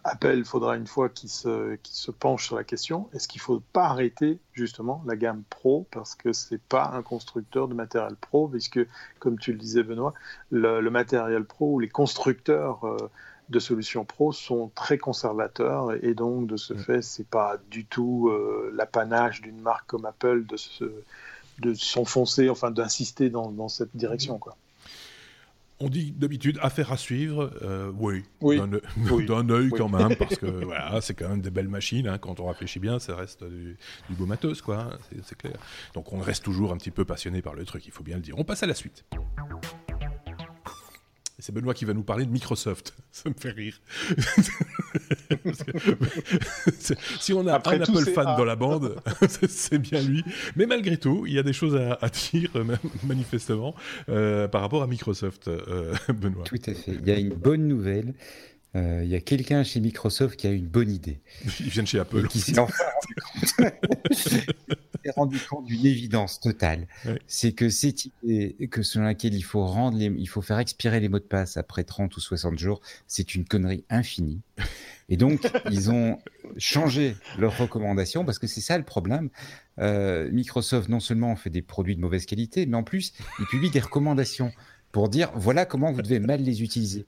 Apple 0.04 0.44
faudra 0.44 0.76
une 0.76 0.88
fois 0.88 1.10
qu'il 1.10 1.30
se, 1.30 1.78
se 1.84 2.12
penche 2.12 2.46
sur 2.46 2.56
la 2.56 2.64
question, 2.64 3.10
est-ce 3.14 3.28
qu'il 3.28 3.40
ne 3.40 3.44
faut 3.44 3.64
pas 3.74 3.86
arrêter 3.86 4.40
justement 4.54 5.04
la 5.08 5.16
gamme 5.16 5.44
Pro 5.50 5.88
parce 5.92 6.16
que 6.16 6.32
ce 6.32 6.54
n'est 6.54 6.62
pas 6.70 6.92
un 6.94 7.02
constructeur 7.02 7.68
de 7.68 7.74
matériel 7.74 8.16
Pro, 8.16 8.48
puisque 8.48 8.80
comme 9.20 9.40
tu 9.40 9.52
le 9.52 9.58
disais 9.58 9.84
Benoît, 9.84 10.14
le, 10.52 10.88
matériel 10.90 11.44
Pro 11.44 11.74
ou 11.74 11.80
les 11.80 11.90
constructeurs 11.90 12.86
euh, 12.86 13.10
de 13.50 13.60
solutions 13.60 14.06
Pro 14.06 14.32
sont 14.32 14.72
très 14.76 15.00
conservateurs 15.00 15.94
et 16.04 16.14
donc 16.14 16.48
de 16.48 16.58
ce 16.58 16.76
fait, 16.76 17.02
ce 17.02 17.22
n'est 17.22 17.28
pas 17.28 17.58
du 17.72 17.86
tout 17.86 18.30
euh, 18.30 18.72
l'apanage 18.76 19.42
d'une 19.42 19.60
marque 19.60 19.88
comme 19.88 20.06
Apple 20.06 20.46
de, 20.46 20.58
de 21.60 21.74
s'enfoncer, 21.74 22.50
enfin 22.50 22.70
d'insister 22.70 23.30
dans, 23.32 23.52
dans, 23.52 23.70
cette 23.70 23.96
direction. 23.96 24.38
Quoi. 24.38 24.56
On 25.82 25.88
dit 25.88 26.12
d'habitude 26.12 26.60
affaire 26.62 26.92
à 26.92 26.98
suivre, 26.98 27.52
euh, 27.62 27.92
oui, 27.98 28.24
d'un 29.28 29.50
œil 29.50 29.70
quand 29.70 29.88
même, 29.88 30.16
parce 30.18 30.36
que 30.36 30.46
voilà, 30.66 31.00
c'est 31.02 31.14
quand 31.14 31.30
même 31.30 31.42
des 31.42 31.52
belles 31.52 31.70
machines. 31.70 32.08
Hein, 32.08 32.18
quand 32.18 32.40
on 32.40 32.48
réfléchit 32.48 32.80
bien, 32.80 33.00
ça 33.00 33.16
reste 33.16 33.44
du, 33.46 33.78
beau 34.10 34.26
matos, 34.26 34.62
quoi. 34.62 34.80
Hein, 34.80 34.98
c'est 35.24 35.38
clair. 35.38 35.58
Donc 35.94 36.12
on 36.12 36.20
reste 36.20 36.44
toujours 36.44 36.74
un 36.74 36.78
petit 36.78 36.92
peu 36.92 37.06
passionné 37.06 37.42
par 37.42 37.54
le 37.54 37.66
truc, 37.66 37.86
il 37.86 37.92
faut 37.92 38.04
bien 38.04 38.18
le 38.18 38.22
dire. 38.22 38.36
On 38.38 38.44
passe 38.44 38.64
à 38.64 38.68
la 38.68 38.74
suite. 38.74 39.06
C'est 41.40 41.54
Benoît 41.54 41.74
qui 41.74 41.86
va 41.86 41.94
nous 41.94 42.04
parler 42.04 42.26
de 42.26 42.32
Microsoft. 42.32 42.96
Ça 43.12 43.30
me 43.30 43.36
fait 43.36 43.52
rire. 43.52 43.80
si 47.20 47.34
on 47.34 47.46
a 47.48 47.54
un 47.54 47.56
Apple 47.56 48.12
fan 48.14 48.36
dans 48.38 48.46
la 48.46 48.56
bande, 48.56 48.96
c'est 49.48 49.80
bien 49.80 50.02
lui. 50.02 50.24
Mais 50.56 50.66
malgré 50.66 50.98
tout, 50.98 51.26
il 51.28 51.34
y 51.34 51.40
a 51.40 51.44
des 51.44 51.54
choses 51.54 51.76
à, 51.76 52.10
dire, 52.10 52.52
manifestement, 53.04 53.76
euh, 54.10 54.48
par 54.48 54.62
rapport 54.62 54.84
à 54.84 54.88
Microsoft, 54.88 55.48
euh, 55.48 55.94
Benoît. 56.10 56.44
Tout 56.46 56.58
à 56.66 56.74
fait. 56.74 56.98
Il 57.02 57.08
y 57.08 57.12
a 57.12 57.18
une 57.18 57.34
bonne 57.34 57.68
nouvelle. 57.68 58.14
Euh, 58.76 59.02
il 59.04 59.10
y 59.10 59.16
a 59.16 59.20
quelqu'un 59.20 59.64
chez 59.64 59.80
Microsoft 59.80 60.40
qui 60.40 60.46
a 60.46 60.52
une 60.52 60.68
bonne 60.68 60.92
idée. 60.92 61.20
Il 61.60 61.70
vient 61.70 61.84
de 61.84 61.88
chez 61.88 62.00
Apple. 62.00 62.28
qui 62.28 62.40
s'est 62.42 62.54
rendu 65.16 65.40
compte 65.40 65.66
d'une 65.66 65.86
évidence 65.86 66.40
totale. 66.40 66.88
C'est 67.26 67.54
que 67.54 67.70
cette 67.70 68.06
idée 68.06 68.56
que 68.70 68.84
selon 68.84 69.06
laquelle 69.06 69.34
il 69.34 69.42
faut 69.42 69.66
rendre 69.66 69.98
il 70.00 70.30
faut 70.30 70.42
faire 70.42 70.60
expirer 70.60 71.00
les 71.00 71.10
mots 71.10 71.20
de 71.20 71.24
passe 71.24 71.58
après 71.58 71.84
30 71.84 72.16
ou 72.16 72.20
60 72.20 72.60
jours, 72.60 72.82
c'est 73.08 73.34
une 73.34 73.46
connerie 73.46 73.86
infinie. 73.90 74.42
Et 75.10 75.18
donc, 75.18 75.42
ils 75.72 75.90
ont 75.90 76.20
changé 76.58 77.16
leurs 77.38 77.58
recommandations 77.58 78.24
parce 78.24 78.38
que 78.38 78.48
c'est 78.48 78.62
ça 78.62 78.78
le 78.78 78.84
problème. 78.84 79.30
Euh, 79.80 80.30
Microsoft, 80.32 80.90
non 80.90 81.00
seulement 81.00 81.36
fait 81.36 81.50
des 81.50 81.64
produits 81.64 81.96
de 81.96 82.02
mauvaise 82.02 82.26
qualité, 82.26 82.66
mais 82.68 82.78
en 82.78 82.84
plus, 82.84 83.14
ils 83.40 83.46
publient 83.48 83.72
des 83.72 83.80
recommandations 83.80 84.52
pour 84.92 85.10
dire 85.10 85.32
voilà 85.36 85.66
comment 85.66 85.92
vous 85.92 86.02
devez 86.02 86.20
mal 86.20 86.42
les 86.42 86.64
utiliser. 86.64 87.06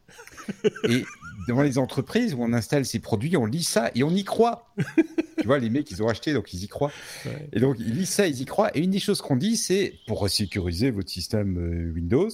Et 0.87 1.03
dans 1.47 1.61
les 1.61 1.77
entreprises 1.77 2.33
où 2.33 2.41
on 2.41 2.53
installe 2.53 2.85
ces 2.85 2.99
produits, 2.99 3.35
on 3.37 3.45
lit 3.45 3.63
ça 3.63 3.91
et 3.95 4.03
on 4.03 4.11
y 4.11 4.23
croit. 4.23 4.73
tu 5.39 5.47
vois, 5.47 5.59
les 5.59 5.69
mecs, 5.69 5.89
ils 5.91 6.01
ont 6.03 6.07
acheté, 6.07 6.33
donc 6.33 6.53
ils 6.53 6.63
y 6.63 6.67
croient. 6.67 6.91
Et 7.51 7.59
donc, 7.59 7.77
ils 7.79 7.93
lisent 7.93 8.09
ça, 8.09 8.27
ils 8.27 8.41
y 8.41 8.45
croient. 8.45 8.75
Et 8.75 8.81
une 8.81 8.91
des 8.91 8.99
choses 8.99 9.21
qu'on 9.21 9.35
dit, 9.35 9.57
c'est 9.57 9.93
pour 10.07 10.27
sécuriser 10.29 10.91
votre 10.91 11.09
système 11.09 11.57
euh, 11.57 11.93
Windows, 11.93 12.29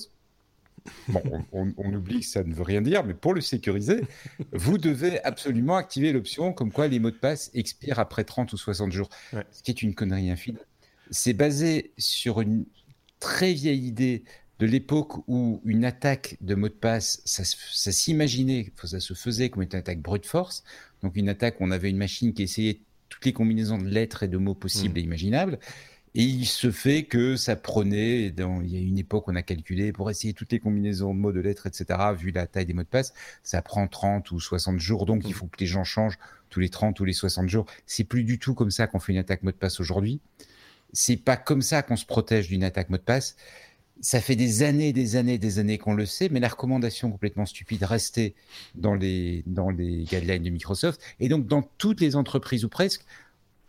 bon, 1.07 1.21
on, 1.51 1.93
oublie 1.93 2.21
que 2.21 2.25
ça 2.25 2.43
ne 2.43 2.53
veut 2.53 2.63
rien 2.63 2.81
dire, 2.81 3.03
mais 3.03 3.13
pour 3.13 3.33
le 3.33 3.41
sécuriser, 3.41 4.01
vous 4.51 4.77
devez 4.77 5.23
absolument 5.23 5.75
activer 5.77 6.11
l'option 6.11 6.53
comme 6.53 6.71
quoi 6.71 6.87
les 6.87 6.99
mots 6.99 7.11
de 7.11 7.15
passe 7.15 7.51
expirent 7.53 7.99
après 7.99 8.23
30 8.23 8.53
ou 8.53 8.57
60 8.57 8.91
jours. 8.91 9.09
Ce 9.51 9.63
qui 9.63 9.71
est 9.71 9.81
une 9.81 9.95
connerie 9.95 10.29
infinie. 10.29 10.59
C'est 11.09 11.33
basé 11.33 11.91
sur 11.97 12.41
une 12.41 12.65
très 13.19 13.53
vieille 13.53 13.87
idée 13.87 14.23
de 14.59 14.65
l'époque 14.65 15.27
où 15.27 15.61
une 15.65 15.85
attaque 15.85 16.37
de 16.41 16.55
mot 16.55 16.67
de 16.67 16.73
passe, 16.73 17.21
ça, 17.25 17.43
s'imaginait, 17.43 18.71
ça 18.83 18.99
se 18.99 19.13
faisait 19.13 19.49
comme 19.49 19.63
une 19.63 19.75
attaque 19.75 20.01
brute 20.01 20.25
force. 20.25 20.63
Donc 21.03 21.15
une 21.15 21.29
attaque 21.29 21.59
où 21.59 21.63
on 21.63 21.71
avait 21.71 21.89
une 21.89 21.97
machine 21.97 22.33
qui 22.33 22.43
essayait 22.43 22.81
toutes 23.09 23.25
les 23.25 23.33
combinaisons 23.33 23.77
de 23.77 23.87
lettres 23.87 24.23
et 24.23 24.27
de 24.27 24.37
mots 24.37 24.55
possibles 24.55 24.95
mmh. 24.95 24.97
et 24.97 25.01
imaginables. 25.01 25.59
Et 26.15 26.23
il 26.23 26.47
se 26.47 26.71
fait 26.71 27.03
que 27.03 27.35
ça 27.35 27.55
prenait, 27.55 28.31
dans, 28.31 28.61
il 28.61 28.73
y 28.73 28.77
a 28.77 28.79
une 28.79 28.97
époque, 28.97 29.25
on 29.27 29.35
a 29.35 29.43
calculé, 29.43 29.91
pour 29.91 30.09
essayer 30.09 30.33
toutes 30.33 30.51
les 30.51 30.59
combinaisons 30.59 31.13
de 31.13 31.19
mots, 31.19 31.31
de 31.31 31.39
lettres, 31.39 31.67
etc., 31.67 31.85
vu 32.17 32.31
la 32.31 32.47
taille 32.47 32.65
des 32.65 32.73
mots 32.73 32.81
de 32.81 32.87
passe, 32.87 33.13
ça 33.43 33.61
prend 33.61 33.87
30 33.87 34.31
ou 34.31 34.39
60 34.39 34.79
jours. 34.79 35.05
Donc, 35.05 35.21
il 35.25 35.31
mmh. 35.31 35.33
faut 35.33 35.45
que 35.45 35.59
les 35.59 35.67
gens 35.67 35.83
changent 35.83 36.17
tous 36.49 36.59
les 36.59 36.69
30 36.69 36.99
ou 36.99 37.05
les 37.05 37.13
60 37.13 37.49
jours. 37.49 37.67
C'est 37.85 38.03
plus 38.03 38.23
du 38.23 38.39
tout 38.39 38.55
comme 38.55 38.71
ça 38.71 38.87
qu'on 38.87 38.99
fait 38.99 39.11
une 39.11 39.19
attaque 39.19 39.43
mot 39.43 39.51
de 39.51 39.57
passe 39.57 39.79
aujourd'hui. 39.79 40.19
C'est 40.91 41.17
pas 41.17 41.37
comme 41.37 41.61
ça 41.61 41.83
qu'on 41.83 41.97
se 41.97 42.05
protège 42.05 42.47
d'une 42.47 42.63
attaque 42.63 42.89
mot 42.89 42.97
de 42.97 43.01
passe 43.03 43.35
ça 44.01 44.21
fait 44.21 44.35
des 44.35 44.63
années, 44.63 44.93
des 44.93 45.15
années, 45.15 45.37
des 45.37 45.59
années 45.59 45.77
qu'on 45.77 45.93
le 45.93 46.05
sait, 46.05 46.29
mais 46.29 46.39
la 46.39 46.49
recommandation 46.49 47.11
complètement 47.11 47.45
stupide 47.45 47.83
restait 47.83 48.35
dans 48.75 48.93
les, 48.93 49.43
dans 49.47 49.69
les 49.69 50.03
guidelines 50.03 50.43
de 50.43 50.49
Microsoft. 50.49 51.01
Et 51.19 51.29
donc, 51.29 51.47
dans 51.47 51.61
toutes 51.77 52.01
les 52.01 52.15
entreprises 52.15 52.63
ou 52.63 52.69
presque, 52.69 53.03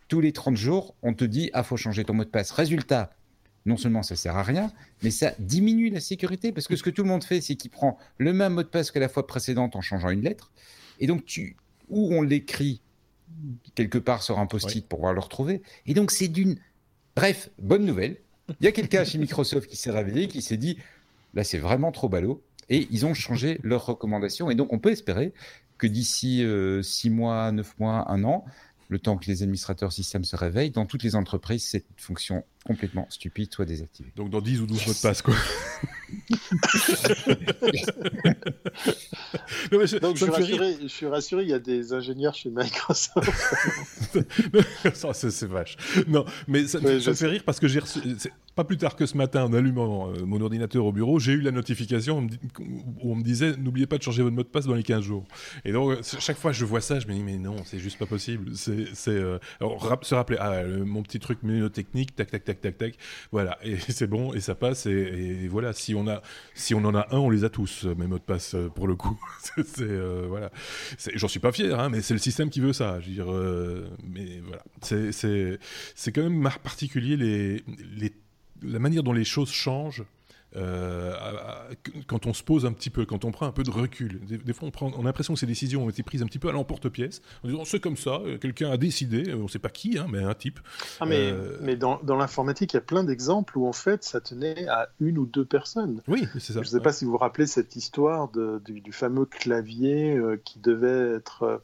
tous 0.07 0.21
les 0.21 0.31
30 0.31 0.55
jours, 0.55 0.95
on 1.01 1.13
te 1.13 1.23
dit, 1.23 1.49
ah, 1.53 1.63
faut 1.63 1.77
changer 1.77 2.03
ton 2.03 2.13
mot 2.13 2.23
de 2.23 2.29
passe. 2.29 2.51
Résultat, 2.51 3.11
non 3.65 3.77
seulement 3.77 4.03
ça 4.03 4.15
sert 4.15 4.35
à 4.35 4.43
rien, 4.43 4.71
mais 5.03 5.11
ça 5.11 5.33
diminue 5.39 5.89
la 5.89 5.99
sécurité 5.99 6.51
parce 6.51 6.67
que 6.67 6.75
ce 6.75 6.83
que 6.83 6.89
tout 6.89 7.03
le 7.03 7.09
monde 7.09 7.23
fait, 7.23 7.41
c'est 7.41 7.55
qu'il 7.55 7.71
prend 7.71 7.97
le 8.17 8.33
même 8.33 8.53
mot 8.53 8.63
de 8.63 8.67
passe 8.67 8.91
que 8.91 8.99
la 8.99 9.09
fois 9.09 9.27
précédente 9.27 9.75
en 9.75 9.81
changeant 9.81 10.09
une 10.09 10.21
lettre. 10.21 10.51
Et 10.99 11.07
donc, 11.07 11.25
tu, 11.25 11.55
ou 11.89 12.13
on 12.13 12.21
l'écrit 12.21 12.81
quelque 13.75 13.97
part 13.97 14.23
sur 14.23 14.39
un 14.39 14.45
post-it 14.45 14.87
pour 14.87 14.99
pouvoir 14.99 15.13
le 15.13 15.19
retrouver. 15.19 15.61
Et 15.85 15.93
donc, 15.93 16.11
c'est 16.11 16.27
d'une. 16.27 16.57
Bref, 17.15 17.49
bonne 17.59 17.85
nouvelle 17.85 18.17
il 18.59 18.65
y 18.65 18.67
a 18.67 18.71
quelqu'un 18.71 19.03
chez 19.03 19.17
Microsoft 19.17 19.69
qui 19.69 19.77
s'est 19.77 19.91
réveillé, 19.91 20.27
qui 20.27 20.41
s'est 20.41 20.57
dit 20.57 20.77
là, 21.33 21.43
c'est 21.43 21.57
vraiment 21.57 21.91
trop 21.91 22.09
ballot. 22.09 22.41
Et 22.69 22.87
ils 22.91 23.05
ont 23.05 23.13
changé 23.13 23.59
leurs 23.63 23.85
recommandations. 23.85 24.51
Et 24.51 24.55
donc, 24.55 24.73
on 24.73 24.79
peut 24.79 24.91
espérer 24.91 25.33
que 25.77 25.87
d'ici 25.87 26.37
6 26.37 26.43
euh, 26.43 26.83
mois, 27.11 27.51
9 27.51 27.79
mois, 27.79 28.11
1 28.11 28.23
an, 28.23 28.45
le 28.89 28.99
temps 28.99 29.17
que 29.17 29.25
les 29.25 29.43
administrateurs 29.43 29.91
système 29.91 30.23
se 30.23 30.35
réveillent. 30.35 30.71
Dans 30.71 30.85
toutes 30.85 31.03
les 31.03 31.15
entreprises, 31.15 31.65
cette 31.65 31.85
fonction 31.97 32.43
complètement 32.65 33.07
stupide 33.09 33.53
soit 33.53 33.65
désactivée. 33.65 34.11
Donc 34.15 34.29
dans 34.29 34.41
10 34.41 34.61
ou 34.61 34.67
12 34.67 34.87
mots 34.87 34.93
de 34.93 35.01
passe, 35.01 35.21
quoi. 35.21 35.35
Donc 39.71 39.81
je 40.15 40.87
suis, 40.87 41.05
rassuré, 41.05 41.43
il 41.43 41.49
y 41.49 41.53
a 41.53 41.59
des 41.59 41.93
ingénieurs 41.93 42.33
chez 42.33 42.49
Microsoft. 42.49 43.29
c'est 45.13 45.47
vache. 45.47 45.77
Non, 46.07 46.25
mais 46.47 46.67
ça, 46.67 46.79
me 46.79 46.99
fait 46.99 47.27
rire 47.27 47.43
parce 47.45 47.59
que 47.59 47.67
j'ai 47.67 47.79
reçu, 47.79 47.99
pas 48.55 48.63
plus 48.63 48.77
tard 48.77 48.95
que 48.95 49.05
ce 49.05 49.15
matin, 49.15 49.45
en 49.45 49.53
allumant 49.53 50.09
euh, 50.09 50.25
mon 50.25 50.41
ordinateur 50.41 50.85
au 50.85 50.91
bureau, 50.91 51.19
j'ai 51.19 51.33
eu 51.33 51.41
la 51.41 51.51
notification 51.51 52.27
où 52.59 53.11
on 53.11 53.15
me 53.15 53.23
disait 53.23 53.55
n'oubliez 53.57 53.87
pas 53.87 53.97
de 53.97 54.03
changer 54.03 54.21
votre 54.21 54.35
mot 54.35 54.43
de 54.43 54.47
passe 54.47 54.65
dans 54.65 54.73
les 54.73 54.83
15 54.83 55.01
jours. 55.01 55.25
Et 55.65 55.71
donc, 55.71 55.91
euh, 55.91 56.01
chaque 56.19 56.37
fois 56.37 56.51
que 56.51 56.57
je 56.57 56.65
vois 56.65 56.81
ça, 56.81 56.99
je 56.99 57.07
me 57.07 57.13
dis 57.13 57.23
mais 57.23 57.37
non, 57.37 57.55
c'est 57.65 57.79
juste 57.79 57.97
pas 57.97 58.05
possible. 58.05 58.51
C'est 58.55 59.11
euh, 59.11 59.39
se 60.01 60.15
rappeler, 60.15 60.37
ah, 60.39 60.63
mon 60.65 61.03
petit 61.03 61.19
truc 61.19 61.41
mnémotechnique, 61.43 62.15
tac, 62.15 62.31
tac, 62.31 62.43
tac, 62.43 62.48
tac, 62.57 62.77
tac, 62.77 62.95
voilà, 63.31 63.57
et 63.63 63.77
c'est 63.89 64.07
bon, 64.07 64.33
et 64.33 64.39
ça 64.39 64.55
passe, 64.55 64.85
et, 64.85 65.47
voilà, 65.47 65.73
si 65.73 65.93
on, 65.95 66.07
a, 66.07 66.21
si 66.53 66.73
on 66.73 66.83
en 66.85 66.95
a 66.95 67.07
un, 67.11 67.17
on 67.17 67.29
les 67.29 67.43
a 67.43 67.49
tous, 67.49 67.85
mes 67.85 68.07
mots 68.07 68.17
de 68.17 68.23
passe, 68.23 68.55
pour 68.75 68.87
le 68.87 68.95
coup. 68.95 69.19
c'est 69.65 69.99
voilà. 70.27 70.51
J'en 71.15 71.27
suis 71.27 71.39
pas 71.39 71.51
fier, 71.51 71.79
hein, 71.79 71.89
mais 71.89 72.01
c'est 72.01 72.13
le 72.13 72.19
système 72.19 72.49
qui 72.49 72.59
veut 72.59 72.73
ça. 72.73 72.99
Je 72.99 73.07
veux 73.07 73.13
dire, 73.13 73.89
mais 74.03 74.41
voilà, 74.45 74.63
c'est 74.81 76.11
quand 76.11 76.23
même 76.23 76.49
particulier 76.63 77.17
les, 77.17 77.63
les 77.95 78.13
la 78.61 78.79
manière 78.79 79.03
dont 79.03 79.13
les 79.13 79.23
choses 79.23 79.51
changent 79.51 80.03
euh, 80.55 81.13
quand 82.07 82.25
on 82.25 82.33
se 82.33 82.43
pose 82.43 82.65
un 82.65 82.73
petit 82.73 82.89
peu, 82.89 83.05
quand 83.05 83.23
on 83.23 83.31
prend 83.31 83.45
un 83.45 83.51
peu 83.51 83.63
de 83.63 83.69
recul. 83.69 84.19
Des, 84.25 84.53
fois, 84.53 84.67
on, 84.67 84.71
prend, 84.71 84.91
on 84.97 85.01
a 85.01 85.03
l'impression 85.03 85.33
que 85.33 85.39
ces 85.39 85.45
décisions 85.45 85.85
ont 85.85 85.89
été 85.89 86.01
prises 86.01 86.23
un 86.23 86.25
petit 86.25 86.39
peu 86.39 86.49
à 86.49 86.51
l'emporte-pièce, 86.51 87.21
en 87.43 87.47
disant 87.47 87.65
c'est 87.65 87.79
comme 87.79 87.97
ça, 87.97 88.21
euh, 88.25 88.37
quelqu'un 88.37 88.71
a 88.71 88.77
décidé, 88.77 89.33
on 89.33 89.43
ne 89.43 89.47
sait 89.47 89.59
pas 89.59 89.69
qui, 89.69 89.97
hein, 89.97 90.07
mais 90.09 90.23
un 90.23 90.33
type. 90.33 90.59
Ah, 90.99 91.05
mais, 91.05 91.31
euh, 91.31 91.57
mais 91.61 91.75
dans, 91.75 91.99
dans 92.03 92.15
l'informatique, 92.15 92.73
il 92.73 92.77
y 92.77 92.79
a 92.79 92.81
plein 92.81 93.03
d'exemples 93.03 93.57
où 93.57 93.67
en 93.67 93.73
fait 93.73 94.03
ça 94.03 94.21
tenait 94.21 94.67
à 94.67 94.89
une 94.99 95.17
ou 95.17 95.25
deux 95.25 95.45
personnes. 95.45 96.01
Oui, 96.07 96.27
c'est 96.33 96.53
ça. 96.53 96.53
Je 96.53 96.59
ne 96.59 96.63
sais 96.65 96.79
pas 96.79 96.93
si 96.93 97.05
vous 97.05 97.11
vous 97.11 97.17
rappelez 97.17 97.45
cette 97.45 97.75
histoire 97.75 98.29
de, 98.29 98.61
du, 98.65 98.91
fameux 98.91 99.25
clavier 99.25 100.19
qui 100.43 100.59
devait 100.59 101.15
être 101.15 101.61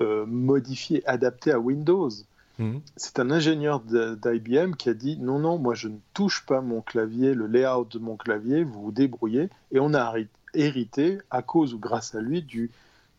modifié, 0.00 1.06
adapté 1.06 1.52
à 1.52 1.58
Windows. 1.58 2.10
Mhm. 2.58 2.80
C'est 2.96 3.18
un 3.18 3.30
ingénieur 3.30 3.80
d'IBM 3.80 4.74
qui 4.74 4.88
a 4.88 4.94
dit 4.94 5.18
non, 5.18 5.38
non, 5.38 5.58
moi 5.58 5.74
je 5.74 5.88
ne 5.88 5.98
touche 6.12 6.46
pas 6.46 6.60
mon 6.60 6.82
clavier, 6.82 7.34
le 7.34 7.46
layout 7.46 7.86
de 7.86 7.98
mon 7.98 8.16
clavier, 8.16 8.64
vous 8.64 8.82
vous 8.82 8.92
débrouillez. 8.92 9.50
Et 9.72 9.80
on 9.80 9.94
a 9.94 10.14
hérité, 10.54 11.18
à 11.30 11.42
cause 11.42 11.74
ou 11.74 11.78
grâce 11.78 12.14
à 12.14 12.20
lui, 12.20 12.42
du 12.42 12.70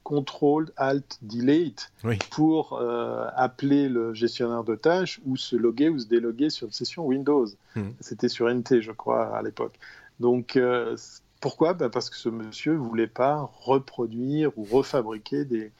Control 0.03 0.71
Alt 0.77 1.17
Delete 1.23 1.91
pour 2.29 2.73
euh, 2.73 3.27
appeler 3.35 3.89
le 3.89 4.13
gestionnaire 4.13 4.63
de 4.63 4.75
tâches 4.75 5.19
ou 5.25 5.35
se 5.35 5.55
loguer 5.55 5.89
ou 5.89 5.97
se 5.97 6.05
déloguer 6.05 6.51
sur 6.51 6.67
une 6.67 6.73
session 6.73 7.05
Windows. 7.05 7.47
Mhm. 7.75 7.93
C'était 7.99 8.29
sur 8.29 8.47
NT, 8.47 8.81
je 8.81 8.91
crois, 8.91 9.35
à 9.35 9.41
l'époque. 9.41 9.79
Donc, 10.19 10.55
euh, 10.55 10.95
pourquoi? 11.41 11.73
Bah, 11.73 11.89
Parce 11.89 12.09
que 12.09 12.15
ce 12.15 12.29
monsieur 12.29 12.73
ne 12.73 12.77
voulait 12.77 13.07
pas 13.07 13.49
reproduire 13.59 14.51
ou 14.57 14.63
refabriquer 14.63 15.45
des, 15.45 15.71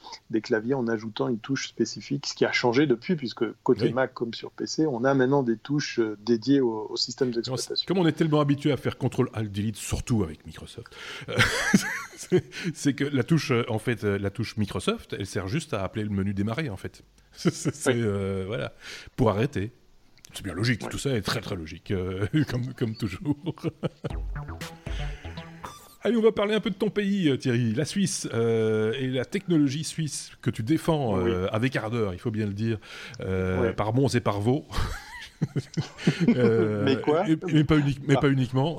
claviers 0.42 0.74
en 0.74 0.88
ajoutant 0.88 1.28
une 1.28 1.40
touche 1.40 1.68
spécifique, 1.68 2.28
ce 2.28 2.36
qui 2.36 2.46
a 2.46 2.52
changé 2.52 2.88
depuis, 2.88 3.16
puisque 3.16 3.46
côté 3.64 3.92
Mac 3.92 4.14
comme 4.14 4.34
sur 4.34 4.52
PC, 4.52 4.86
on 4.86 5.04
a 5.04 5.14
maintenant 5.14 5.44
des 5.44 5.58
touches 5.58 6.00
euh, 6.00 6.18
dédiées 6.24 6.62
au, 6.62 6.96
système 6.98 7.32
d'exploitation. 7.32 7.86
Comme 7.88 7.98
on 7.98 8.08
est 8.08 8.12
tellement 8.12 8.42
habitué 8.42 8.72
à 8.72 8.78
faire 8.78 8.98
CTRL 8.98 9.28
Alt 9.34 9.52
Delete, 9.52 9.78
surtout 9.78 10.24
avec 10.24 10.46
Microsoft, 10.46 10.96
euh, 11.30 11.38
c'est 12.74 12.94
que 12.94 13.04
la 13.04 13.24
touche, 13.24 13.52
euh, 13.52 13.64
en 13.70 13.80
fait, 13.80 14.04
la 14.04 14.30
touche 14.30 14.58
Microsoft, 14.58 15.16
elle 15.18 15.26
sert 15.26 15.48
juste 15.48 15.74
à 15.74 15.84
appeler 15.84 16.04
le 16.04 16.12
menu 16.12 16.34
démarrer, 16.34 16.70
en 16.70 16.78
fait. 16.78 17.04
c'est 17.34 18.46
voilà, 18.46 18.74
pour 19.16 19.30
arrêter. 19.30 19.72
C'est 20.34 20.44
bien 20.44 20.54
logique, 20.54 20.88
tout 20.90 20.98
ça 20.98 21.16
est 21.16 21.22
très 21.22 21.40
très 21.40 21.56
logique, 21.56 21.94
comme, 22.50 22.74
comme 22.74 22.96
toujours. 22.96 23.36
Allez, 26.06 26.18
on 26.18 26.22
va 26.22 26.32
parler 26.32 26.54
un 26.54 26.60
peu 26.60 26.70
de 26.70 26.76
ton 26.76 26.92
pays, 26.92 27.30
euh, 27.30 27.36
Thierry, 27.36 27.74
la 27.74 27.84
Suisse 27.84 28.30
euh, 28.32 28.94
et 28.94 29.08
la 29.08 29.26
technologie 29.26 29.84
suisse 29.84 30.30
que 30.44 30.52
tu 30.52 30.62
défends 30.62 31.18
euh, 31.18 31.48
avec 31.52 31.76
ardeur, 31.76 32.14
il 32.14 32.20
faut 32.20 32.30
bien 32.30 32.46
le 32.46 32.54
dire, 32.54 32.78
par 33.76 33.92
bons 33.92 34.16
et 34.16 34.20
par 34.20 34.40
vaux. 34.40 34.68
mais 36.28 37.02
quoi 37.02 37.24
mais, 37.28 37.64
pas, 37.64 37.78
mais 38.08 38.16
pas, 38.18 38.30
uniquement, 38.30 38.78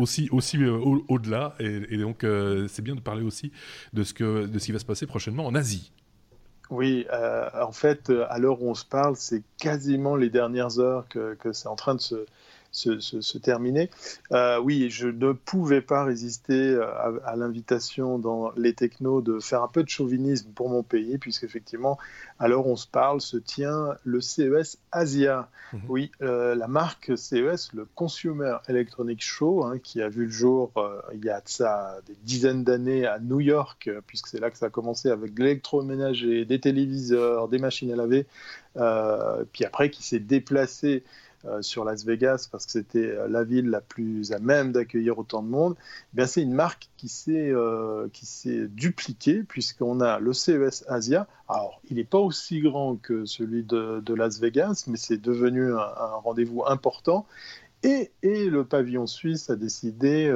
aussi, 0.00 0.28
aussi 0.32 0.58
au-delà. 0.66 1.54
et, 1.60 1.98
donc, 1.98 2.26
c'est 2.66 2.82
bien 2.82 2.96
de 2.96 3.00
parler 3.00 3.22
aussi 3.22 3.52
de 3.92 4.02
ce, 4.02 4.12
que, 4.12 4.46
de 4.46 4.58
ce 4.58 4.66
qui 4.66 4.72
va 4.72 4.80
se 4.80 4.84
passer 4.84 5.06
prochainement 5.06 5.46
en 5.46 5.54
Asie. 5.54 5.92
Oui, 6.68 7.06
en 7.12 7.70
fait, 7.70 8.10
à 8.28 8.40
l'heure 8.40 8.60
où 8.60 8.68
on 8.70 8.74
se 8.74 8.84
parle, 8.84 9.14
c'est 9.14 9.44
quasiment 9.56 10.16
les 10.16 10.30
dernières 10.30 10.80
heures 10.80 11.06
que, 11.08 11.34
que 11.34 11.52
c'est 11.52 11.68
en 11.68 11.76
train 11.76 11.94
de 11.94 12.00
se, 12.00 12.26
se, 12.72 13.38
terminer. 13.38 13.90
Euh, 14.32 14.60
oui, 14.60 14.90
je 14.90 15.08
ne 15.08 15.32
pouvais 15.32 15.80
pas 15.80 16.04
résister 16.04 16.70
euh, 16.70 16.86
à, 17.24 17.36
l'invitation 17.36 18.18
dans 18.18 18.52
les 18.56 18.74
technos 18.74 19.22
de 19.22 19.40
faire 19.40 19.62
un 19.62 19.68
peu 19.68 19.82
de 19.82 19.88
chauvinisme 19.88 20.50
pour 20.52 20.68
mon 20.68 20.82
pays, 20.82 21.18
puisqu'effectivement, 21.18 21.98
à 22.38 22.48
l'heure 22.48 22.66
où 22.66 22.70
on 22.70 22.76
se 22.76 22.86
parle, 22.86 23.20
se 23.20 23.36
tient 23.36 23.96
le 24.04 24.20
CES 24.20 24.78
Asia. 24.92 25.48
Mhm. 25.72 25.80
Oui, 25.88 26.12
euh, 26.22 26.54
la 26.54 26.68
marque 26.68 27.12
CES, 27.16 27.72
le 27.74 27.86
Consumer 27.94 28.56
Electronics 28.68 29.22
Show, 29.22 29.64
hein, 29.64 29.78
qui 29.78 30.00
a 30.02 30.08
vu 30.08 30.26
le 30.26 30.30
jour 30.30 30.72
il 31.12 31.24
y 31.24 31.30
a 31.30 31.42
ça 31.44 31.98
des 32.06 32.16
dizaines 32.22 32.64
d'années 32.64 33.06
à 33.06 33.18
New 33.18 33.40
York, 33.40 33.90
puisque 34.06 34.28
c'est 34.28 34.40
là 34.40 34.50
que 34.50 34.58
ça 34.58 34.66
a 34.66 34.70
commencé 34.70 35.10
avec 35.10 35.34
de 35.34 35.42
l'électroménager, 35.42 36.44
des 36.44 36.60
téléviseurs, 36.60 37.48
des 37.48 37.58
machines 37.58 37.92
à 37.92 37.96
laver, 37.96 38.26
puis 39.52 39.64
après 39.64 39.90
qui 39.90 40.02
s'est 40.02 40.20
déplacé 40.20 41.02
euh, 41.46 41.62
sur 41.62 41.86
Las 41.86 42.04
Vegas 42.04 42.48
parce 42.52 42.66
que 42.66 42.72
c'était 42.72 43.12
euh, 43.12 43.26
la 43.26 43.44
ville 43.44 43.70
la 43.70 43.80
plus 43.80 44.30
à 44.32 44.38
même 44.38 44.72
d'accueillir 44.72 45.18
autant 45.18 45.42
de 45.42 45.48
monde, 45.48 45.74
eh 46.12 46.16
bien 46.16 46.26
c'est 46.26 46.42
une 46.42 46.52
marque 46.52 46.90
qui 46.98 47.08
s'est 47.08 47.50
euh, 47.50 48.08
qui 48.12 48.26
s'est 48.26 48.68
dupliquée 48.68 49.42
puisqu'on 49.42 50.02
a 50.02 50.18
le 50.18 50.34
CES 50.34 50.84
Asia. 50.86 51.26
Alors 51.48 51.80
il 51.88 51.96
n'est 51.96 52.04
pas 52.04 52.18
aussi 52.18 52.60
grand 52.60 52.96
que 52.96 53.24
celui 53.24 53.62
de, 53.62 54.14
Las 54.14 54.38
Vegas, 54.38 54.84
mais 54.86 54.98
c'est 54.98 55.16
devenu 55.16 55.72
un, 55.72 56.14
rendez-vous 56.22 56.62
important. 56.66 57.26
Et, 57.82 58.10
et, 58.22 58.50
le 58.50 58.66
pavillon 58.66 59.06
suisse 59.06 59.48
a 59.48 59.56
décidé, 59.56 60.30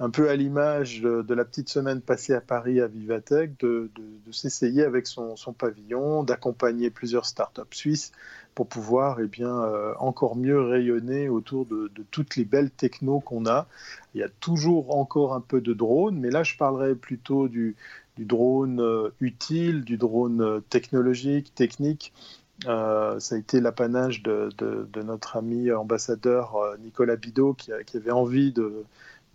un 0.00 0.10
peu 0.10 0.28
à 0.28 0.34
l'image 0.34 1.00
de, 1.00 1.34
la 1.34 1.44
petite 1.44 1.68
semaine 1.68 2.00
passée 2.00 2.34
à 2.34 2.40
Paris 2.40 2.80
à 2.80 2.88
Vivatech, 2.88 3.56
de, 3.60 3.88
de, 3.94 4.32
s'essayer 4.32 4.82
avec 4.82 5.06
son, 5.06 5.36
son 5.36 5.52
pavillon, 5.52 6.24
d'accompagner 6.24 6.90
plusieurs 6.90 7.26
startups 7.26 7.62
suisses 7.70 8.10
pour 8.54 8.68
pouvoir 8.68 9.20
eh 9.20 9.26
bien, 9.26 9.62
euh, 9.62 9.94
encore 9.98 10.36
mieux 10.36 10.60
rayonner 10.60 11.28
autour 11.28 11.66
de, 11.66 11.90
toutes 12.10 12.36
les 12.36 12.44
belles 12.44 12.70
technos 12.70 13.20
qu'on 13.20 13.46
a. 13.46 13.66
Il 14.14 14.20
y 14.20 14.24
a 14.24 14.28
toujours 14.28 14.96
encore 14.96 15.34
un 15.34 15.40
peu 15.40 15.60
de 15.60 15.72
drone, 15.72 16.18
mais 16.18 16.30
là 16.30 16.42
je 16.42 16.56
parlerai 16.56 16.94
plutôt 16.94 17.48
du, 17.48 17.76
drone 18.18 18.80
euh, 18.80 19.10
utile, 19.20 19.84
du 19.84 19.96
drone 19.96 20.42
euh, 20.42 20.60
technologique, 20.60 21.54
technique. 21.54 22.12
ça 22.64 23.16
a 23.16 23.36
été 23.36 23.60
l'apanage 23.60 24.22
de, 24.22 24.50
notre 25.02 25.36
ami 25.36 25.72
ambassadeur 25.72 26.56
Nicolas 26.84 27.16
Bidot 27.16 27.54
qui, 27.54 27.72
avait 27.72 28.10
envie 28.10 28.52
de, 28.52 28.84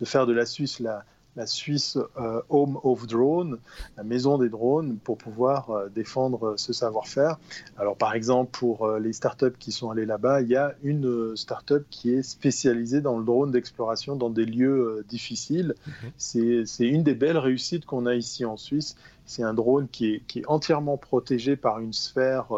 faire 0.04 0.26
de 0.26 0.32
la 0.32 0.46
Suisse 0.46 0.80
la, 0.80 1.04
la 1.38 1.46
Suisse 1.46 1.96
euh, 2.18 2.42
Home 2.50 2.80
of 2.82 3.06
Drone, 3.06 3.58
la 3.96 4.02
maison 4.02 4.38
des 4.38 4.48
drones, 4.48 4.98
pour 4.98 5.16
pouvoir 5.16 5.70
euh, 5.70 5.88
défendre 5.88 6.54
ce 6.56 6.72
savoir-faire. 6.72 7.38
Alors 7.78 7.96
par 7.96 8.14
exemple, 8.14 8.50
pour 8.50 8.84
euh, 8.84 8.98
les 8.98 9.12
startups 9.12 9.56
qui 9.56 9.70
sont 9.70 9.90
allées 9.90 10.04
là-bas, 10.04 10.42
il 10.42 10.48
y 10.48 10.56
a 10.56 10.74
une 10.82 11.36
startup 11.36 11.86
qui 11.90 12.12
est 12.12 12.24
spécialisée 12.24 13.00
dans 13.00 13.16
le 13.16 13.24
drone 13.24 13.52
d'exploration 13.52 14.16
dans 14.16 14.30
des 14.30 14.44
lieux 14.44 15.04
difficiles. 15.08 15.74
Mhm. 15.86 16.64
C'est 16.64 16.86
une 16.86 17.04
des 17.04 17.14
belles 17.14 17.38
réussites 17.38 17.86
qu'on 17.86 18.06
a 18.06 18.16
ici 18.16 18.44
en 18.44 18.56
Suisse. 18.56 18.96
C'est 19.24 19.44
un 19.44 19.54
drone 19.54 19.86
qui 19.88 20.14
est, 20.14 20.22
qui 20.26 20.40
est, 20.40 20.46
entièrement 20.48 20.96
protégé 20.96 21.54
par 21.54 21.78
une 21.78 21.92
sphère 21.92 22.48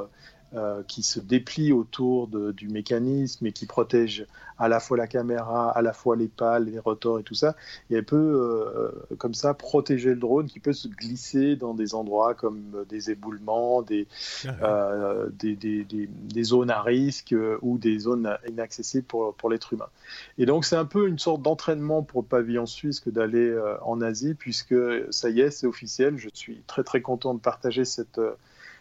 euh, 0.53 0.83
qui 0.89 1.05
se 1.05 1.21
déplie 1.21 1.71
autour 1.71 2.27
du 2.27 2.67
mécanisme 2.67 3.47
et 3.47 3.53
qui 3.53 3.67
protège 3.67 4.27
à 4.59 4.67
la 4.67 4.81
fois 4.81 4.97
la 4.97 5.07
caméra, 5.07 5.71
à 5.71 5.81
la 5.81 5.93
fois 5.93 6.17
les 6.17 6.27
pales, 6.27 6.65
les 6.65 6.81
rotors 6.81 7.21
et 7.21 7.23
tout 7.23 7.37
ça. 7.37 7.55
Et 7.89 7.95
elle 7.95 8.05
peut, 8.05 8.17
euh, 8.17 8.91
comme 9.17 9.33
ça, 9.33 9.55
protéger 9.55 10.11
le 10.11 10.17
drone 10.17 10.49
qui 10.49 10.59
peut 10.59 10.73
se 10.73 10.89
glisser 10.89 11.55
dans 11.55 11.73
des 11.73 11.95
endroits 11.95 12.35
comme 12.35 12.85
des 12.89 13.13
éboulements, 13.13 13.83
des, 13.83 14.09
ah 14.45 14.51
euh, 14.65 15.31
des, 15.33 15.55
des, 15.55 15.85
des, 15.85 16.43
zones 16.43 16.71
à 16.71 16.83
risque 16.83 17.33
ou 17.63 17.79
des 17.79 18.01
zones 18.01 18.37
inaccessibles 18.49 19.07
pour, 19.07 19.33
pour 19.35 19.51
l'être 19.51 19.73
humain. 19.73 19.89
Et 20.37 20.47
donc, 20.47 20.65
c'est 20.65 20.75
un 20.75 20.85
peu 20.85 21.07
une 21.07 21.21
sorte 21.21 21.43
d'entraînement 21.43 22.03
pour 22.03 22.23
le 22.23 22.27
pavillon 22.27 22.67
suisse 22.67 22.99
que 22.99 23.11
d'aller 23.11 23.57
en 23.83 24.01
Asie, 24.01 24.35
puisque 24.35 24.75
ça 25.11 25.31
y 25.31 25.43
est, 25.43 25.53
c'est 25.53 25.69
officiel. 25.69 26.17
Je 26.17 26.29
suis 26.35 26.61
très, 26.67 26.83
très 26.83 27.03
content 27.03 27.35
de 27.35 27.41
partager 27.41 27.85
cette 27.85 28.21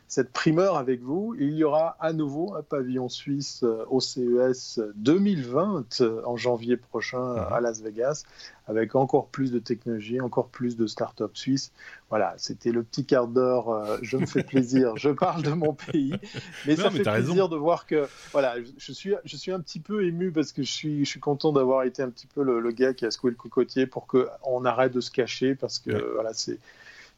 cette 0.10 0.32
primeur 0.32 0.76
avec 0.76 1.01
vous. 1.01 1.36
Il 1.39 1.53
y 1.53 1.64
aura 1.64 1.95
à 1.99 2.14
nouveau 2.14 2.55
un 2.55 2.64
pavillon 2.64 3.10
suisse 3.10 3.64
au 3.89 4.01
CES 4.01 4.82
2020 4.95 6.01
en 6.26 6.36
janvier 6.36 6.78
prochain 6.78 7.36
mhm. 7.36 7.53
à 7.53 7.62
Las 7.62 7.82
Vegas, 7.82 8.24
avec 8.68 8.95
encore 8.95 9.28
plus 9.28 9.51
de 9.51 9.60
technologie, 9.60 10.20
encore 10.20 10.49
plus 10.49 10.76
de 10.76 10.88
start-up 10.88 11.38
suisses. 11.38 11.72
Voilà, 12.10 12.34
c'était 12.38 12.72
le 12.72 12.82
petit 12.82 13.05
quart 13.05 13.28
d'heure. 13.28 13.70
Euh, 13.70 13.97
je 14.01 14.18
me 14.18 14.26
fais 14.26 14.43
plaisir. 14.43 14.97
je 14.97 15.10
parle 15.10 15.43
de 15.43 15.51
mon 15.51 15.74
pays, 15.74 16.14
mais 16.66 16.76
ça 16.76 16.89
fait 16.89 17.03
plaisir 17.03 17.47
de 17.47 17.55
voir 17.55 17.86
que 17.86 18.07
voilà, 18.32 18.55
je 18.78 18.91
suis 18.91 19.14
je 19.24 19.38
suis 19.38 19.51
un 19.51 19.60
petit 19.60 19.80
peu 19.80 20.05
ému 20.05 20.32
parce 20.32 20.51
que 20.51 20.64
je 20.64 20.72
suis 20.72 21.05
je 21.05 21.10
suis 21.10 21.20
content 21.20 21.51
d'avoir 21.51 21.84
été 21.84 22.01
un 22.01 22.10
petit 22.10 22.28
peu 22.28 22.41
le, 22.41 22.72
gars 22.72 22.93
qui 22.95 23.05
a 23.05 23.12
secoué 23.12 23.30
le 23.30 23.38
cocotier 23.38 23.86
pour 23.86 24.07
que 24.07 24.28
on 24.43 24.66
arrête 24.66 24.91
de 24.91 25.01
se 25.01 25.12
cacher 25.12 25.53
parce 25.53 25.78
que 25.78 26.14
voilà 26.14 26.34
c'est 26.34 26.60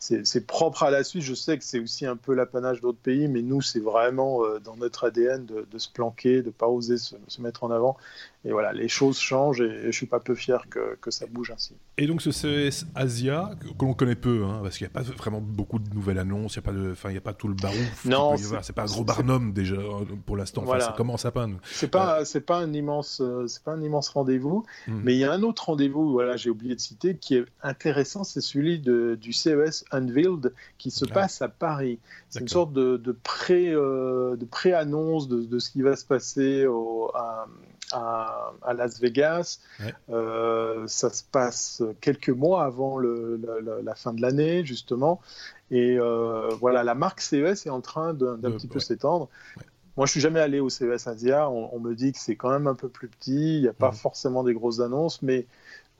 c'est 0.01 0.47
propre 0.47 0.81
à 0.81 0.89
la 0.89 1.03
Suisse. 1.03 1.23
Je 1.23 1.35
sais 1.35 1.59
que 1.59 1.63
c'est 1.63 1.79
aussi 1.79 2.07
un 2.07 2.15
peu 2.15 2.33
l'apanage 2.33 2.81
d'autres 2.81 2.97
pays, 2.97 3.27
mais 3.27 3.43
nous, 3.43 3.61
c'est 3.61 3.79
vraiment 3.79 4.43
euh, 4.43 4.59
dans 4.59 4.75
notre 4.75 5.05
ADN 5.05 5.45
de, 5.45 5.77
se 5.77 5.89
planquer, 5.89 6.41
de 6.41 6.47
ne 6.47 6.51
pas 6.51 6.67
oser 6.67 6.97
se, 6.97 7.15
mettre 7.39 7.63
en 7.63 7.69
avant. 7.69 7.97
Et 8.43 8.51
voilà, 8.51 8.73
les 8.73 8.87
choses 8.87 9.19
changent 9.19 9.61
et, 9.61 9.81
je 9.81 9.87
ne 9.87 9.91
suis 9.91 10.07
pas 10.07 10.19
peu 10.19 10.33
fier 10.33 10.67
que, 10.71 10.97
que, 10.99 11.11
ça 11.11 11.27
bouge 11.27 11.51
ainsi. 11.51 11.75
Et 11.99 12.07
donc 12.07 12.23
ce 12.23 12.31
CES 12.31 12.87
Asia, 12.95 13.51
que, 13.77 13.85
l'on 13.85 13.93
connaît 13.93 14.15
peu, 14.15 14.43
hein, 14.43 14.61
parce 14.63 14.79
qu'il 14.79 14.87
n'y 14.87 14.91
a 14.91 14.93
pas 14.93 15.03
vraiment 15.03 15.39
beaucoup 15.39 15.77
de 15.77 15.93
nouvelles 15.93 16.17
annonces, 16.17 16.55
il 16.55 16.59
n'y 16.59 16.81
a, 16.81 16.91
pas 16.91 17.09
a 17.09 17.21
pas 17.21 17.33
tout 17.33 17.47
le 17.47 17.53
barouf. 17.53 18.05
Non, 18.05 18.35
c'est 18.37 18.73
pas 18.73 18.81
un 18.81 18.85
gros 18.85 19.03
barnum 19.03 19.53
déjà 19.53 19.77
pour 20.25 20.35
l'instant. 20.35 20.63
Voilà. 20.63 20.85
ça 20.85 20.93
commence 20.97 21.25
à 21.25 21.31
peine. 21.31 21.59
Pas, 21.91 22.25
c'est 22.25 22.41
pas 22.41 22.57
un 22.57 22.73
immense, 22.73 23.21
euh, 23.21 23.45
pas 23.63 23.73
un 23.73 23.81
immense 23.83 24.09
rendez-vous, 24.09 24.65
hmm. 24.87 25.01
mais 25.03 25.13
il 25.13 25.19
y 25.19 25.25
a 25.25 25.31
un 25.31 25.43
autre 25.43 25.65
rendez-vous, 25.65 26.11
voilà, 26.11 26.37
j'ai 26.37 26.49
oublié 26.49 26.73
de 26.73 26.79
citer, 26.79 27.15
qui 27.17 27.35
est 27.35 27.45
intéressant, 27.61 28.23
c'est 28.23 28.41
celui 28.41 28.79
de, 28.79 29.17
du 29.21 29.33
CES 29.33 29.85
Unveiled 29.91 30.53
qui 30.77 30.91
se 30.91 31.05
passe 31.05 31.41
à 31.41 31.49
Paris. 31.49 31.99
C'est 32.29 32.41
une 32.41 32.47
sorte 32.47 32.73
de, 32.73 32.97
de 32.97 33.11
pré, 33.11 33.69
euh, 33.69 34.35
de 34.35 34.45
pré-annonce 34.45 35.27
de, 35.27 35.41
de, 35.41 35.59
ce 35.59 35.69
qui 35.69 35.81
va 35.81 35.95
se 35.95 36.05
passer 36.05 36.65
au, 36.65 37.11
à, 37.13 37.47
à, 37.91 38.73
Las 38.73 38.99
Vegas. 38.99 39.59
Euh, 40.09 40.83
ça 40.87 41.09
se 41.09 41.23
passe 41.23 41.83
quelques 41.99 42.29
mois 42.29 42.63
avant 42.63 42.99
la 42.99 43.95
fin 43.95 44.13
de 44.13 44.21
l'année, 44.21 44.65
justement. 44.65 45.21
Et 45.69 45.97
euh, 45.97 46.49
voilà, 46.59 46.83
la 46.83 46.95
marque 46.95 47.21
CES 47.21 47.65
est 47.65 47.69
en 47.69 47.81
train 47.81 48.13
d'un 48.13 48.37
petit 48.51 48.67
peu 48.67 48.79
s'étendre. 48.79 49.29
Moi, 49.97 50.05
je 50.05 50.11
suis 50.11 50.21
jamais 50.21 50.39
allé 50.39 50.59
au 50.59 50.69
CES 50.69 51.07
Asia. 51.07 51.49
On, 51.49 51.79
me 51.79 51.93
dit 51.93 52.13
que 52.13 52.19
c'est 52.19 52.35
quand 52.35 52.49
même 52.49 52.67
un 52.67 52.75
peu 52.75 52.89
plus 52.89 53.07
petit. 53.07 53.57
Il 53.57 53.61
n'y 53.61 53.67
a 53.67 53.73
pas 53.73 53.91
forcément 53.91 54.43
des 54.43 54.53
grosses 54.53 54.79
annonces, 54.79 55.21
mais 55.21 55.45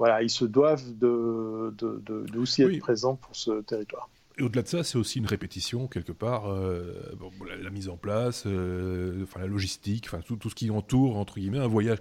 voilà, 0.01 0.23
ils 0.23 0.31
se 0.31 0.45
doivent 0.45 0.97
de, 0.97 1.75
de, 1.77 2.39
aussi 2.39 2.63
être 2.63 2.79
présents 2.79 3.17
pour 3.17 3.35
ce 3.35 3.61
territoire. 3.61 4.09
Et 4.41 4.43
au-delà 4.43 4.63
de 4.63 4.67
ça, 4.67 4.83
c'est 4.83 4.97
aussi 4.97 5.19
une 5.19 5.27
répétition 5.27 5.87
quelque 5.87 6.11
part, 6.11 6.51
euh, 6.51 7.15
la, 7.61 7.69
mise 7.69 7.89
en 7.89 7.95
place, 7.95 8.45
euh, 8.47 9.21
enfin 9.21 9.39
la 9.39 9.45
logistique, 9.45 10.05
enfin 10.07 10.19
tout, 10.25 10.35
tout, 10.35 10.49
ce 10.49 10.55
qui 10.55 10.71
entoure 10.71 11.17
entre 11.17 11.35
guillemets 11.35 11.59
un 11.59 11.67
voyage 11.67 11.99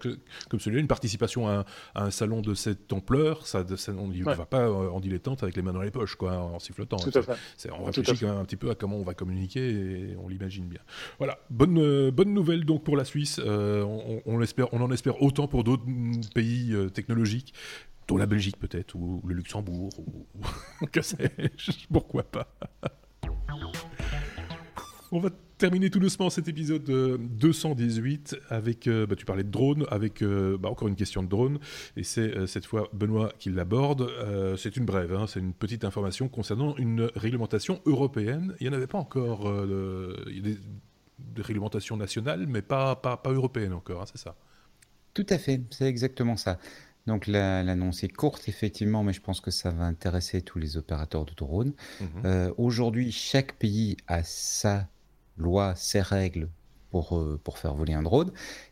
comme 0.48 0.58
celui-là, 0.58 0.80
une 0.80 0.88
participation 0.88 1.48
à 1.48 1.66
un, 1.94 2.10
salon 2.10 2.40
de 2.40 2.54
cette 2.54 2.94
ampleur, 2.94 3.46
ça, 3.46 3.62
on 3.98 4.08
ne 4.08 4.24
va 4.24 4.46
pas 4.46 4.62
euh, 4.62 4.88
en 4.88 5.00
dilettante 5.00 5.42
avec 5.42 5.54
les 5.54 5.60
mains 5.60 5.74
dans 5.74 5.82
les 5.82 5.90
poches, 5.90 6.14
quoi, 6.14 6.38
en 6.38 6.58
sifflotant. 6.58 6.96
Tout 6.96 7.18
à 7.18 7.20
fait. 7.20 7.34
on 7.78 7.84
réfléchit 7.84 8.18
quand 8.18 8.28
même 8.28 8.38
un 8.38 8.46
petit 8.46 8.56
peu 8.56 8.70
à 8.70 8.74
comment 8.74 8.96
on 8.96 9.04
va 9.04 9.12
communiquer 9.12 9.68
et 9.68 10.16
on 10.16 10.26
l'imagine 10.26 10.64
bien. 10.64 10.80
Voilà, 11.18 11.38
bonne 11.50 12.08
bonne 12.08 12.32
nouvelle 12.32 12.64
donc 12.64 12.84
pour 12.84 12.96
la 12.96 13.04
Suisse. 13.04 13.38
on, 13.38 14.22
on, 14.24 14.40
espère, 14.40 14.72
on 14.72 14.80
en 14.80 14.90
espère 14.90 15.20
autant 15.20 15.46
pour 15.46 15.62
d'autres 15.62 15.84
pays 16.32 16.74
technologiques 16.94 17.52
la 18.18 18.26
Belgique 18.26 18.58
peut-être, 18.58 18.94
ou 18.94 19.20
le 19.26 19.34
Luxembourg, 19.34 19.90
ou 19.98 20.86
que 20.92 21.02
sais-je, 21.02 21.86
pourquoi 21.92 22.24
pas. 22.24 22.48
On 25.12 25.18
va 25.18 25.30
terminer 25.58 25.90
tout 25.90 25.98
doucement 25.98 26.30
cet 26.30 26.46
épisode 26.46 26.84
218 26.84 28.36
avec, 28.48 28.86
euh, 28.86 29.06
bah, 29.06 29.16
tu 29.16 29.24
parlais 29.26 29.42
de 29.42 29.50
drone, 29.50 29.84
avec 29.90 30.22
euh, 30.22 30.56
bah, 30.56 30.70
encore 30.70 30.86
une 30.86 30.94
question 30.94 31.22
de 31.22 31.28
drone, 31.28 31.58
et 31.96 32.04
c'est 32.04 32.36
euh, 32.36 32.46
cette 32.46 32.64
fois 32.64 32.88
Benoît 32.92 33.32
qui 33.38 33.50
l'aborde. 33.50 34.08
c'est 34.56 34.76
une 34.76 34.84
brève, 34.84 35.12
hein, 35.14 35.26
c'est 35.26 35.40
une 35.40 35.52
petite 35.52 35.84
information 35.84 36.28
concernant 36.28 36.76
une 36.76 37.10
réglementation 37.16 37.80
européenne. 37.86 38.54
Il 38.60 38.68
n'y 38.68 38.74
en 38.74 38.76
avait 38.76 38.86
pas 38.86 38.98
encore, 38.98 39.52
il 40.28 40.36
y 40.36 40.38
a 40.38 40.42
des, 40.42 40.58
réglementations 41.42 41.96
nationales, 41.96 42.46
mais 42.46 42.62
pas, 42.62 42.96
pas, 42.96 43.16
pas 43.16 43.30
européennes 43.30 43.72
encore, 43.72 44.02
hein, 44.02 44.06
c'est 44.06 44.18
ça? 44.18 44.36
Tout 45.12 45.26
à 45.28 45.38
fait, 45.38 45.60
c'est 45.70 45.86
exactement 45.86 46.36
ça. 46.36 46.58
Donc 47.10 47.26
l'annonce 47.26 48.04
est 48.04 48.08
courte 48.08 48.48
effectivement, 48.48 49.02
mais 49.02 49.12
je 49.12 49.20
pense 49.20 49.40
que 49.40 49.50
ça 49.50 49.72
va 49.72 49.82
intéresser 49.82 50.42
tous 50.42 50.60
les 50.60 50.76
opérateurs 50.76 51.24
de 51.24 51.34
drones. 51.34 51.72
Mhm. 52.00 52.08
Euh, 52.24 52.52
aujourd'hui, 52.56 53.10
chaque 53.10 53.54
pays 53.54 53.96
a 54.06 54.22
sa 54.22 54.86
loi, 55.36 55.74
ses 55.74 56.02
règles 56.02 56.48
pour, 56.92 57.18
euh, 57.18 57.40
pour 57.42 57.58
faire 57.58 57.74
voler 57.74 57.94
un 57.94 58.04
drone, 58.04 58.30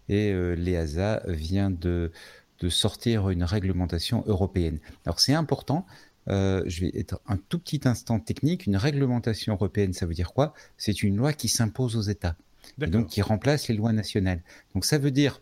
et 0.08 0.30
euh, 0.30 0.54
l'EASA 0.54 1.22
vient 1.26 1.68
de, 1.68 2.12
de 2.60 2.68
sortir 2.68 3.28
une 3.30 3.42
réglementation 3.42 4.22
européenne. 4.28 4.78
Alors 5.04 5.18
c'est 5.18 5.34
important. 5.34 5.84
je 6.28 6.80
vais 6.80 6.92
être 6.94 7.20
un 7.26 7.38
tout 7.38 7.58
petit 7.58 7.80
instant 7.86 8.20
technique. 8.20 8.66
Une 8.66 8.76
réglementation 8.76 9.54
européenne, 9.54 9.94
ça 9.94 10.06
veut 10.06 10.14
dire 10.14 10.32
quoi? 10.32 10.54
C'est 10.76 11.02
une 11.02 11.16
loi 11.16 11.32
qui 11.32 11.48
s'impose 11.48 11.96
aux 11.96 12.02
États, 12.02 12.36
et 12.80 12.86
donc 12.86 13.08
qui 13.08 13.20
remplace 13.20 13.66
les 13.66 13.74
lois 13.74 13.92
nationales. 13.92 14.42
Donc 14.74 14.84
ça 14.84 14.98
veut 14.98 15.10
dire 15.10 15.40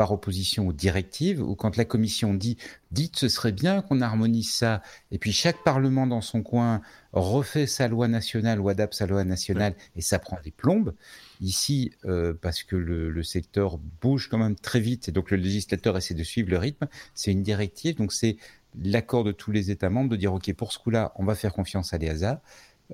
par 0.00 0.12
opposition 0.12 0.66
aux 0.66 0.72
directives, 0.72 1.42
ou 1.42 1.54
quand 1.54 1.76
la 1.76 1.84
Commission 1.84 2.32
dit 2.32 2.56
dites 2.90 3.16
ce 3.16 3.28
serait 3.28 3.52
bien 3.52 3.82
qu'on 3.82 4.00
harmonise 4.00 4.50
ça, 4.50 4.80
et 5.10 5.18
puis 5.18 5.30
chaque 5.30 5.62
Parlement 5.62 6.06
dans 6.06 6.22
son 6.22 6.42
coin 6.42 6.80
refait 7.12 7.66
sa 7.66 7.86
loi 7.86 8.08
nationale 8.08 8.60
ou 8.60 8.70
adapte 8.70 8.94
sa 8.94 9.06
loi 9.06 9.24
nationale, 9.24 9.74
et 9.96 10.00
ça 10.00 10.18
prend 10.18 10.38
des 10.42 10.52
plombes. 10.52 10.94
Ici, 11.42 11.92
euh, 12.06 12.32
parce 12.32 12.62
que 12.62 12.76
le, 12.76 13.22
secteur 13.22 13.76
bouge 14.00 14.30
quand 14.30 14.38
même 14.38 14.56
très 14.56 14.80
vite, 14.80 15.10
et 15.10 15.12
donc 15.12 15.30
le 15.30 15.36
législateur 15.36 15.98
essaie 15.98 16.14
de 16.14 16.24
suivre 16.24 16.48
le 16.48 16.56
rythme, 16.56 16.86
c'est 17.12 17.32
une 17.32 17.42
directive, 17.42 17.96
donc 17.96 18.14
c'est 18.14 18.38
l'accord 18.82 19.22
de 19.22 19.32
tous 19.32 19.52
les 19.52 19.70
États 19.70 19.90
membres 19.90 20.08
de 20.08 20.16
dire 20.16 20.32
ok 20.32 20.50
pour 20.54 20.72
ce 20.72 20.78
coup-là, 20.78 21.12
on 21.16 21.26
va 21.26 21.34
faire 21.34 21.52
confiance 21.52 21.92
à 21.92 21.98
l'EASA. 21.98 22.40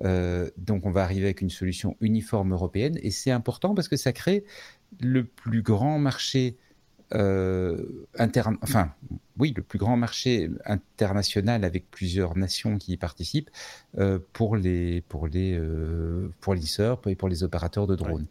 Euh, 0.03 0.49
donc 0.57 0.85
on 0.85 0.91
va 0.91 1.03
arriver 1.03 1.27
avec 1.27 1.39
une 1.39 1.49
solution 1.49 1.95
uniforme 2.01 2.51
européenne 2.51 2.99
et 3.01 3.11
c'est 3.11 3.31
important 3.31 3.73
parce 3.73 3.87
que 3.87 3.95
ça 3.95 4.11
crée 4.11 4.43
le 4.99 5.23
plus 5.23 5.61
grand 5.63 5.99
marché 5.99 6.57
interne, 7.11 8.57
enfin, 8.61 8.93
oui, 9.39 9.53
le 9.55 9.61
plus 9.61 9.79
grand 9.79 9.97
marché 9.97 10.49
international 10.65 11.63
avec 11.63 11.89
plusieurs 11.91 12.37
nations 12.37 12.77
qui 12.77 12.93
y 12.93 12.97
participent 12.97 13.49
euh, 13.97 14.19
pour 14.33 14.55
les 14.55 15.01
pour 15.01 15.27
les 15.27 15.53
euh, 15.57 16.31
pour 16.41 16.55
et 16.55 17.15
pour 17.15 17.29
les 17.29 17.43
opérateurs 17.43 17.87
de 17.87 17.95
drones. 17.95 18.25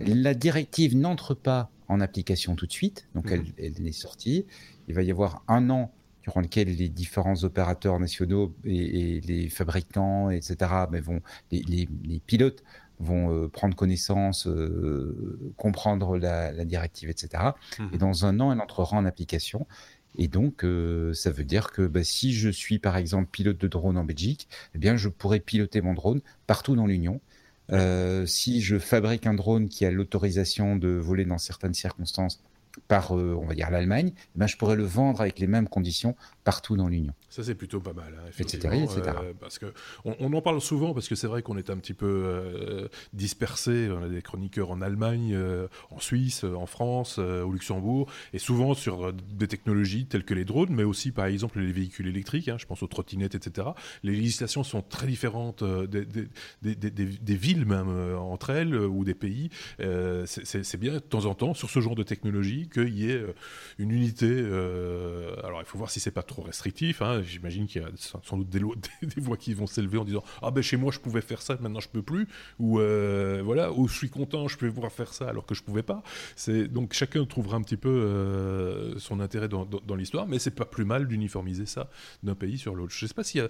La 0.00 0.34
directive 0.34 0.96
n'entre 0.96 1.34
pas 1.34 1.70
en 1.88 2.00
application 2.00 2.54
tout 2.54 2.66
de 2.66 2.72
suite, 2.72 3.08
donc 3.14 3.30
elle, 3.30 3.40
mhm. 3.40 3.52
elle 3.58 3.86
est 3.86 3.92
sortie. 3.92 4.46
Il 4.88 4.94
va 4.94 5.02
y 5.02 5.10
avoir 5.10 5.42
un 5.48 5.70
an 5.70 5.92
durant 6.22 6.40
lequel 6.40 6.76
les 6.76 6.88
différents 6.88 7.42
opérateurs 7.44 7.98
nationaux 7.98 8.54
et, 8.64 9.20
les 9.20 9.48
fabricants, 9.48 10.30
etc., 10.30 10.56
mais 10.90 11.00
vont, 11.00 11.20
les, 11.50 11.62
les, 11.62 11.88
les 12.04 12.20
pilotes 12.20 12.62
vont 12.98 13.34
euh, 13.34 13.48
prendre 13.48 13.74
connaissance, 13.74 14.46
euh, 14.46 15.52
comprendre 15.56 16.16
la, 16.18 16.64
directive, 16.64 17.10
etc. 17.10 17.52
Et 17.78 17.82
mhm. 17.82 17.98
dans 17.98 18.26
un 18.26 18.40
an, 18.40 18.52
elle 18.52 18.60
entrera 18.60 18.96
en 18.96 19.04
application. 19.04 19.66
Et 20.16 20.28
donc, 20.28 20.64
euh, 20.64 21.14
ça 21.14 21.30
veut 21.30 21.44
dire 21.44 21.72
que 21.72 21.86
bah, 21.86 22.04
si 22.04 22.32
je 22.32 22.48
suis, 22.50 22.78
par 22.78 22.96
exemple, 22.96 23.28
pilote 23.30 23.58
de 23.58 23.68
drone 23.68 23.96
en 23.96 24.04
Belgique, 24.04 24.48
eh 24.74 24.78
bien, 24.78 24.96
je 24.96 25.08
pourrais 25.08 25.40
piloter 25.40 25.80
mon 25.80 25.94
drone 25.94 26.20
partout 26.46 26.76
dans 26.76 26.86
l'Union. 26.86 27.20
si 28.26 28.60
je 28.60 28.78
fabrique 28.78 29.26
un 29.26 29.34
drone 29.34 29.68
qui 29.68 29.86
a 29.86 29.90
l'autorisation 29.90 30.76
de 30.76 30.88
voler 30.88 31.24
dans 31.24 31.38
certaines 31.38 31.74
circonstances 31.74 32.42
par, 32.88 33.12
on 33.12 33.44
va 33.46 33.54
dire, 33.54 33.70
l'Allemagne, 33.70 34.12
eh 34.16 34.38
ben, 34.38 34.46
je 34.46 34.56
pourrais 34.56 34.76
le 34.76 34.84
vendre 34.84 35.20
avec 35.20 35.38
les 35.38 35.46
mêmes 35.46 35.68
conditions 35.68 36.16
partout 36.44 36.76
dans 36.76 36.88
l'Union. 36.88 37.14
Ça, 37.28 37.42
c'est 37.42 37.54
plutôt 37.54 37.80
pas 37.80 37.92
mal. 37.92 38.14
Hein, 38.18 38.30
etc., 38.38 38.60
euh, 38.64 39.32
parce 39.40 39.58
que 39.58 39.72
on, 40.04 40.32
en 40.32 40.42
parle 40.42 40.60
souvent 40.60 40.92
parce 40.92 41.08
que 41.08 41.14
c'est 41.14 41.26
vrai 41.26 41.42
qu'on 41.42 41.56
est 41.56 41.70
un 41.70 41.76
petit 41.76 41.94
peu 41.94 42.06
euh, 42.06 42.88
dispersé. 43.12 43.88
On 43.90 44.02
a 44.02 44.08
des 44.08 44.22
chroniqueurs 44.22 44.70
en 44.70 44.82
Allemagne, 44.82 45.32
euh, 45.32 45.68
en 45.90 46.00
Suisse, 46.00 46.44
en 46.44 46.66
France, 46.66 47.18
au 47.18 47.50
Luxembourg, 47.50 48.10
et 48.32 48.38
souvent 48.38 48.74
sur 48.74 49.12
des 49.12 49.48
technologies 49.48 50.06
telles 50.06 50.24
que 50.24 50.34
les 50.34 50.44
drones, 50.44 50.74
mais 50.74 50.84
aussi 50.84 51.12
par 51.12 51.26
exemple 51.26 51.60
les 51.60 51.72
véhicules 51.72 52.06
électriques. 52.06 52.48
Hein, 52.48 52.56
je 52.58 52.66
pense 52.66 52.82
aux 52.82 52.86
trottinettes, 52.86 53.34
etc. 53.34 53.68
Les 54.02 54.12
législations 54.12 54.64
sont 54.64 54.82
très 54.82 55.06
différentes 55.06 55.64
des, 55.64 56.04
des, 56.04 56.28
des, 56.62 56.90
des, 56.90 57.36
villes 57.36 57.64
même 57.64 57.88
entre 58.16 58.50
elles 58.50 58.74
ou 58.76 59.04
des 59.04 59.14
pays. 59.14 59.48
c'est 59.78 60.76
bien 60.76 60.94
de 60.94 60.98
temps 60.98 61.26
en 61.26 61.34
temps 61.34 61.54
sur 61.54 61.70
ce 61.70 61.80
genre 61.80 61.94
de 61.94 62.02
technologie 62.02 62.61
qu'il 62.68 62.96
y 62.96 63.10
ait 63.10 63.16
euh, 63.16 63.34
une 63.78 63.90
unité. 63.90 64.28
Euh, 64.28 65.34
alors 65.44 65.60
il 65.60 65.64
faut 65.64 65.78
voir 65.78 65.90
si 65.90 66.00
c'est 66.00 66.10
pas 66.10 66.22
trop 66.22 66.42
restrictif. 66.42 67.02
Hein. 67.02 67.22
J'imagine 67.22 67.66
qu'il 67.66 67.82
y 67.82 67.84
a 67.84 67.88
sans 67.96 68.36
doute 68.36 68.48
des, 68.48 68.60
voix 69.16 69.36
qui 69.36 69.54
vont 69.54 69.66
s'élever 69.66 69.98
en 69.98 70.04
disant 70.04 70.22
ah 70.42 70.50
ben 70.50 70.62
chez 70.62 70.76
moi 70.76 70.92
je 70.92 70.98
pouvais 70.98 71.20
faire 71.20 71.42
ça, 71.42 71.56
maintenant 71.60 71.80
je 71.80 71.88
peux 71.88 72.02
plus. 72.02 72.28
Ou 72.58 72.78
voilà, 73.44 73.72
ou 73.72 73.88
je 73.88 73.96
suis 73.96 74.10
content, 74.10 74.48
je 74.48 74.56
peux 74.56 74.70
pouvoir 74.70 74.92
faire 74.92 75.12
ça 75.12 75.28
alors 75.28 75.46
que 75.46 75.54
je 75.54 75.62
pouvais 75.62 75.82
pas. 75.82 76.02
Donc 76.70 76.92
chacun 76.92 77.24
trouvera 77.24 77.56
un 77.56 77.62
petit 77.62 77.76
peu 77.76 78.94
son 78.98 79.20
intérêt 79.20 79.48
dans, 79.48 79.94
l'histoire, 79.96 80.26
mais 80.26 80.38
c'est 80.38 80.54
pas 80.54 80.64
plus 80.64 80.84
mal 80.84 81.06
d'uniformiser 81.06 81.66
ça 81.66 81.90
d'un 82.22 82.34
pays 82.34 82.58
sur 82.58 82.74
l'autre. 82.74 82.92
Je 82.92 83.06
sais 83.06 83.14
pas 83.14 83.24
si, 83.24 83.40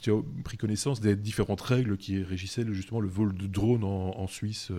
tu 0.00 0.12
as 0.12 0.16
pris 0.44 0.56
connaissance 0.56 1.00
des 1.00 1.16
différentes 1.16 1.60
règles 1.60 1.96
qui 1.96 2.22
régissaient 2.22 2.64
justement 2.70 3.00
le 3.00 3.08
vol 3.08 3.34
de 3.34 3.46
drone 3.46 3.84
en, 3.84 4.26
Suisse, 4.26 4.70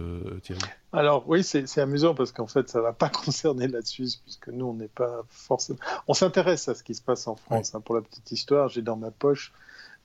Thierry. 0.42 0.62
Alors 0.94 1.24
oui, 1.28 1.44
c'est 1.44 1.80
amusant 1.80 2.14
parce 2.14 2.32
qu'en 2.32 2.48
fait, 2.48 2.70
ça 2.70 2.80
ne 2.80 2.84
va 2.84 2.94
pas 2.94 3.10
concerner 3.26 3.68
la 3.68 3.81
Suisse 3.88 4.18
puisque 4.18 4.50
nous, 4.50 4.66
on 4.66 4.74
n'est 4.74 4.88
pas 4.88 5.24
forcément... 5.30 5.80
On 6.08 6.14
s'intéresse 6.14 6.68
à 6.70 6.76
ce 6.76 6.84
qui 6.84 6.96
se 6.96 7.02
passe 7.02 7.28
en 7.28 7.36
France. 7.36 7.76
Hein. 7.76 7.82
Pour 7.82 7.96
la 7.96 8.02
petite 8.02 8.32
histoire, 8.32 8.70
j'ai 8.70 8.82
dans 8.82 8.98
ma 8.98 9.12
poche 9.12 9.54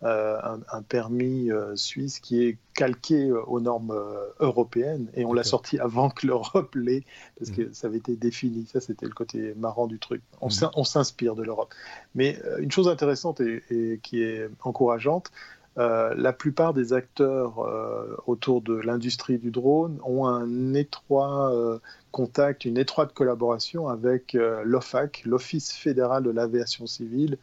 euh, 0.02 0.38
un, 0.70 0.82
permis 0.82 1.50
euh, 1.50 1.74
suisse 1.74 2.20
qui 2.20 2.44
est 2.44 2.58
calqué 2.74 3.28
euh, 3.28 3.42
aux 3.46 3.60
normes 3.60 3.98
européennes 4.40 5.08
et 5.14 5.24
on 5.24 5.32
l'a 5.32 5.42
sorti 5.42 5.78
avant 5.78 6.10
que 6.10 6.26
l'Europe 6.26 6.74
l'ait 6.74 7.02
parce 7.38 7.50
que 7.50 7.62
mm. 7.62 7.72
ça 7.72 7.86
avait 7.86 7.96
été 7.96 8.14
défini. 8.14 8.66
Ça, 8.70 8.80
c'était 8.80 9.06
le 9.06 9.14
côté 9.14 9.54
marrant 9.54 9.86
du 9.86 9.98
truc. 9.98 10.20
On 10.42 10.48
mm. 10.48 10.84
s'inspire 10.84 11.34
de 11.34 11.42
l'Europe. 11.42 11.72
Mais 12.14 12.38
une 12.58 12.70
chose 12.70 12.88
intéressante 12.88 13.40
et 13.40 13.98
qui 14.02 14.22
est 14.22 14.50
encourageante, 14.62 15.30
euh, 15.78 16.14
la 16.16 16.32
plupart 16.32 16.72
des 16.72 16.94
acteurs 16.94 17.58
euh, 17.58 18.16
autour 18.26 18.62
de 18.62 18.74
l'industrie 18.74 19.36
du 19.36 19.50
drone 19.50 19.98
ont 20.04 20.26
un 20.26 20.72
étroit 20.72 21.52
euh, 21.52 21.78
contact, 22.12 22.64
une 22.64 22.78
étroite 22.78 23.12
collaboration 23.12 23.88
avec 23.88 24.36
l'OFAC, 24.64 25.22
l'Office 25.26 25.72
fédéral 25.72 26.22
de 26.22 26.30
l'aviation 26.30 26.86
civile, 26.86 27.36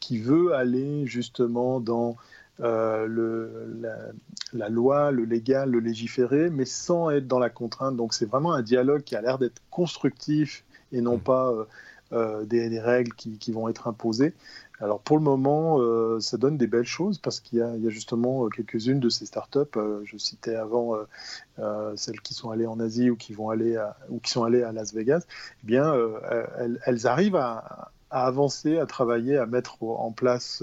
qui 0.00 0.18
veut 0.18 0.54
aller 0.54 1.06
justement 1.06 1.80
dans 1.80 2.16
le, 2.60 3.80
la, 4.52 4.68
loi, 4.68 5.12
le 5.12 5.24
légal, 5.24 5.70
le 5.70 5.80
légiféré, 5.80 6.50
mais 6.50 6.66
sans 6.66 7.08
être 7.08 7.26
dans 7.26 7.38
la 7.38 7.48
contrainte. 7.48 7.96
Donc 7.96 8.12
c'est 8.12 8.26
vraiment 8.26 8.52
un 8.52 8.62
dialogue 8.62 9.02
qui 9.02 9.16
a 9.16 9.22
l'air 9.22 9.38
d'être 9.38 9.62
constructif 9.70 10.64
et 10.92 11.00
non 11.00 11.16
mmh. 11.16 11.20
pas 11.20 11.54
des, 12.44 12.80
règles 12.80 13.14
qui, 13.14 13.38
qui, 13.38 13.50
vont 13.50 13.68
être 13.68 13.88
imposées. 13.88 14.34
Alors 14.80 15.00
pour 15.00 15.16
le 15.16 15.22
moment, 15.22 15.80
euh, 15.80 16.20
ça 16.20 16.36
donne 16.36 16.56
des 16.56 16.68
belles 16.68 16.84
choses 16.84 17.18
parce 17.18 17.40
qu'il 17.40 17.58
y, 17.58 17.62
a 17.62 17.90
justement 17.90 18.44
euh, 18.44 18.48
quelques-unes 18.48 19.00
de 19.00 19.08
ces 19.08 19.26
startups. 19.26 19.58
Euh, 19.76 20.02
je 20.04 20.16
citais 20.16 20.54
avant 20.54 20.96
celles 21.96 22.20
qui 22.20 22.34
sont 22.34 22.50
allées 22.50 22.66
en 22.66 22.78
Asie 22.78 23.10
ou 23.10 23.16
qui 23.16 23.32
vont 23.32 23.50
aller 23.50 23.76
ou 24.08 24.20
qui 24.20 24.30
sont 24.30 24.44
allées 24.44 24.62
à 24.62 24.72
Las 24.72 24.94
Vegas. 24.94 25.24
Eh 25.64 25.66
bien, 25.66 25.92
elles, 26.86 27.06
arrivent 27.06 27.36
à, 27.36 27.90
avancer, 28.10 28.78
à 28.78 28.86
travailler, 28.86 29.36
à 29.36 29.46
mettre 29.46 29.82
en 29.82 30.12
place 30.12 30.62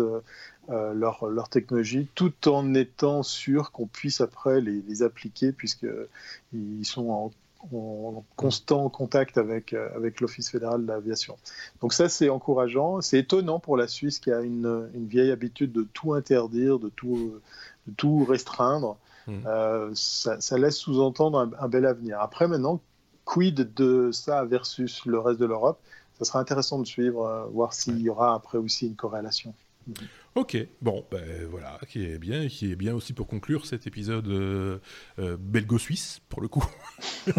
leur, 0.69 1.27
leur, 1.27 1.49
technologie, 1.49 2.07
tout 2.15 2.47
en 2.47 2.73
étant 2.73 3.23
sûr 3.23 3.71
qu'on 3.71 3.87
puisse 3.87 4.21
après 4.21 4.61
les, 4.61 4.81
les 4.87 5.03
appliquer 5.03 5.51
puisqu'ils 5.51 6.85
sont 6.85 7.09
en 7.09 7.31
en 7.73 8.23
constant 8.35 8.89
contact 8.89 9.37
avec, 9.37 9.73
euh, 9.73 9.89
avec 9.95 10.21
l'Office 10.21 10.49
fédéral 10.49 10.83
de 10.83 10.87
l'aviation. 10.87 11.37
Donc 11.81 11.93
ça, 11.93 12.09
c'est 12.09 12.29
encourageant. 12.29 13.01
C'est 13.01 13.19
étonnant 13.19 13.59
pour 13.59 13.77
la 13.77 13.87
Suisse 13.87 14.19
qui 14.19 14.31
a 14.31 14.41
une, 14.41 14.89
une, 14.93 15.07
vieille 15.07 15.31
habitude 15.31 15.71
de 15.71 15.87
tout 15.93 16.13
interdire, 16.13 16.79
de 16.79 16.89
tout, 16.89 17.33
de 17.87 17.93
tout 17.93 18.25
restreindre. 18.25 18.97
Mmh. 19.27 19.33
Euh, 19.45 19.91
ça, 19.93 20.39
ça, 20.39 20.57
laisse 20.57 20.77
sous-entendre 20.77 21.49
un, 21.59 21.67
bel 21.67 21.85
avenir. 21.85 22.19
Après, 22.19 22.47
maintenant, 22.47 22.79
quid 23.25 23.73
de 23.73 24.11
ça 24.11 24.45
versus 24.45 25.05
le 25.05 25.19
reste 25.19 25.39
de 25.39 25.45
l'Europe? 25.45 25.79
Ça 26.19 26.25
sera 26.25 26.39
intéressant 26.39 26.79
de 26.79 26.85
suivre, 26.85 27.25
euh, 27.25 27.45
voir 27.45 27.73
s'il 27.73 27.99
y 27.99 28.09
aura 28.09 28.35
après 28.35 28.57
aussi 28.57 28.87
une 28.87 28.95
corrélation. 28.95 29.53
Mmh. 29.87 29.93
Ok, 30.37 30.57
bon, 30.81 31.05
ben 31.09 31.47
voilà, 31.49 31.79
qui 31.87 32.03
est 32.03 32.17
bien, 32.17 32.49
qui 32.49 32.69
est 32.69 32.75
bien 32.75 32.93
aussi 32.93 33.13
pour 33.13 33.25
conclure 33.25 33.65
cet 33.65 33.87
épisode 33.87 34.27
euh, 34.27 34.79
euh, 35.17 35.37
belgo-suisse, 35.39 36.19
pour 36.27 36.41
le 36.41 36.49
coup. 36.49 36.65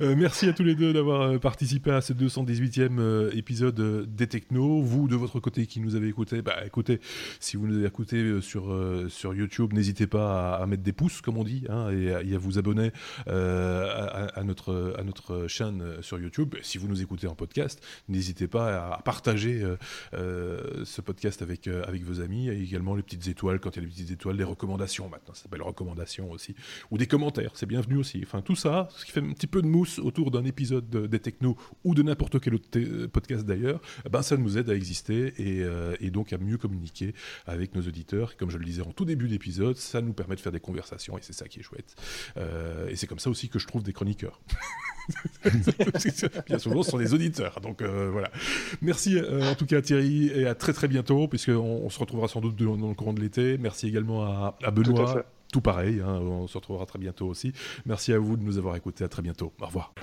Euh, 0.00 0.14
merci 0.16 0.46
à 0.46 0.52
tous 0.52 0.62
les 0.62 0.74
deux 0.74 0.92
d'avoir 0.92 1.38
participé 1.40 1.90
à 1.90 2.00
ce 2.00 2.12
218e 2.12 3.34
épisode 3.36 4.06
des 4.14 4.26
Technos. 4.26 4.82
Vous, 4.82 5.08
de 5.08 5.16
votre 5.16 5.40
côté, 5.40 5.66
qui 5.66 5.80
nous 5.80 5.94
avez 5.94 6.08
écouté, 6.08 6.42
bah 6.42 6.64
écoutez, 6.64 7.00
si 7.40 7.56
vous 7.56 7.66
nous 7.66 7.76
avez 7.76 7.86
écouté 7.86 8.40
sur, 8.40 8.74
sur 9.08 9.34
YouTube, 9.34 9.72
n'hésitez 9.72 10.06
pas 10.06 10.56
à, 10.56 10.66
mettre 10.66 10.82
des 10.82 10.92
pouces, 10.92 11.20
comme 11.20 11.38
on 11.38 11.44
dit, 11.44 11.64
hein, 11.68 11.90
et, 11.90 12.34
à, 12.34 12.38
vous 12.38 12.58
abonner 12.58 12.92
à, 13.26 14.42
notre, 14.44 14.94
à 14.98 15.02
notre 15.02 15.46
chaîne 15.48 15.82
sur 16.02 16.18
YouTube. 16.18 16.54
Si 16.62 16.78
vous 16.78 16.88
nous 16.88 17.02
écoutez 17.02 17.26
en 17.26 17.34
podcast, 17.34 17.82
n'hésitez 18.08 18.48
pas 18.48 18.94
à 18.94 19.02
partager 19.02 19.64
ce 20.12 21.00
podcast 21.00 21.35
avec, 21.42 21.66
euh, 21.68 21.84
avec 21.86 22.02
vos 22.02 22.20
amis, 22.20 22.48
et 22.48 22.60
également 22.60 22.94
les 22.94 23.02
petites 23.02 23.28
étoiles, 23.28 23.60
quand 23.60 23.70
il 23.70 23.76
y 23.76 23.78
a 23.78 23.82
les 23.82 23.92
petites 23.92 24.10
étoiles, 24.10 24.36
les 24.36 24.44
recommandations 24.44 25.08
maintenant, 25.08 25.34
ça 25.34 25.42
s'appelle 25.44 25.62
recommandations 25.62 26.30
aussi, 26.30 26.54
ou 26.90 26.98
des 26.98 27.06
commentaires, 27.06 27.52
c'est 27.54 27.66
bienvenu 27.66 27.96
aussi. 27.96 28.20
Enfin, 28.22 28.42
tout 28.42 28.56
ça, 28.56 28.88
ce 28.96 29.04
qui 29.04 29.12
fait 29.12 29.20
un 29.20 29.32
petit 29.32 29.46
peu 29.46 29.62
de 29.62 29.66
mousse 29.66 29.98
autour 29.98 30.30
d'un 30.30 30.44
épisode 30.44 30.88
des 30.88 31.18
technos 31.18 31.56
ou 31.84 31.94
de 31.94 32.02
n'importe 32.02 32.40
quel 32.40 32.54
autre 32.54 32.68
euh, 32.76 33.08
podcast 33.08 33.44
d'ailleurs, 33.44 33.80
eh 34.04 34.08
ben 34.08 34.22
ça 34.22 34.36
nous 34.36 34.58
aide 34.58 34.70
à 34.70 34.74
exister 34.74 35.34
et, 35.38 35.62
euh, 35.62 35.96
et, 36.00 36.10
donc 36.10 36.32
à 36.32 36.38
mieux 36.38 36.58
communiquer 36.58 37.14
avec 37.46 37.74
nos 37.74 37.82
auditeurs. 37.82 38.36
comme 38.36 38.50
je 38.50 38.58
le 38.58 38.64
disais 38.64 38.82
en 38.82 38.92
tout 38.92 39.04
début 39.04 39.28
d'épisode, 39.28 39.76
ça 39.76 40.00
nous 40.00 40.12
permet 40.12 40.36
de 40.36 40.40
faire 40.40 40.52
des 40.52 40.60
conversations 40.60 41.18
et 41.18 41.22
c'est 41.22 41.32
ça 41.32 41.48
qui 41.48 41.60
est 41.60 41.62
chouette. 41.62 41.94
et 42.88 42.96
c'est 42.96 43.06
comme 43.06 43.18
ça 43.18 43.30
aussi 43.30 43.48
que 43.48 43.58
je 43.58 43.66
trouve 43.66 43.82
des 43.82 43.92
chroniqueurs. 43.92 44.40
Bien 46.46 46.58
souvent, 46.58 46.82
ce 46.82 46.90
sont 46.90 46.98
des 46.98 47.14
auditeurs. 47.14 47.60
Donc 47.60 47.82
voilà. 47.82 48.30
Merci 48.82 49.18
en 49.20 49.54
tout 49.54 49.66
cas 49.66 49.80
Thierry 49.80 50.28
et 50.28 50.46
à 50.46 50.54
très 50.54 50.72
très 50.72 50.88
bientôt 50.88 51.25
puisqu'on 51.28 51.82
on 51.84 51.90
se 51.90 51.98
retrouvera 51.98 52.28
sans 52.28 52.40
doute 52.40 52.56
dans 52.56 52.88
le 52.88 52.94
courant 52.94 53.12
de 53.12 53.20
l'été. 53.20 53.58
Merci 53.58 53.88
également 53.88 54.24
à, 54.24 54.56
Benoît. 54.70 55.24
Tout, 55.52 55.60
pareil, 55.60 56.00
hein, 56.04 56.18
on 56.20 56.48
se 56.48 56.58
retrouvera 56.58 56.86
très 56.86 56.98
bientôt 56.98 57.26
aussi. 57.26 57.52
Merci 57.86 58.12
à 58.12 58.18
vous 58.18 58.36
de 58.36 58.42
nous 58.42 58.58
avoir 58.58 58.74
écoutés. 58.76 59.04
À 59.04 59.08
très 59.08 59.22
bientôt. 59.22 59.52
Au 59.60 59.66
revoir. 59.66 59.94